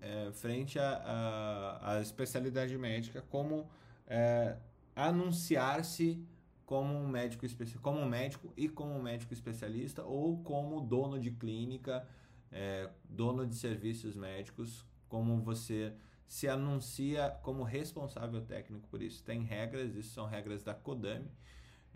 é, 0.00 0.30
frente 0.32 0.78
à 0.78 1.98
especialidade 2.00 2.76
médica, 2.78 3.22
como 3.28 3.68
é, 4.06 4.56
anunciar-se 4.94 6.24
como 6.64 6.94
um 6.94 7.08
médico 7.08 7.46
como 7.80 8.00
um 8.00 8.06
médico 8.06 8.52
e 8.54 8.68
como 8.68 8.92
um 8.92 9.02
médico 9.02 9.32
especialista 9.32 10.04
ou 10.04 10.42
como 10.42 10.82
dono 10.82 11.18
de 11.18 11.30
clínica, 11.30 12.06
é, 12.52 12.90
dono 13.08 13.46
de 13.46 13.54
serviços 13.54 14.14
médicos, 14.14 14.84
como 15.08 15.40
você 15.40 15.94
se 16.28 16.46
anuncia 16.46 17.30
como 17.42 17.62
responsável 17.62 18.42
técnico 18.42 18.86
por 18.88 19.02
isso. 19.02 19.24
Tem 19.24 19.42
regras, 19.42 19.96
isso 19.96 20.10
são 20.10 20.26
regras 20.26 20.62
da 20.62 20.74
Kodami. 20.74 21.30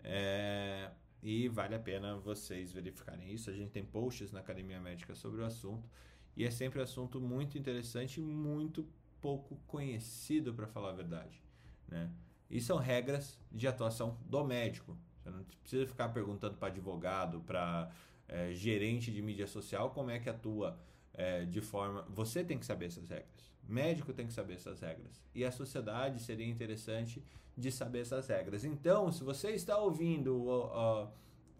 É, 0.03 0.89
e 1.21 1.47
vale 1.47 1.75
a 1.75 1.79
pena 1.79 2.17
vocês 2.17 2.73
verificarem 2.73 3.31
isso. 3.31 3.51
A 3.51 3.53
gente 3.53 3.69
tem 3.69 3.85
posts 3.85 4.31
na 4.31 4.39
Academia 4.39 4.81
Médica 4.81 5.13
sobre 5.13 5.41
o 5.41 5.45
assunto. 5.45 5.87
E 6.35 6.43
é 6.43 6.49
sempre 6.49 6.79
um 6.79 6.83
assunto 6.83 7.21
muito 7.21 7.59
interessante 7.59 8.19
e 8.19 8.23
muito 8.23 8.85
pouco 9.21 9.55
conhecido, 9.67 10.51
para 10.51 10.65
falar 10.65 10.89
a 10.89 10.93
verdade. 10.93 11.39
Né? 11.87 12.09
E 12.49 12.59
são 12.59 12.77
regras 12.77 13.39
de 13.51 13.67
atuação 13.67 14.17
do 14.25 14.43
médico. 14.43 14.97
Você 15.21 15.29
não 15.29 15.43
precisa 15.61 15.85
ficar 15.85 16.09
perguntando 16.09 16.57
para 16.57 16.69
advogado, 16.69 17.39
para 17.41 17.91
é, 18.27 18.51
gerente 18.51 19.11
de 19.11 19.21
mídia 19.21 19.45
social 19.45 19.91
como 19.91 20.09
é 20.09 20.19
que 20.19 20.27
atua 20.27 20.77
é, 21.13 21.45
de 21.45 21.61
forma. 21.61 22.01
Você 22.09 22.43
tem 22.43 22.57
que 22.57 22.65
saber 22.65 22.87
essas 22.87 23.07
regras. 23.07 23.52
Médico 23.67 24.13
tem 24.13 24.27
que 24.27 24.33
saber 24.33 24.55
essas 24.55 24.79
regras. 24.79 25.23
E 25.33 25.45
a 25.45 25.51
sociedade 25.51 26.21
seria 26.21 26.47
interessante 26.47 27.23
de 27.57 27.71
saber 27.71 28.01
essas 28.01 28.27
regras. 28.27 28.63
Então, 28.63 29.11
se 29.11 29.23
você 29.23 29.51
está 29.51 29.77
ouvindo 29.77 30.35
uh, 30.35 31.09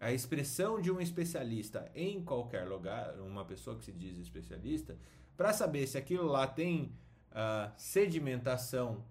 a 0.00 0.12
expressão 0.12 0.80
de 0.80 0.90
um 0.90 1.00
especialista 1.00 1.90
em 1.94 2.22
qualquer 2.22 2.66
lugar, 2.66 3.18
uma 3.20 3.44
pessoa 3.44 3.76
que 3.76 3.84
se 3.84 3.92
diz 3.92 4.18
especialista, 4.18 4.96
para 5.36 5.52
saber 5.52 5.86
se 5.86 5.96
aquilo 5.96 6.26
lá 6.26 6.46
tem 6.46 6.92
uh, 7.30 7.72
sedimentação 7.76 9.04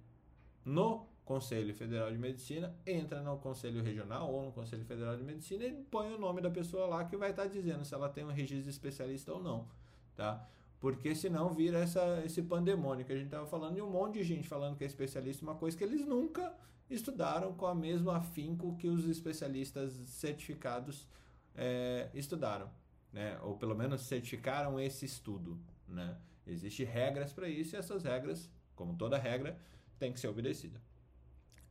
no 0.64 1.08
Conselho 1.26 1.74
Federal 1.74 2.12
de 2.12 2.18
Medicina, 2.18 2.76
entra 2.86 3.22
no 3.22 3.38
Conselho 3.38 3.82
Regional 3.82 4.32
ou 4.32 4.46
no 4.46 4.52
Conselho 4.52 4.84
Federal 4.84 5.16
de 5.16 5.24
Medicina 5.24 5.64
e 5.64 5.72
põe 5.72 6.14
o 6.14 6.20
nome 6.20 6.42
da 6.42 6.52
pessoa 6.52 6.86
lá 6.86 7.06
que 7.06 7.16
vai 7.16 7.32
estar 7.32 7.44
tá 7.44 7.48
dizendo 7.48 7.86
se 7.86 7.94
ela 7.94 8.10
tem 8.10 8.26
um 8.26 8.32
registro 8.32 8.64
de 8.64 8.70
especialista 8.70 9.34
ou 9.34 9.42
não, 9.42 9.68
tá? 10.16 10.46
Porque 10.84 11.16
senão 11.16 11.54
vira 11.54 11.80
essa, 11.80 12.22
esse 12.26 12.42
pandemônio 12.42 13.06
que 13.06 13.14
a 13.14 13.16
gente 13.16 13.28
estava 13.28 13.48
falando 13.48 13.76
de 13.76 13.82
um 13.82 13.90
monte 13.90 14.16
de 14.16 14.24
gente 14.26 14.50
falando 14.50 14.76
que 14.76 14.84
é 14.84 14.88
especialista, 14.88 15.42
uma 15.42 15.56
coisa 15.56 15.78
que 15.78 15.84
eles 15.86 16.06
nunca 16.06 16.54
estudaram 16.90 17.54
com 17.54 17.66
a 17.66 17.74
mesma 17.74 18.18
afinco 18.18 18.76
que 18.76 18.90
os 18.90 19.06
especialistas 19.08 19.94
certificados 19.94 21.08
é, 21.56 22.10
estudaram, 22.14 22.70
né? 23.14 23.40
Ou 23.44 23.56
pelo 23.56 23.74
menos 23.74 24.02
certificaram 24.02 24.78
esse 24.78 25.06
estudo, 25.06 25.58
né? 25.88 26.18
Existem 26.46 26.86
regras 26.86 27.32
para 27.32 27.48
isso 27.48 27.78
e 27.78 27.80
essas 27.80 28.04
regras, 28.04 28.52
como 28.76 28.98
toda 28.98 29.18
regra, 29.18 29.58
tem 29.98 30.12
que 30.12 30.20
ser 30.20 30.28
obedecida. 30.28 30.82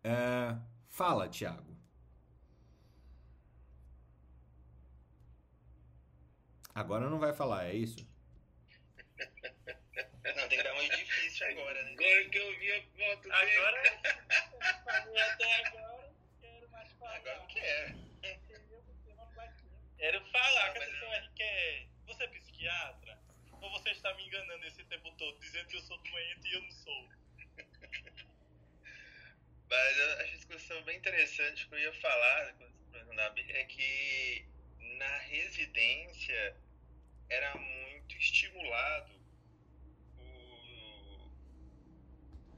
É, 0.02 0.56
fala, 0.88 1.28
Tiago. 1.28 1.76
Agora 6.74 7.10
não 7.10 7.18
vai 7.18 7.34
falar, 7.34 7.66
é 7.66 7.74
isso? 7.74 8.10
Não, 10.24 10.48
tem 10.48 10.58
que 10.58 10.62
dar 10.62 10.72
uma 10.72 10.88
difícil 10.88 11.46
agora, 11.48 11.82
né? 11.82 11.92
Agora 11.92 12.24
que 12.28 12.38
eu 12.38 12.58
vi 12.58 12.72
a 12.72 12.82
foto 12.82 13.22
dele. 13.22 13.32
Agora, 13.32 13.82
até 15.32 15.66
agora, 15.66 16.12
quero 16.40 16.68
mais 16.70 16.92
falar. 16.92 17.16
Agora 17.16 17.38
não 17.38 17.46
quer. 17.48 17.94
Quero 19.98 20.24
falar 20.32 20.66
Não, 20.66 20.72
que 20.72 20.78
a 20.78 20.86
pessoa 20.86 21.32
quer. 21.36 21.86
Você 22.06 22.24
é 22.24 22.28
psiquiatra? 22.28 23.18
Ou 23.52 23.70
você 23.70 23.90
está 23.90 24.12
me 24.14 24.26
enganando 24.26 24.66
esse 24.66 24.84
tempo 24.84 25.12
todo, 25.12 25.38
dizendo 25.38 25.68
que 25.68 25.76
eu 25.76 25.82
sou 25.82 25.98
doente 25.98 26.48
e 26.48 26.52
eu 26.54 26.62
não 26.62 26.72
sou? 26.72 27.08
Mas 29.70 29.96
eu 29.96 30.12
acho 30.12 30.22
a 30.22 30.36
discussão 30.36 30.82
bem 30.82 30.98
interessante. 30.98 31.68
Que 31.68 31.74
eu 31.74 31.78
ia 31.78 31.92
falar 31.94 32.54
é 33.48 33.64
que 33.64 34.44
na 34.98 35.18
residência 35.18 36.56
era 37.28 37.54
muito 37.56 38.16
estimulado 38.16 39.12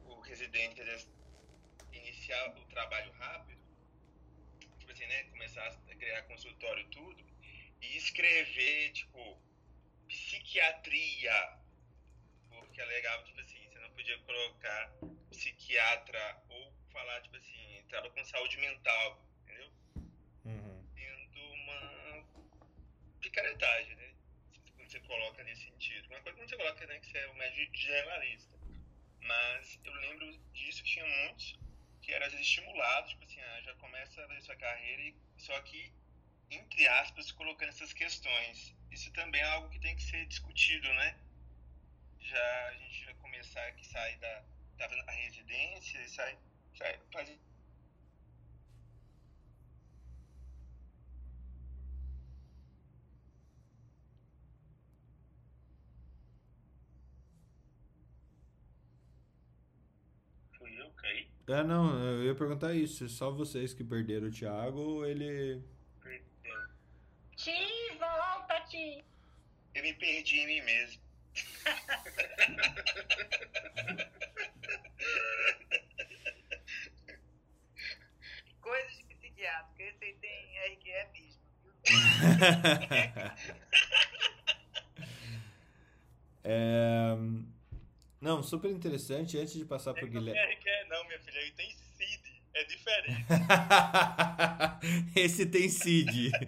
o, 0.05 0.21
o 0.45 0.47
residente 0.47 0.81
às 0.81 0.87
vezes, 0.87 1.09
iniciar 1.93 2.49
o 2.59 2.65
trabalho 2.67 3.11
rápido, 3.13 3.61
tipo 4.79 4.93
assim, 4.93 5.07
né? 5.07 5.25
Começar 5.25 5.67
a 5.67 5.95
criar 5.95 6.23
consultório 6.25 6.83
e 6.83 6.89
tudo, 6.91 7.25
e 7.81 7.97
escrever, 7.97 8.93
tipo, 8.93 9.39
psiquiatria. 10.07 11.59
Porque 12.51 12.81
alegava, 12.81 13.25
tipo 13.25 13.41
assim, 13.41 13.69
você 13.69 13.79
não 13.79 13.91
podia 13.91 14.19
colocar 14.19 14.93
psiquiatra 15.31 16.43
ou 16.49 16.73
falar, 16.93 17.21
tipo 17.23 17.37
assim, 17.37 17.85
trabalha 17.89 18.13
com 18.13 18.25
saúde 18.25 18.57
mental, 18.59 19.27
entendeu? 19.43 19.71
Sendo 20.95 21.41
uma 21.53 22.27
picaretagem, 23.21 23.97
né? 23.97 24.15
Quando 24.77 24.91
você 24.91 25.01
coloca 25.01 25.43
nesse 25.43 25.65
sentido. 25.65 26.07
Uma 26.09 26.21
coisa 26.21 26.39
quando 26.39 26.49
você 26.51 26.57
coloca, 26.57 26.87
né, 26.87 26.99
que 27.01 27.07
você 27.07 27.19
é 27.19 27.31
um 27.31 27.35
médico 27.35 27.77
generalista. 27.77 28.64
Mas 29.25 29.81
eu 29.85 29.93
lembro 29.95 30.39
disso 30.53 30.83
que 30.83 30.91
tinha 30.91 31.07
muitos 31.07 31.59
que 32.03 32.13
eram 32.13 32.27
estimulados, 32.39 33.11
tipo 33.11 33.25
assim, 33.25 33.41
ah, 33.41 33.63
já 33.63 33.75
começa 33.77 34.23
a 34.23 34.41
sua 34.43 34.57
carreira, 34.57 35.03
e, 35.03 35.15
só 35.39 35.59
que, 35.63 35.91
entre 36.51 36.87
aspas, 36.87 37.33
colocando 37.33 37.71
essas 37.71 37.95
questões. 37.95 38.75
Isso 38.91 39.11
também 39.13 39.41
é 39.41 39.45
algo 39.45 39.71
que 39.71 39.81
tem 39.81 39.97
que 39.97 40.03
ser 40.03 40.27
discutido, 40.27 40.87
né? 40.93 41.19
Já 42.21 42.69
a 42.69 42.75
gente 42.75 43.05
vai 43.07 43.15
começar 43.15 43.73
que 43.73 43.87
sai 43.87 44.17
da, 44.17 44.45
tá 44.77 44.89
fazendo 44.89 45.09
a 45.09 45.13
residência 45.13 45.99
e 45.99 46.09
sai, 46.11 46.39
sai 46.75 47.01
faz 47.11 47.31
Eu, 60.95 61.03
caí. 61.03 61.27
É, 61.49 61.63
não, 61.63 61.99
eu 61.99 62.25
ia 62.25 62.35
perguntar 62.35 62.75
isso. 62.75 63.09
Só 63.09 63.31
vocês 63.31 63.73
que 63.75 63.85
perderam 63.85 64.29
o 64.29 64.31
Thiago 64.31 64.79
ou 64.79 65.07
ele. 65.07 65.63
Perdeu. 66.03 66.69
Ti, 67.37 67.53
volta, 67.99 68.61
Ti. 68.69 69.05
Eu 69.75 69.83
me 69.83 69.93
perdi 69.95 70.37
em 70.39 70.47
mim 70.47 70.61
mesmo. 70.63 71.03
Coisas 78.61 78.97
de 78.97 79.05
psiquiatra, 79.17 79.67
que 79.77 79.83
esse 79.83 80.05
aí 80.05 80.15
tem 80.21 80.59
RQE 80.73 81.09
mesmo, 81.13 81.41
viu? 81.63 81.73
É, 86.47 87.17
Não, 88.25 88.43
super 88.43 88.71
interessante. 88.71 89.37
Antes 89.37 89.53
de 89.53 89.67
passar 89.67 89.93
pro 89.93 90.07
Ele 90.07 90.15
não 90.15 90.23
Guilherme. 90.25 90.57
tem 90.57 90.73
RQ, 90.73 90.89
não, 90.89 91.05
minha 91.05 91.21
filha. 91.21 91.39
Ele 91.41 91.51
tem 91.53 91.71
CID. 91.71 92.43
É 92.55 92.65
diferente. 92.65 93.27
Esse 95.15 95.47
tem 95.47 95.69
Cid. 95.69 96.31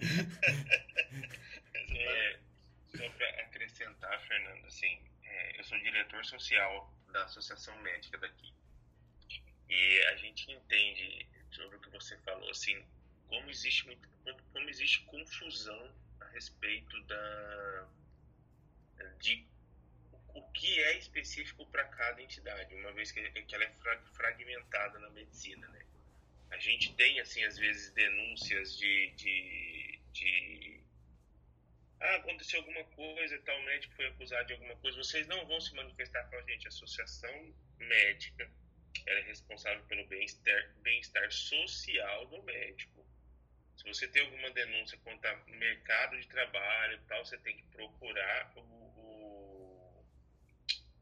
É, 1.89 2.39
só 2.95 3.09
para 3.09 3.27
acrescentar, 3.41 4.21
Fernando, 4.27 4.65
assim, 4.67 4.99
é, 5.23 5.59
eu 5.59 5.63
sou 5.63 5.77
diretor 5.79 6.23
social 6.25 6.93
da 7.11 7.23
Associação 7.23 7.75
Médica 7.81 8.17
daqui. 8.19 8.53
E 9.67 10.01
a 10.11 10.15
gente 10.17 10.51
entende 10.51 11.27
sobre 11.51 11.77
o 11.77 11.79
que 11.79 11.89
você 11.89 12.17
falou, 12.19 12.49
assim, 12.51 12.85
como 13.27 13.49
existe 13.49 13.85
muito, 13.87 14.07
como 14.53 14.69
existe 14.69 15.01
confusão 15.05 15.91
a 16.21 16.25
respeito 16.29 17.01
da 17.03 17.87
de 19.19 19.45
o 20.37 20.51
que 20.51 20.79
é 20.83 20.97
específico 20.97 21.65
para 21.67 21.83
cada 21.85 22.21
entidade, 22.21 22.75
uma 22.75 22.91
vez 22.93 23.11
que, 23.11 23.21
que 23.29 23.55
ela 23.55 23.63
é 23.63 23.71
fra- 23.81 24.01
fragmentada 24.13 24.99
na 24.99 25.09
medicina, 25.09 25.67
né? 25.69 25.85
A 26.51 26.57
gente 26.57 26.93
tem, 26.95 27.19
assim, 27.19 27.43
às 27.43 27.57
vezes 27.57 27.91
denúncias 27.93 28.77
de, 28.77 29.11
de, 29.11 29.99
de 30.13 30.81
ah, 31.99 32.15
aconteceu 32.17 32.59
alguma 32.59 32.83
coisa, 32.85 33.39
tal 33.39 33.61
médico 33.63 33.95
foi 33.95 34.07
acusado 34.07 34.47
de 34.47 34.53
alguma 34.53 34.75
coisa, 34.77 34.97
vocês 34.97 35.27
não 35.27 35.45
vão 35.45 35.59
se 35.59 35.73
manifestar 35.75 36.23
com 36.29 36.35
a 36.35 36.41
gente. 36.43 36.67
A 36.67 36.69
associação 36.69 37.53
médica 37.79 38.49
ela 39.05 39.19
é 39.19 39.23
responsável 39.23 39.83
pelo 39.85 40.05
bem-estar 40.07 40.73
bem-estar 40.81 41.31
social 41.31 42.27
do 42.27 42.41
médico. 42.43 43.05
Se 43.75 43.83
você 43.83 44.07
tem 44.07 44.23
alguma 44.23 44.49
denúncia 44.51 44.97
quanto 45.03 45.25
ao 45.25 45.45
mercado 45.47 46.19
de 46.19 46.27
trabalho 46.27 47.01
tal, 47.07 47.25
você 47.25 47.37
tem 47.39 47.55
que 47.57 47.63
procurar 47.67 48.51
o, 48.55 48.61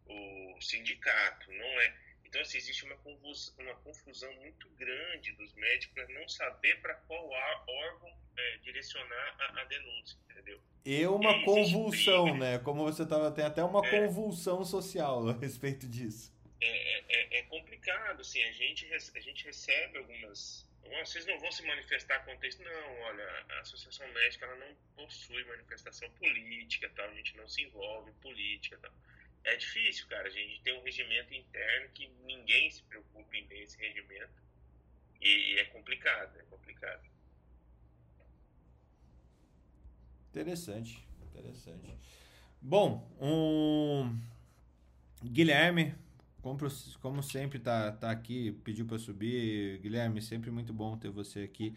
o, 0.08 0.62
sindicato, 0.62 1.52
não 1.52 1.82
é? 1.82 1.96
Então, 2.26 2.42
assim, 2.42 2.58
existe 2.58 2.84
uma 2.86 2.96
confusão, 2.98 3.54
uma 3.60 3.76
confusão 3.76 4.34
muito 4.36 4.68
grande 4.72 5.32
dos 5.34 5.54
médicos 5.54 5.94
para 5.96 6.08
não 6.20 6.28
saber 6.28 6.82
para 6.82 6.94
qual 6.96 7.30
órgão 7.30 8.18
é, 8.38 8.58
direcionar 8.58 9.36
a, 9.40 9.62
a 9.62 9.64
denúncia, 9.66 10.18
entendeu? 10.30 10.60
E 10.84 11.06
uma 11.08 11.30
Existe 11.32 11.46
convulsão, 11.46 12.24
briga. 12.26 12.38
né? 12.40 12.60
Como 12.60 12.84
você 12.84 13.06
tava, 13.06 13.32
tem 13.32 13.46
até 13.46 13.64
uma 13.64 13.86
É. 13.86 13.90
convulsão 13.90 14.66
social 14.66 15.30
a 15.30 15.34
respeito 15.34 15.88
disso. 15.88 16.34
é, 16.62 17.04
é, 17.10 17.40
é 17.40 17.44
complicado, 17.44 18.22
assim, 18.22 18.42
a 18.44 18.52
gente, 18.52 18.86
a 18.94 19.20
gente 19.20 19.46
recebe 19.46 19.98
algumas... 19.98 20.68
"Ah, 20.86 21.06
Vocês 21.06 21.26
não 21.26 21.40
vão 21.40 21.52
se 21.52 21.64
manifestar 21.66 22.20
contra 22.26 22.48
isso? 22.48 22.62
Não, 22.64 23.00
olha, 23.02 23.46
a 23.50 23.60
Associação 23.62 24.08
Médica 24.14 24.46
ela 24.46 24.56
não 24.58 24.76
possui 24.96 25.44
manifestação 25.46 26.10
política, 26.12 26.90
tal, 26.96 27.08
a 27.10 27.14
gente 27.14 27.36
não 27.38 27.48
se 27.48 27.62
envolve 27.64 28.12
em 28.12 28.14
política, 28.16 28.78
tal. 28.82 28.92
É 29.46 29.56
difícil, 29.58 30.08
cara, 30.08 30.28
a 30.28 30.32
gente 30.32 30.60
tem 30.62 30.78
um 30.78 30.84
regimento 30.84 31.34
interno 31.34 31.90
que 31.94 32.08
ninguém 32.26 32.70
se 32.72 32.82
preocupa 32.84 33.38
em 33.38 33.46
ver 33.46 33.62
esse 33.62 33.78
regimento 33.78 34.44
e, 35.22 35.60
é 35.60 35.66
complicado, 35.66 36.38
é 36.40 36.44
complicado. 36.44 37.04
Interessante, 40.32 41.08
interessante. 41.22 41.98
Bom, 42.60 43.08
um... 43.22 44.20
Guilherme, 45.24 45.96
como, 46.42 46.60
como 47.00 47.24
sempre 47.24 47.60
tá, 47.60 47.92
tá 47.92 48.12
aqui, 48.12 48.52
pediu 48.64 48.86
para 48.86 48.98
subir, 48.98 49.80
Guilherme, 49.80 50.22
sempre 50.22 50.50
muito 50.50 50.74
bom 50.74 50.98
ter 50.98 51.10
você 51.10 51.42
aqui. 51.42 51.76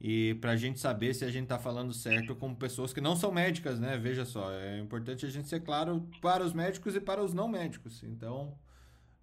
E 0.00 0.34
para 0.36 0.52
a 0.52 0.56
gente 0.56 0.80
saber 0.80 1.12
se 1.12 1.26
a 1.26 1.30
gente 1.30 1.42
está 1.42 1.58
falando 1.58 1.92
certo 1.92 2.34
com 2.34 2.54
pessoas 2.54 2.90
que 2.90 3.02
não 3.02 3.14
são 3.14 3.30
médicas, 3.30 3.78
né? 3.78 3.98
Veja 3.98 4.24
só, 4.24 4.50
é 4.50 4.78
importante 4.78 5.26
a 5.26 5.28
gente 5.28 5.46
ser 5.46 5.60
claro 5.60 6.08
para 6.22 6.42
os 6.42 6.54
médicos 6.54 6.96
e 6.96 7.00
para 7.00 7.22
os 7.22 7.34
não 7.34 7.46
médicos. 7.46 8.02
Então, 8.02 8.58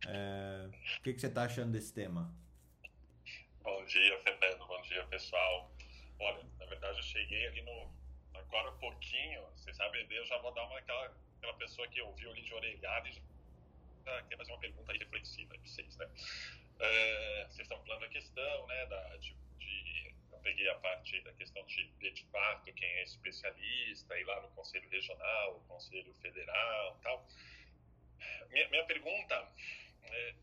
é... 0.06 0.70
o 1.00 1.02
que, 1.02 1.14
que 1.14 1.20
você 1.20 1.28
está 1.28 1.46
achando 1.46 1.72
desse 1.72 1.92
tema? 1.92 2.32
Bom 3.64 3.84
dia, 3.86 4.20
Fernando. 4.20 4.68
Bom 4.68 4.82
dia, 4.84 5.04
pessoal. 5.06 5.72
Olha, 6.20 6.46
na 6.60 6.66
verdade, 6.68 6.98
eu 6.98 7.04
cheguei 7.04 7.48
ali 7.48 7.62
no. 7.64 7.92
Agora 8.36 8.70
um 8.72 8.78
pouquinho, 8.78 9.42
vocês 9.56 9.76
sabem, 9.76 10.06
eu 10.12 10.26
já 10.28 10.38
vou 10.38 10.54
dar 10.54 10.64
uma 10.64 10.78
aquela, 10.78 11.12
aquela 11.38 11.54
pessoa 11.56 11.88
que 11.88 12.00
ouviu 12.02 12.30
ali 12.30 12.44
de 12.44 12.54
orelhada 12.54 13.10
e 13.10 13.14
já 13.14 14.22
quer 14.30 14.38
fazer 14.38 14.52
uma 14.52 14.60
pergunta 14.60 14.92
aí 14.92 15.00
reflexiva 15.00 15.50
para 15.50 15.60
vocês, 15.60 15.98
né? 15.98 16.08
É, 16.80 17.48
vocês 17.50 17.68
estão 17.68 17.84
falando 17.84 18.02
da 18.02 18.10
questão, 18.10 18.68
né, 18.68 18.86
da, 18.86 19.18
de 19.18 19.36
peguei 20.48 20.70
a 20.70 20.76
parte 20.76 21.20
da 21.24 21.34
questão 21.34 21.62
de, 21.66 22.24
fato, 22.32 22.72
quem 22.74 22.88
é 22.88 23.04
especialista, 23.04 24.18
ir 24.18 24.24
lá 24.24 24.40
no 24.42 24.50
Conselho 24.52 24.90
Regional, 24.90 25.60
Conselho 25.68 26.14
Federal 26.22 26.98
tal. 27.04 27.28
Minha, 28.50 28.70
minha 28.70 28.86
pergunta 28.86 29.36
é, 30.04 30.34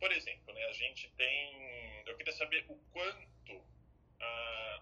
por 0.00 0.10
exemplo, 0.10 0.54
né, 0.54 0.64
a 0.64 0.72
gente 0.72 1.10
tem, 1.10 2.02
eu 2.06 2.16
queria 2.16 2.32
saber 2.32 2.64
o 2.68 2.76
quanto, 2.90 3.52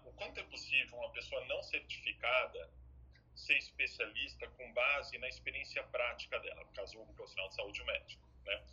o 0.05 0.13
quanto 0.13 0.39
é 0.39 0.43
possível 0.43 0.97
uma 0.97 1.11
pessoa 1.11 1.43
não 1.45 1.61
certificada 1.61 2.69
ser 3.35 3.57
especialista 3.57 4.47
com 4.47 4.71
base 4.71 5.17
na 5.17 5.27
experiência 5.27 5.83
prática 5.83 6.39
dela, 6.39 6.63
no 6.63 6.71
caso, 6.71 7.01
o 7.01 7.13
profissional 7.13 7.49
de 7.49 7.55
saúde 7.55 7.83
médico, 7.83 8.23
né? 8.45 8.63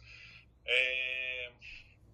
É, 0.67 1.53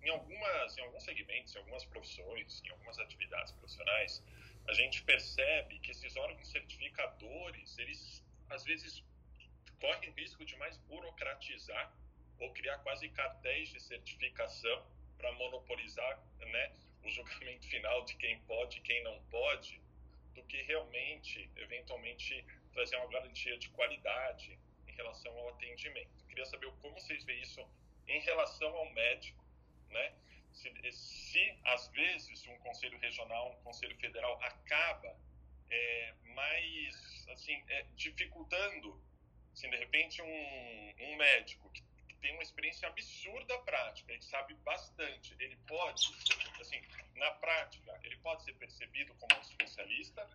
em 0.05 0.11
algumas, 0.11 0.77
em 0.77 0.83
alguns 0.83 1.03
segmentos, 1.03 1.55
em 1.55 1.59
algumas 1.59 1.85
profissões, 1.87 2.63
em 2.65 2.71
algumas 2.71 2.99
atividades 2.99 3.53
profissionais, 3.53 4.23
a 4.69 4.73
gente 4.75 5.03
percebe 5.03 5.79
que 5.79 5.91
esses 5.91 6.15
órgãos 6.17 6.49
certificadores, 6.49 7.79
eles 7.79 8.23
às 8.51 8.65
vezes 8.65 9.03
correm 9.81 10.11
o 10.11 10.15
risco 10.15 10.45
de 10.45 10.57
mais 10.57 10.77
burocratizar 10.79 11.93
ou 12.39 12.53
criar 12.53 12.79
quase 12.79 13.09
cartéis 13.11 13.71
de 13.71 13.81
certificação 13.81 14.87
para 15.17 15.33
monopolizar, 15.33 16.23
né, 16.39 16.73
o 17.03 17.11
julgamento 17.11 17.67
final 17.69 18.05
de 18.05 18.15
quem 18.17 18.39
pode 18.41 18.79
e 18.79 18.83
quem 18.83 19.03
não 19.03 19.23
pode, 19.25 19.81
do 20.35 20.43
que 20.45 20.61
realmente, 20.63 21.51
eventualmente, 21.57 22.45
trazer 22.73 22.97
uma 22.97 23.09
garantia 23.09 23.57
de 23.57 23.71
qualidade 23.71 24.59
em 24.87 24.93
relação 24.93 25.33
ao 25.39 25.51
atendimento. 25.51 26.27
queria 26.27 26.45
saber 26.45 26.71
como 26.83 26.95
vocês 26.95 27.25
veem 27.25 27.41
isso 27.41 27.67
em 28.07 28.21
relação 28.21 28.75
ao 28.77 28.91
médico 28.93 29.44
né? 29.95 30.15
Se, 30.53 30.93
se 30.93 31.59
às 31.65 31.89
vezes 31.89 32.47
um 32.47 32.59
conselho 32.59 32.99
regional, 32.99 33.53
um 33.59 33.63
conselho 33.65 33.97
federal 33.97 34.41
acaba 34.43 35.17
é, 35.71 36.15
mais 36.35 37.27
assim 37.31 37.63
é, 37.69 37.87
dificultando, 37.95 39.03
assim, 39.53 39.71
de 39.71 39.77
repente 39.77 40.23
um, 40.23 40.95
um 41.01 41.17
médico 41.17 41.71
que, 41.71 41.83
tem 42.21 42.33
uma 42.33 42.43
experiência 42.43 42.89
absurda 42.89 43.59
prática, 43.59 44.11
ele 44.11 44.23
sabe 44.23 44.55
bastante, 44.65 45.37
ele 45.39 45.57
pode, 45.67 46.09
assim, 46.59 46.81
na 47.17 47.31
prática, 47.33 48.01
ele 48.03 48.17
pode 48.17 48.43
ser 48.45 48.55
percebido 48.55 49.15
como 49.17 49.37
um 49.37 49.43
especialista 49.43 50.27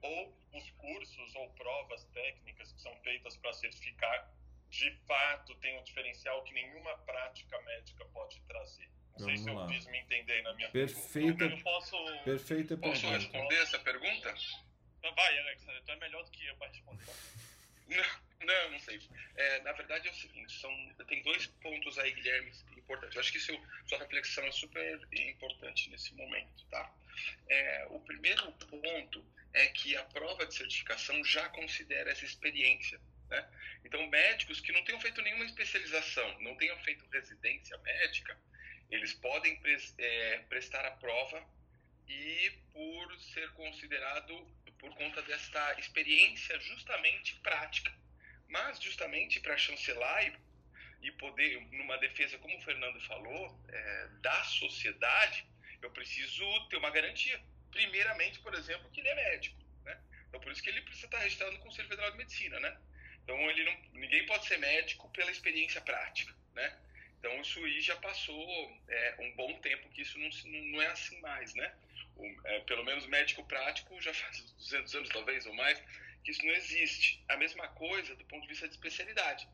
ou 0.00 0.34
os 0.54 0.70
cursos 0.70 1.34
ou 1.34 1.50
provas 1.50 2.04
técnicas 2.14 2.72
que 2.72 2.80
são 2.80 2.96
feitas 3.02 3.36
para 3.36 3.52
certificar 3.52 4.32
de 4.72 4.90
fato 5.06 5.54
tem 5.56 5.78
um 5.78 5.84
diferencial 5.84 6.42
que 6.44 6.54
nenhuma 6.54 6.96
prática 6.98 7.60
médica 7.60 8.06
pode 8.06 8.40
trazer. 8.48 8.88
Não 9.12 9.26
Vamos 9.26 9.34
sei 9.34 9.36
se 9.36 9.50
lá. 9.50 9.62
eu 9.64 9.68
fiz 9.68 9.86
me 9.86 9.98
entender 9.98 10.42
na 10.42 10.54
minha 10.54 10.70
Perfeita, 10.70 11.36
pergunta. 11.36 11.54
Eu 11.54 11.62
posso, 11.62 12.24
perfeita 12.24 12.76
posso 12.78 13.00
pergunta. 13.02 13.18
responder 13.18 13.56
essa 13.62 13.78
pergunta? 13.80 14.34
Vai, 15.14 15.38
Alex, 15.40 15.64
tu 15.84 15.90
é 15.92 15.96
melhor 15.96 16.24
do 16.24 16.30
que 16.30 16.46
eu 16.46 16.56
para 16.56 16.68
responder. 16.68 17.04
Não, 17.88 18.46
não, 18.46 18.70
não 18.70 18.78
sei. 18.78 18.98
É, 19.36 19.60
na 19.60 19.72
verdade 19.72 20.08
é 20.08 20.10
o 20.10 20.14
seguinte, 20.14 20.58
são, 20.58 20.70
tem 21.06 21.22
dois 21.22 21.46
pontos 21.46 21.98
aí, 21.98 22.10
Guilherme, 22.12 22.50
importantes. 22.78 23.14
Eu 23.14 23.20
acho 23.20 23.32
que 23.32 23.38
seu, 23.40 23.60
sua 23.86 23.98
reflexão 23.98 24.44
é 24.44 24.52
super 24.52 25.08
importante 25.12 25.90
nesse 25.90 26.14
momento, 26.14 26.64
tá? 26.70 26.90
É, 27.50 27.86
o 27.90 28.00
primeiro 28.00 28.50
ponto 28.52 29.22
é 29.52 29.66
que 29.66 29.94
a 29.94 30.04
prova 30.04 30.46
de 30.46 30.54
certificação 30.54 31.22
já 31.22 31.46
considera 31.50 32.10
essa 32.10 32.24
experiência 32.24 32.98
né? 33.32 33.48
Então, 33.82 34.06
médicos 34.08 34.60
que 34.60 34.72
não 34.72 34.84
tenham 34.84 35.00
feito 35.00 35.22
nenhuma 35.22 35.46
especialização, 35.46 36.40
não 36.40 36.54
tenham 36.56 36.78
feito 36.80 37.08
residência 37.10 37.76
médica, 37.78 38.38
eles 38.90 39.14
podem 39.14 39.58
é, 39.98 40.38
prestar 40.50 40.84
a 40.84 40.90
prova 40.90 41.42
e, 42.06 42.50
por 42.74 43.20
ser 43.32 43.50
considerado, 43.52 44.46
por 44.78 44.94
conta 44.96 45.22
desta 45.22 45.80
experiência 45.80 46.60
justamente 46.60 47.34
prática. 47.36 47.90
Mas, 48.48 48.78
justamente 48.82 49.40
para 49.40 49.56
chancelar 49.56 50.26
e, 50.26 51.08
e, 51.08 51.12
poder, 51.12 51.58
numa 51.72 51.96
defesa, 51.96 52.36
como 52.36 52.54
o 52.58 52.62
Fernando 52.62 53.00
falou, 53.00 53.58
é, 53.68 54.08
da 54.20 54.44
sociedade, 54.44 55.46
eu 55.80 55.90
preciso 55.90 56.68
ter 56.68 56.76
uma 56.76 56.90
garantia. 56.90 57.42
Primeiramente, 57.70 58.38
por 58.40 58.52
exemplo, 58.52 58.90
que 58.90 59.00
ele 59.00 59.08
é 59.08 59.14
médico. 59.14 59.56
Né? 59.84 59.98
Então, 60.28 60.38
por 60.38 60.52
isso 60.52 60.62
que 60.62 60.68
ele 60.68 60.82
precisa 60.82 61.06
estar 61.06 61.18
registrado 61.18 61.52
no 61.52 61.60
Conselho 61.60 61.88
Federal 61.88 62.10
de 62.10 62.18
Medicina, 62.18 62.60
né? 62.60 62.78
Então 63.22 63.50
ele 63.50 63.64
não, 63.64 63.76
ninguém 64.00 64.26
pode 64.26 64.46
ser 64.46 64.58
médico 64.58 65.08
pela 65.10 65.30
experiência 65.30 65.80
prática, 65.80 66.34
né? 66.54 66.78
Então 67.18 67.40
isso 67.40 67.64
aí 67.64 67.80
já 67.80 67.96
passou 67.96 68.80
é, 68.88 69.16
um 69.20 69.32
bom 69.36 69.54
tempo 69.60 69.88
que 69.90 70.02
isso 70.02 70.18
não, 70.18 70.28
não 70.72 70.82
é 70.82 70.86
assim 70.88 71.20
mais, 71.20 71.54
né? 71.54 71.72
O, 72.16 72.48
é, 72.48 72.60
pelo 72.60 72.84
menos 72.84 73.06
médico 73.06 73.44
prático 73.44 74.00
já 74.00 74.12
faz 74.14 74.40
200 74.52 74.94
anos 74.96 75.08
talvez 75.08 75.46
ou 75.46 75.54
mais 75.54 75.80
que 76.24 76.30
isso 76.30 76.44
não 76.44 76.52
existe. 76.52 77.22
A 77.28 77.36
mesma 77.36 77.68
coisa 77.68 78.14
do 78.16 78.24
ponto 78.24 78.42
de 78.42 78.48
vista 78.48 78.68
de 78.68 78.74
especialidade. 78.74 79.48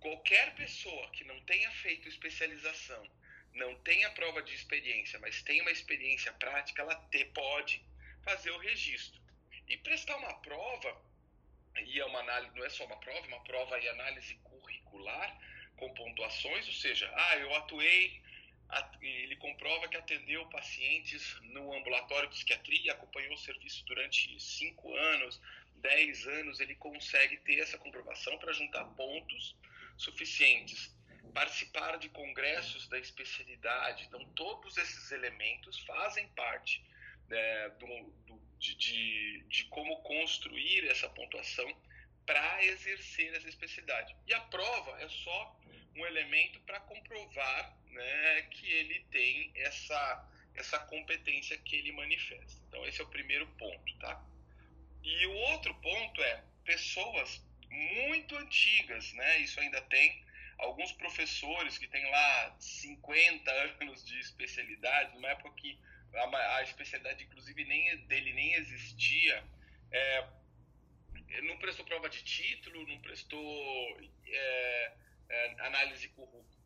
Qualquer 0.00 0.54
pessoa 0.54 1.10
que 1.10 1.24
não 1.24 1.40
tenha 1.42 1.70
feito 1.70 2.08
especialização, 2.08 3.08
não 3.54 3.74
tenha 3.82 4.10
prova 4.10 4.42
de 4.42 4.54
experiência, 4.54 5.18
mas 5.20 5.42
tenha 5.42 5.62
uma 5.62 5.70
experiência 5.70 6.32
prática, 6.32 6.82
ela 6.82 6.96
te, 7.10 7.24
pode 7.26 7.84
fazer 8.22 8.50
o 8.50 8.58
registro. 8.58 9.20
E 9.68 9.76
prestar 9.76 10.16
uma 10.16 10.34
prova 10.40 11.00
e 11.80 12.00
é 12.00 12.04
uma 12.04 12.20
análise, 12.20 12.54
não 12.56 12.64
é 12.64 12.70
só 12.70 12.84
uma 12.84 12.96
prova, 12.96 13.18
é 13.18 13.28
uma 13.28 13.44
prova 13.44 13.78
e 13.78 13.88
análise 13.88 14.34
curricular 14.36 15.38
com 15.76 15.92
pontuações, 15.94 16.66
ou 16.66 16.74
seja, 16.74 17.10
ah, 17.14 17.36
eu 17.38 17.54
atuei, 17.54 18.22
ele 19.00 19.36
comprova 19.36 19.88
que 19.88 19.96
atendeu 19.96 20.46
pacientes 20.46 21.36
no 21.42 21.74
ambulatório 21.74 22.28
de 22.28 22.34
psiquiatria, 22.34 22.92
acompanhou 22.92 23.34
o 23.34 23.38
serviço 23.38 23.84
durante 23.84 24.38
cinco 24.40 24.94
anos, 24.94 25.40
dez 25.76 26.26
anos, 26.26 26.60
ele 26.60 26.74
consegue 26.76 27.36
ter 27.38 27.58
essa 27.58 27.76
comprovação 27.76 28.38
para 28.38 28.52
juntar 28.52 28.84
pontos 28.96 29.56
suficientes. 29.96 30.94
Participar 31.34 31.96
de 31.98 32.08
congressos 32.10 32.88
da 32.88 32.98
especialidade, 32.98 34.04
então 34.04 34.24
todos 34.34 34.76
esses 34.76 35.10
elementos 35.12 35.78
fazem 35.80 36.28
parte 36.28 36.84
né, 37.28 37.68
do, 37.70 37.86
do 38.26 38.51
de, 38.62 38.76
de, 38.76 39.44
de 39.48 39.64
como 39.64 40.00
construir 40.02 40.86
essa 40.88 41.08
pontuação 41.08 41.68
para 42.24 42.64
exercer 42.64 43.34
essa 43.34 43.48
especialidade. 43.48 44.14
E 44.28 44.32
a 44.32 44.40
prova 44.42 45.02
é 45.02 45.08
só 45.08 45.60
um 45.96 46.06
elemento 46.06 46.60
para 46.60 46.78
comprovar 46.80 47.76
né, 47.90 48.42
que 48.52 48.70
ele 48.70 49.04
tem 49.10 49.50
essa, 49.56 50.30
essa 50.54 50.78
competência 50.78 51.58
que 51.58 51.74
ele 51.74 51.90
manifesta. 51.90 52.62
Então, 52.68 52.86
esse 52.86 53.00
é 53.00 53.04
o 53.04 53.08
primeiro 53.08 53.46
ponto, 53.58 53.98
tá? 53.98 54.24
E 55.02 55.26
o 55.26 55.34
outro 55.50 55.74
ponto 55.74 56.22
é 56.22 56.44
pessoas 56.64 57.44
muito 57.68 58.36
antigas, 58.36 59.12
né? 59.14 59.38
Isso 59.38 59.58
ainda 59.58 59.80
tem 59.82 60.24
alguns 60.58 60.92
professores 60.92 61.76
que 61.76 61.88
têm 61.88 62.08
lá 62.08 62.56
50 62.60 63.50
anos 63.50 64.04
de 64.04 64.20
especialidade, 64.20 65.14
numa 65.16 65.30
época 65.30 65.50
que 65.56 65.76
a, 66.14 66.56
a 66.56 66.62
especialidade, 66.62 67.24
inclusive, 67.24 67.64
nem, 67.64 67.96
dele 68.06 68.32
nem 68.32 68.54
existia. 68.54 69.44
É, 69.90 70.26
não 71.42 71.56
prestou 71.58 71.84
prova 71.84 72.08
de 72.08 72.22
título, 72.22 72.86
não 72.86 73.00
prestou 73.00 74.00
é, 74.26 74.92
é, 75.28 75.54
análise 75.60 76.08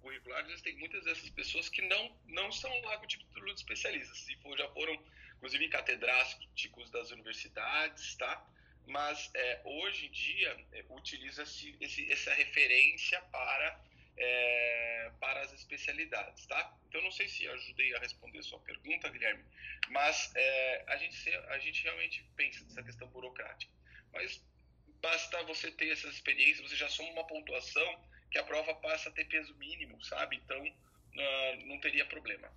curricular. 0.00 0.44
Tem 0.62 0.76
muitas 0.76 1.04
dessas 1.04 1.30
pessoas 1.30 1.68
que 1.68 1.82
não, 1.82 2.16
não 2.26 2.50
são 2.50 2.70
lá 2.82 2.98
com 2.98 3.06
título 3.06 3.46
de 3.46 3.60
especialista. 3.60 4.14
Se 4.14 4.36
for, 4.36 4.56
já 4.58 4.68
foram, 4.70 4.94
inclusive, 5.36 5.68
catedráticos 5.68 6.90
das 6.90 7.10
universidades, 7.10 8.16
tá? 8.16 8.44
Mas 8.86 9.30
é, 9.34 9.60
hoje 9.64 10.06
em 10.06 10.10
dia 10.10 10.66
é, 10.72 10.84
utiliza-se 10.90 11.76
essa 12.10 12.32
referência 12.34 13.20
para 13.32 13.80
é, 14.16 15.10
para 15.20 15.40
as 15.40 15.52
especialidades, 15.52 16.46
tá? 16.46 16.76
Então, 16.88 17.02
não 17.02 17.10
sei 17.10 17.28
se 17.28 17.46
ajudei 17.48 17.94
a 17.94 17.98
responder 17.98 18.38
a 18.38 18.42
sua 18.42 18.60
pergunta, 18.60 19.08
Guilherme, 19.08 19.44
mas 19.88 20.32
é, 20.34 20.84
a, 20.88 20.96
gente, 20.96 21.30
a 21.34 21.58
gente 21.58 21.82
realmente 21.84 22.22
pensa 22.36 22.64
nessa 22.64 22.82
questão 22.82 23.08
burocrática. 23.08 23.72
Mas 24.12 24.42
basta 25.00 25.42
você 25.44 25.70
ter 25.70 25.90
essas 25.90 26.14
experiências, 26.14 26.68
você 26.68 26.76
já 26.76 26.88
soma 26.88 27.10
uma 27.10 27.26
pontuação 27.26 28.04
que 28.30 28.38
a 28.38 28.44
prova 28.44 28.74
passa 28.74 29.08
a 29.08 29.12
ter 29.12 29.26
peso 29.26 29.54
mínimo, 29.56 30.02
sabe? 30.04 30.36
Então, 30.36 30.62
uh, 30.62 31.66
não 31.66 31.78
teria 31.80 32.04
problema. 32.06 32.50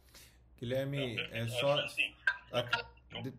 Guilherme, 0.58 1.16
Não, 1.16 1.36
é 1.36 1.48
só. 1.48 1.80
assim, 1.80 2.16
a- 2.52 2.60
eu, 3.12 3.22
eu, 3.22 3.34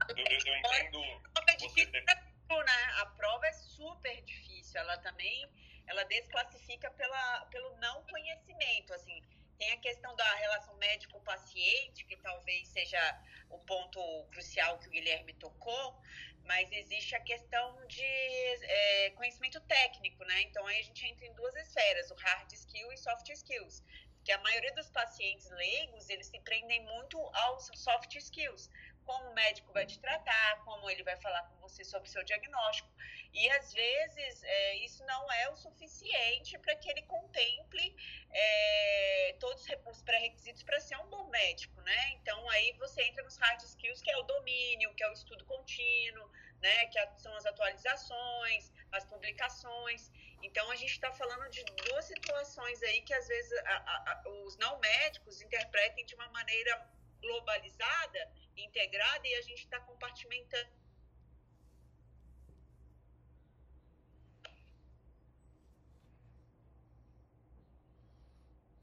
eu 0.46 0.56
entendo 0.56 1.20
prova 1.32 1.50
é 1.50 1.58
você 1.58 1.86
né? 1.86 2.92
A 3.00 3.06
prova 3.06 3.46
é 3.46 3.52
super 3.52 4.22
difícil. 4.22 4.80
Ela 4.80 4.98
também, 4.98 5.48
ela 5.90 6.04
desclassifica 6.04 6.88
pela, 6.92 7.46
pelo 7.46 7.76
não 7.78 8.02
conhecimento, 8.04 8.94
assim. 8.94 9.22
Tem 9.58 9.72
a 9.72 9.76
questão 9.78 10.14
da 10.16 10.34
relação 10.36 10.74
médico-paciente, 10.76 12.04
que 12.06 12.16
talvez 12.16 12.68
seja 12.68 13.20
o 13.50 13.58
ponto 13.58 14.00
crucial 14.30 14.78
que 14.78 14.88
o 14.88 14.90
Guilherme 14.90 15.34
tocou, 15.34 16.00
mas 16.44 16.70
existe 16.72 17.14
a 17.14 17.20
questão 17.20 17.86
de 17.86 18.02
é, 18.02 19.10
conhecimento 19.10 19.60
técnico, 19.62 20.24
né? 20.24 20.42
Então 20.42 20.66
aí 20.66 20.78
a 20.78 20.82
gente 20.82 21.04
entra 21.04 21.26
em 21.26 21.34
duas 21.34 21.54
esferas, 21.56 22.10
o 22.10 22.14
hard 22.14 22.50
skill 22.52 22.90
e 22.92 22.96
soft 22.96 23.28
skills. 23.28 23.82
Que 24.24 24.32
a 24.32 24.38
maioria 24.38 24.72
dos 24.74 24.88
pacientes 24.90 25.50
leigos, 25.50 26.08
eles 26.08 26.28
se 26.28 26.38
prendem 26.40 26.84
muito 26.84 27.18
aos 27.18 27.70
soft 27.74 28.14
skills 28.14 28.70
como 29.04 29.30
o 29.30 29.34
médico 29.34 29.72
vai 29.72 29.86
te 29.86 29.98
tratar, 29.98 30.62
como 30.64 30.88
ele 30.90 31.02
vai 31.02 31.16
falar 31.16 31.42
com 31.44 31.56
você 31.60 31.84
sobre 31.84 32.08
o 32.08 32.12
seu 32.12 32.22
diagnóstico. 32.24 32.88
E 33.32 33.48
às 33.50 33.72
vezes 33.72 34.42
é, 34.42 34.76
isso 34.76 35.04
não 35.04 35.30
é 35.32 35.50
o 35.50 35.56
suficiente 35.56 36.58
para 36.58 36.74
que 36.74 36.90
ele 36.90 37.02
contemple 37.02 37.96
é, 38.32 39.36
todos 39.38 39.64
os 39.86 40.02
pré-requisitos 40.02 40.62
para 40.62 40.80
ser 40.80 40.96
um 40.96 41.06
bom 41.06 41.28
médico, 41.28 41.80
né? 41.82 42.10
Então 42.14 42.48
aí 42.50 42.72
você 42.78 43.02
entra 43.02 43.22
nos 43.22 43.36
hard 43.36 43.60
skills, 43.62 44.02
que 44.02 44.10
é 44.10 44.16
o 44.18 44.22
domínio, 44.22 44.94
que 44.94 45.04
é 45.04 45.10
o 45.10 45.12
estudo 45.12 45.44
contínuo, 45.44 46.30
né? 46.60 46.86
Que 46.86 46.98
são 47.18 47.34
as 47.36 47.46
atualizações, 47.46 48.72
as 48.92 49.04
publicações. 49.04 50.10
Então 50.42 50.70
a 50.70 50.76
gente 50.76 50.92
está 50.92 51.12
falando 51.12 51.48
de 51.50 51.62
duas 51.64 52.04
situações 52.06 52.82
aí 52.82 53.02
que 53.02 53.14
às 53.14 53.28
vezes 53.28 53.52
a, 53.58 53.76
a, 53.76 54.12
a, 54.12 54.28
os 54.44 54.56
não 54.56 54.78
médicos 54.80 55.40
interpretem 55.40 56.04
de 56.04 56.14
uma 56.14 56.28
maneira 56.30 56.90
globalizada, 57.20 58.32
integrada, 58.56 59.26
e 59.26 59.34
a 59.34 59.42
gente 59.42 59.60
está 59.64 59.78
compartimentando. 59.80 60.70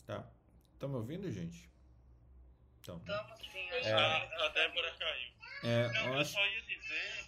Tá. 0.05 0.23
Estão 0.73 0.89
me 0.89 0.95
ouvindo, 0.95 1.31
gente? 1.31 1.69
Então. 2.81 2.97
Estamos 2.97 3.39
sim, 3.51 3.69
É. 3.69 3.93
A, 3.93 4.45
a 4.45 4.49
Débora 4.49 4.91
caiu. 4.97 5.33
É, 5.63 5.87
Não, 5.89 6.05
eu 6.07 6.13
eu 6.13 6.19
acho- 6.19 6.31
só 6.33 6.45
ia 6.47 6.61
dizer 6.61 7.25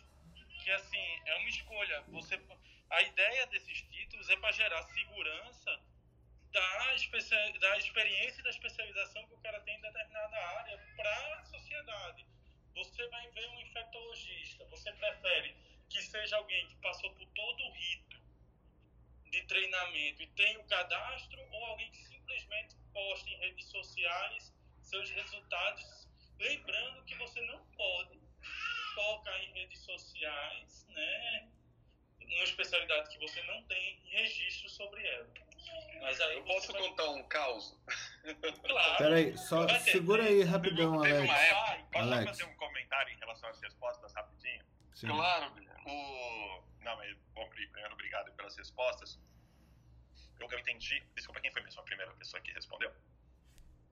que 0.64 0.72
assim, 0.72 1.22
é 1.26 1.36
uma 1.36 1.49
escolha. 1.49 2.01
Você, 2.10 2.39
a 2.89 3.01
ideia 3.01 3.47
desses 3.47 3.82
títulos 3.82 4.30
é 4.30 4.38
para 4.38 4.51
gerar 4.51 4.84
segurança 4.84 5.80
da, 6.52 6.95
da 7.60 7.78
experiência 7.78 8.39
e 8.39 8.43
da 8.43 8.50
especialização 8.50 9.26
que 9.28 9.34
o 9.34 9.39
cara 9.39 9.60
tem 9.62 9.78
em 9.78 9.82
determinada 9.82 10.38
área 10.38 10.78
para 10.95 11.39
a 11.39 11.43
sociedade. 11.45 12.26
Você 12.76 13.08
vai 13.08 13.30
ver 13.32 13.47
um 13.50 13.62
infectologista, 13.62 14.66
você 14.66 14.91
prefere 14.93 15.56
que 15.89 16.02
seja 16.02 16.38
alguém 16.38 16.68
que 16.68 16.76
passou 16.78 17.14
por 17.16 17.26
todo 17.28 17.64
o 17.64 17.72
rito 17.72 18.22
de 19.32 19.43
treinamento 19.43 20.24
e 20.24 20.28
tem 20.28 20.58
o 20.58 20.64
cadastro 20.66 21.41
ou 21.52 21.66
alguém 21.66 21.91
que 21.91 22.04
simplesmente 22.04 22.76
posta 22.93 23.30
em 23.30 23.38
redes 23.38 23.66
sociais 23.66 24.54
seus 24.89 25.10
resultados, 25.12 26.08
lembrando 26.39 27.04
que 27.06 27.16
você 27.16 27.39
não 27.41 27.64
pode 27.78 28.20
colocar 28.95 29.38
em 29.43 29.52
redes 29.54 29.80
sociais, 29.82 30.86
né, 30.89 31.47
uma 32.20 32.43
especialidade 32.43 33.10
que 33.10 33.20
você 33.20 33.41
não 33.43 33.64
tem 33.64 34.00
registro 34.06 34.68
sobre 34.70 35.06
ela. 35.06 35.49
Mas 36.01 36.20
aí 36.22 36.38
Eu 36.38 36.43
posso 36.45 36.72
vai- 36.72 36.82
contar 36.82 37.10
um 37.10 37.24
caos? 37.28 37.78
Claro. 38.64 38.97
Peraí, 38.97 39.38
só 39.38 39.66
ter- 39.66 39.80
segura 39.91 40.24
aí 40.24 40.43
rapidão, 40.43 41.01
Teve 41.01 41.14
Alex. 41.18 41.30
uma 41.30 41.38
época, 41.39 41.88
posso 41.91 42.14
Alex. 42.14 42.26
fazer 42.26 42.43
um 42.45 42.55
comentário 42.55 43.14
em 43.14 43.18
relação 43.20 43.49
às 43.49 43.60
respostas 43.62 44.14
rapidinho? 44.14 44.64
Sim. 44.95 45.07
Claro. 45.07 45.51
O... 45.86 46.64
Não, 46.82 46.95
mas, 46.95 47.16
bom, 47.34 47.47
primeiro, 47.49 47.93
obrigado 47.93 48.32
pelas 48.34 48.55
respostas. 48.55 49.20
Eu, 50.39 50.47
eu 50.49 50.60
entendi. 50.60 51.03
Desculpa, 51.16 51.41
quem 51.41 51.51
foi 51.51 51.62
mesmo 51.64 51.82
a 51.82 51.84
primeira 51.84 52.12
pessoa 52.14 52.41
que 52.41 52.51
respondeu? 52.53 52.91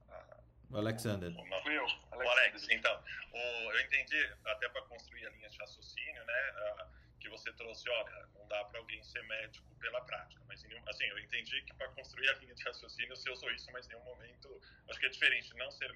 Ah, 0.09 0.37
O 0.71 0.77
Alexander. 0.77 1.29
o- 1.31 1.45
não. 1.47 1.61
Fui 1.61 1.77
eu, 1.77 1.85
O 1.85 2.29
Alex, 2.29 2.67
então, 2.69 3.03
o, 3.33 3.37
eu 3.37 3.81
entendi, 3.81 4.31
até 4.45 4.69
para 4.69 4.81
construir 4.83 5.25
a 5.27 5.29
linha 5.31 5.49
de 5.49 5.57
raciocínio, 5.57 6.25
né, 6.25 6.51
ah, 6.55 6.87
que 7.27 7.31
você 7.31 7.51
trouxe, 7.53 7.89
olha, 7.89 8.27
não 8.33 8.47
dá 8.47 8.63
para 8.65 8.79
alguém 8.79 9.03
ser 9.03 9.21
médico 9.23 9.67
pela 9.75 10.01
prática, 10.01 10.41
mas 10.47 10.63
assim, 10.87 11.05
eu 11.05 11.19
entendi 11.19 11.61
que 11.63 11.73
para 11.73 11.89
construir 11.89 12.29
a 12.29 12.33
linha 12.33 12.55
de 12.55 12.63
raciocínio 12.63 13.15
você 13.15 13.29
usou 13.29 13.51
isso, 13.51 13.69
mas 13.71 13.85
em 13.85 13.89
nenhum 13.89 14.03
momento, 14.05 14.61
acho 14.89 14.99
que 14.99 15.05
é 15.05 15.09
diferente 15.09 15.53
não 15.55 15.69
ser 15.69 15.93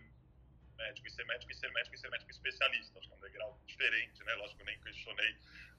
médico 0.78 1.08
e 1.08 1.12
ser 1.12 1.26
médico 1.26 1.52
e 1.52 1.56
ser 1.56 1.72
médico 1.72 1.96
e 1.96 1.98
ser 1.98 2.10
médico 2.10 2.32
especialista, 2.32 3.00
acho 3.00 3.08
que 3.08 3.14
é 3.14 3.18
um 3.18 3.22
degrau 3.22 3.62
diferente, 3.66 4.24
né, 4.24 4.34
lógico, 4.36 4.62
eu 4.62 4.66
nem 4.66 4.80
questionei, 4.82 5.38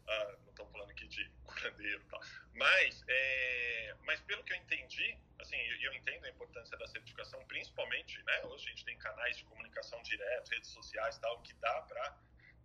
ah, 0.08 0.36
não 0.42 0.50
estamos 0.50 0.72
falando 0.72 0.90
aqui 0.90 1.06
de 1.06 1.30
curandeiro 1.44 2.00
e 2.00 2.08
tal, 2.08 2.20
mas, 2.54 3.04
é, 3.08 3.96
mas 4.04 4.20
pelo 4.22 4.42
que 4.44 4.52
eu 4.52 4.56
entendi, 4.56 5.18
assim, 5.38 5.56
eu, 5.56 5.80
eu 5.82 5.94
entendo 5.94 6.24
a 6.24 6.30
importância 6.30 6.78
da 6.78 6.86
certificação, 6.86 7.44
principalmente, 7.46 8.22
né, 8.22 8.44
hoje 8.44 8.66
a 8.66 8.70
gente 8.70 8.84
tem 8.84 8.96
canais 8.98 9.36
de 9.36 9.44
comunicação 9.44 10.02
direto, 10.02 10.48
redes 10.48 10.70
sociais 10.70 11.18
tal, 11.18 11.42
que 11.42 11.52
dá 11.54 11.82
para 11.82 12.18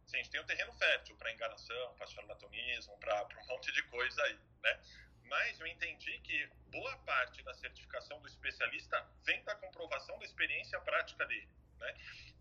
Assim, 0.08 0.18
a 0.18 0.24
gente 0.24 0.32
tem 0.32 0.40
um 0.40 0.46
terreno 0.46 0.72
fértil 0.74 1.18
para 1.18 1.34
enganação, 1.34 1.94
para 1.96 2.08
charlatanismo, 2.08 2.98
para 2.98 3.28
um 3.44 3.46
monte 3.52 3.72
de 3.74 3.84
coisa 3.84 4.24
aí, 4.24 4.40
né? 4.64 4.82
Mas 5.24 5.60
eu 5.60 5.68
entendi 5.68 6.18
que 6.20 6.48
boa 6.72 6.98
parte 7.00 7.44
da 7.44 7.54
certificação 7.54 8.22
do 8.22 8.28
especialista 8.28 9.06
vem 9.26 9.44
da 9.44 9.54
comprovação 9.56 10.18
da 10.18 10.26
experiência 10.26 10.80
prática 10.80 11.26
dele, 11.26 11.50
né? 11.78 11.94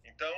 Então, 0.04 0.32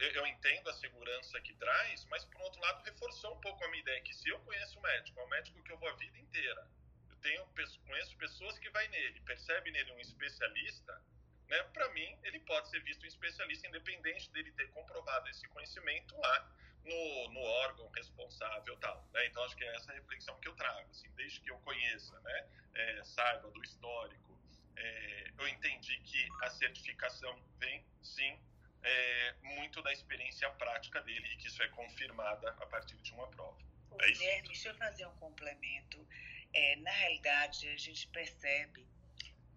eu, 0.00 0.10
eu 0.12 0.26
entendo 0.26 0.68
a 0.68 0.74
segurança 0.74 1.40
que 1.40 1.54
traz, 1.54 2.04
mas, 2.04 2.26
por 2.26 2.42
outro 2.42 2.60
lado, 2.60 2.84
reforçou 2.84 3.34
um 3.34 3.40
pouco 3.40 3.64
a 3.64 3.68
minha 3.68 3.80
ideia 3.80 4.02
que 4.02 4.12
se 4.12 4.28
eu 4.28 4.38
conheço 4.40 4.78
o 4.78 4.82
médico, 4.82 5.18
é 5.18 5.24
um 5.24 5.28
médico 5.28 5.62
que 5.62 5.72
eu 5.72 5.78
vou 5.78 5.88
a 5.88 5.94
vida 5.94 6.18
inteira, 6.18 6.68
eu 7.08 7.16
tenho, 7.16 7.46
conheço 7.86 8.14
pessoas 8.18 8.58
que 8.58 8.68
vai 8.68 8.86
nele, 8.88 9.18
percebe 9.22 9.70
nele 9.70 9.92
um 9.92 10.00
especialista, 10.00 11.02
né, 11.50 11.62
para 11.64 11.88
mim, 11.90 12.16
ele 12.22 12.38
pode 12.40 12.68
ser 12.70 12.80
visto 12.84 13.02
um 13.02 13.06
especialista 13.06 13.66
independente 13.66 14.30
dele 14.30 14.52
ter 14.52 14.70
comprovado 14.70 15.28
esse 15.28 15.46
conhecimento 15.48 16.16
lá 16.16 16.56
no, 16.84 17.28
no 17.32 17.40
órgão 17.40 17.88
responsável 17.90 18.76
tal. 18.76 19.04
Né? 19.12 19.26
Então, 19.26 19.42
acho 19.44 19.56
que 19.56 19.64
é 19.64 19.74
essa 19.74 19.92
reflexão 19.92 20.38
que 20.38 20.48
eu 20.48 20.54
trago. 20.54 20.88
Assim, 20.90 21.10
desde 21.16 21.40
que 21.40 21.50
eu 21.50 21.58
conheça, 21.58 22.18
né, 22.20 22.48
é, 22.74 23.02
saiba 23.02 23.50
do 23.50 23.62
histórico, 23.62 24.38
é, 24.76 25.32
eu 25.38 25.48
entendi 25.48 25.98
que 26.00 26.28
a 26.42 26.50
certificação 26.50 27.36
vem, 27.58 27.84
sim, 28.00 28.40
é, 28.82 29.34
muito 29.42 29.82
da 29.82 29.92
experiência 29.92 30.48
prática 30.50 31.02
dele 31.02 31.26
e 31.32 31.36
que 31.36 31.48
isso 31.48 31.62
é 31.62 31.68
confirmada 31.68 32.48
a 32.50 32.66
partir 32.66 32.96
de 32.96 33.12
uma 33.12 33.26
prova. 33.26 33.58
É. 33.98 34.06
Guilherme, 34.06 34.48
deixa 34.48 34.68
eu 34.68 34.74
fazer 34.76 35.04
um 35.04 35.16
complemento. 35.16 36.06
É, 36.52 36.76
na 36.76 36.92
realidade, 36.92 37.68
a 37.68 37.76
gente 37.76 38.06
percebe 38.08 38.88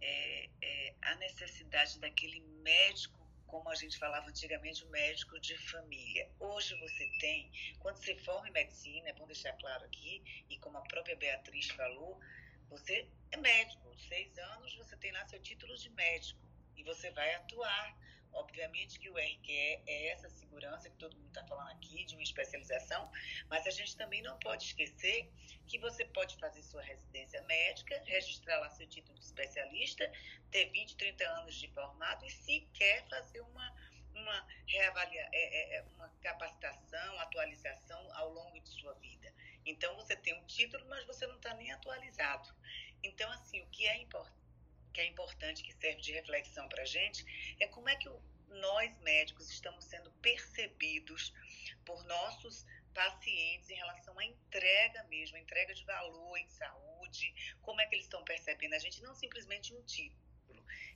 é, 0.03 0.49
é, 0.61 0.95
a 1.01 1.15
necessidade 1.15 1.99
daquele 1.99 2.41
médico, 2.61 3.17
como 3.47 3.69
a 3.69 3.75
gente 3.75 3.97
falava 3.97 4.27
antigamente, 4.29 4.83
o 4.83 4.89
médico 4.89 5.39
de 5.39 5.57
família. 5.69 6.29
Hoje 6.39 6.77
você 6.79 7.09
tem, 7.19 7.51
quando 7.79 7.97
você 7.97 8.15
forma 8.17 8.49
em 8.49 8.51
medicina, 8.51 9.09
é 9.09 9.13
bom 9.13 9.25
deixar 9.25 9.53
claro 9.53 9.85
aqui, 9.85 10.21
e 10.49 10.57
como 10.57 10.77
a 10.77 10.81
própria 10.81 11.15
Beatriz 11.15 11.69
falou, 11.69 12.19
você 12.69 13.07
é 13.31 13.37
médico, 13.37 13.95
seis 14.09 14.37
anos 14.37 14.75
você 14.75 14.97
tem 14.97 15.11
lá 15.11 15.25
seu 15.27 15.39
título 15.41 15.77
de 15.77 15.89
médico 15.91 16.39
e 16.75 16.83
você 16.83 17.11
vai 17.11 17.33
atuar. 17.35 17.97
Obviamente 18.33 18.99
que 18.99 19.09
o 19.09 19.17
RQE 19.17 19.81
é 19.87 20.07
essa 20.09 20.29
segurança 20.29 20.89
que 20.89 20.97
todo 20.97 21.15
mundo 21.15 21.27
está 21.27 21.45
falando 21.45 21.71
aqui, 21.71 22.03
de 22.05 22.15
uma 22.15 22.23
especialização, 22.23 23.11
mas 23.49 23.65
a 23.67 23.69
gente 23.69 23.95
também 23.95 24.21
não 24.21 24.37
pode 24.39 24.65
esquecer 24.65 25.29
que 25.67 25.77
você 25.79 26.05
pode 26.05 26.35
fazer 26.37 26.61
sua 26.63 26.81
residência 26.81 27.41
médica, 27.43 28.01
registrar 28.05 28.59
lá 28.59 28.69
seu 28.69 28.87
título 28.87 29.17
de 29.17 29.25
especialista, 29.25 30.11
ter 30.51 30.65
20, 30.71 30.95
30 30.97 31.23
anos 31.29 31.55
de 31.55 31.67
formado 31.69 32.25
e 32.25 32.31
se 32.31 32.61
quer 32.73 33.07
fazer 33.07 33.41
uma, 33.41 33.75
uma, 34.13 34.47
reavalia, 34.67 35.29
é, 35.31 35.77
é, 35.77 35.81
uma 35.95 36.09
capacitação, 36.21 37.19
atualização 37.19 38.15
ao 38.15 38.29
longo 38.33 38.59
de 38.59 38.69
sua 38.69 38.93
vida. 38.95 39.33
Então 39.65 39.95
você 39.95 40.15
tem 40.15 40.33
um 40.33 40.45
título, 40.45 40.85
mas 40.87 41.05
você 41.05 41.25
não 41.27 41.35
está 41.35 41.53
nem 41.53 41.71
atualizado. 41.71 42.53
Então, 43.01 43.29
assim, 43.31 43.61
o 43.61 43.67
que 43.67 43.85
é 43.85 43.97
importante 43.97 44.42
que 44.93 45.01
é 45.01 45.05
importante, 45.05 45.63
que 45.63 45.73
serve 45.73 46.01
de 46.01 46.13
reflexão 46.13 46.69
para 46.69 46.83
a 46.83 46.85
gente, 46.85 47.25
é 47.59 47.67
como 47.67 47.89
é 47.89 47.95
que 47.95 48.07
o, 48.07 48.21
nós 48.47 48.97
médicos 48.99 49.49
estamos 49.49 49.85
sendo 49.85 50.11
percebidos 50.21 51.33
por 51.83 52.03
nossos 52.05 52.65
pacientes 52.93 53.69
em 53.69 53.75
relação 53.75 54.17
à 54.19 54.23
entrega 54.23 55.03
mesmo, 55.05 55.37
entrega 55.37 55.73
de 55.73 55.83
valor 55.83 56.37
em 56.37 56.47
saúde, 56.47 57.33
como 57.61 57.81
é 57.81 57.87
que 57.87 57.95
eles 57.95 58.05
estão 58.05 58.23
percebendo 58.23 58.75
a 58.75 58.79
gente, 58.79 59.01
não 59.01 59.15
simplesmente 59.15 59.73
um 59.73 59.81
título. 59.83 60.23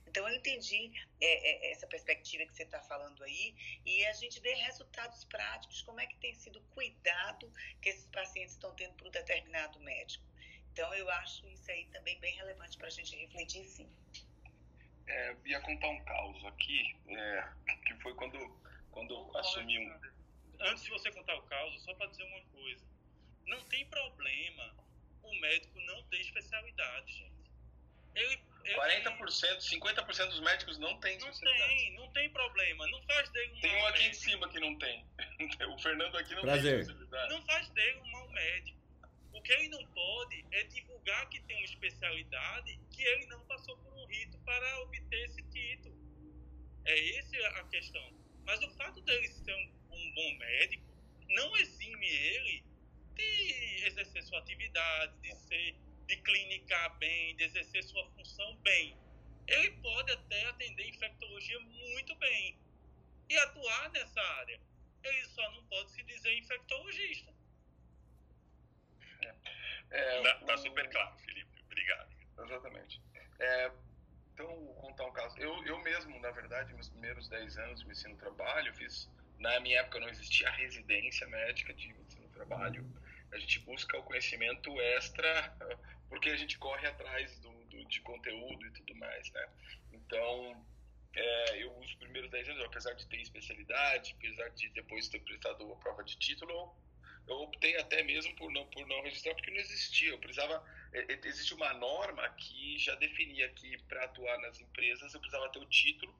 Então, 0.06 0.26
eu 0.26 0.36
entendi 0.36 0.90
é, 1.20 1.68
é, 1.68 1.72
essa 1.72 1.86
perspectiva 1.86 2.46
que 2.46 2.54
você 2.54 2.62
está 2.62 2.80
falando 2.82 3.22
aí 3.24 3.54
e 3.84 4.06
a 4.06 4.12
gente 4.14 4.40
vê 4.40 4.54
resultados 4.54 5.24
práticos, 5.24 5.82
como 5.82 6.00
é 6.00 6.06
que 6.06 6.16
tem 6.16 6.34
sido 6.34 6.60
cuidado 6.70 7.52
que 7.82 7.90
esses 7.90 8.06
pacientes 8.06 8.54
estão 8.54 8.74
tendo 8.74 8.94
por 8.94 9.08
um 9.08 9.10
determinado 9.10 9.78
médico. 9.80 10.27
Então, 10.78 10.94
eu 10.94 11.10
acho 11.10 11.44
isso 11.48 11.68
aí 11.72 11.86
também 11.86 12.16
bem 12.20 12.32
relevante 12.36 12.78
para 12.78 12.86
a 12.86 12.90
gente 12.90 13.16
refletir, 13.16 13.64
sim. 13.64 13.90
É, 15.08 15.36
ia 15.44 15.60
contar 15.60 15.88
um 15.88 16.04
caos 16.04 16.44
aqui, 16.44 16.96
é, 17.08 17.48
que 17.84 17.94
foi 17.94 18.14
quando, 18.14 18.38
quando 18.92 19.12
eu 19.12 19.36
assumi 19.38 19.76
um. 19.76 20.00
Antes 20.60 20.84
de 20.84 20.90
você 20.90 21.10
contar 21.10 21.34
o 21.34 21.42
caos, 21.42 21.82
só 21.82 21.92
para 21.94 22.06
dizer 22.06 22.22
uma 22.22 22.40
coisa. 22.52 22.86
Não 23.46 23.64
tem 23.64 23.86
problema 23.86 24.76
o 25.24 25.34
médico 25.40 25.80
não 25.80 26.00
ter 26.04 26.20
especialidade, 26.20 27.12
gente. 27.12 27.50
Ele, 28.14 28.40
ele 28.64 28.76
40%, 28.76 29.58
50% 29.58 30.26
dos 30.28 30.40
médicos 30.40 30.78
não 30.78 31.00
tem 31.00 31.18
não 31.18 31.32
tem, 31.32 31.96
não 31.96 32.12
tem 32.12 32.30
problema. 32.30 32.86
Não 32.86 33.02
faz 33.02 33.28
dele 33.30 33.52
um 33.52 33.60
Tem 33.60 33.82
um 33.82 33.86
aqui 33.88 33.98
em 33.98 34.04
médico. 34.04 34.24
cima 34.24 34.48
que 34.48 34.60
não 34.60 34.78
tem. 34.78 35.04
O 35.74 35.78
Fernando 35.80 36.16
aqui 36.16 36.36
não 36.36 36.42
Prazer. 36.42 36.72
tem 36.72 36.80
especialidade. 36.82 37.34
Não 37.34 37.46
faz 37.46 37.68
dele 37.70 37.98
um 37.98 38.10
mau 38.12 38.28
médico. 38.28 38.77
O 39.32 39.42
que 39.42 39.52
ele 39.52 39.68
não 39.68 39.86
pode 39.88 40.44
é 40.52 40.64
divulgar 40.64 41.28
que 41.28 41.40
tem 41.42 41.56
uma 41.56 41.64
especialidade 41.64 42.80
que 42.90 43.02
ele 43.02 43.26
não 43.26 43.44
passou 43.46 43.76
por 43.78 43.92
um 43.92 44.06
rito 44.06 44.38
para 44.38 44.82
obter 44.82 45.24
esse 45.26 45.42
título. 45.50 45.96
É 46.84 47.18
essa 47.18 47.36
a 47.60 47.64
questão. 47.64 48.12
Mas 48.44 48.62
o 48.62 48.70
fato 48.76 49.00
dele 49.02 49.28
ser 49.28 49.54
um, 49.54 49.94
um 49.94 50.14
bom 50.14 50.38
médico 50.38 50.88
não 51.28 51.56
exime 51.58 52.06
ele 52.06 52.64
de 53.14 53.84
exercer 53.86 54.22
sua 54.22 54.38
atividade, 54.38 55.20
de 55.20 55.34
ser, 55.34 55.76
de 56.06 56.16
clinicar 56.22 56.98
bem, 56.98 57.36
de 57.36 57.44
exercer 57.44 57.82
sua 57.84 58.08
função 58.12 58.56
bem. 58.58 58.96
Ele 59.46 59.70
pode 59.82 60.12
até 60.12 60.46
atender 60.46 60.88
infectologia 60.88 61.60
muito 61.60 62.14
bem 62.16 62.58
e 63.28 63.36
atuar 63.38 63.90
nessa 63.90 64.20
área. 64.20 64.60
Ele 65.04 65.24
só 65.26 65.50
não 65.52 65.64
pode 65.66 65.90
se 65.92 66.02
dizer 66.04 66.36
infectologista. 66.38 67.37
É, 69.90 70.22
Tá, 70.22 70.34
tá 70.46 70.56
super 70.58 70.88
claro, 70.90 71.16
Felipe. 71.18 71.62
Obrigado. 71.66 72.08
Exatamente. 72.44 73.00
É, 73.40 73.70
então, 74.34 74.46
vou 74.46 74.74
contar 74.74 75.04
um 75.06 75.12
caso. 75.12 75.38
Eu, 75.38 75.64
eu 75.66 75.78
mesmo, 75.82 76.18
na 76.20 76.30
verdade, 76.30 76.72
meus 76.74 76.88
primeiros 76.88 77.28
10 77.28 77.56
anos 77.58 77.80
de 77.80 77.90
ensino 77.90 78.16
trabalho, 78.16 78.72
fiz. 78.74 79.08
Na 79.38 79.58
minha 79.60 79.80
época 79.80 80.00
não 80.00 80.08
existia 80.08 80.50
residência 80.50 81.26
médica 81.28 81.72
de 81.74 81.88
ensino 81.90 82.28
trabalho. 82.30 82.84
A 83.32 83.38
gente 83.38 83.60
busca 83.60 83.96
o 83.98 84.02
conhecimento 84.02 84.80
extra, 84.80 85.56
porque 86.08 86.30
a 86.30 86.36
gente 86.36 86.58
corre 86.58 86.86
atrás 86.86 87.38
do, 87.40 87.50
do- 87.66 87.84
de 87.86 88.00
conteúdo 88.00 88.66
e 88.66 88.70
tudo 88.72 88.94
mais, 88.96 89.30
né? 89.32 89.48
Então, 89.92 90.66
é, 91.14 91.62
eu, 91.62 91.76
os 91.78 91.94
primeiros 91.96 92.30
10 92.30 92.48
anos, 92.48 92.64
apesar 92.64 92.94
de 92.94 93.06
ter 93.08 93.20
especialidade, 93.20 94.14
apesar 94.18 94.48
de 94.50 94.68
depois 94.70 95.08
ter 95.08 95.20
prestado 95.20 95.72
a 95.72 95.76
prova 95.76 96.02
de 96.04 96.16
título, 96.18 96.74
eu 97.28 97.36
optei 97.42 97.76
até 97.76 98.02
mesmo 98.02 98.34
por 98.36 98.50
não, 98.52 98.66
por 98.66 98.86
não 98.86 99.02
registrar, 99.02 99.34
porque 99.34 99.50
não 99.50 99.58
existia. 99.58 100.10
Eu 100.10 100.18
precisava 100.18 100.64
é, 100.92 101.12
é, 101.12 101.20
existe 101.24 101.54
uma 101.54 101.72
norma 101.74 102.28
que 102.30 102.78
já 102.78 102.94
definia 102.96 103.48
que 103.50 103.76
para 103.84 104.04
atuar 104.04 104.38
nas 104.40 104.60
empresas 104.60 105.12
eu 105.12 105.20
precisava 105.20 105.50
ter 105.50 105.58
o 105.58 105.66
título 105.66 106.14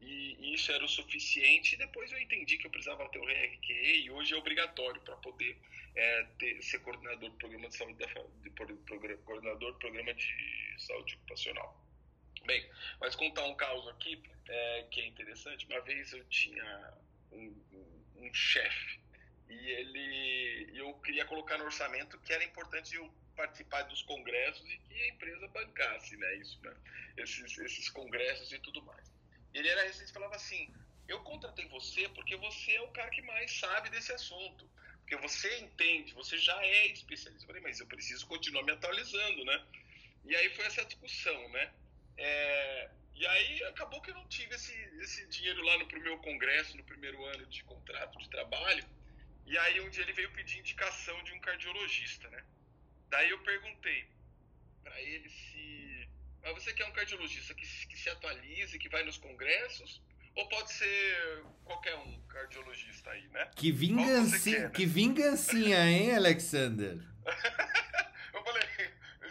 e, 0.00 0.54
isso 0.54 0.72
era 0.72 0.84
o 0.84 0.88
suficiente. 0.88 1.76
Depois 1.76 2.10
eu 2.12 2.18
entendi 2.18 2.56
que 2.58 2.66
eu 2.66 2.70
precisava 2.70 3.08
ter 3.10 3.18
o 3.18 3.28
RQE 3.28 4.04
e 4.04 4.10
hoje 4.10 4.34
é 4.34 4.36
obrigatório 4.36 5.00
para 5.02 5.16
poder 5.16 5.56
é, 5.94 6.22
ter- 6.38 6.62
ser 6.62 6.78
coordenador 6.80 7.30
do 7.30 7.36
programa 7.36 7.68
de 7.68 7.76
saúde 7.76 7.98
da 7.98 8.06
de, 8.42 8.50
pro- 8.50 8.76
progra- 8.78 9.16
coordenador 9.18 9.72
do 9.72 9.78
programa 9.78 10.14
de 10.14 10.74
saúde 10.78 11.14
ocupacional. 11.16 11.80
Bem, 12.46 12.68
mas 13.00 13.14
contar 13.16 13.44
um 13.46 13.54
caso 13.54 13.88
aqui 13.90 14.22
é, 14.48 14.82
que 14.90 15.00
é 15.00 15.06
interessante. 15.06 15.66
Uma 15.66 15.80
vez 15.80 16.12
eu 16.12 16.24
tinha 16.28 16.94
um, 17.32 17.46
um- 17.72 18.04
um 18.26 18.34
chefe 18.34 19.03
e 19.48 19.70
ele 19.70 20.78
eu 20.78 20.94
queria 20.94 21.24
colocar 21.24 21.58
no 21.58 21.64
orçamento 21.64 22.18
que 22.18 22.32
era 22.32 22.44
importante 22.44 22.94
eu 22.94 23.12
participar 23.36 23.82
dos 23.82 24.02
congressos 24.02 24.68
e 24.68 24.78
que 24.78 24.94
a 24.94 25.08
empresa 25.08 25.48
bancasse, 25.48 26.16
né, 26.16 26.36
isso, 26.36 26.60
né, 26.62 26.74
esses, 27.16 27.58
esses 27.58 27.88
congressos 27.90 28.52
e 28.52 28.58
tudo 28.60 28.82
mais. 28.82 29.12
Ele 29.52 29.68
era 29.68 29.82
residente 29.82 30.10
e 30.10 30.14
falava 30.14 30.36
assim, 30.36 30.72
eu 31.08 31.20
contratei 31.22 31.66
você 31.68 32.08
porque 32.10 32.36
você 32.36 32.72
é 32.72 32.80
o 32.80 32.88
cara 32.88 33.10
que 33.10 33.22
mais 33.22 33.52
sabe 33.58 33.90
desse 33.90 34.12
assunto, 34.12 34.68
porque 35.00 35.16
você 35.16 35.58
entende, 35.58 36.14
você 36.14 36.38
já 36.38 36.56
é 36.64 36.86
especialista. 36.86 37.44
Eu 37.44 37.46
falei, 37.48 37.62
mas 37.62 37.78
eu 37.78 37.86
preciso 37.86 38.26
continuar 38.26 38.62
me 38.62 38.72
atualizando, 38.72 39.44
né? 39.44 39.66
E 40.24 40.34
aí 40.34 40.48
foi 40.50 40.64
essa 40.64 40.84
discussão, 40.84 41.48
né? 41.50 41.72
É, 42.16 42.90
e 43.14 43.26
aí 43.26 43.64
acabou 43.64 44.00
que 44.00 44.10
eu 44.10 44.14
não 44.14 44.26
tive 44.28 44.54
esse, 44.54 44.72
esse 45.00 45.26
dinheiro 45.28 45.62
lá 45.62 45.78
no 45.78 45.86
pro 45.86 46.00
meu 46.00 46.16
congresso, 46.18 46.76
no 46.76 46.84
primeiro 46.84 47.22
ano 47.26 47.46
de 47.46 47.62
contrato 47.64 48.18
de 48.18 48.28
trabalho. 48.30 48.84
E 49.46 49.58
aí 49.58 49.80
um 49.80 49.90
dia 49.90 50.02
ele 50.02 50.12
veio 50.12 50.30
pedir 50.32 50.58
indicação 50.58 51.22
de 51.22 51.32
um 51.32 51.40
cardiologista, 51.40 52.28
né? 52.30 52.42
Daí 53.10 53.30
eu 53.30 53.38
perguntei 53.42 54.08
para 54.82 55.00
ele 55.02 55.28
se. 55.28 56.08
Mas 56.42 56.54
você 56.54 56.72
quer 56.74 56.86
um 56.86 56.92
cardiologista 56.92 57.54
que, 57.54 57.66
se- 57.66 57.86
que 57.86 57.96
se 57.96 58.10
atualize, 58.10 58.78
que 58.78 58.88
vai 58.88 59.02
nos 59.04 59.18
congressos? 59.18 60.02
Ou 60.34 60.48
pode 60.48 60.72
ser 60.72 61.44
qualquer 61.64 61.94
um 61.96 62.20
cardiologista 62.26 63.10
aí, 63.10 63.26
né? 63.28 63.50
Que 63.54 63.70
vingancinha, 63.70 64.56
quer, 64.56 64.62
né? 64.64 64.70
que 64.70 64.84
vingancinha, 64.86 65.78
hein, 65.88 66.14
Alexander? 66.16 66.98
Eu 68.32 68.42
falei, 68.44 68.62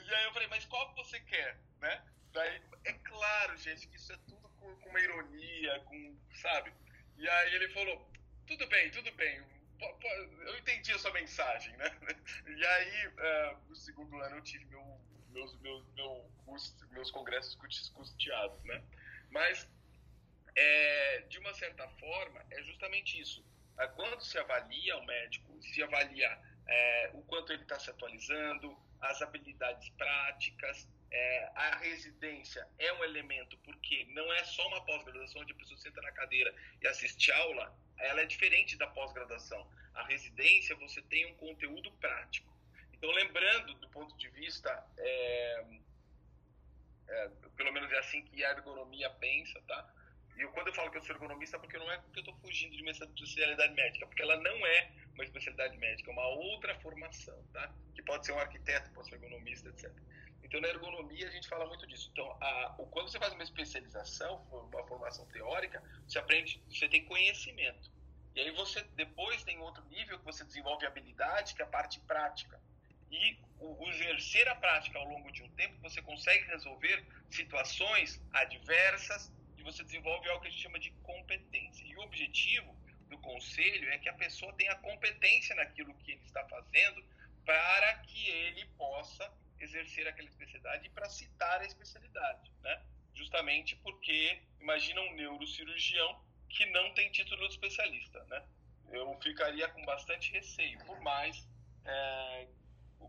e 0.07 0.13
aí 0.15 0.23
eu 0.23 0.33
falei, 0.33 0.47
mas 0.47 0.65
qual 0.65 0.89
que 0.89 0.95
você 1.03 1.19
quer, 1.19 1.59
né? 1.81 2.03
Daí, 2.31 2.61
é 2.85 2.93
claro, 2.93 3.57
gente, 3.57 3.87
que 3.87 3.97
isso 3.97 4.13
é 4.13 4.17
tudo 4.27 4.47
com, 4.59 4.73
com 4.77 4.89
uma 4.89 4.99
ironia, 5.01 5.79
com, 5.81 6.17
sabe? 6.41 6.71
E 7.17 7.27
aí 7.27 7.53
ele 7.55 7.67
falou, 7.69 8.09
tudo 8.47 8.65
bem, 8.67 8.89
tudo 8.91 9.11
bem, 9.11 9.43
eu 9.79 10.57
entendi 10.57 10.91
a 10.91 10.99
sua 10.99 11.11
mensagem, 11.11 11.75
né? 11.77 11.85
E 12.47 12.65
aí, 12.65 13.13
ah, 13.17 13.59
no 13.67 13.75
segundo 13.75 14.15
ano, 14.17 14.37
eu 14.37 14.41
tive 14.43 14.65
meu, 14.65 15.01
meus, 15.29 15.59
meus, 15.61 15.85
meu 15.95 16.31
meus 16.91 17.09
congressos 17.11 17.55
cus- 17.55 17.89
custeados, 17.89 18.63
né? 18.65 18.83
Mas, 19.31 19.67
é, 20.55 21.21
de 21.29 21.39
uma 21.39 21.53
certa 21.53 21.87
forma, 21.89 22.45
é 22.51 22.61
justamente 22.63 23.19
isso. 23.19 23.45
Ah, 23.77 23.87
Quando 23.87 24.21
se 24.21 24.37
avalia 24.37 24.97
o 24.97 25.05
médico, 25.05 25.61
se 25.63 25.81
avalia 25.83 26.29
é, 26.67 27.11
o 27.13 27.23
quanto 27.23 27.51
ele 27.53 27.63
está 27.63 27.79
se 27.79 27.89
atualizando, 27.89 28.77
as 29.01 29.21
habilidades 29.21 29.89
práticas, 29.91 30.87
é, 31.13 31.51
a 31.53 31.77
residência 31.77 32.67
é 32.79 32.91
um 32.93 33.03
elemento 33.03 33.55
porque 33.59 34.05
não 34.09 34.33
é 34.33 34.43
só 34.43 34.67
uma 34.67 34.83
pós-graduação 34.83 35.41
onde 35.43 35.53
a 35.53 35.55
pessoa 35.55 35.77
senta 35.77 36.01
na 36.01 36.11
cadeira 36.11 36.53
e 36.81 36.87
assiste 36.87 37.31
aula, 37.31 37.77
ela 37.99 38.21
é 38.21 38.25
diferente 38.25 38.75
da 38.77 38.87
pós-graduação. 38.87 39.69
A 39.93 40.03
residência 40.05 40.75
você 40.75 41.01
tem 41.03 41.27
um 41.27 41.35
conteúdo 41.35 41.91
prático. 41.93 42.51
Então, 42.93 43.11
lembrando 43.11 43.75
do 43.75 43.87
ponto 43.89 44.17
de 44.17 44.27
vista, 44.29 44.83
é, 44.97 45.65
é, 47.07 47.29
pelo 47.55 47.71
menos 47.71 47.91
é 47.91 47.99
assim 47.99 48.23
que 48.23 48.43
a 48.43 48.49
ergonomia 48.49 49.09
pensa, 49.11 49.61
tá? 49.67 49.93
E 50.35 50.41
eu, 50.41 50.51
quando 50.51 50.69
eu 50.69 50.73
falo 50.73 50.89
que 50.89 50.97
eu 50.97 51.03
sou 51.03 51.15
ergonomista, 51.15 51.57
é 51.57 51.59
porque 51.59 51.77
não 51.77 51.91
é 51.91 51.97
porque 51.99 52.19
eu 52.19 52.23
estou 52.23 52.35
fugindo 52.39 52.75
de 52.75 52.81
uma 52.81 52.89
especialidade 52.89 53.73
médica, 53.75 54.07
porque 54.07 54.23
ela 54.23 54.37
não 54.37 54.65
é 54.65 54.91
uma 55.13 55.23
especialidade 55.23 55.77
médica, 55.77 56.09
é 56.09 56.13
uma 56.13 56.27
outra 56.27 56.73
formação, 56.79 57.39
tá? 57.53 57.71
Que 57.93 58.01
pode 58.01 58.25
ser 58.25 58.31
um 58.31 58.39
arquiteto, 58.39 58.89
pode 58.93 59.09
ser 59.09 59.15
ergonomista, 59.15 59.69
etc. 59.69 59.91
Então, 60.43 60.59
na 60.61 60.67
ergonomia, 60.67 61.27
a 61.27 61.31
gente 61.31 61.47
fala 61.47 61.65
muito 61.65 61.87
disso. 61.87 62.09
Então, 62.11 62.29
a, 62.41 62.75
o, 62.77 62.85
quando 62.87 63.09
você 63.09 63.17
faz 63.17 63.33
uma 63.33 63.43
especialização, 63.43 64.45
uma 64.51 64.85
formação 64.85 65.25
teórica, 65.27 65.81
você 66.07 66.19
aprende, 66.19 66.61
você 66.69 66.87
tem 66.87 67.05
conhecimento. 67.05 67.91
E 68.35 68.41
aí 68.41 68.51
você 68.51 68.83
depois 68.95 69.43
tem 69.43 69.57
outro 69.59 69.83
nível 69.85 70.17
que 70.19 70.25
você 70.25 70.43
desenvolve 70.43 70.85
habilidade, 70.85 71.53
que 71.53 71.61
é 71.61 71.65
a 71.65 71.67
parte 71.67 71.99
prática. 72.01 72.59
E 73.11 73.37
o, 73.59 73.83
o 73.83 73.89
exercer 73.89 74.47
a 74.49 74.55
prática 74.55 74.97
ao 74.97 75.07
longo 75.07 75.31
de 75.31 75.43
um 75.43 75.49
tempo, 75.51 75.79
você 75.81 76.01
consegue 76.01 76.45
resolver 76.47 77.05
situações 77.29 78.21
adversas 78.33 79.31
e 79.57 79.63
você 79.63 79.83
desenvolve 79.83 80.27
algo 80.29 80.41
que 80.41 80.47
a 80.47 80.51
gente 80.51 80.61
chama 80.61 80.79
de 80.79 80.91
competência. 81.03 81.85
E 81.85 81.95
o 81.95 82.01
objetivo 82.01 82.75
do 83.07 83.17
conselho 83.19 83.89
é 83.91 83.97
que 83.99 84.09
a 84.09 84.13
pessoa 84.13 84.51
tenha 84.53 84.75
competência 84.77 85.55
naquilo 85.55 85.93
que 85.99 86.11
ele 86.11 86.23
está 86.23 86.43
fazendo 86.47 87.03
para 87.45 87.95
que 87.99 88.29
ele 88.29 88.65
possa 88.77 89.31
exercer 89.59 90.07
aquela 90.07 90.27
especialidade 90.27 90.87
e 90.87 90.89
para 90.89 91.09
citar 91.09 91.61
a 91.61 91.65
especialidade, 91.65 92.51
né? 92.61 92.85
Justamente 93.13 93.75
porque 93.77 94.41
imagina 94.59 95.01
um 95.01 95.13
neurocirurgião 95.13 96.23
que 96.49 96.65
não 96.67 96.93
tem 96.93 97.11
título 97.11 97.47
de 97.47 97.53
especialista, 97.53 98.23
né? 98.25 98.45
Eu 98.91 99.19
ficaria 99.21 99.67
com 99.69 99.83
bastante 99.85 100.31
receio, 100.31 100.77
por 100.85 100.99
mais 101.01 101.47
é, 101.85 102.47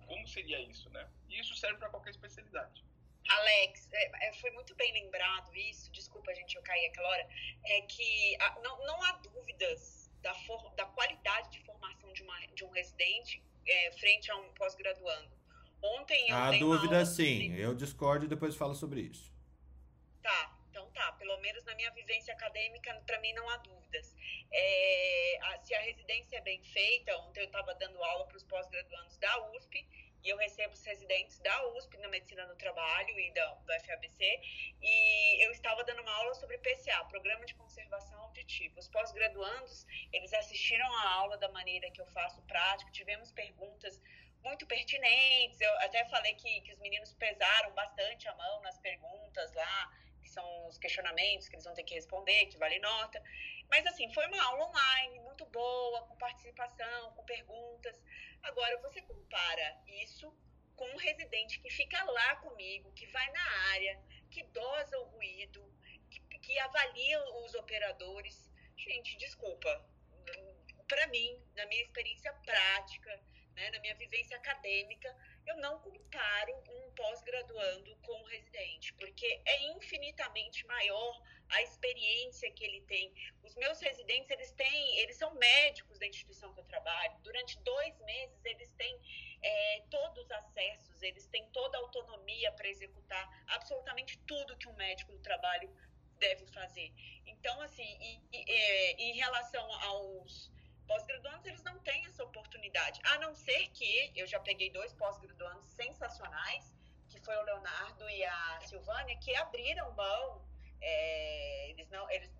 como 0.06 0.26
seria 0.26 0.60
isso, 0.60 0.88
né? 0.90 1.08
E 1.28 1.40
isso 1.40 1.54
serve 1.54 1.78
para 1.78 1.90
qualquer 1.90 2.10
especialidade. 2.10 2.84
Alex, 3.28 3.90
é, 3.92 4.28
é, 4.28 4.32
foi 4.34 4.50
muito 4.50 4.74
bem 4.74 4.92
lembrado 4.92 5.54
isso, 5.56 5.90
desculpa, 5.90 6.34
gente, 6.34 6.56
eu 6.56 6.62
caí 6.62 6.84
aquela 6.86 7.08
hora, 7.08 7.28
é 7.64 7.80
que 7.82 8.36
ah, 8.40 8.60
não, 8.62 8.84
não 8.84 9.02
há 9.02 9.12
dúvidas 9.12 10.10
da, 10.20 10.34
for, 10.34 10.70
da 10.74 10.84
qualidade 10.86 11.50
de 11.50 11.64
formação 11.64 12.12
de, 12.12 12.22
uma, 12.22 12.38
de 12.48 12.64
um 12.64 12.70
residente 12.70 13.42
é, 13.66 13.92
frente 13.92 14.30
a 14.30 14.36
um 14.36 14.52
pós-graduando. 14.54 15.33
Ontem 15.84 16.30
eu 16.30 16.36
uma 16.36 16.58
dúvida 16.58 17.04
sim, 17.04 17.54
eu 17.56 17.74
discordo 17.74 18.24
e 18.24 18.28
depois 18.28 18.56
falo 18.56 18.74
sobre 18.74 19.00
isso. 19.02 19.32
Tá, 20.22 20.56
então 20.70 20.90
tá. 20.92 21.12
Pelo 21.12 21.36
menos 21.38 21.62
na 21.64 21.74
minha 21.74 21.90
vivência 21.90 22.32
acadêmica, 22.32 22.94
para 23.06 23.20
mim 23.20 23.32
não 23.34 23.48
há 23.50 23.58
dúvidas. 23.58 24.16
É, 24.50 25.38
a- 25.42 25.58
se 25.58 25.74
a 25.74 25.80
residência 25.80 26.36
é 26.36 26.40
bem 26.40 26.62
feita, 26.62 27.14
ontem 27.18 27.40
eu 27.40 27.46
estava 27.46 27.74
dando 27.74 28.02
aula 28.02 28.26
para 28.26 28.36
os 28.36 28.44
pós-graduandos 28.44 29.18
da 29.18 29.50
USP 29.52 29.86
e 30.22 30.28
eu 30.30 30.38
recebo 30.38 30.72
os 30.72 30.82
residentes 30.82 31.38
da 31.40 31.68
USP 31.74 31.98
na 31.98 32.08
Medicina 32.08 32.46
do 32.46 32.56
Trabalho 32.56 33.20
e 33.20 33.30
da, 33.34 33.44
do 33.52 33.72
FABC, 33.84 34.40
e 34.80 35.44
eu 35.44 35.52
estava 35.52 35.84
dando 35.84 36.00
uma 36.00 36.12
aula 36.16 36.34
sobre 36.34 36.56
PCA, 36.58 37.04
Programa 37.04 37.44
de 37.44 37.54
Conservação 37.54 38.18
Auditiva. 38.22 38.80
Os 38.80 38.88
pós-graduandos, 38.88 39.86
eles 40.14 40.32
assistiram 40.32 40.90
a 40.96 41.10
aula 41.10 41.36
da 41.36 41.50
maneira 41.50 41.90
que 41.90 42.00
eu 42.00 42.06
faço 42.06 42.40
prático, 42.44 42.90
tivemos 42.90 43.32
perguntas 43.32 44.00
muito 44.44 44.66
pertinentes, 44.66 45.60
eu 45.60 45.72
até 45.80 46.04
falei 46.04 46.34
que, 46.34 46.60
que 46.60 46.72
os 46.72 46.78
meninos 46.78 47.14
pesaram 47.14 47.72
bastante 47.72 48.28
a 48.28 48.34
mão 48.34 48.60
nas 48.60 48.78
perguntas 48.78 49.52
lá, 49.52 49.92
que 50.22 50.28
são 50.28 50.68
os 50.68 50.78
questionamentos 50.78 51.48
que 51.48 51.56
eles 51.56 51.64
vão 51.64 51.74
ter 51.74 51.82
que 51.82 51.94
responder, 51.94 52.46
que 52.46 52.58
vale 52.58 52.78
nota. 52.78 53.22
Mas 53.70 53.86
assim, 53.86 54.12
foi 54.12 54.26
uma 54.26 54.42
aula 54.44 54.66
online 54.66 55.18
muito 55.20 55.46
boa, 55.46 56.06
com 56.06 56.16
participação, 56.16 57.12
com 57.12 57.24
perguntas. 57.24 58.00
Agora, 58.42 58.78
você 58.82 59.00
compara 59.02 59.82
isso 59.86 60.32
com 60.76 60.86
um 60.86 60.96
residente 60.96 61.60
que 61.60 61.70
fica 61.70 62.02
lá 62.04 62.36
comigo, 62.36 62.92
que 62.92 63.06
vai 63.06 63.30
na 63.32 63.50
área, 63.72 64.00
que 64.30 64.42
dosa 64.44 64.98
o 64.98 65.04
ruído, 65.04 65.72
que, 66.10 66.20
que 66.38 66.58
avalia 66.58 67.18
os 67.44 67.54
operadores. 67.54 68.50
Gente, 68.76 69.16
desculpa. 69.16 69.88
Para 70.86 71.06
mim, 71.06 71.42
na 71.56 71.64
minha 71.66 71.82
experiência 71.82 72.32
prática, 72.44 73.20
né, 73.54 73.70
na 73.70 73.78
minha 73.80 73.94
vivência 73.94 74.36
acadêmica, 74.36 75.14
eu 75.46 75.56
não 75.58 75.78
comparo 75.78 76.54
um 76.68 76.90
pós-graduando 76.92 77.96
com 77.96 78.12
um 78.20 78.24
residente, 78.24 78.92
porque 78.94 79.40
é 79.44 79.62
infinitamente 79.72 80.66
maior 80.66 81.22
a 81.48 81.62
experiência 81.62 82.50
que 82.52 82.64
ele 82.64 82.80
tem. 82.82 83.12
Os 83.42 83.54
meus 83.56 83.80
residentes, 83.80 84.30
eles 84.30 84.50
têm, 84.52 84.98
eles 84.98 85.16
são 85.16 85.34
médicos 85.34 85.98
da 85.98 86.06
instituição 86.06 86.52
que 86.54 86.60
eu 86.60 86.64
trabalho. 86.64 87.16
Durante 87.22 87.58
dois 87.60 87.98
meses, 88.00 88.44
eles 88.44 88.70
têm 88.72 89.00
é, 89.42 89.82
todos 89.90 90.24
os 90.24 90.30
acessos, 90.30 91.02
eles 91.02 91.26
têm 91.26 91.46
toda 91.50 91.76
a 91.76 91.80
autonomia 91.80 92.50
para 92.52 92.68
executar 92.68 93.44
absolutamente 93.48 94.18
tudo 94.26 94.56
que 94.56 94.68
um 94.68 94.74
médico 94.74 95.12
do 95.12 95.18
trabalho 95.20 95.70
deve 96.18 96.46
fazer. 96.46 96.92
Então, 97.26 97.60
assim, 97.60 97.96
e, 98.00 98.20
e, 98.32 98.50
é, 98.50 98.92
em 98.92 99.12
relação 99.16 99.70
aos 99.82 100.50
pós-graduandos, 100.84 101.46
eles 101.46 101.62
não 101.62 101.78
têm 101.80 102.06
essa 102.06 102.24
oportunidade. 102.24 103.00
A 103.04 103.18
não 103.18 103.34
ser 103.34 103.68
que 103.68 104.12
eu 104.14 104.26
já 104.26 104.40
peguei 104.40 104.70
dois 104.70 104.92
pós-graduandos 104.94 105.68
sensacionais, 105.70 106.72
que 107.08 107.20
foi 107.20 107.36
o 107.36 107.42
Leonardo 107.42 108.08
e 108.08 108.24
a 108.24 108.60
Silvânia, 108.62 109.16
que 109.18 109.34
abriram 109.36 109.90
mão 109.92 110.44
é, 110.80 111.70
eles 111.70 111.88
não, 111.88 112.08
eles, 112.10 112.30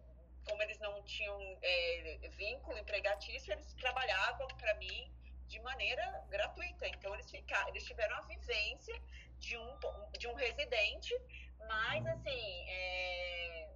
como 0.46 0.62
eles 0.62 0.78
não 0.78 1.02
tinham 1.04 1.58
é, 1.62 2.18
vínculo 2.36 2.78
empregatício, 2.78 3.52
eles 3.52 3.72
trabalhavam 3.74 4.46
para 4.48 4.74
mim 4.74 5.10
de 5.46 5.58
maneira 5.60 6.24
gratuita. 6.28 6.86
Então 6.88 7.14
eles 7.14 7.30
ficaram, 7.30 7.68
eles 7.68 7.84
tiveram 7.84 8.16
a 8.16 8.22
vivência 8.22 9.00
de 9.38 9.56
um, 9.56 9.78
de 10.18 10.28
um 10.28 10.34
residente, 10.34 11.14
mas 11.66 12.06
assim 12.06 12.70
é, 12.70 13.68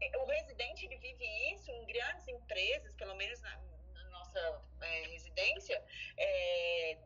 é, 0.00 0.18
o 0.18 0.24
residente 0.24 0.86
ele 0.86 0.96
vive 0.98 1.24
isso 1.52 1.70
em 1.70 1.84
grandes 1.86 2.28
empresas, 2.28 2.94
pelo 2.94 3.14
menos 3.16 3.40
na 3.40 3.56
nossa 4.32 4.62
é, 4.80 5.02
residência, 5.08 5.82
é, 6.16 6.98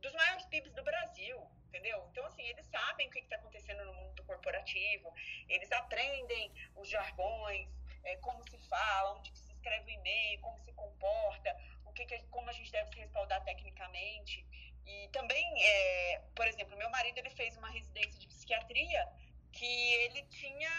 dos 0.00 0.12
maiores 0.14 0.44
PIBs 0.46 0.72
do 0.74 0.82
Brasil 0.82 1.40
entendeu? 1.72 2.06
Então, 2.10 2.26
assim, 2.26 2.42
eles 2.42 2.66
sabem 2.66 3.08
o 3.08 3.10
que 3.10 3.20
está 3.20 3.36
acontecendo 3.36 3.82
no 3.86 3.94
mundo 3.94 4.22
corporativo, 4.24 5.10
eles 5.48 5.72
aprendem 5.72 6.52
os 6.76 6.86
jargões, 6.86 7.66
é, 8.04 8.16
como 8.16 8.44
se 8.44 8.58
fala, 8.68 9.14
onde 9.14 9.34
se 9.34 9.50
escreve 9.52 9.90
o 9.90 9.94
e-mail, 9.94 10.38
como 10.42 10.60
se 10.60 10.70
comporta, 10.74 11.56
o 11.86 11.92
que, 11.92 12.04
que 12.04 12.22
como 12.24 12.50
a 12.50 12.52
gente 12.52 12.70
deve 12.70 12.90
se 12.90 12.98
respaldar 12.98 13.42
tecnicamente. 13.44 14.46
E 14.84 15.08
também, 15.08 15.64
é, 15.64 16.22
por 16.34 16.46
exemplo, 16.46 16.76
meu 16.76 16.90
marido 16.90 17.16
ele 17.16 17.30
fez 17.30 17.56
uma 17.56 17.70
residência 17.70 18.20
de 18.20 18.28
psiquiatria 18.28 19.08
que 19.52 19.94
ele 19.94 20.22
tinha 20.24 20.70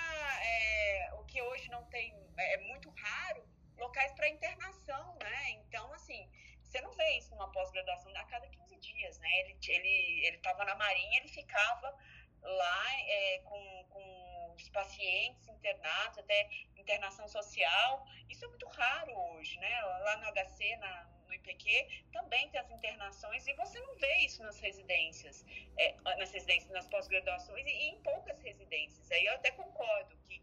é, 0.44 1.10
o 1.14 1.24
que 1.26 1.42
hoje 1.42 1.70
não 1.70 1.84
tem, 1.86 2.14
é, 2.38 2.54
é 2.54 2.58
muito 2.58 2.90
raro, 2.92 3.48
locais 3.78 4.12
para 4.14 4.30
internação, 4.30 5.16
né? 5.22 5.52
Então, 5.52 5.92
assim, 5.94 6.30
você 6.62 6.82
não 6.82 6.92
vê 6.94 7.18
isso 7.18 7.32
numa 7.32 7.52
pós-graduação 7.52 8.12
a 8.16 8.24
cada 8.26 8.48
15 8.48 8.76
dias, 8.78 9.20
né? 9.20 9.30
Ele 9.42 9.58
ele 9.68 10.28
ele 10.28 10.38
estava 10.38 10.66
na 10.66 10.76
Marinha, 10.76 11.20
ele 11.20 11.28
ficava 11.28 11.96
lá 12.42 13.02
é, 13.02 13.40
com, 13.40 13.86
com 13.90 14.54
os 14.56 14.70
pacientes 14.70 15.48
internados, 15.48 16.18
até 16.18 16.50
internação 16.76 17.28
social. 17.28 18.06
Isso 18.30 18.46
é 18.46 18.48
muito 18.48 18.68
raro 18.68 19.12
hoje, 19.32 19.58
né? 19.60 19.82
Lá 19.82 20.18
no 20.18 20.32
HC, 20.32 20.76
na, 20.78 21.04
no 21.28 21.34
IPQ, 21.34 22.06
também 22.12 22.50
tem 22.50 22.60
as 22.60 22.70
internações 22.72 23.48
e 23.48 23.54
você 23.54 23.80
não 23.80 23.96
vê 23.96 24.18
isso 24.18 24.44
nas 24.44 24.60
residências, 24.60 25.46
é, 25.78 25.96
nas 26.02 26.32
residências, 26.32 26.72
nas 26.72 26.88
pós-graduações 26.88 27.66
e, 27.66 27.70
e 27.70 27.90
em 27.90 28.02
poucas 28.02 28.40
residências. 28.42 29.10
Aí 29.12 29.26
eu 29.26 29.34
até 29.36 29.52
concordo 29.52 30.18
que 30.28 30.43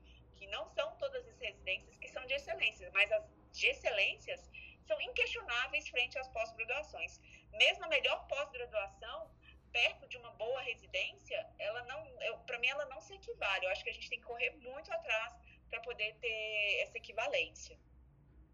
não 0.50 0.66
são 0.68 0.94
todas 0.96 1.26
as 1.26 1.38
residências 1.38 1.96
que 1.98 2.08
são 2.08 2.24
de 2.26 2.34
excelência, 2.34 2.90
mas 2.92 3.10
as 3.12 3.24
de 3.52 3.66
excelências 3.66 4.50
são 4.86 5.00
inquestionáveis 5.00 5.88
frente 5.88 6.18
às 6.18 6.28
pós-graduações. 6.28 7.20
Mesmo 7.52 7.84
a 7.84 7.88
melhor 7.88 8.26
pós-graduação, 8.26 9.30
perto 9.72 10.08
de 10.08 10.16
uma 10.16 10.30
boa 10.32 10.60
residência, 10.62 11.46
ela 11.58 11.82
não, 11.84 12.04
para 12.46 12.58
mim, 12.58 12.68
ela 12.68 12.86
não 12.86 13.00
se 13.00 13.14
equivale. 13.14 13.66
Eu 13.66 13.70
acho 13.70 13.84
que 13.84 13.90
a 13.90 13.92
gente 13.92 14.08
tem 14.08 14.20
que 14.20 14.26
correr 14.26 14.50
muito 14.62 14.92
atrás 14.92 15.34
para 15.68 15.80
poder 15.80 16.14
ter 16.20 16.80
essa 16.82 16.98
equivalência. 16.98 17.78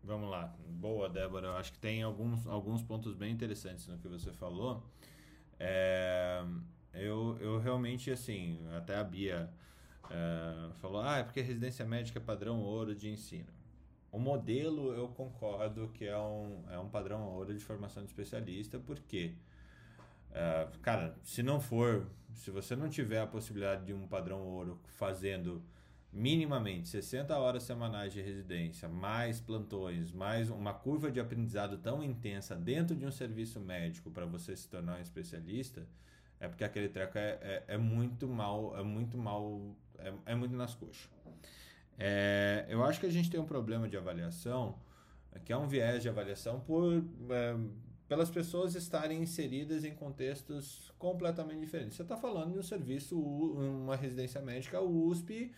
Vamos 0.02 0.30
lá. 0.30 0.54
Boa, 0.58 1.08
Débora. 1.08 1.48
Eu 1.48 1.56
acho 1.56 1.72
que 1.72 1.78
tem 1.78 2.02
alguns, 2.02 2.46
alguns 2.46 2.82
pontos 2.82 3.14
bem 3.14 3.32
interessantes 3.32 3.88
no 3.88 3.98
que 3.98 4.06
você 4.06 4.32
falou. 4.32 4.84
É, 5.58 6.42
eu, 6.92 7.36
eu 7.40 7.58
realmente, 7.58 8.10
assim, 8.10 8.64
até 8.76 8.94
a 8.96 9.02
Bia 9.02 9.50
é, 10.10 10.72
falou, 10.74 11.00
ah, 11.00 11.18
é 11.18 11.22
porque 11.22 11.40
residência 11.40 11.84
médica 11.84 12.18
é 12.18 12.22
padrão 12.22 12.60
ouro 12.60 12.94
de 12.94 13.08
ensino. 13.08 13.48
O 14.10 14.18
modelo 14.18 14.92
eu 14.94 15.08
concordo 15.08 15.88
que 15.88 16.04
é 16.04 16.16
um, 16.16 16.64
é 16.70 16.78
um 16.78 16.88
padrão 16.88 17.22
ouro 17.28 17.52
de 17.52 17.62
formação 17.62 18.02
de 18.02 18.08
especialista, 18.08 18.78
porque, 18.78 19.32
uh, 20.30 20.78
cara, 20.78 21.14
se 21.22 21.42
não 21.42 21.60
for, 21.60 22.06
se 22.32 22.50
você 22.50 22.74
não 22.74 22.88
tiver 22.88 23.20
a 23.20 23.26
possibilidade 23.26 23.84
de 23.84 23.92
um 23.92 24.06
padrão 24.06 24.40
ouro 24.40 24.80
fazendo 24.86 25.62
minimamente 26.12 26.88
60 26.88 27.36
horas 27.36 27.62
semanais 27.64 28.12
de 28.12 28.22
residência, 28.22 28.88
mais 28.88 29.38
plantões, 29.38 30.12
mais 30.12 30.48
uma 30.48 30.72
curva 30.72 31.10
de 31.10 31.20
aprendizado 31.20 31.76
tão 31.76 32.02
intensa 32.02 32.56
dentro 32.56 32.96
de 32.96 33.04
um 33.04 33.10
serviço 33.10 33.60
médico 33.60 34.10
para 34.10 34.24
você 34.24 34.56
se 34.56 34.66
tornar 34.66 34.98
um 34.98 35.02
especialista, 35.02 35.86
é 36.40 36.48
porque 36.48 36.64
aquele 36.64 36.88
treco 36.88 37.18
é, 37.18 37.38
é, 37.40 37.64
é 37.68 37.78
muito 37.78 38.26
mal, 38.26 38.76
é 38.78 38.82
muito 38.82 39.16
mal, 39.18 39.76
é, 39.98 40.32
é 40.32 40.34
muito 40.34 40.54
nas 40.54 40.74
coxas. 40.74 41.08
É, 41.98 42.66
eu 42.68 42.84
acho 42.84 43.00
que 43.00 43.06
a 43.06 43.10
gente 43.10 43.30
tem 43.30 43.40
um 43.40 43.46
problema 43.46 43.88
de 43.88 43.96
avaliação, 43.96 44.78
que 45.44 45.52
é 45.52 45.56
um 45.56 45.66
viés 45.66 46.02
de 46.02 46.08
avaliação 46.08 46.60
por 46.60 47.04
é, 47.30 47.56
pelas 48.08 48.30
pessoas 48.30 48.74
estarem 48.74 49.20
inseridas 49.22 49.84
em 49.84 49.94
contextos 49.94 50.92
completamente 50.98 51.60
diferentes. 51.60 51.96
Você 51.96 52.02
está 52.02 52.16
falando 52.16 52.52
de 52.52 52.58
um 52.58 52.62
serviço, 52.62 53.18
uma 53.18 53.96
residência 53.96 54.40
médica 54.40 54.80
USP, 54.80 55.52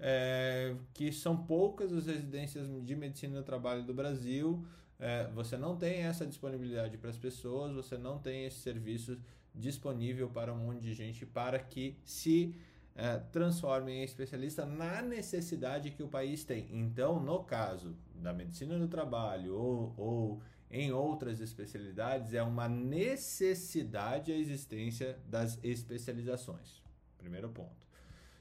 é, 0.00 0.74
que 0.92 1.12
são 1.12 1.36
poucas 1.36 1.92
as 1.92 2.06
residências 2.06 2.66
de 2.84 2.96
medicina 2.96 3.38
do 3.38 3.44
trabalho 3.44 3.84
do 3.84 3.94
Brasil. 3.94 4.66
É, 4.98 5.28
você 5.28 5.56
não 5.56 5.76
tem 5.76 6.02
essa 6.02 6.26
disponibilidade 6.26 6.98
para 6.98 7.10
as 7.10 7.16
pessoas, 7.16 7.72
você 7.72 7.96
não 7.96 8.18
tem 8.18 8.46
esse 8.46 8.58
serviço 8.58 9.16
disponível 9.54 10.28
para 10.28 10.52
um 10.52 10.58
monte 10.58 10.80
de 10.80 10.94
gente 10.94 11.24
para 11.24 11.58
que 11.58 11.96
se 12.04 12.54
é, 12.94 13.18
transformem 13.18 14.00
em 14.00 14.04
especialista 14.04 14.66
na 14.66 15.00
necessidade 15.02 15.90
que 15.90 16.02
o 16.02 16.08
país 16.08 16.44
tem. 16.44 16.68
Então, 16.70 17.20
no 17.20 17.42
caso 17.42 17.96
da 18.14 18.32
medicina 18.32 18.78
do 18.78 18.88
trabalho 18.88 19.56
ou, 19.56 19.94
ou 19.96 20.42
em 20.70 20.92
outras 20.92 21.40
especialidades, 21.40 22.34
é 22.34 22.42
uma 22.42 22.68
necessidade 22.68 24.32
a 24.32 24.36
existência 24.36 25.18
das 25.26 25.58
especializações. 25.62 26.82
Primeiro 27.18 27.48
ponto. 27.48 27.86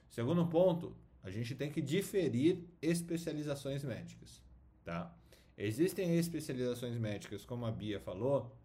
Segundo 0.10 0.46
ponto, 0.48 0.96
a 1.24 1.30
gente 1.30 1.56
tem 1.56 1.72
que 1.72 1.82
diferir 1.82 2.60
especializações 2.82 3.84
médicas, 3.84 4.42
tá? 4.84 5.16
Existem 5.58 6.18
especializações 6.18 6.98
médicas, 6.98 7.46
como 7.46 7.66
a 7.66 7.72
Bia 7.72 8.00
falou, 8.00 8.56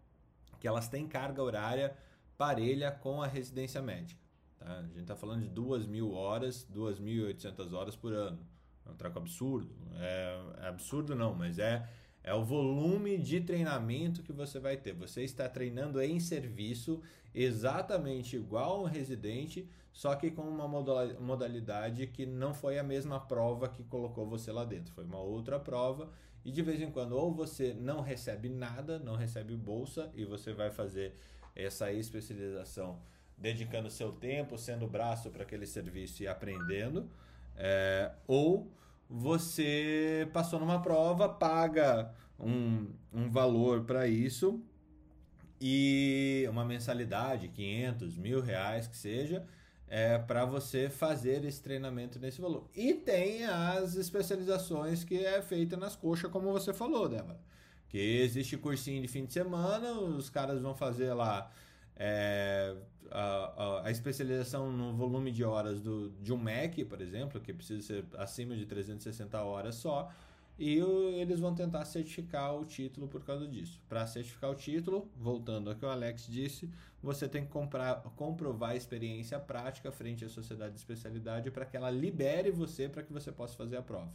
que 0.59 0.67
elas 0.67 0.87
têm 0.87 1.07
carga 1.07 1.43
horária 1.43 1.95
parelha 2.37 2.91
com 2.91 3.21
a 3.21 3.27
residência 3.27 3.81
médica. 3.81 4.26
Tá? 4.67 4.79
A 4.79 4.81
gente 4.81 4.99
está 4.99 5.15
falando 5.15 5.43
de 5.43 5.47
2 5.47 5.85
mil 5.85 6.11
horas, 6.11 6.67
2.800 6.73 7.71
horas 7.71 7.95
por 7.95 8.11
ano. 8.11 8.37
É 8.85 8.91
um 8.91 8.95
treco 8.95 9.17
absurdo. 9.17 9.69
É, 9.95 10.41
é, 10.61 10.67
absurdo 10.67 11.15
não, 11.15 11.33
mas 11.33 11.57
é, 11.57 11.87
é 12.21 12.33
o 12.33 12.43
volume 12.43 13.17
de 13.17 13.39
treinamento 13.39 14.21
que 14.21 14.33
você 14.33 14.59
vai 14.59 14.75
ter. 14.75 14.93
Você 14.93 15.23
está 15.23 15.47
treinando 15.47 16.01
em 16.01 16.19
serviço 16.19 17.01
exatamente 17.33 18.35
igual 18.35 18.83
um 18.83 18.85
residente, 18.85 19.69
só 19.93 20.15
que 20.15 20.31
com 20.31 20.41
uma 20.41 20.67
modalidade 20.67 22.07
que 22.07 22.25
não 22.25 22.53
foi 22.53 22.77
a 22.77 22.83
mesma 22.83 23.19
prova 23.19 23.69
que 23.69 23.83
colocou 23.83 24.25
você 24.25 24.51
lá 24.51 24.65
dentro. 24.65 24.93
Foi 24.93 25.05
uma 25.05 25.19
outra 25.19 25.57
prova 25.59 26.11
e 26.43 26.51
de 26.51 26.61
vez 26.61 26.81
em 26.81 26.91
quando 26.91 27.13
ou 27.13 27.33
você 27.33 27.73
não 27.73 28.01
recebe 28.01 28.49
nada, 28.49 28.99
não 28.99 29.15
recebe 29.15 29.55
bolsa 29.55 30.11
e 30.13 30.25
você 30.25 30.53
vai 30.53 30.69
fazer 30.71 31.15
essa 31.55 31.91
especialização 31.91 32.99
dedicando 33.37 33.89
seu 33.89 34.11
tempo, 34.11 34.57
sendo 34.57 34.87
braço 34.87 35.29
para 35.29 35.43
aquele 35.43 35.67
serviço 35.67 36.23
e 36.23 36.27
aprendendo, 36.27 37.09
é, 37.55 38.11
ou 38.27 38.71
você 39.09 40.27
passou 40.33 40.59
numa 40.59 40.81
prova, 40.81 41.29
paga 41.29 42.11
um, 42.39 42.87
um 43.13 43.29
valor 43.29 43.83
para 43.83 44.07
isso 44.07 44.61
e 45.61 46.45
uma 46.49 46.65
mensalidade, 46.65 47.47
500, 47.47 48.17
mil 48.17 48.41
reais 48.41 48.87
que 48.87 48.97
seja, 48.97 49.45
é, 49.87 50.17
para 50.17 50.45
você 50.45 50.89
fazer 50.89 51.45
esse 51.45 51.61
treinamento 51.61 52.19
nesse 52.19 52.41
valor. 52.41 52.69
E 52.75 52.93
tem 52.93 53.45
as 53.45 53.95
especializações 53.95 55.03
que 55.03 55.25
é 55.25 55.41
feita 55.41 55.77
nas 55.77 55.95
coxas, 55.95 56.29
como 56.31 56.51
você 56.51 56.73
falou, 56.73 57.07
Débora. 57.07 57.39
Que 57.87 57.97
existe 57.97 58.57
cursinho 58.57 59.01
de 59.01 59.07
fim 59.07 59.25
de 59.25 59.31
semana, 59.31 59.93
os 59.93 60.29
caras 60.29 60.61
vão 60.61 60.75
fazer 60.75 61.13
lá 61.13 61.49
é, 61.95 62.75
a, 63.11 63.81
a, 63.85 63.91
especialização 63.91 64.71
no 64.71 64.93
volume 64.93 65.31
de 65.31 65.43
horas 65.43 65.81
do, 65.81 66.09
de 66.21 66.33
um 66.33 66.37
Mac, 66.37 66.75
por 66.87 67.01
exemplo, 67.01 67.39
que 67.39 67.53
precisa 67.53 67.81
ser 67.81 68.05
acima 68.17 68.55
de 68.55 68.65
360 68.65 69.41
horas 69.41 69.75
só, 69.75 70.11
e 70.57 70.81
o, 70.81 71.09
eles 71.11 71.39
vão 71.39 71.53
tentar 71.53 71.85
certificar 71.85 72.55
o 72.55 72.65
título 72.65 73.07
por 73.07 73.23
causa 73.23 73.47
disso. 73.47 73.79
Para 73.87 74.07
certificar 74.07 74.49
o 74.49 74.55
título, 74.55 75.07
voltando 75.15 75.69
ao 75.69 75.75
que 75.75 75.85
o 75.85 75.89
Alex 75.89 76.25
disse, 76.27 76.69
você 77.01 77.27
tem 77.27 77.45
que 77.45 77.51
comprar, 77.51 78.01
comprovar 78.15 78.71
a 78.71 78.75
experiência 78.75 79.39
prática 79.39 79.91
frente 79.91 80.25
à 80.25 80.29
sociedade 80.29 80.73
de 80.73 80.79
especialidade 80.79 81.51
para 81.51 81.65
que 81.65 81.77
ela 81.77 81.91
libere 81.91 82.49
você 82.49 82.89
para 82.89 83.03
que 83.03 83.13
você 83.13 83.31
possa 83.31 83.55
fazer 83.55 83.77
a 83.77 83.81
prova. 83.81 84.13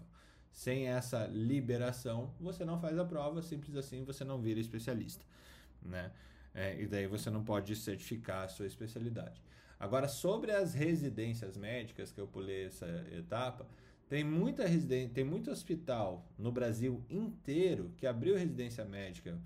Sem 0.51 0.89
essa 0.89 1.27
liberação, 1.29 2.31
você 2.41 2.65
não 2.65 2.79
faz 2.79 2.99
a 2.99 3.05
prova, 3.05 3.41
simples 3.41 3.77
assim 3.77 4.05
você 4.05 4.25
não 4.25 4.41
vira 4.41 4.61
especialista. 4.61 5.25
Né? 5.81 6.11
É, 6.55 6.81
e 6.81 6.87
daí 6.87 7.07
você 7.07 7.31
não 7.31 7.43
pode 7.43 7.75
certificar 7.77 8.45
a 8.45 8.49
sua 8.49 8.67
especialidade. 8.67 9.43
Agora, 9.79 10.07
sobre 10.07 10.53
as 10.53 10.75
residências 10.75 11.57
médicas, 11.57 12.13
que 12.13 12.21
eu 12.21 12.27
pulei 12.27 12.67
essa 12.67 12.87
etapa, 13.11 13.67
tem 14.09 14.23
muita 14.23 14.67
residência, 14.67 15.11
tem 15.15 15.25
muito 15.25 15.51
hospital 15.51 16.31
no 16.39 16.53
Brasil 16.53 17.03
inteiro 17.09 17.93
que 17.97 18.07
abriu 18.07 18.37
residência 18.37 18.85
médica 18.85 19.41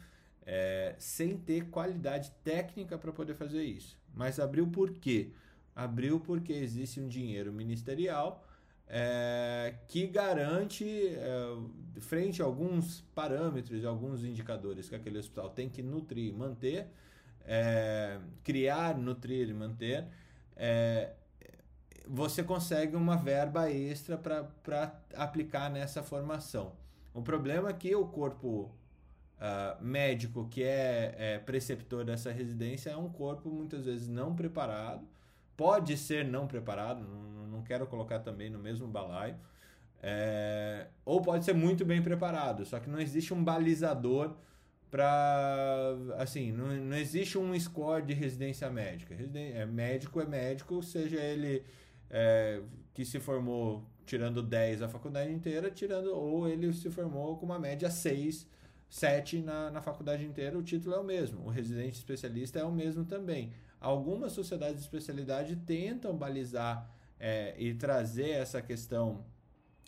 é, 0.44 0.94
sem 0.98 1.36
ter 1.36 1.70
qualidade 1.70 2.30
técnica 2.44 2.98
para 2.98 3.12
poder 3.12 3.34
fazer 3.34 3.62
isso. 3.62 3.98
Mas 4.14 4.38
abriu 4.38 4.66
por 4.66 4.92
quê? 4.92 5.30
Abriu 5.74 6.20
porque 6.20 6.52
existe 6.52 7.00
um 7.00 7.08
dinheiro 7.08 7.52
ministerial 7.52 8.45
é, 8.88 9.74
que 9.88 10.06
garante, 10.06 10.84
é, 10.84 12.00
frente 12.00 12.40
a 12.40 12.44
alguns 12.44 13.02
parâmetros, 13.14 13.84
alguns 13.84 14.24
indicadores 14.24 14.88
que 14.88 14.94
aquele 14.94 15.18
hospital 15.18 15.50
tem 15.50 15.68
que 15.68 15.82
nutrir 15.82 16.28
e 16.28 16.32
manter, 16.32 16.86
é, 17.44 18.18
criar, 18.44 18.96
nutrir 18.96 19.48
e 19.48 19.54
manter, 19.54 20.06
é, 20.56 21.12
você 22.06 22.42
consegue 22.42 22.94
uma 22.94 23.16
verba 23.16 23.70
extra 23.70 24.16
para 24.16 25.00
aplicar 25.14 25.70
nessa 25.70 26.02
formação. 26.02 26.72
O 27.12 27.22
problema 27.22 27.70
é 27.70 27.72
que 27.72 27.94
o 27.96 28.06
corpo 28.06 28.70
uh, 29.36 29.82
médico 29.82 30.48
que 30.48 30.62
é, 30.62 31.14
é 31.18 31.38
preceptor 31.38 32.04
dessa 32.04 32.30
residência 32.30 32.90
é 32.90 32.96
um 32.96 33.08
corpo 33.08 33.50
muitas 33.50 33.86
vezes 33.86 34.06
não 34.08 34.34
preparado, 34.34 35.06
pode 35.56 35.96
ser 35.96 36.24
não 36.24 36.46
preparado, 36.46 37.02
não, 37.02 37.46
não 37.46 37.62
quero 37.62 37.86
colocar 37.86 38.20
também 38.20 38.50
no 38.50 38.58
mesmo 38.58 38.86
balaio, 38.86 39.36
é, 40.02 40.86
ou 41.04 41.20
pode 41.22 41.44
ser 41.44 41.54
muito 41.54 41.84
bem 41.84 42.02
preparado, 42.02 42.64
só 42.64 42.78
que 42.78 42.88
não 42.88 43.00
existe 43.00 43.32
um 43.32 43.42
balizador 43.42 44.36
para 44.90 45.94
assim, 46.18 46.52
não, 46.52 46.68
não 46.68 46.96
existe 46.96 47.36
um 47.36 47.58
score 47.58 48.04
de 48.04 48.14
residência 48.14 48.70
médica. 48.70 49.14
Residen 49.14 49.52
é, 49.52 49.66
médico 49.66 50.20
é 50.20 50.26
médico, 50.26 50.82
seja 50.82 51.20
ele 51.20 51.64
é, 52.10 52.62
que 52.94 53.04
se 53.04 53.18
formou 53.18 53.84
tirando 54.04 54.42
10 54.42 54.82
a 54.82 54.88
faculdade 54.88 55.32
inteira, 55.32 55.70
tirando 55.70 56.14
ou 56.14 56.48
ele 56.48 56.72
se 56.72 56.88
formou 56.90 57.36
com 57.36 57.44
uma 57.44 57.58
média 57.58 57.90
6, 57.90 58.48
7 58.88 59.42
na, 59.42 59.70
na 59.70 59.80
faculdade 59.82 60.24
inteira, 60.24 60.56
o 60.56 60.62
título 60.62 60.94
é 60.94 60.98
o 61.00 61.04
mesmo. 61.04 61.44
O 61.44 61.50
residente 61.50 61.96
especialista 61.96 62.58
é 62.60 62.64
o 62.64 62.70
mesmo 62.70 63.04
também. 63.04 63.52
Algumas 63.86 64.32
sociedades 64.32 64.78
de 64.78 64.80
especialidade 64.80 65.54
tentam 65.54 66.16
balizar 66.16 66.90
é, 67.20 67.54
e 67.56 67.72
trazer 67.72 68.30
essa 68.30 68.60
questão 68.60 69.24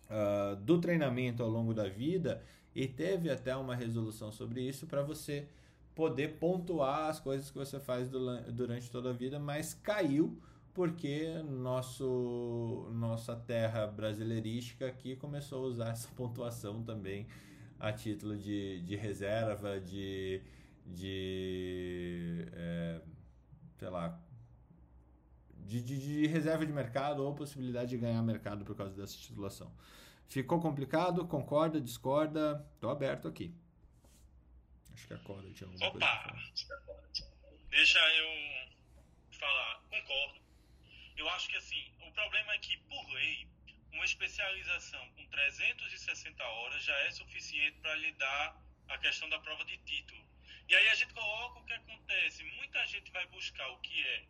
uh, 0.08 0.54
do 0.54 0.80
treinamento 0.80 1.42
ao 1.42 1.48
longo 1.48 1.74
da 1.74 1.88
vida 1.88 2.40
e 2.72 2.86
teve 2.86 3.28
até 3.28 3.56
uma 3.56 3.74
resolução 3.74 4.30
sobre 4.30 4.60
isso 4.60 4.86
para 4.86 5.02
você 5.02 5.48
poder 5.96 6.38
pontuar 6.38 7.10
as 7.10 7.18
coisas 7.18 7.50
que 7.50 7.58
você 7.58 7.80
faz 7.80 8.08
durante 8.08 8.88
toda 8.88 9.10
a 9.10 9.12
vida, 9.12 9.36
mas 9.40 9.74
caiu 9.74 10.38
porque 10.72 11.42
nosso, 11.42 12.88
nossa 12.94 13.34
terra 13.34 13.84
brasileirística 13.84 14.86
aqui 14.86 15.16
começou 15.16 15.64
a 15.64 15.66
usar 15.66 15.90
essa 15.90 16.08
pontuação 16.14 16.84
também 16.84 17.26
a 17.80 17.92
título 17.92 18.36
de, 18.36 18.80
de 18.82 18.94
reserva, 18.94 19.80
de, 19.80 20.40
de 20.86 22.46
é, 22.52 23.00
sei 23.78 23.88
lá, 23.88 24.18
de, 25.66 25.82
de, 25.82 25.98
de, 25.98 26.26
reserva 26.26 26.66
de 26.66 26.72
mercado 26.72 27.24
ou 27.24 27.34
possibilidade 27.34 27.90
de 27.90 27.98
ganhar 27.98 28.22
mercado 28.22 28.64
por 28.64 28.76
causa 28.76 28.94
dessa 28.94 29.16
titulação. 29.16 29.72
Ficou 30.28 30.60
complicado? 30.60 31.26
Concorda? 31.26 31.80
Discorda? 31.80 32.66
Tô 32.80 32.90
aberto 32.90 33.28
aqui. 33.28 33.54
Acho 34.92 35.06
que 35.06 35.14
a 35.14 35.18
Cora 35.18 35.48
tinha 35.52 35.68
alguma 35.68 35.86
Opa! 35.88 36.30
coisa. 36.30 36.82
Deixa 37.70 37.98
eu 37.98 38.68
falar. 39.38 39.80
Concordo. 39.88 40.40
Eu 41.16 41.28
acho 41.30 41.48
que 41.48 41.56
assim, 41.56 41.92
o 42.06 42.12
problema 42.12 42.52
é 42.52 42.58
que, 42.58 42.76
por 42.88 43.10
lei, 43.12 43.48
uma 43.92 44.04
especialização 44.04 45.00
com 45.16 45.26
360 45.26 46.44
horas 46.44 46.82
já 46.82 46.96
é 47.04 47.10
suficiente 47.10 47.78
para 47.80 47.94
lhe 47.96 48.12
dar 48.12 48.60
a 48.88 48.98
questão 48.98 49.28
da 49.28 49.38
prova 49.38 49.64
de 49.64 49.76
título. 49.78 50.27
E 50.68 50.76
aí 50.76 50.88
a 50.88 50.94
gente 50.94 51.14
coloca 51.14 51.60
o 51.60 51.64
que 51.64 51.72
acontece. 51.72 52.44
Muita 52.44 52.86
gente 52.86 53.10
vai 53.10 53.26
buscar 53.28 53.66
o 53.68 53.78
que 53.78 54.06
é 54.06 54.26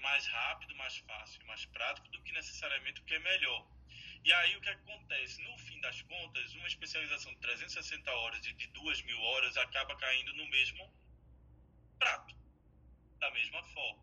mais 0.00 0.26
rápido, 0.26 0.74
mais 0.74 0.96
fácil, 0.98 1.44
mais 1.46 1.66
prático 1.66 2.08
do 2.08 2.22
que 2.22 2.32
necessariamente 2.32 3.02
o 3.02 3.04
que 3.04 3.14
é 3.14 3.18
melhor. 3.18 3.66
E 4.24 4.32
aí 4.32 4.56
o 4.56 4.60
que 4.60 4.70
acontece? 4.70 5.42
No 5.42 5.58
fim 5.58 5.78
das 5.80 6.00
contas, 6.02 6.54
uma 6.54 6.66
especialização 6.66 7.32
de 7.34 7.40
360 7.40 8.10
horas 8.10 8.46
e 8.46 8.52
de 8.54 8.66
2 8.68 9.02
mil 9.02 9.20
horas 9.20 9.56
acaba 9.58 9.94
caindo 9.96 10.32
no 10.34 10.46
mesmo 10.46 10.90
prato, 11.98 12.34
da 13.18 13.30
mesma 13.32 13.62
forma. 13.64 14.02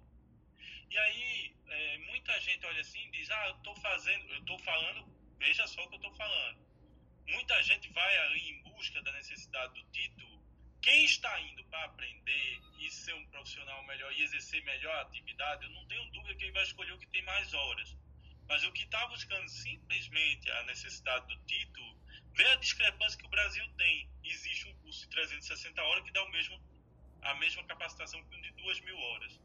E 0.92 0.98
aí, 0.98 1.56
é, 1.68 1.98
muita 2.10 2.40
gente 2.40 2.64
olha 2.68 2.82
assim 2.82 3.04
e 3.08 3.12
diz: 3.12 3.32
Ah, 3.32 3.48
eu 3.48 3.56
estou 3.58 3.76
fazendo, 3.78 4.32
eu 4.32 4.40
estou 4.40 4.60
falando, 4.60 5.08
veja 5.40 5.66
só 5.68 5.84
o 5.84 5.90
que 5.90 5.96
eu 5.96 5.98
estou 5.98 6.14
falando. 6.14 6.64
Muita 7.28 7.64
gente 7.64 7.90
vai 7.90 8.18
ali 8.20 8.52
em 8.52 8.64
busca 8.64 9.02
da 9.02 9.12
necessidade 9.14 9.74
do 9.74 9.84
título. 9.92 10.33
Quem 10.84 11.06
está 11.06 11.40
indo 11.40 11.64
para 11.64 11.86
aprender 11.86 12.60
e 12.78 12.92
ser 12.92 13.14
um 13.14 13.26
profissional 13.28 13.82
melhor 13.86 14.12
e 14.12 14.22
exercer 14.22 14.62
melhor 14.66 14.94
a 14.98 15.02
atividade, 15.04 15.64
eu 15.64 15.70
não 15.70 15.88
tenho 15.88 16.12
dúvida 16.12 16.36
que 16.36 16.44
ele 16.44 16.52
vai 16.52 16.64
escolher 16.64 16.92
o 16.92 16.98
que 16.98 17.08
tem 17.08 17.24
mais 17.24 17.54
horas. 17.54 17.96
Mas 18.50 18.66
o 18.66 18.72
que 18.74 18.84
está 18.84 19.08
buscando 19.08 19.48
simplesmente 19.48 20.52
a 20.52 20.64
necessidade 20.64 21.26
do 21.26 21.42
título, 21.46 21.98
vê 22.36 22.46
a 22.48 22.56
discrepância 22.58 23.18
que 23.18 23.26
o 23.26 23.30
Brasil 23.30 23.66
tem. 23.78 24.10
Existe 24.26 24.68
um 24.68 24.76
curso 24.80 25.00
de 25.04 25.10
360 25.12 25.82
horas 25.82 26.04
que 26.04 26.12
dá 26.12 26.22
o 26.22 26.30
mesmo, 26.32 26.62
a 27.22 27.34
mesma 27.36 27.64
capacitação 27.64 28.22
que 28.26 28.36
um 28.36 28.42
de 28.42 28.52
2 28.52 28.82
mil 28.82 28.98
horas 28.98 29.40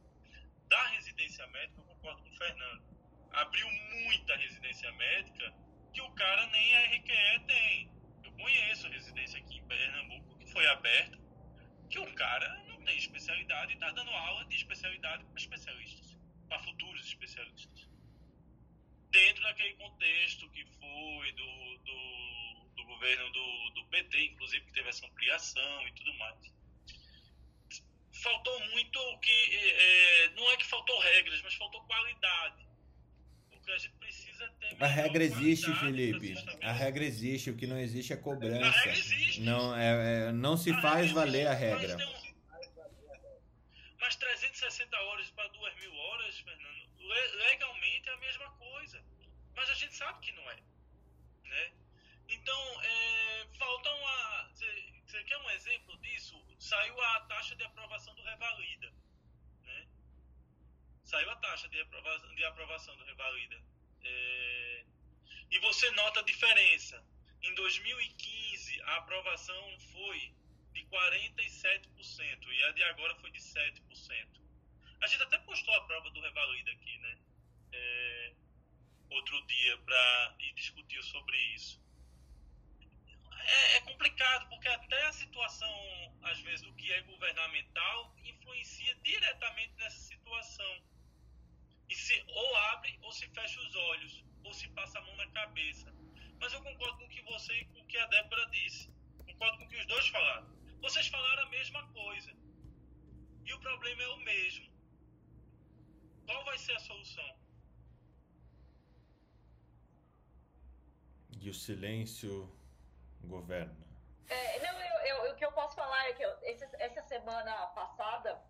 da 0.67 0.87
residência 0.89 1.47
médica, 1.47 1.79
eu 1.79 1.85
concordo 1.85 2.21
com 2.21 2.31
o 2.31 2.37
Fernando. 2.37 2.83
Abriu 3.31 3.71
muita 3.71 4.35
residência 4.35 4.91
médica 4.91 5.55
que 5.95 6.01
o 6.01 6.11
cara 6.15 6.49
nem 6.49 6.77
a 6.77 6.85
RQE 6.97 7.47
tem. 7.47 7.93
Eu 8.25 8.33
conheço 8.33 8.89
residência 8.89 9.39
aqui 9.39 9.59
em 9.59 9.69
Pernambuco 9.69 10.37
que 10.41 10.53
foi 10.53 10.67
aberta, 10.67 11.28
que 11.89 11.99
o 11.99 12.15
cara 12.15 12.49
não 12.69 12.83
tem 12.85 12.97
especialidade 12.97 13.73
e 13.73 13.75
está 13.75 13.91
dando 13.91 14.11
aula 14.11 14.45
de 14.47 14.57
especialidade 14.57 15.25
para 15.25 15.41
especialistas, 15.41 16.17
para 16.49 16.59
futuros 16.61 17.07
especialistas. 17.07 17.89
Dentro 19.11 19.43
daquele 19.43 19.75
contexto 19.75 20.51
que 20.51 20.65
foi 20.65 21.33
do, 21.33 21.79
do, 21.79 22.69
do 22.77 22.85
governo 22.85 23.33
do, 23.33 23.71
do 23.71 23.85
PT, 23.87 24.27
inclusive, 24.27 24.67
que 24.67 24.73
teve 24.73 24.89
essa 24.89 25.07
ampliação 25.07 25.89
e 25.89 25.93
tudo 25.93 26.15
mais 26.15 26.59
faltou 28.23 28.61
muito 28.71 29.19
que 29.21 29.57
é, 29.57 30.31
não 30.31 30.51
é 30.51 30.57
que 30.57 30.67
faltou 30.67 30.99
regras, 30.99 31.41
mas 31.43 31.55
faltou 31.55 31.83
qualidade. 31.85 32.67
Porque 33.51 33.71
a 33.71 33.79
gente. 33.79 33.98
A 34.81 34.87
regra 34.87 35.25
existe, 35.25 35.73
Felipe. 35.75 36.35
A 36.63 36.73
regra 36.73 37.05
existe. 37.05 37.51
O 37.51 37.57
que 37.57 37.67
não 37.67 37.79
existe 37.79 38.13
é 38.13 38.17
cobrança. 38.17 38.91
A. 38.91 39.41
Não, 39.41 39.77
é, 39.77 40.29
é 40.29 40.33
não 40.33 40.57
se 40.57 40.71
a 40.71 40.81
faz 40.81 41.11
valer 41.11 41.47
a 41.47 41.55
regra. 41.55 41.97
Mas, 41.97 42.35
mas 44.01 44.17
360 44.17 44.97
horas 44.97 45.31
para 45.31 45.49
2 45.49 45.77
mil 45.81 45.95
horas, 45.95 46.39
Fernando, 46.39 46.89
legalmente 47.49 48.09
é 48.09 48.13
a 48.13 48.17
mesma 48.19 48.51
coisa. 48.53 49.03
Mas 49.57 49.69
a 49.71 49.75
gente 49.75 49.95
sabe 49.95 50.21
que 50.21 50.33
não 50.33 50.51
é. 50.51 50.57
Né? 51.45 51.73
Então, 52.29 52.83
é, 52.83 53.47
falta 53.59 53.91
uma. 53.91 54.51
Você 54.53 55.25
quer 55.25 55.39
um 55.39 55.51
exemplo 55.51 55.97
disso? 55.99 56.41
Saiu 56.59 57.01
a 57.01 57.21
taxa 57.21 57.57
de 57.57 57.65
aprovação 57.65 58.15
do 58.15 58.23
Revalida. 58.23 58.93
taxa 61.59 61.69
de 61.69 61.81
aprovação, 61.81 62.35
de 62.35 62.45
aprovação 62.45 62.97
do 62.97 63.05
Revalida. 63.05 63.57
É, 64.05 64.85
e 65.51 65.59
você 65.61 65.91
nota 65.93 66.21
a 66.21 66.23
diferença. 66.25 67.03
Em 67.43 67.55
2015, 67.55 68.83
a 68.83 68.97
aprovação 68.97 69.79
foi 69.93 70.35
de 70.73 70.85
47% 70.87 72.53
e 72.53 72.63
a 72.65 72.73
de 72.73 72.85
agora 72.85 73.15
foi 73.17 73.31
de 73.31 73.39
7%. 73.41 74.39
A 75.01 75.07
gente 75.07 75.23
até 75.23 75.39
postou 75.39 75.75
a 75.75 75.85
prova 75.87 76.11
do 76.11 76.21
Revalida 76.21 76.73
aqui, 76.73 76.99
né? 76.99 77.19
É, 77.73 78.35
outro 79.11 79.47
dia 79.47 79.79
para 79.79 80.37
e 80.41 80.53
discutir 80.55 81.03
sobre 81.05 81.37
isso. 81.55 81.81
É, 83.41 83.77
é, 83.77 83.81
complicado 83.81 84.49
porque 84.49 84.69
até 84.69 85.03
a 85.07 85.13
situação, 85.13 86.19
às 86.23 86.39
vezes, 86.41 86.63
do 86.63 86.75
que 86.75 86.93
é 86.93 87.01
governamental 87.03 88.15
influencia 88.25 88.95
diretamente 88.97 89.73
nessa 89.77 90.01
situação. 90.01 90.83
Se 92.09 92.25
ou 92.27 92.57
abre 92.73 92.99
ou 93.03 93.13
se 93.13 93.27
fecha 93.29 93.61
os 93.61 93.75
olhos, 93.77 94.25
ou 94.43 94.53
se 94.55 94.67
passa 94.69 94.99
a 94.99 95.03
mão 95.03 95.15
na 95.17 95.31
cabeça. 95.31 95.93
Mas 96.41 96.55
eu 96.55 96.63
concordo 96.63 96.97
com 96.97 97.05
o 97.05 97.09
que 97.11 97.21
você 97.33 97.53
e 97.53 97.65
com 97.67 97.81
o 97.81 97.87
que 97.87 97.99
a 97.99 98.07
Débora 98.07 98.47
disse. 98.51 98.91
Concordo 99.27 99.59
com 99.59 99.65
o 99.65 99.69
que 99.69 99.77
os 99.77 99.87
dois 99.87 100.09
falaram. 100.09 100.47
Vocês 100.81 101.07
falaram 101.09 101.43
a 101.43 101.51
mesma 101.51 101.87
coisa. 101.89 102.33
E 103.45 103.53
o 103.53 103.61
problema 103.61 104.03
é 104.05 104.09
o 104.09 104.17
mesmo. 104.31 104.67
Qual 106.25 106.43
vai 106.47 106.57
ser 106.57 106.73
a 106.77 106.79
solução? 106.79 107.31
E 111.43 111.51
o 111.51 111.55
silêncio 111.55 112.33
governa. 113.21 113.87
É, 114.31 114.59
não, 114.61 114.81
eu, 114.81 114.97
eu, 115.11 115.33
o 115.33 115.37
que 115.37 115.45
eu 115.45 115.53
posso 115.53 115.77
falar 115.77 116.09
é 116.09 116.15
que 116.15 116.23
eu, 116.23 116.33
esse, 116.41 116.67
essa 116.79 117.03
semana 117.03 117.67
passada, 117.69 118.43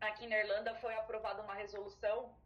aqui 0.00 0.26
na 0.26 0.36
Irlanda, 0.36 0.74
foi 0.74 0.94
aprovada 0.96 1.42
uma 1.42 1.54
resolução, 1.54 2.36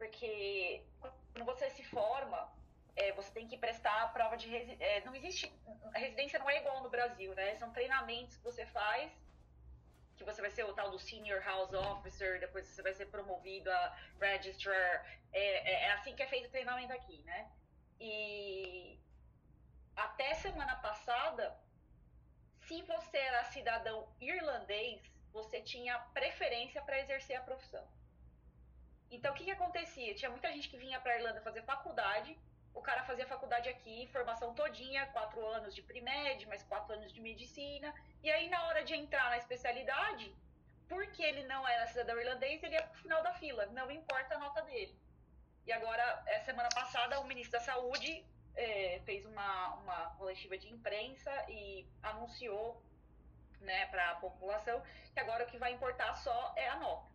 porque 0.00 0.82
quando 0.98 1.44
você 1.44 1.68
se 1.68 1.84
forma, 1.84 2.50
é, 2.96 3.12
você 3.12 3.30
tem 3.32 3.46
que 3.46 3.58
prestar 3.58 4.04
a 4.04 4.08
prova 4.08 4.34
de. 4.34 4.48
É, 4.82 5.04
não 5.04 5.14
existe. 5.14 5.52
Residência 5.94 6.38
não 6.38 6.48
é 6.48 6.56
igual 6.56 6.82
no 6.82 6.88
Brasil, 6.88 7.34
né? 7.34 7.54
São 7.56 7.70
treinamentos 7.70 8.38
que 8.38 8.42
você 8.42 8.64
faz, 8.64 9.12
que 10.16 10.24
você 10.24 10.40
vai 10.40 10.50
ser 10.50 10.64
o 10.64 10.72
tal 10.72 10.90
do 10.90 10.98
Senior 10.98 11.42
House 11.42 11.74
Officer, 11.74 12.40
depois 12.40 12.66
você 12.66 12.80
vai 12.80 12.94
ser 12.94 13.06
promovido 13.10 13.70
a 13.70 13.96
Registrar. 14.18 15.04
É, 15.34 15.70
é, 15.70 15.72
é 15.84 15.92
assim 15.92 16.16
que 16.16 16.22
é 16.22 16.26
feito 16.26 16.46
o 16.48 16.50
treinamento 16.50 16.94
aqui, 16.94 17.22
né? 17.24 17.50
E 18.00 18.98
até 19.94 20.32
semana 20.32 20.76
passada, 20.76 21.54
se 22.62 22.80
você 22.82 23.18
era 23.18 23.44
cidadão 23.44 24.08
irlandês, 24.18 25.02
você 25.30 25.60
tinha 25.60 25.98
preferência 26.14 26.80
para 26.80 27.00
exercer 27.00 27.36
a 27.36 27.42
profissão. 27.42 27.86
Então, 29.10 29.32
o 29.32 29.34
que, 29.34 29.44
que 29.44 29.50
acontecia? 29.50 30.14
Tinha 30.14 30.30
muita 30.30 30.52
gente 30.52 30.68
que 30.68 30.78
vinha 30.78 31.00
para 31.00 31.12
a 31.12 31.16
Irlanda 31.16 31.40
fazer 31.40 31.62
faculdade, 31.62 32.38
o 32.72 32.80
cara 32.80 33.02
fazia 33.02 33.26
faculdade 33.26 33.68
aqui, 33.68 34.08
formação 34.12 34.54
todinha, 34.54 35.06
quatro 35.06 35.44
anos 35.46 35.74
de 35.74 35.82
primed, 35.82 36.46
mais 36.46 36.62
quatro 36.62 36.94
anos 36.94 37.12
de 37.12 37.20
medicina, 37.20 37.92
e 38.22 38.30
aí 38.30 38.48
na 38.48 38.64
hora 38.66 38.84
de 38.84 38.94
entrar 38.94 39.28
na 39.30 39.38
especialidade, 39.38 40.32
porque 40.88 41.22
ele 41.22 41.44
não 41.44 41.66
era 41.66 41.86
cidadão 41.88 42.18
irlandês, 42.20 42.62
ele 42.62 42.74
ia 42.74 42.82
pro 42.82 43.00
final 43.02 43.22
da 43.22 43.32
fila, 43.34 43.66
não 43.66 43.90
importa 43.90 44.36
a 44.36 44.38
nota 44.38 44.62
dele. 44.62 44.96
E 45.66 45.72
agora, 45.72 46.24
semana 46.44 46.68
passada, 46.74 47.20
o 47.20 47.26
ministro 47.26 47.58
da 47.58 47.64
Saúde 47.64 48.24
é, 48.56 49.00
fez 49.04 49.26
uma, 49.26 49.74
uma 49.74 50.14
coletiva 50.16 50.56
de 50.56 50.68
imprensa 50.68 51.30
e 51.48 51.86
anunciou 52.02 52.82
né, 53.60 53.86
para 53.86 54.10
a 54.10 54.14
população 54.16 54.82
que 55.12 55.20
agora 55.20 55.44
o 55.44 55.46
que 55.46 55.58
vai 55.58 55.72
importar 55.72 56.14
só 56.14 56.52
é 56.56 56.68
a 56.68 56.76
nota. 56.76 57.09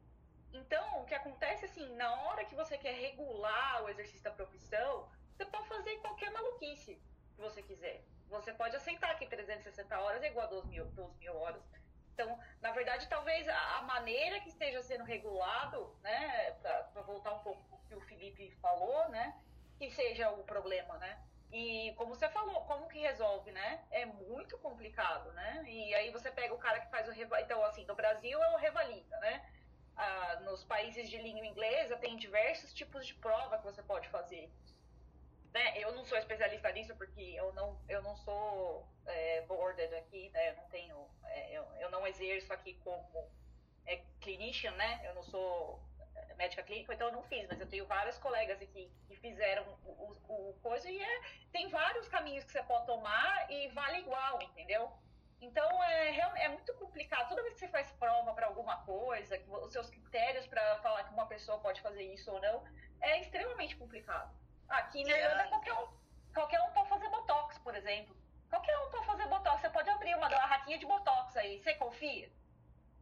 Então, 0.56 1.02
o 1.02 1.06
que 1.06 1.14
acontece 1.14 1.66
assim, 1.66 1.96
na 1.96 2.12
hora 2.24 2.46
que 2.46 2.56
você 2.56 2.78
quer 2.78 2.94
regular 2.94 3.84
o 3.84 3.90
exercício 3.90 4.24
da 4.24 4.32
profissão, 4.32 5.10
você 5.32 5.46
pode 5.46 5.68
fazer 5.68 5.98
qualquer 5.98 6.32
maluquice 6.32 6.96
que 7.36 7.42
você 7.42 7.62
quiser. 7.62 8.04
Você 8.30 8.54
pode 8.54 8.76
aceitar 8.76 9.18
que 9.18 9.28
360 9.28 10.00
horas 10.00 10.24
é 10.24 10.28
igual 10.28 10.46
a 10.46 10.50
12 10.50 10.68
mil, 10.70 10.86
12 10.86 11.18
mil 11.18 11.36
horas. 11.36 11.62
Então, 12.14 12.40
na 12.62 12.72
verdade, 12.72 13.08
talvez 13.10 13.48
a, 13.50 13.82
maneira 13.82 14.40
que 14.40 14.48
esteja 14.48 14.82
sendo 14.82 15.04
regulado, 15.04 15.94
né, 16.02 16.52
para 16.62 17.02
voltar 17.02 17.34
um 17.34 17.40
pouco 17.40 17.62
o 17.76 17.88
que 17.90 17.96
o 17.96 18.02
Felipe 18.02 18.50
falou, 18.62 19.10
né, 19.10 19.38
que 19.78 19.92
seja 19.92 20.30
o 20.32 20.44
problema, 20.46 20.98
né? 20.98 21.22
E 21.52 21.94
como 21.98 22.16
você 22.16 22.28
falou, 22.30 22.62
como 22.62 22.88
que 22.88 23.00
resolve, 23.00 23.52
né? 23.52 23.84
É 23.92 24.06
muito 24.06 24.58
complicado, 24.58 25.32
né? 25.34 25.64
E 25.68 25.94
aí 25.94 26.10
você 26.12 26.32
pega 26.32 26.54
o 26.54 26.58
cara 26.58 26.80
que 26.80 26.90
faz 26.90 27.08
o 27.08 27.12
revalida. 27.12 27.46
Então, 27.46 27.64
assim, 27.64 27.86
no 27.86 27.96
Brasil 27.96 28.42
é 28.42 28.54
o 28.56 28.58
revalida, 28.58 29.18
né? 29.20 29.46
Ah, 29.98 30.42
nos 30.44 30.64
países 30.64 31.10
de 31.10 31.18
língua 31.18 31.46
inglesa 31.46 31.98
tem 31.98 32.18
diversos 32.18 32.74
tipos 32.74 33.08
de 33.08 33.14
prova 33.16 33.58
que 33.58 33.64
você 33.64 33.82
pode 33.82 34.08
fazer. 34.10 34.52
Né? 35.54 35.78
Eu 35.78 35.94
não 35.94 36.04
sou 36.04 36.18
especialista 36.18 36.72
nisso 36.72 36.94
porque 36.98 37.22
eu 37.22 37.54
não, 37.54 37.80
eu 37.88 38.02
não 38.02 38.16
sou 38.18 38.86
é, 39.06 39.42
boarded 39.44 39.94
aqui, 39.96 40.30
né? 40.32 40.50
Eu 40.50 40.56
não 40.58 40.68
tenho, 40.68 41.08
é, 41.24 41.58
eu, 41.58 41.64
eu 41.80 41.90
não 41.90 42.06
exerço 42.06 42.52
aqui 42.52 42.74
como 42.84 43.32
é, 43.86 44.02
clinician, 44.20 44.72
né? 44.72 45.02
Eu 45.06 45.16
não 45.16 45.24
sou 45.24 45.82
médica 46.38 46.64
clínica, 46.64 46.94
então 46.94 47.08
eu 47.08 47.14
não 47.14 47.24
fiz, 47.24 47.48
mas 47.48 47.60
eu 47.60 47.68
tenho 47.68 47.86
vários 47.86 48.18
colegas 48.18 48.62
aqui 48.62 48.92
que 49.08 49.16
fizeram 49.16 49.66
o, 49.86 49.92
o, 49.92 50.50
o 50.50 50.54
coisa 50.62 50.90
e 50.90 51.02
é, 51.02 51.22
tem 51.52 51.70
vários 51.70 52.08
caminhos 52.08 52.44
que 52.44 52.52
você 52.52 52.64
pode 52.64 52.86
tomar 52.86 53.50
e 53.50 53.68
vale 53.70 54.00
igual, 54.00 54.42
entendeu? 54.42 54.92
Então 55.46 55.84
é, 55.84 56.46
é 56.46 56.50
muito 56.50 56.74
complicado. 56.74 57.30
Toda 57.30 57.44
vez 57.44 57.54
que 57.54 57.60
você 57.60 57.68
faz 57.68 57.92
prova 57.94 58.34
para 58.34 58.48
alguma 58.48 58.78
coisa, 58.84 59.40
os 59.64 59.72
seus 59.72 59.90
critérios 59.90 60.48
para 60.48 60.78
falar 60.78 61.04
que 61.04 61.14
uma 61.14 61.28
pessoa 61.28 61.60
pode 61.60 61.82
fazer 61.82 62.02
isso 62.02 62.32
ou 62.32 62.42
não, 62.42 62.64
é 63.00 63.22
extremamente 63.22 63.76
complicado. 63.76 64.36
Aqui 64.68 65.04
na 65.04 65.16
Irlanda, 65.18 65.48
qualquer 65.50 65.74
um, 65.74 65.88
qualquer 66.34 66.60
um 66.62 66.72
pode 66.72 66.90
fazer 66.90 67.10
botox, 67.10 67.60
por 67.60 67.76
exemplo. 67.76 68.16
Qualquer 68.50 68.76
um 68.80 68.90
pode 68.90 69.06
fazer 69.06 69.28
botox. 69.28 69.62
Você 69.62 69.70
pode 69.70 69.90
abrir 69.90 70.16
uma 70.16 70.30
barraquinha 70.30 70.80
de 70.80 70.86
botox 70.88 71.38
aí. 71.38 71.60
Você 71.60 71.76
confia? 71.76 72.32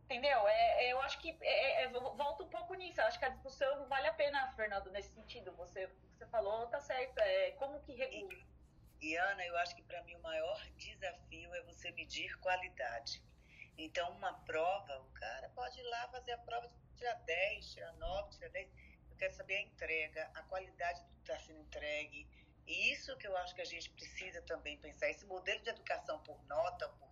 Entendeu? 0.03 0.45
É, 0.45 0.83
é, 0.83 0.93
eu 0.93 1.01
acho 1.01 1.17
que 1.19 1.37
é, 1.41 1.83
é, 1.83 1.87
volta 1.87 2.43
um 2.43 2.49
pouco 2.49 2.73
nisso. 2.73 2.99
Eu 2.99 3.05
acho 3.05 3.17
que 3.17 3.25
a 3.25 3.29
discussão 3.29 3.87
vale 3.87 4.07
a 4.07 4.13
pena, 4.13 4.51
Fernando, 4.57 4.91
nesse 4.91 5.13
sentido. 5.13 5.53
Você, 5.53 5.89
você 6.11 6.25
falou, 6.25 6.67
tá 6.67 6.81
certo. 6.81 7.17
É, 7.19 7.51
como 7.51 7.79
que 7.81 7.93
regula? 7.93 8.52
E, 9.03 9.17
Ana, 9.17 9.45
eu 9.45 9.57
acho 9.57 9.75
que 9.75 9.81
para 9.83 10.01
mim 10.03 10.15
o 10.15 10.21
maior 10.21 10.65
desafio 10.77 11.53
é 11.53 11.61
você 11.63 11.91
medir 11.91 12.39
qualidade. 12.39 13.21
Então, 13.77 14.09
uma 14.11 14.31
prova, 14.45 14.97
o 15.01 15.11
cara 15.11 15.49
pode 15.49 15.77
ir 15.77 15.83
lá 15.83 16.07
fazer 16.07 16.31
a 16.31 16.37
prova, 16.37 16.71
tirar 16.95 17.15
10, 17.15 17.73
tirar 17.73 17.91
9, 17.97 18.29
tirar 18.29 18.49
10. 18.51 18.69
Eu 19.11 19.17
quero 19.17 19.33
saber 19.33 19.55
a 19.57 19.61
entrega, 19.61 20.31
a 20.33 20.43
qualidade 20.43 21.03
do 21.03 21.11
que 21.15 21.19
está 21.19 21.37
sendo 21.37 21.59
entregue. 21.59 22.25
E 22.65 22.93
isso 22.93 23.17
que 23.17 23.27
eu 23.27 23.35
acho 23.35 23.53
que 23.53 23.61
a 23.61 23.65
gente 23.65 23.89
precisa 23.89 24.41
também 24.43 24.77
pensar. 24.77 25.09
Esse 25.09 25.25
modelo 25.25 25.61
de 25.61 25.69
educação 25.69 26.23
por 26.23 26.41
nota, 26.45 26.87
por, 26.87 27.09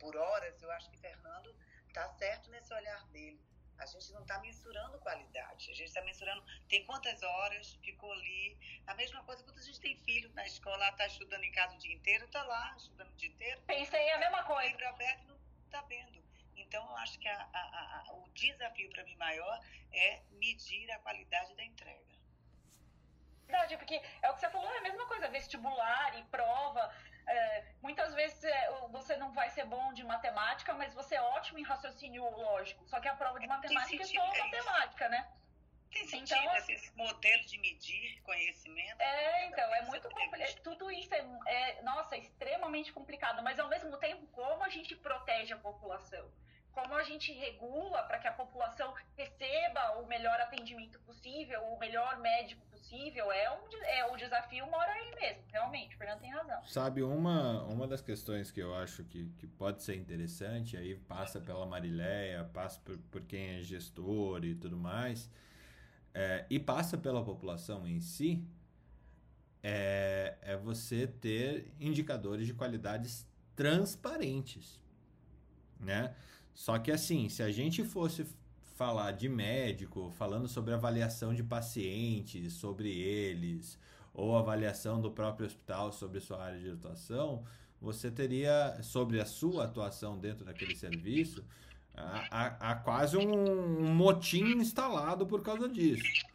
por 0.00 0.16
horas, 0.16 0.60
eu 0.60 0.72
acho 0.72 0.90
que 0.90 0.98
Fernando 0.98 1.54
está 1.86 2.08
certo 2.14 2.50
nesse 2.50 2.74
olhar 2.74 3.06
dele. 3.10 3.40
A 3.78 3.86
gente 3.86 4.12
não 4.12 4.22
está 4.22 4.38
mensurando 4.40 4.98
qualidade. 4.98 5.70
A 5.70 5.74
gente 5.74 5.88
está 5.88 6.02
mensurando 6.02 6.44
tem 6.68 6.84
quantas 6.84 7.22
horas, 7.22 7.78
ficou 7.82 8.12
ali. 8.12 8.58
A 8.86 8.94
mesma 8.94 9.22
coisa 9.24 9.42
quando 9.44 9.58
a 9.58 9.62
gente 9.62 9.80
tem 9.80 9.96
filho 9.96 10.30
na 10.34 10.46
escola, 10.46 10.88
está 10.88 11.06
estudando 11.06 11.44
em 11.44 11.52
casa 11.52 11.74
o 11.74 11.78
dia 11.78 11.94
inteiro, 11.94 12.24
está 12.24 12.42
lá 12.42 12.74
estudando 12.76 13.10
o 13.10 13.16
dia 13.16 13.28
inteiro. 13.28 13.60
Pensei 13.66 14.10
a 14.10 14.18
mesma 14.18 14.42
coisa. 14.44 14.68
Livro 14.68 14.88
aberto 14.88 15.26
não 15.28 15.38
está 15.64 15.82
vendo. 15.82 16.18
Então, 16.56 16.84
eu 16.84 16.96
acho 16.96 17.18
que 17.18 17.28
a, 17.28 17.48
a, 17.52 18.04
a, 18.08 18.14
o 18.14 18.28
desafio 18.30 18.90
para 18.90 19.04
mim 19.04 19.16
maior 19.16 19.60
é 19.92 20.20
medir 20.32 20.90
a 20.90 20.98
qualidade 20.98 21.54
da 21.54 21.64
entrega. 21.64 22.18
Verdade, 23.46 23.78
porque 23.78 23.94
é 24.20 24.30
o 24.30 24.34
que 24.34 24.40
você 24.40 24.50
falou, 24.50 24.70
é 24.70 24.78
a 24.78 24.82
mesma 24.82 25.06
coisa, 25.06 25.26
vestibular 25.28 26.18
e 26.18 26.22
prova. 26.24 26.94
É, 27.28 27.64
muitas 27.82 28.14
vezes 28.14 28.42
é, 28.42 28.70
você 28.90 29.16
não 29.16 29.32
vai 29.32 29.50
ser 29.50 29.64
bom 29.66 29.92
de 29.92 30.02
matemática, 30.02 30.72
mas 30.74 30.94
você 30.94 31.14
é 31.16 31.22
ótimo 31.22 31.58
em 31.58 31.62
raciocínio 31.62 32.24
lógico. 32.30 32.86
Só 32.86 32.98
que 33.00 33.08
a 33.08 33.14
prova 33.14 33.38
de 33.38 33.46
matemática 33.46 34.02
é 34.02 34.06
só 34.06 34.34
é 34.34 34.38
matemática, 34.38 35.08
né? 35.08 35.28
Tem 35.90 36.06
sentido 36.06 36.38
então, 36.38 36.56
esse 36.56 36.96
modelo 36.96 37.44
de 37.46 37.58
medir 37.58 38.20
conhecimento? 38.22 39.00
É, 39.00 39.46
então, 39.46 39.74
é 39.74 39.82
muito 39.82 40.08
complexo. 40.10 40.60
Tudo 40.62 40.90
isso 40.90 41.14
é, 41.14 41.26
é, 41.46 41.82
nossa, 41.82 42.14
é 42.14 42.18
extremamente 42.18 42.92
complicado, 42.92 43.42
mas 43.42 43.58
ao 43.58 43.68
mesmo 43.68 43.96
tempo, 43.96 44.26
como 44.28 44.62
a 44.64 44.68
gente 44.68 44.94
protege 44.96 45.54
a 45.54 45.56
população? 45.56 46.30
Como 46.80 46.94
a 46.94 47.02
gente 47.02 47.32
regula 47.32 48.04
para 48.04 48.20
que 48.20 48.28
a 48.28 48.32
população 48.32 48.94
receba 49.16 49.98
o 50.00 50.06
melhor 50.06 50.40
atendimento 50.40 51.00
possível, 51.00 51.60
o 51.64 51.76
melhor 51.76 52.20
médico 52.20 52.64
possível, 52.70 53.32
é, 53.32 53.50
um, 53.50 53.82
é 53.82 54.12
o 54.12 54.16
desafio 54.16 54.64
mora 54.70 54.92
aí 54.92 55.12
mesmo, 55.16 55.42
realmente, 55.50 55.96
o 55.96 55.98
Fernando 55.98 56.20
tem 56.20 56.30
razão. 56.30 56.62
Sabe, 56.62 57.02
uma, 57.02 57.64
uma 57.64 57.88
das 57.88 58.00
questões 58.00 58.52
que 58.52 58.60
eu 58.60 58.72
acho 58.76 59.02
que, 59.02 59.28
que 59.38 59.46
pode 59.48 59.82
ser 59.82 59.96
interessante, 59.96 60.76
aí 60.76 60.94
passa 60.94 61.40
pela 61.40 61.66
Marileia, 61.66 62.44
passa 62.54 62.78
por, 62.84 62.96
por 63.10 63.22
quem 63.22 63.56
é 63.58 63.62
gestor 63.64 64.44
e 64.44 64.54
tudo 64.54 64.76
mais, 64.76 65.28
é, 66.14 66.46
e 66.48 66.60
passa 66.60 66.96
pela 66.96 67.24
população 67.24 67.88
em 67.88 68.00
si, 68.00 68.46
é, 69.64 70.38
é 70.42 70.56
você 70.56 71.08
ter 71.08 71.74
indicadores 71.80 72.46
de 72.46 72.54
qualidades 72.54 73.26
transparentes, 73.56 74.80
né? 75.80 76.14
Só 76.58 76.76
que 76.76 76.90
assim, 76.90 77.28
se 77.28 77.40
a 77.40 77.52
gente 77.52 77.84
fosse 77.84 78.26
falar 78.74 79.12
de 79.12 79.28
médico, 79.28 80.10
falando 80.18 80.48
sobre 80.48 80.74
avaliação 80.74 81.32
de 81.32 81.40
pacientes, 81.40 82.52
sobre 82.54 82.90
eles, 82.90 83.78
ou 84.12 84.36
avaliação 84.36 85.00
do 85.00 85.08
próprio 85.08 85.46
hospital 85.46 85.92
sobre 85.92 86.18
sua 86.18 86.42
área 86.42 86.58
de 86.58 86.72
atuação, 86.72 87.44
você 87.80 88.10
teria, 88.10 88.76
sobre 88.82 89.20
a 89.20 89.24
sua 89.24 89.66
atuação 89.66 90.18
dentro 90.18 90.44
daquele 90.44 90.74
serviço, 90.74 91.44
há, 91.94 92.72
há 92.72 92.74
quase 92.74 93.16
um, 93.16 93.94
motim 93.94 94.56
instalado 94.56 95.24
por 95.28 95.42
causa 95.42 95.68
disso, 95.68 96.26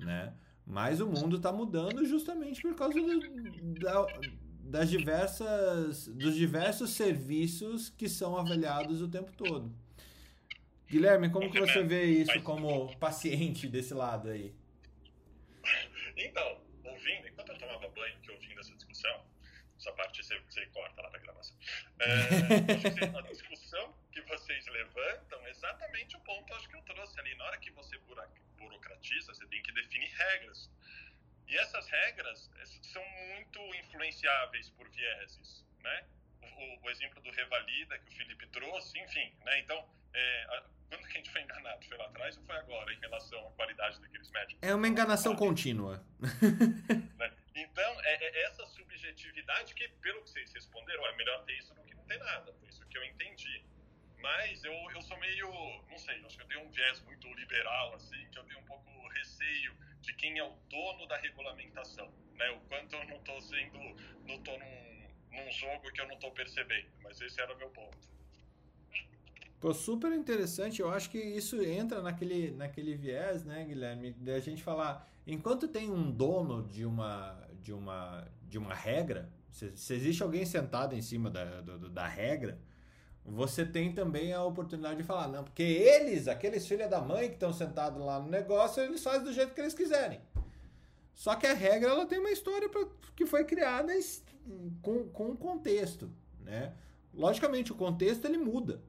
né? 0.00 0.32
Mas 0.66 0.98
o 0.98 1.06
mundo 1.06 1.36
está 1.36 1.52
mudando 1.52 2.06
justamente 2.06 2.62
por 2.62 2.74
causa 2.74 2.98
do, 2.98 3.20
da, 3.80 4.06
das 4.68 4.90
diversas, 4.90 6.06
dos 6.08 6.34
diversos 6.34 6.90
serviços 6.90 7.88
que 7.88 8.08
são 8.08 8.36
avaliados 8.36 9.00
o 9.00 9.08
tempo 9.08 9.32
todo. 9.32 9.74
Guilherme, 10.86 11.30
como 11.30 11.50
que 11.50 11.58
você 11.58 11.82
vê 11.82 12.04
isso 12.04 12.42
como 12.42 12.94
paciente 12.98 13.66
desse 13.66 13.94
lado 13.94 14.28
aí? 14.28 14.54
Então, 16.16 16.60
ouvindo, 16.84 17.28
enquanto 17.28 17.52
eu 17.52 17.58
tomava 17.58 17.88
banho, 17.88 18.18
que 18.20 18.30
ouvindo 18.30 18.60
essa 18.60 18.74
discussão, 18.74 19.24
essa 19.78 19.92
parte 19.92 20.22
você, 20.22 20.38
você 20.40 20.66
corta 20.66 21.00
lá 21.00 21.08
da 21.08 21.18
gravação. 21.18 21.56
É, 22.00 23.08
a 23.18 23.22
discussão 23.22 23.94
que 24.12 24.20
vocês 24.22 24.66
levantam 24.66 25.46
é 25.46 25.50
exatamente 25.50 26.16
o 26.16 26.20
ponto 26.20 26.52
acho 26.54 26.68
que 26.68 26.76
eu 26.76 26.82
trouxe 26.82 27.18
ali. 27.20 27.34
Na 27.36 27.44
hora 27.44 27.58
que 27.58 27.70
você 27.70 27.98
burocratiza, 28.58 29.32
você 29.32 29.46
tem 29.46 29.62
que 29.62 29.72
definir 29.72 30.10
regras. 30.10 30.70
E 31.48 31.56
essas 31.56 31.88
regras 31.88 32.50
são 32.82 33.04
muito 33.34 33.58
influenciáveis 33.76 34.70
por 34.70 34.88
vieses, 34.90 35.64
né? 35.82 36.06
O, 36.42 36.86
o, 36.86 36.90
exemplo 36.90 37.20
do 37.22 37.30
Revalida 37.30 37.98
que 37.98 38.10
o 38.10 38.16
Felipe 38.16 38.46
trouxe, 38.48 38.98
enfim, 38.98 39.32
né? 39.44 39.58
Então, 39.60 39.88
é, 40.12 40.42
a, 40.50 40.64
quando 40.88 41.06
que 41.06 41.12
a 41.12 41.16
gente 41.16 41.30
foi 41.30 41.42
enganado? 41.42 41.84
Foi 41.86 41.96
lá 41.96 42.06
atrás 42.06 42.36
ou 42.36 42.44
foi 42.44 42.56
agora 42.56 42.92
em 42.92 42.98
relação 42.98 43.46
à 43.46 43.50
qualidade 43.52 44.00
daqueles 44.00 44.30
médicos? 44.30 44.58
É 44.62 44.74
uma 44.74 44.88
enganação 44.88 45.34
contínua. 45.34 46.04
Né? 47.18 47.32
Então, 47.54 48.00
é, 48.02 48.24
é, 48.24 48.42
essa 48.44 48.64
subjetividade 48.66 49.74
que, 49.74 49.88
pelo 50.00 50.22
que 50.22 50.30
vocês 50.30 50.52
responderam, 50.52 51.04
é 51.06 51.16
melhor 51.16 51.44
ter 51.44 51.54
isso 51.58 51.74
do 51.74 51.82
que 51.82 51.94
não 51.94 52.04
ter 52.04 52.18
nada. 52.18 52.52
Foi 52.52 52.68
isso 52.68 52.86
que 52.86 52.96
eu 52.96 53.04
entendi. 53.04 53.64
Mas 54.20 54.64
eu, 54.64 54.72
eu 54.94 55.02
sou 55.02 55.18
meio, 55.18 55.48
não 55.88 55.98
sei, 55.98 56.24
acho 56.24 56.36
que 56.36 56.42
eu 56.42 56.48
tenho 56.48 56.66
um 56.66 56.70
viés 56.70 57.00
muito 57.02 57.28
liberal, 57.34 57.94
assim, 57.94 58.26
que 58.30 58.38
eu 58.38 58.44
tenho 58.44 58.60
um 58.60 58.64
pouco 58.64 59.08
receio 59.08 59.74
de 60.00 60.12
quem 60.14 60.38
é 60.38 60.44
o 60.44 60.54
dono 60.68 61.06
da 61.06 61.16
regulamentação, 61.18 62.12
né? 62.34 62.50
O 62.50 62.60
quanto 62.68 62.94
eu 62.94 63.04
não 63.06 63.16
estou 63.16 63.40
sendo, 63.40 63.78
não 64.26 64.34
estou 64.34 64.58
num, 64.58 65.44
num 65.44 65.52
jogo 65.52 65.92
que 65.92 66.00
eu 66.00 66.06
não 66.06 66.14
estou 66.14 66.30
percebendo. 66.32 66.88
Mas 67.02 67.20
esse 67.20 67.40
era 67.40 67.54
o 67.54 67.58
meu 67.58 67.70
ponto. 67.70 68.08
Pô, 69.60 69.74
super 69.74 70.12
interessante. 70.12 70.80
Eu 70.80 70.90
acho 70.90 71.10
que 71.10 71.18
isso 71.18 71.60
entra 71.62 72.00
naquele, 72.00 72.52
naquele 72.52 72.94
viés, 72.94 73.44
né, 73.44 73.64
Guilherme, 73.64 74.12
da 74.12 74.38
gente 74.38 74.62
falar, 74.62 75.08
enquanto 75.26 75.66
tem 75.66 75.90
um 75.90 76.10
dono 76.10 76.66
de 76.68 76.84
uma, 76.84 77.48
de 77.60 77.72
uma, 77.72 78.28
de 78.42 78.56
uma 78.56 78.74
regra, 78.74 79.28
se, 79.50 79.76
se 79.76 79.94
existe 79.94 80.22
alguém 80.22 80.46
sentado 80.46 80.94
em 80.94 81.02
cima 81.02 81.28
da, 81.28 81.60
do, 81.60 81.88
da 81.88 82.06
regra, 82.06 82.60
você 83.30 83.64
tem 83.64 83.92
também 83.92 84.32
a 84.32 84.42
oportunidade 84.42 84.96
de 84.96 85.04
falar, 85.04 85.28
não, 85.28 85.44
porque 85.44 85.62
eles, 85.62 86.26
aqueles 86.28 86.66
filhos 86.66 86.88
da 86.88 87.00
mãe 87.00 87.28
que 87.28 87.34
estão 87.34 87.52
sentados 87.52 88.02
lá 88.02 88.18
no 88.18 88.28
negócio, 88.28 88.82
eles 88.82 89.02
fazem 89.02 89.24
do 89.24 89.32
jeito 89.32 89.54
que 89.54 89.60
eles 89.60 89.74
quiserem. 89.74 90.20
Só 91.14 91.34
que 91.34 91.46
a 91.46 91.52
regra 91.52 91.90
ela 91.90 92.06
tem 92.06 92.18
uma 92.18 92.30
história 92.30 92.68
pra, 92.68 92.86
que 93.14 93.26
foi 93.26 93.44
criada 93.44 93.92
com, 94.80 95.08
com 95.08 95.30
um 95.30 95.36
contexto, 95.36 96.10
né? 96.40 96.72
Logicamente, 97.12 97.72
o 97.72 97.74
contexto 97.74 98.24
ele 98.24 98.38
muda. 98.38 98.80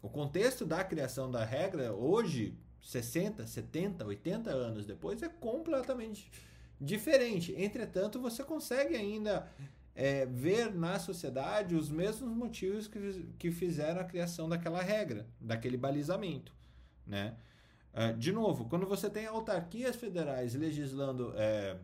O 0.00 0.08
contexto 0.08 0.64
da 0.64 0.84
criação 0.84 1.30
da 1.30 1.44
regra, 1.44 1.92
hoje, 1.92 2.56
60, 2.80 3.46
70, 3.46 4.06
80 4.06 4.50
anos 4.50 4.86
depois, 4.86 5.22
é 5.22 5.28
completamente 5.28 6.30
diferente. 6.80 7.52
Entretanto, 7.56 8.20
você 8.20 8.44
consegue 8.44 8.94
ainda 8.94 9.50
é, 9.98 10.24
ver 10.26 10.72
na 10.72 10.96
sociedade 11.00 11.74
os 11.74 11.90
mesmos 11.90 12.32
motivos 12.32 12.86
que, 12.86 13.26
que 13.36 13.50
fizeram 13.50 14.00
a 14.00 14.04
criação 14.04 14.48
daquela 14.48 14.80
regra, 14.80 15.26
daquele 15.40 15.76
balizamento, 15.76 16.54
né? 17.04 17.36
Uh, 17.92 18.16
de 18.16 18.30
novo, 18.30 18.68
quando 18.68 18.86
você 18.86 19.10
tem 19.10 19.26
autarquias 19.26 19.96
federais 19.96 20.54
legislando, 20.54 21.32
é, 21.34 21.76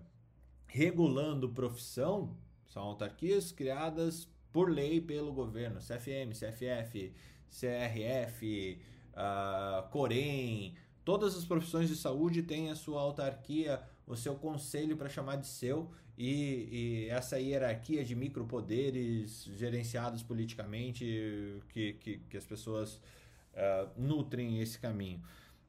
regulando 0.69 1.49
profissão, 1.49 2.37
são 2.67 2.85
autarquias 2.85 3.51
criadas 3.51 4.29
por 4.53 4.71
lei 4.71 5.01
pelo 5.01 5.33
governo, 5.33 5.81
CFM, 5.81 6.31
CFF, 6.39 7.13
CRF, 7.51 8.81
uh, 9.11 9.91
Corém, 9.91 10.77
todas 11.05 11.37
as 11.37 11.45
profissões 11.45 11.89
de 11.89 11.97
saúde 11.97 12.45
têm 12.45 12.71
a 12.71 12.77
sua 12.77 13.01
autarquia, 13.01 13.83
o 14.07 14.15
seu 14.15 14.37
conselho 14.37 14.97
para 14.97 15.09
chamar 15.09 15.35
de 15.35 15.49
seu, 15.49 15.91
e, 16.17 17.07
e, 17.07 17.09
essa 17.11 17.39
hierarquia 17.39 18.05
de 18.05 18.15
micropoderes 18.15 19.45
gerenciados 19.57 20.23
politicamente 20.23 21.61
que, 21.71 21.95
que, 21.95 22.19
que 22.19 22.37
as 22.37 22.45
pessoas 22.45 23.01
uh, 23.55 23.89
nutrem 23.97 24.61
esse 24.61 24.79
caminho. 24.79 25.21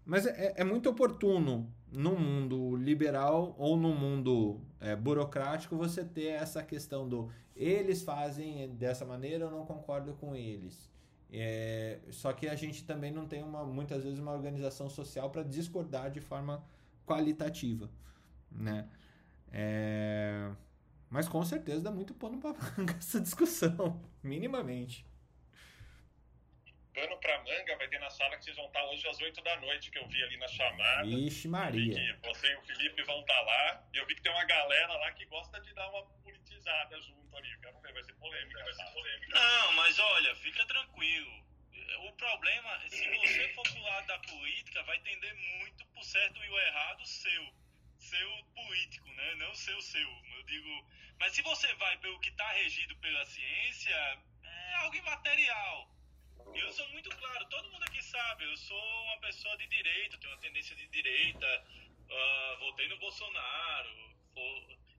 Mas 0.05 0.27
é, 0.27 0.53
é, 0.57 0.63
muito 0.63 0.87
oportuno 0.89 1.67
no 1.91 2.11
mundo 2.11 2.75
liberal 2.75 3.55
ou 3.57 3.75
no 3.75 3.93
mundo 3.95 4.61
é, 4.79 4.95
burocrático 4.95 5.75
você 5.75 6.05
ter 6.05 6.27
essa 6.27 6.61
questão 6.61 7.09
do 7.09 7.31
eles 7.55 8.03
fazem 8.03 8.69
dessa 8.75 9.05
maneira, 9.05 9.45
eu 9.45 9.51
não 9.51 9.65
concordo 9.65 10.13
com 10.13 10.35
eles. 10.35 10.91
É, 11.31 11.99
só 12.11 12.31
que 12.33 12.47
a 12.47 12.55
gente 12.55 12.83
também 12.83 13.11
não 13.11 13.25
tem 13.25 13.41
uma, 13.41 13.63
muitas 13.63 14.03
vezes 14.03 14.19
uma 14.19 14.33
organização 14.33 14.89
social 14.89 15.29
para 15.29 15.41
discordar 15.41 16.11
de 16.11 16.21
forma 16.21 16.63
qualitativa, 17.05 17.89
né? 18.51 18.87
É... 19.51 20.51
Mas 21.09 21.29
com 21.29 21.43
certeza 21.43 21.83
dá 21.83 21.91
muito 21.91 22.13
pano 22.13 22.39
pra 22.39 22.53
manga 22.77 22.93
essa 22.97 23.19
discussão, 23.21 24.01
minimamente. 24.21 25.05
Pano 26.93 27.17
pra 27.19 27.37
manga 27.43 27.77
vai 27.77 27.87
ter 27.89 27.99
na 27.99 28.09
sala 28.09 28.37
que 28.37 28.45
vocês 28.45 28.55
vão 28.55 28.67
estar 28.67 28.83
hoje 28.85 29.07
às 29.07 29.19
8 29.19 29.41
da 29.43 29.59
noite, 29.59 29.91
que 29.91 29.99
eu 29.99 30.07
vi 30.07 30.23
ali 30.23 30.37
na 30.37 30.47
chamada. 30.47 31.05
Ixi, 31.05 31.47
Maria. 31.49 31.93
que 31.93 32.27
você 32.27 32.47
e 32.47 32.55
o 32.55 32.61
Felipe 32.61 33.03
vão 33.03 33.19
estar 33.19 33.41
lá. 33.41 33.83
E 33.93 33.97
eu 33.97 34.05
vi 34.07 34.15
que 34.15 34.21
tem 34.21 34.31
uma 34.31 34.45
galera 34.45 34.93
lá 34.93 35.11
que 35.11 35.25
gosta 35.25 35.59
de 35.59 35.73
dar 35.73 35.89
uma 35.89 36.05
politizada 36.23 37.01
junto 37.01 37.37
ali. 37.37 37.57
Quero 37.61 37.79
ver, 37.81 37.93
vai 37.93 38.03
ser 38.03 38.13
polêmica, 38.13 38.63
vai 38.63 38.73
ser 38.73 38.93
polêmica. 38.93 39.39
Não, 39.39 39.73
mas 39.73 39.99
olha, 39.99 40.35
fica 40.35 40.65
tranquilo. 40.65 41.45
O 42.07 42.11
problema, 42.13 42.79
se 42.87 43.09
você 43.19 43.49
for 43.49 43.63
pro 43.63 43.81
lado 43.81 44.07
da 44.07 44.19
política, 44.19 44.83
vai 44.83 44.97
tender 44.99 45.35
muito 45.35 45.85
pro 45.87 46.03
certo 46.03 46.43
e 46.43 46.49
o 46.49 46.59
errado 46.59 47.05
seu 47.05 47.53
seu 48.09 48.43
político, 48.53 49.09
né? 49.09 49.35
Não 49.35 49.53
seu 49.55 49.81
seu. 49.81 50.09
Eu 50.37 50.43
digo, 50.43 50.85
mas 51.19 51.33
se 51.33 51.41
você 51.41 51.73
vai 51.75 51.97
pelo 51.97 52.19
que 52.19 52.29
está 52.29 52.49
regido 52.51 52.95
pela 52.97 53.25
ciência, 53.25 53.95
é 54.43 54.73
algo 54.75 54.95
imaterial. 54.95 55.95
Eu 56.53 56.71
sou 56.73 56.87
muito 56.89 57.09
claro, 57.09 57.45
todo 57.45 57.71
mundo 57.71 57.83
aqui 57.83 58.01
sabe, 58.03 58.45
eu 58.45 58.55
sou 58.57 59.03
uma 59.05 59.17
pessoa 59.19 59.57
de 59.57 59.67
direita, 59.67 60.17
tenho 60.17 60.33
uma 60.33 60.39
tendência 60.39 60.75
de 60.75 60.87
direita, 60.87 61.65
uh, 62.09 62.59
votei 62.59 62.87
no 62.87 62.97
Bolsonaro, 62.97 64.15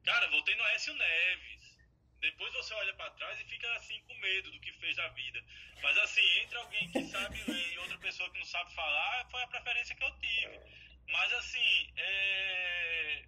cara, 0.05 0.28
votei 0.31 0.55
no 0.57 0.65
Écio 0.74 0.95
Neves. 0.95 1.77
Depois 2.20 2.53
você 2.55 2.74
olha 2.74 2.95
para 2.95 3.11
trás 3.11 3.41
e 3.41 3.45
fica 3.45 3.73
assim 3.74 4.01
com 4.03 4.15
medo 4.16 4.51
do 4.51 4.61
que 4.61 4.73
fez 4.73 4.97
da 4.97 5.09
vida. 5.09 5.43
Mas 5.83 5.97
assim, 5.99 6.27
entre 6.41 6.57
alguém 6.59 6.91
que 6.91 7.05
sabe 7.05 7.43
ler 7.47 7.73
e 7.73 7.78
outra 7.78 7.99
pessoa 7.99 8.28
que 8.31 8.39
não 8.39 8.47
sabe 8.47 8.74
falar, 8.74 9.27
foi 9.31 9.43
a 9.43 9.47
preferência 9.47 9.95
que 9.95 10.03
eu 10.03 10.19
tive. 10.19 10.61
Mas 11.09 11.33
assim, 11.35 11.93
é... 11.97 13.24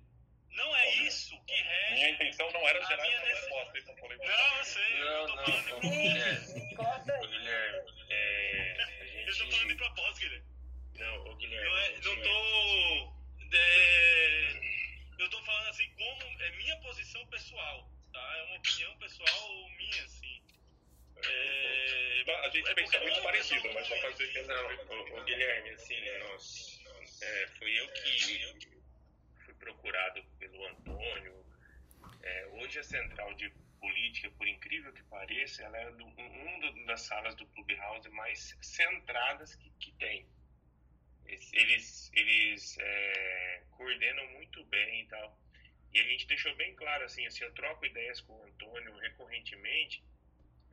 não 0.50 0.76
é 0.76 0.94
isso 1.06 1.40
que 1.44 1.55
rege. 1.55 1.97
Minha 2.09 2.14
intenção 2.14 2.51
não 2.52 2.66
era 2.66 2.82
gerar 2.86 3.06
essa 3.06 3.26
resposta. 3.26 3.78
Então 3.78 3.94
não, 3.98 4.59
eu 4.59 4.64
sei, 4.64 5.02
eu 5.02 5.26
tô 5.26 5.36
falando 5.36 5.62
de 5.62 6.74
propósito. 6.74 7.28
Guilherme, 7.28 7.78
é, 8.09 9.24
Eu 9.28 9.36
tô 9.36 9.51
falando 9.51 9.68
de 9.68 9.74
propósito, 9.74 10.20
Guilherme. 10.20 10.47
Não, 10.94 11.26
ô 11.26 11.36
Guilherme. 11.36 11.68
Não, 11.68 11.78
é, 11.78 11.90
não 11.93 12.22
tô. 12.22 13.12
É, 13.52 14.60
eu 15.18 15.28
tô 15.28 15.43
falando 15.43 15.68
assim 15.68 15.90
como 15.98 16.43
é 16.43 16.51
minha 16.52 16.76
posição 16.78 17.26
pessoal, 17.26 17.90
tá? 18.10 18.36
É 18.39 18.43
uma 18.44 18.56
opinião 18.56 18.97
pessoal 18.97 19.68
minha, 19.76 20.05
assim. 20.05 20.43
É, 21.22 22.24
a 22.43 22.48
gente 22.48 22.70
é 22.70 22.74
pensa 22.74 23.01
muito 23.01 23.22
parecido, 23.22 23.74
mas 23.74 23.86
só 23.86 23.97
fazer 23.97 24.32
que 24.32 24.43
não, 24.43 24.66
o, 24.66 25.20
o 25.20 25.24
Guilherme, 25.24 25.70
assim, 25.70 26.01
nós 26.20 26.80
é, 27.20 27.47
fui 27.59 27.78
eu 27.78 27.89
que 27.93 28.56
fui 29.44 29.55
procurado 29.55 30.24
pelo 30.39 30.66
Antônio. 30.68 31.47
É, 32.28 32.46
hoje 32.59 32.78
a 32.78 32.82
central 32.82 33.32
de 33.34 33.50
política, 33.80 34.30
por 34.32 34.46
incrível 34.46 34.92
que 34.92 35.02
pareça, 35.05 35.62
ela 35.62 35.78
é 35.78 35.90
do, 35.92 36.05
uma 36.05 36.86
das 36.86 37.02
salas 37.02 37.34
do 37.36 37.46
Clubhouse 37.46 38.09
mais 38.10 38.56
centradas 38.60 39.55
que, 39.55 39.70
que 39.80 39.92
tem. 39.92 40.26
Eles, 41.24 42.10
eles 42.14 42.76
é, 42.78 43.62
coordenam 43.70 44.26
muito 44.32 44.62
bem 44.66 45.02
e 45.02 45.06
tal. 45.06 45.38
E 45.92 46.00
a 46.00 46.02
gente 46.05 46.26
deixou 46.26 46.55
bem 46.56 46.74
claro, 46.74 47.05
assim, 47.05 47.26
assim, 47.26 47.44
eu 47.44 47.52
troco 47.55 47.86
ideias 47.86 48.20
com 48.20 48.34
o 48.34 48.44
Antônio 48.44 48.94
recorrentemente, 48.98 50.05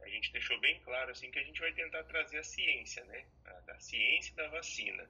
a 0.02 0.10
gente 0.10 0.32
deixou 0.34 0.60
bem 0.60 0.80
claro, 0.82 1.11
assim, 1.11 1.32
que 1.32 1.40
a 1.40 1.44
gente 1.44 1.60
vai 1.60 1.72
tentar 1.73 2.03
trazer 2.03 2.40
a 2.40 2.44
ciência, 2.44 3.03
né? 3.06 3.26
A, 3.45 3.72
a 3.72 3.80
ciência 3.80 4.36
da 4.36 4.48
vacina 4.49 5.10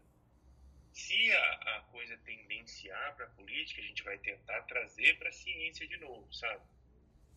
Se 0.95 1.29
a, 1.29 1.51
a 1.75 1.81
coisa 1.91 2.17
tendenciar 2.19 3.15
para 3.17 3.25
a 3.25 3.29
política, 3.31 3.81
a 3.81 3.83
gente 3.83 4.01
vai 4.01 4.17
tentar 4.17 4.61
trazer 4.61 5.17
para 5.17 5.27
a 5.27 5.33
ciência 5.33 5.85
de 5.85 5.97
novo, 5.97 6.33
sabe? 6.33 6.63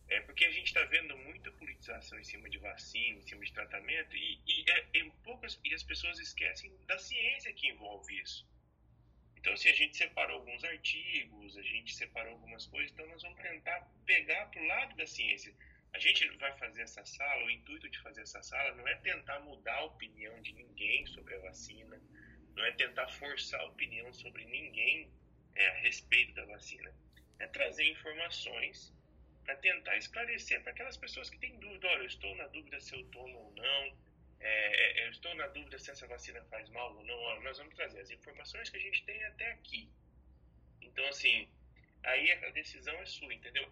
É 0.07 0.21
porque 0.21 0.45
a 0.45 0.51
gente 0.51 0.67
está 0.67 0.81
vendo 0.85 1.15
muita 1.17 1.51
politização 1.51 2.17
em 2.17 2.23
cima 2.23 2.49
de 2.49 2.57
vacina, 2.57 3.19
em 3.19 3.21
cima 3.21 3.43
de 3.43 3.51
tratamento, 3.51 4.15
e, 4.15 4.41
e, 4.47 4.71
é, 4.71 4.99
é 4.99 5.11
poucas, 5.25 5.59
e 5.65 5.73
as 5.73 5.83
pessoas 5.83 6.17
esquecem 6.19 6.73
da 6.85 6.97
ciência 6.97 7.51
que 7.51 7.67
envolve 7.67 8.17
isso. 8.21 8.47
Então, 9.35 9.55
se 9.57 9.67
a 9.67 9.73
gente 9.73 9.97
separou 9.97 10.37
alguns 10.37 10.63
artigos, 10.63 11.57
a 11.57 11.61
gente 11.61 11.93
separou 11.93 12.31
algumas 12.35 12.65
coisas, 12.65 12.93
então 12.93 13.07
nós 13.07 13.21
vamos 13.21 13.41
tentar 13.41 13.81
pegar 14.05 14.45
para 14.45 14.61
o 14.61 14.67
lado 14.67 14.95
da 14.95 15.05
ciência. 15.05 15.53
A 15.93 15.99
gente 15.99 16.25
vai 16.37 16.57
fazer 16.57 16.83
essa 16.83 17.05
sala, 17.05 17.45
o 17.45 17.49
intuito 17.49 17.89
de 17.89 17.99
fazer 17.99 18.21
essa 18.21 18.41
sala 18.41 18.73
não 18.75 18.87
é 18.87 18.95
tentar 18.95 19.41
mudar 19.41 19.75
a 19.75 19.85
opinião 19.85 20.41
de 20.41 20.53
ninguém 20.53 21.05
sobre 21.07 21.35
a 21.35 21.39
vacina, 21.39 22.01
não 22.59 22.65
é 22.65 22.71
tentar 22.73 23.07
forçar 23.07 23.61
a 23.61 23.65
opinião 23.67 24.11
sobre 24.13 24.43
ninguém 24.43 25.09
é, 25.55 25.67
a 25.69 25.73
respeito 25.75 26.33
da 26.33 26.45
vacina. 26.45 26.93
É 27.39 27.47
trazer 27.47 27.85
informações 27.85 28.93
para 29.45 29.55
tentar 29.55 29.95
esclarecer 29.95 30.61
para 30.61 30.73
aquelas 30.73 30.97
pessoas 30.97 31.29
que 31.29 31.39
têm 31.39 31.57
dúvida. 31.57 31.87
Olha, 31.87 32.01
eu 32.01 32.05
estou 32.05 32.35
na 32.35 32.47
dúvida 32.47 32.79
se 32.81 32.93
eu 32.93 33.03
tomo 33.05 33.37
ou 33.37 33.53
não, 33.55 33.97
é, 34.41 35.01
é, 35.01 35.05
eu 35.05 35.11
estou 35.11 35.33
na 35.35 35.47
dúvida 35.47 35.79
se 35.79 35.89
essa 35.89 36.05
vacina 36.05 36.43
faz 36.49 36.69
mal 36.69 36.93
ou 36.95 37.03
não. 37.05 37.17
Olha, 37.17 37.39
nós 37.41 37.57
vamos 37.57 37.73
trazer 37.75 38.01
as 38.01 38.11
informações 38.11 38.69
que 38.69 38.75
a 38.75 38.81
gente 38.81 39.05
tem 39.05 39.23
até 39.23 39.51
aqui. 39.53 39.89
Então, 40.81 41.05
assim, 41.07 41.49
aí 42.03 42.29
a 42.31 42.49
decisão 42.49 42.93
é 42.95 43.05
sua, 43.05 43.33
entendeu? 43.33 43.71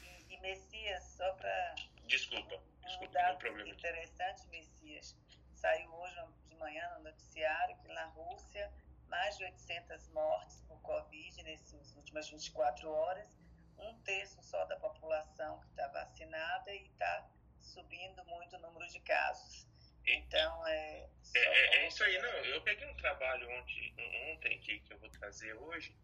E, 0.00 0.34
e 0.34 0.40
Messias, 0.40 1.02
só 1.16 1.32
para. 1.32 1.74
Desculpa, 2.06 2.62
desculpa, 2.82 3.08
um 3.08 3.12
dado 3.12 3.38
problema. 3.38 3.68
interessante, 3.68 4.46
Messias. 4.46 5.16
Saiu 5.54 5.92
hoje 5.92 6.14
de 6.14 6.43
manhã 6.64 6.88
no 6.96 7.04
noticiário 7.04 7.76
que 7.82 7.88
na 7.88 8.06
Rússia 8.06 8.72
mais 9.06 9.36
de 9.36 9.44
800 9.44 10.08
mortes 10.08 10.62
por 10.62 10.80
Covid 10.80 11.42
nessas 11.42 11.94
últimas 11.94 12.28
24 12.30 12.90
horas 12.90 13.38
um 13.78 13.94
terço 14.02 14.42
só 14.42 14.64
da 14.64 14.76
população 14.76 15.60
que 15.60 15.68
está 15.68 15.88
vacinada 15.88 16.72
e 16.72 16.84
está 16.86 17.28
subindo 17.60 18.24
muito 18.24 18.56
o 18.56 18.60
número 18.60 18.86
de 18.90 19.00
casos. 19.00 19.66
Então, 20.06 20.66
é. 20.66 21.08
É, 21.34 21.38
é, 21.38 21.76
é, 21.76 21.88
isso 21.88 22.02
aí, 22.04 22.18
não. 22.18 22.30
Eu 22.44 22.62
peguei 22.62 22.86
um 22.86 22.96
trabalho 22.96 23.50
ontem, 23.58 23.94
ontem 24.32 24.58
que, 24.60 24.80
que 24.80 24.92
eu 24.92 24.98
vou 24.98 25.10
trazer 25.10 25.52
hoje, 25.54 25.94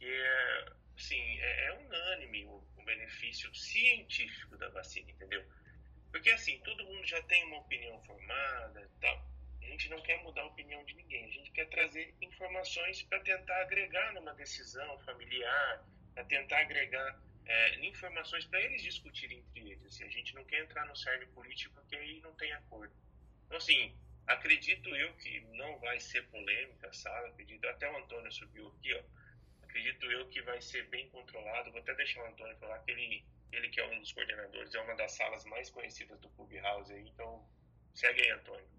e 0.00 0.06
é, 0.06 0.66
assim, 0.96 1.38
é, 1.40 1.66
é 1.66 1.72
unânime 1.72 2.44
o, 2.44 2.62
o, 2.76 2.84
benefício 2.84 3.52
científico 3.54 4.56
da 4.56 4.68
vacina, 4.68 5.10
entendeu? 5.10 5.44
Porque, 6.10 6.30
assim, 6.30 6.60
todo 6.60 6.84
mundo 6.84 7.06
já 7.06 7.22
tem 7.22 7.44
uma 7.44 7.58
opinião 7.58 8.00
formada 8.04 8.90
tal. 9.00 9.35
A 9.66 9.68
gente 9.68 9.88
não 9.88 10.00
quer 10.00 10.22
mudar 10.22 10.42
a 10.42 10.46
opinião 10.46 10.82
de 10.84 10.94
ninguém, 10.94 11.24
a 11.24 11.28
gente 11.28 11.50
quer 11.50 11.68
trazer 11.68 12.14
informações 12.22 13.02
para 13.02 13.18
tentar 13.20 13.62
agregar 13.62 14.12
numa 14.14 14.32
decisão 14.34 14.96
familiar, 15.00 15.84
a 16.14 16.22
tentar 16.22 16.60
agregar 16.60 17.20
é, 17.44 17.84
informações 17.84 18.46
para 18.46 18.60
eles 18.60 18.80
discutirem 18.80 19.38
entre 19.38 19.72
eles. 19.72 19.84
Assim, 19.86 20.04
a 20.04 20.08
gente 20.08 20.34
não 20.36 20.44
quer 20.44 20.62
entrar 20.62 20.86
no 20.86 20.94
cerne 20.94 21.26
político 21.26 21.74
porque 21.74 21.96
aí 21.96 22.20
não 22.20 22.32
tem 22.36 22.52
acordo. 22.52 22.94
Então, 23.44 23.56
assim, 23.56 23.92
acredito 24.24 24.94
eu 24.94 25.12
que 25.14 25.40
não 25.56 25.80
vai 25.80 25.98
ser 25.98 26.22
polêmica 26.28 26.88
a 26.88 26.92
sala, 26.92 27.28
acredito, 27.28 27.66
até 27.66 27.90
o 27.90 27.96
Antônio 27.96 28.30
subiu 28.30 28.68
aqui, 28.68 28.94
ó, 28.94 29.02
acredito 29.64 30.06
eu 30.06 30.28
que 30.28 30.42
vai 30.42 30.60
ser 30.60 30.86
bem 30.90 31.08
controlado, 31.10 31.72
vou 31.72 31.80
até 31.80 31.92
deixar 31.94 32.22
o 32.22 32.26
Antônio 32.28 32.56
falar 32.58 32.78
que 32.84 32.92
ele, 32.92 33.24
ele 33.50 33.68
que 33.68 33.80
é 33.80 33.86
um 33.88 33.98
dos 33.98 34.12
coordenadores, 34.12 34.72
é 34.74 34.80
uma 34.80 34.94
das 34.94 35.10
salas 35.12 35.44
mais 35.44 35.70
conhecidas 35.70 36.20
do 36.20 36.30
Clubhouse 36.30 36.92
aí, 36.92 37.08
então 37.08 37.44
segue 37.94 38.22
aí, 38.22 38.30
Antônio. 38.30 38.76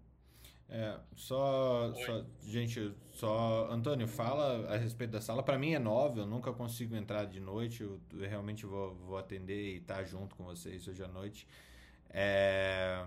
É, 0.70 1.00
só, 1.16 1.94
só, 1.94 2.26
gente, 2.42 2.94
só 3.12 3.70
Antônio, 3.70 4.06
fala 4.06 4.72
a 4.74 4.76
respeito 4.76 5.12
da 5.12 5.20
sala. 5.20 5.42
Para 5.42 5.58
mim 5.58 5.72
é 5.72 5.78
nova, 5.78 6.20
eu 6.20 6.26
nunca 6.26 6.52
consigo 6.52 6.94
entrar 6.94 7.24
de 7.24 7.40
noite. 7.40 7.82
Eu, 7.82 8.00
eu 8.12 8.28
realmente 8.28 8.66
vou, 8.66 8.94
vou 8.96 9.16
atender 9.16 9.74
e 9.74 9.76
estar 9.78 9.96
tá 9.96 10.04
junto 10.04 10.36
com 10.36 10.44
vocês 10.44 10.86
hoje 10.86 11.02
à 11.02 11.08
noite. 11.08 11.48
É, 12.10 13.06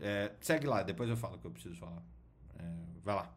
é, 0.00 0.32
segue 0.40 0.66
lá, 0.66 0.82
depois 0.82 1.10
eu 1.10 1.16
falo 1.16 1.36
o 1.36 1.40
que 1.40 1.46
eu 1.46 1.50
preciso 1.50 1.76
falar. 1.76 2.02
É, 2.56 2.62
vai 3.02 3.16
lá. 3.16 3.36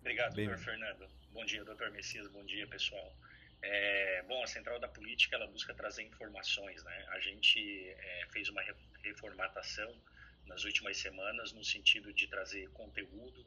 Obrigado, 0.00 0.34
Bem... 0.34 0.46
doutor 0.46 0.62
Fernando. 0.62 1.08
Bom 1.32 1.44
dia, 1.46 1.64
doutor 1.64 1.90
Messias. 1.90 2.28
Bom 2.28 2.44
dia, 2.44 2.66
pessoal. 2.66 3.16
É, 3.62 4.22
bom, 4.28 4.42
a 4.42 4.46
Central 4.46 4.78
da 4.78 4.88
Política 4.88 5.36
ela 5.36 5.46
busca 5.46 5.72
trazer 5.72 6.02
informações, 6.02 6.84
né? 6.84 7.06
A 7.08 7.18
gente 7.18 7.88
é, 7.88 8.26
fez 8.30 8.50
uma 8.50 8.60
reformatação 9.02 9.90
nas 10.46 10.64
últimas 10.64 10.96
semanas 10.96 11.52
no 11.52 11.64
sentido 11.64 12.12
de 12.12 12.26
trazer 12.26 12.68
conteúdo 12.70 13.44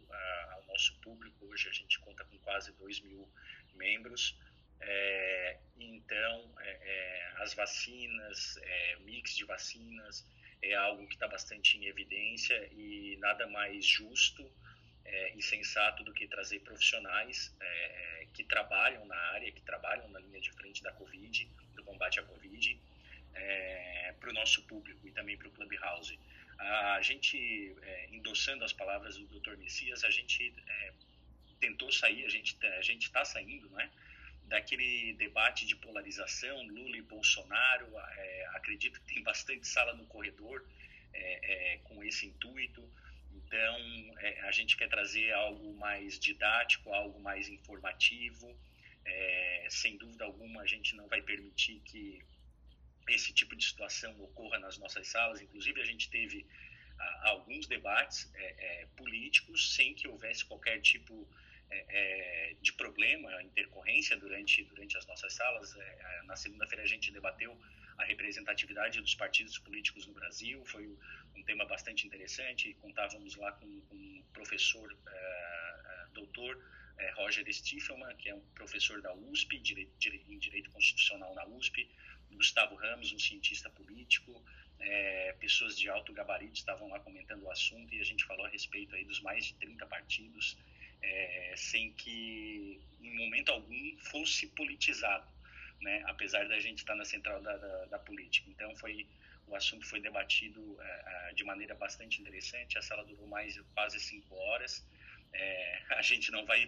ao 0.52 0.66
nosso 0.66 1.00
público. 1.02 1.46
Hoje 1.48 1.70
a 1.70 1.72
gente 1.72 2.00
conta 2.00 2.24
com 2.26 2.38
quase 2.40 2.72
2 2.74 3.00
mil 3.02 3.30
membros. 3.76 4.38
É, 4.80 5.60
então, 5.80 6.54
é, 6.60 6.70
é, 6.70 7.32
as 7.38 7.54
vacinas, 7.54 8.58
é, 8.58 8.96
mix 8.98 9.36
de 9.36 9.46
vacinas, 9.46 10.26
é 10.62 10.74
algo 10.76 11.08
que 11.08 11.14
está 11.14 11.28
bastante 11.28 11.78
em 11.78 11.86
evidência 11.86 12.68
e 12.74 13.18
nada 13.18 13.48
mais 13.48 13.86
justo 13.86 14.50
é, 15.06 15.34
e 15.36 15.42
sensato 15.42 16.04
do 16.04 16.14
que 16.14 16.28
trazer 16.28 16.60
profissionais 16.60 17.56
é, 17.60 18.28
que 18.34 18.44
trabalham 18.44 19.06
na 19.06 19.16
área, 19.16 19.52
que 19.52 19.62
trabalham 19.62 20.08
na 20.10 20.20
linha 20.20 20.42
de 20.42 20.52
frente 20.52 20.84
da 20.84 20.92
Covid, 20.94 21.50
do 21.76 21.84
combate 21.84 22.20
à 22.20 22.24
Covid, 22.24 22.80
para 24.20 24.32
o 24.32 24.34
nosso 24.34 24.64
público 24.64 25.08
e 25.08 25.12
também 25.12 25.38
para 25.38 25.48
o 25.48 25.52
Clubhouse. 25.52 26.18
A 26.60 27.02
gente, 27.02 27.76
é, 27.82 28.10
endossando 28.12 28.64
as 28.64 28.74
palavras 28.74 29.18
do 29.18 29.28
Dr. 29.28 29.58
Messias, 29.58 30.04
a 30.04 30.10
gente 30.10 30.54
é, 30.68 30.94
tentou 31.60 31.92
sair, 31.92 32.26
a 32.26 32.30
gente 32.30 32.58
a 32.66 32.82
gente 32.82 33.04
está 33.04 33.24
saindo, 33.24 33.70
né? 33.70 33.92
Daquele 34.46 35.14
debate 35.14 35.66
de 35.66 35.76
polarização, 35.76 36.66
Lula 36.68 36.98
e 36.98 37.02
Bolsonaro. 37.02 37.88
É, 38.00 38.48
acredito 38.56 39.00
que 39.02 39.14
tem 39.14 39.24
bastante 39.24 39.68
sala 39.68 39.94
no 39.94 40.06
corredor 40.08 40.66
é, 41.14 41.74
é, 41.74 41.78
com 41.80 42.04
esse 42.04 42.28
intuito. 42.28 42.82
Então, 43.34 43.78
é, 44.20 44.42
a 44.42 44.52
gente 44.52 44.76
quer 44.76 44.90
trazer 44.90 45.32
algo 45.34 45.74
mais 45.76 46.18
didático, 46.20 46.94
algo 46.94 47.20
mais 47.20 47.50
informativo. 47.50 48.58
sem 49.70 49.98
dúvida 49.98 50.26
alguma, 50.26 50.62
a 50.62 50.66
gente 50.66 50.96
não 50.96 51.08
vai 51.08 51.22
permitir 51.22 51.80
que 51.82 52.24
esse 53.08 53.34
tipo 53.34 53.56
de 53.56 53.64
situação 53.64 54.20
ocorra 54.22 54.60
nas 54.60 54.78
nossas 54.78 55.08
salas. 55.08 55.42
Inclusive, 55.42 55.82
a 55.82 55.86
gente 55.86 56.10
teve 56.10 56.46
ah, 57.00 57.30
alguns 57.30 57.68
debates 57.68 58.30
é, 58.34 58.82
é, 58.82 58.86
políticos 58.98 59.76
sem 59.76 59.94
que 59.94 60.08
houvesse 60.08 60.44
qualquer 60.46 60.82
tipo 60.82 61.28
é, 61.70 61.86
é 61.90 62.54
de 62.62 62.74
problema, 62.74 63.42
intercorrência 63.44 64.18
durante, 64.18 64.64
durante 64.66 64.98
as 64.98 65.06
nossas 65.06 65.34
salas. 65.34 65.76
É, 65.76 65.98
é, 66.00 66.24
na 66.24 66.36
segunda-feira, 66.36 66.84
a 66.84 66.88
gente 66.88 67.12
debateu 67.12 67.60
a 67.98 68.04
representatividade 68.04 69.02
dos 69.02 69.16
partidos 69.16 69.58
políticos 69.58 70.06
no 70.06 70.14
Brasil. 70.14 70.64
Foi 70.66 70.88
um 71.36 71.44
tema 71.44 71.66
bastante 71.66 72.06
interessante. 72.06 72.74
Contávamos 72.76 73.36
lá 73.36 73.52
com, 73.54 73.82
com 73.82 73.96
um 73.96 74.24
professor, 74.34 74.96
doutor 76.14 76.64
Roger 77.16 77.44
Stiefelman, 77.52 78.16
que 78.18 78.30
é 78.30 78.36
um 78.36 78.42
professor 78.54 79.02
da 79.02 79.14
USP, 79.16 79.58
em 79.58 80.38
Direito 80.38 80.70
Constitucional 80.72 81.34
na 81.34 81.46
USP 81.48 81.90
Gustavo 82.36 82.76
Ramos, 82.76 83.12
um 83.12 83.20
cientista 83.20 83.70
político, 83.70 84.44
é, 84.80 85.36
pessoas 85.40 85.78
de 85.78 85.90
alto 85.90 86.14
gabarito 86.14 86.54
estavam 86.54 86.88
lá 86.90 87.00
comentando 87.00 87.44
o 87.44 87.52
assunto 87.52 87.94
e 87.94 88.00
a 88.00 88.04
gente 88.04 88.24
falou 88.26 88.46
a 88.46 88.50
respeito 88.50 88.96
aí 88.96 89.04
dos 89.04 89.22
mais 89.22 89.46
de 89.46 89.54
30 89.56 89.86
partidos, 89.88 90.58
é, 91.02 91.54
sem 91.56 91.94
que 91.94 92.80
em 93.02 93.16
momento 93.16 93.52
algum 93.52 93.98
fosse 93.98 94.48
politizado, 94.48 95.28
né? 95.82 96.04
apesar 96.06 96.48
da 96.48 96.60
gente 96.60 96.80
estar 96.80 96.96
na 96.96 97.06
central 97.06 97.42
da, 97.42 97.58
da, 97.58 97.86
da 97.86 98.00
política. 98.00 98.50
Então 98.50 98.76
foi 98.76 99.08
o 99.48 99.56
assunto 99.56 99.86
foi 99.88 100.02
debatido 100.02 100.78
é, 100.82 101.30
é 101.30 101.34
de 101.34 101.44
maneira 101.44 101.74
bastante 101.74 102.22
interessante. 102.22 102.78
A 102.78 102.82
sala 102.82 103.06
durou 103.06 103.28
mais 103.28 103.58
quase 103.74 104.00
cinco 104.00 104.36
horas. 104.36 104.86
É, 105.34 105.84
a 105.96 106.02
gente 106.02 106.32
não 106.32 106.46
vai 106.46 106.68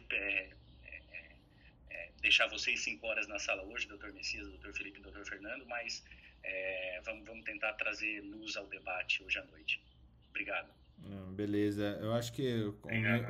é, 1.90 2.12
deixar 2.22 2.48
vocês 2.48 2.80
cinco 2.82 3.08
horas 3.08 3.28
na 3.28 3.40
sala 3.40 3.64
hoje, 3.64 3.88
doutor 3.88 4.14
Messias, 4.14 4.48
doutor 4.48 4.74
Felipe 4.74 5.00
doutor 5.00 5.26
Fernando, 5.26 5.66
mas 5.66 6.04
é, 6.44 7.02
vamos, 7.04 7.26
vamos 7.26 7.44
tentar 7.44 7.74
trazer 7.74 8.22
luz 8.22 8.56
ao 8.56 8.68
debate 8.68 9.24
hoje 9.24 9.40
à 9.40 9.46
noite. 9.46 9.84
Obrigado. 10.30 10.80
Beleza, 11.32 11.98
eu 12.02 12.14
acho 12.14 12.34
que 12.34 12.64
o, 12.64 12.78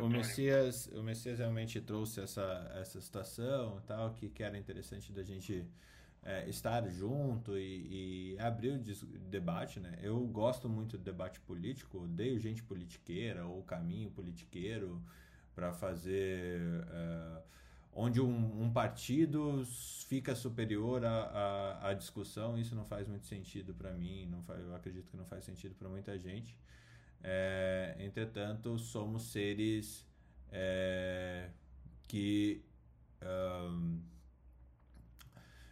o, 0.03 0.09
Messias, 0.09 0.87
o 0.87 1.03
Messias 1.03 1.37
realmente 1.37 1.79
trouxe 1.79 2.19
essa, 2.19 2.71
essa 2.75 2.99
situação 2.99 3.79
e 3.83 3.87
tal, 3.87 4.13
que, 4.15 4.27
que 4.29 4.41
era 4.41 4.57
interessante 4.57 5.11
da 5.11 5.21
gente 5.21 5.67
é, 6.23 6.49
estar 6.49 6.87
junto 6.89 7.55
e, 7.55 8.33
e 8.33 8.39
abrir 8.39 8.71
o 8.71 8.79
debate, 9.29 9.79
né? 9.79 9.99
Eu 10.01 10.19
gosto 10.27 10.67
muito 10.67 10.97
do 10.97 11.03
debate 11.03 11.39
político, 11.41 11.99
odeio 11.99 12.39
gente 12.39 12.63
politiqueira 12.63 13.45
ou 13.45 13.63
caminho 13.63 14.09
politiqueiro 14.09 15.01
para 15.53 15.71
fazer. 15.71 16.59
Uh, 16.59 17.49
onde 17.99 18.21
um, 18.21 18.63
um, 18.63 18.71
partido 18.71 19.65
fica 20.07 20.33
superior 20.33 21.03
à, 21.05 21.93
discussão, 21.93 22.57
isso 22.57 22.73
não 22.73 22.85
faz 22.85 23.07
muito 23.09 23.25
sentido 23.25 23.73
para 23.73 23.91
mim, 23.91 24.25
não 24.25 24.41
faz, 24.43 24.61
eu 24.61 24.73
acredito 24.73 25.09
que 25.11 25.17
não 25.17 25.25
faz 25.25 25.43
sentido 25.43 25.75
para 25.75 25.89
muita 25.89 26.17
gente. 26.17 26.57
É, 27.21 27.97
entretanto, 27.99 28.77
somos 28.79 29.23
seres 29.23 30.07
é, 30.49 31.49
que 32.07 32.63
um, 33.21 33.99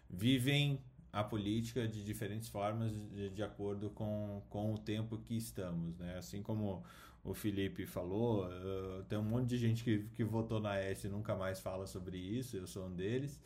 vivem 0.09 0.81
a 1.13 1.23
política 1.23 1.87
de 1.87 2.03
diferentes 2.03 2.49
formas 2.49 2.91
de, 2.91 3.29
de, 3.29 3.41
acordo 3.41 3.89
com, 3.91 4.43
com 4.49 4.73
o 4.73 4.77
tempo 4.77 5.17
que 5.19 5.37
estamos, 5.37 5.97
né? 5.97 6.17
Assim 6.17 6.43
como 6.43 6.83
o 7.27 7.33
Felipe 7.33 7.85
falou, 7.85 8.45
uh, 8.45 9.03
tem 9.03 9.17
um 9.17 9.23
monte 9.23 9.49
de 9.49 9.57
gente 9.57 9.83
que, 9.83 9.99
que 10.15 10.23
votou 10.23 10.61
na 10.61 10.77
S 10.77 11.05
e 11.05 11.09
nunca 11.09 11.35
mais 11.35 11.59
fala 11.59 11.85
sobre 11.85 12.17
isso, 12.17 12.55
eu 12.55 12.65
sou 12.65 12.87
um 12.87 12.95
deles. 12.95 13.39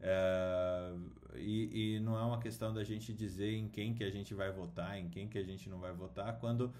Uh, 0.00 1.10
e, 1.34 1.96
e 1.96 2.00
não 2.00 2.16
é 2.16 2.22
uma 2.22 2.38
questão 2.38 2.72
da 2.72 2.84
gente 2.84 3.12
dizer 3.12 3.52
em 3.52 3.68
quem 3.68 3.94
que 3.94 4.04
a 4.04 4.10
gente 4.10 4.32
vai 4.32 4.52
votar, 4.52 4.96
em 4.96 5.08
quem 5.08 5.26
que 5.26 5.38
a 5.38 5.42
gente 5.42 5.68
não 5.68 5.80
vai 5.80 5.92
votar, 5.92 6.38
quando 6.38 6.72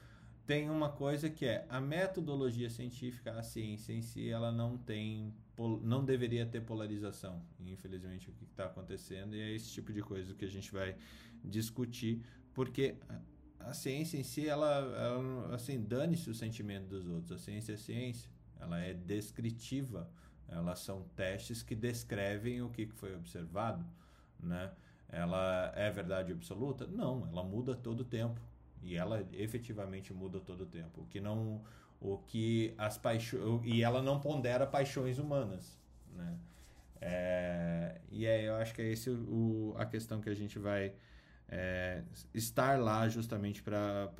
tem 0.46 0.70
uma 0.70 0.88
coisa 0.88 1.28
que 1.28 1.44
é 1.44 1.66
a 1.68 1.80
metodologia 1.80 2.70
científica, 2.70 3.32
a 3.32 3.42
ciência 3.42 3.92
em 3.92 4.00
si, 4.00 4.28
ela 4.28 4.52
não 4.52 4.78
tem, 4.78 5.34
não 5.82 6.04
deveria 6.04 6.46
ter 6.46 6.60
polarização. 6.60 7.42
Infelizmente, 7.58 8.30
o 8.30 8.32
que 8.32 8.44
está 8.44 8.66
acontecendo 8.66 9.34
e 9.34 9.40
é 9.40 9.50
esse 9.52 9.72
tipo 9.72 9.92
de 9.92 10.00
coisa 10.00 10.32
que 10.32 10.44
a 10.44 10.48
gente 10.48 10.70
vai 10.70 10.94
discutir, 11.44 12.22
porque 12.54 12.94
a, 13.60 13.72
ciência 13.72 14.18
em 14.18 14.22
si, 14.22 14.48
ela, 14.48 14.78
ela 14.78 15.54
assim, 15.54 15.80
dane-se 15.80 16.28
o 16.30 16.34
sentimento 16.34 16.86
dos 16.88 17.06
outros. 17.06 17.32
A 17.32 17.38
ciência 17.38 17.72
é 17.72 17.76
ciência, 17.76 18.30
ela 18.60 18.78
é 18.80 18.94
descritiva, 18.94 20.08
elas 20.48 20.80
são 20.80 21.02
testes 21.14 21.62
que 21.62 21.74
descrevem 21.74 22.62
o 22.62 22.68
que 22.70 22.86
foi 22.86 23.14
observado, 23.14 23.84
né? 24.40 24.72
Ela 25.08 25.72
é 25.76 25.90
verdade 25.90 26.32
absoluta? 26.32 26.86
Não, 26.86 27.28
ela 27.30 27.44
muda 27.44 27.74
todo 27.74 28.00
o 28.00 28.04
tempo 28.04 28.40
e 28.82 28.96
ela 28.96 29.26
efetivamente 29.32 30.12
muda 30.12 30.40
todo 30.40 30.62
o 30.62 30.66
tempo. 30.66 31.02
O 31.02 31.06
que 31.06 31.20
não 31.20 31.62
o 32.00 32.18
que 32.18 32.74
as 32.76 32.98
paixões 32.98 33.62
e 33.64 33.82
ela 33.82 34.02
não 34.02 34.20
pondera 34.20 34.66
paixões 34.66 35.18
humanas, 35.18 35.78
né? 36.14 36.36
É, 37.00 38.00
e 38.10 38.26
aí 38.26 38.44
eu 38.44 38.56
acho 38.56 38.74
que 38.74 38.82
é 38.82 38.90
esse 38.90 39.10
o, 39.10 39.74
a 39.76 39.84
questão 39.84 40.20
que 40.20 40.28
a 40.28 40.34
gente 40.34 40.58
vai 40.58 40.94
é, 41.48 42.02
estar 42.34 42.78
lá 42.78 43.08
justamente 43.08 43.62
para 43.62 44.10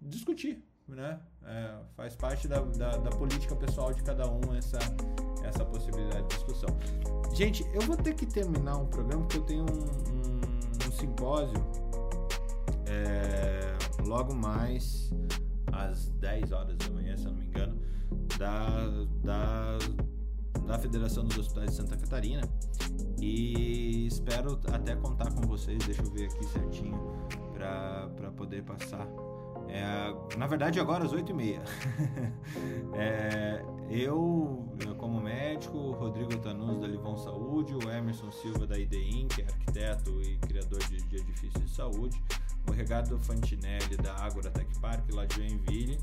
discutir, 0.00 0.64
né? 0.86 1.20
É, 1.44 1.78
faz 1.96 2.16
parte 2.16 2.48
da, 2.48 2.60
da, 2.60 2.96
da, 2.96 3.10
política 3.10 3.54
pessoal 3.56 3.92
de 3.92 4.02
cada 4.02 4.28
um 4.28 4.54
essa, 4.54 4.78
essa 5.44 5.64
possibilidade 5.64 6.26
de 6.28 6.34
discussão. 6.34 6.68
Gente, 7.34 7.64
eu 7.72 7.80
vou 7.82 7.96
ter 7.96 8.14
que 8.14 8.26
terminar 8.26 8.78
o 8.78 8.86
programa 8.86 9.22
porque 9.22 9.38
eu 9.38 9.44
tenho 9.44 9.62
um, 9.64 9.84
um, 10.12 10.88
um 10.88 10.92
simpósio 10.92 11.64
é, 12.86 13.76
logo 14.06 14.34
mais 14.34 15.10
às 15.72 16.08
10 16.10 16.52
horas 16.52 16.76
da 16.76 16.90
manhã, 16.90 17.16
se 17.16 17.26
eu 17.26 17.32
não 17.32 17.38
me 17.38 17.46
engano, 17.46 17.80
da, 18.38 18.88
da, 19.22 19.78
da 20.68 20.78
Federação 20.78 21.24
dos 21.24 21.38
Hospitais 21.38 21.70
de 21.70 21.76
Santa 21.76 21.96
Catarina. 21.96 22.42
E 23.20 24.06
espero 24.06 24.60
até 24.70 24.94
contar 24.94 25.32
com 25.32 25.40
vocês, 25.46 25.78
deixa 25.84 26.02
eu 26.02 26.10
ver 26.10 26.26
aqui 26.26 26.44
certinho 26.44 26.94
para 27.54 28.30
poder 28.36 28.62
passar. 28.62 29.08
É, 29.66 30.36
na 30.36 30.46
verdade, 30.46 30.78
agora 30.78 31.04
às 31.04 31.12
8h30. 31.12 31.60
é, 32.94 33.64
eu, 33.90 34.68
como 34.98 35.20
médico, 35.20 35.92
Rodrigo 35.92 36.36
Tanus 36.38 36.78
da 36.80 36.86
Livon 36.86 37.16
Saúde, 37.16 37.74
o 37.74 37.90
Emerson 37.90 38.30
Silva 38.30 38.66
da 38.66 38.78
IDEIN, 38.78 39.26
que 39.28 39.42
é 39.42 39.46
arquiteto 39.46 40.20
e 40.22 40.38
criador 40.38 40.80
de, 40.84 41.02
de 41.02 41.16
edifícios 41.16 41.64
de 41.64 41.74
saúde, 41.74 42.22
o 42.68 42.72
Regado 42.72 43.18
Fantinelli 43.18 43.96
da 43.96 44.14
Agora 44.16 44.50
Tech 44.50 44.68
Park, 44.80 45.10
lá 45.12 45.24
de 45.26 45.36
Joinville, 45.36 45.98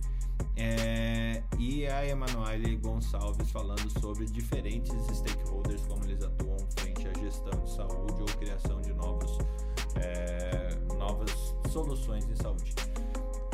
é, 0.57 1.43
e 1.59 1.85
a 1.85 2.05
Emanuele 2.05 2.75
Gonçalves 2.77 3.51
falando 3.51 3.89
sobre 3.99 4.25
diferentes 4.25 4.93
stakeholders, 5.17 5.85
como 5.85 6.03
eles 6.05 6.23
atuam 6.23 6.57
frente 6.77 7.07
à 7.07 7.13
gestão 7.19 7.59
de 7.61 7.71
saúde 7.71 8.21
ou 8.21 8.25
criação 8.37 8.81
de 8.81 8.93
novos, 8.93 9.37
é, 9.95 10.75
novas 10.97 11.31
soluções 11.69 12.27
em 12.29 12.35
saúde. 12.35 12.73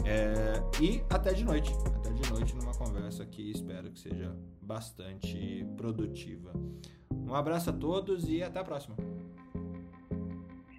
É, 0.05 0.53
e 0.81 1.03
até 1.09 1.33
de 1.33 1.43
noite, 1.43 1.73
até 1.95 2.11
de 2.11 2.29
noite 2.31 2.55
numa 2.55 2.73
conversa 2.73 3.25
que 3.25 3.51
espero 3.51 3.91
que 3.91 3.99
seja 3.99 4.35
bastante 4.61 5.65
produtiva. 5.77 6.51
Um 7.11 7.35
abraço 7.35 7.69
a 7.69 7.73
todos 7.73 8.27
e 8.27 8.41
até 8.41 8.59
a 8.59 8.63
próxima. 8.63 8.95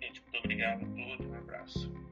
Gente, 0.01 0.23
muito 0.23 0.39
obrigado 0.39 0.85
a 0.85 0.87
todos, 0.87 1.27
um 1.27 1.35
abraço. 1.35 2.12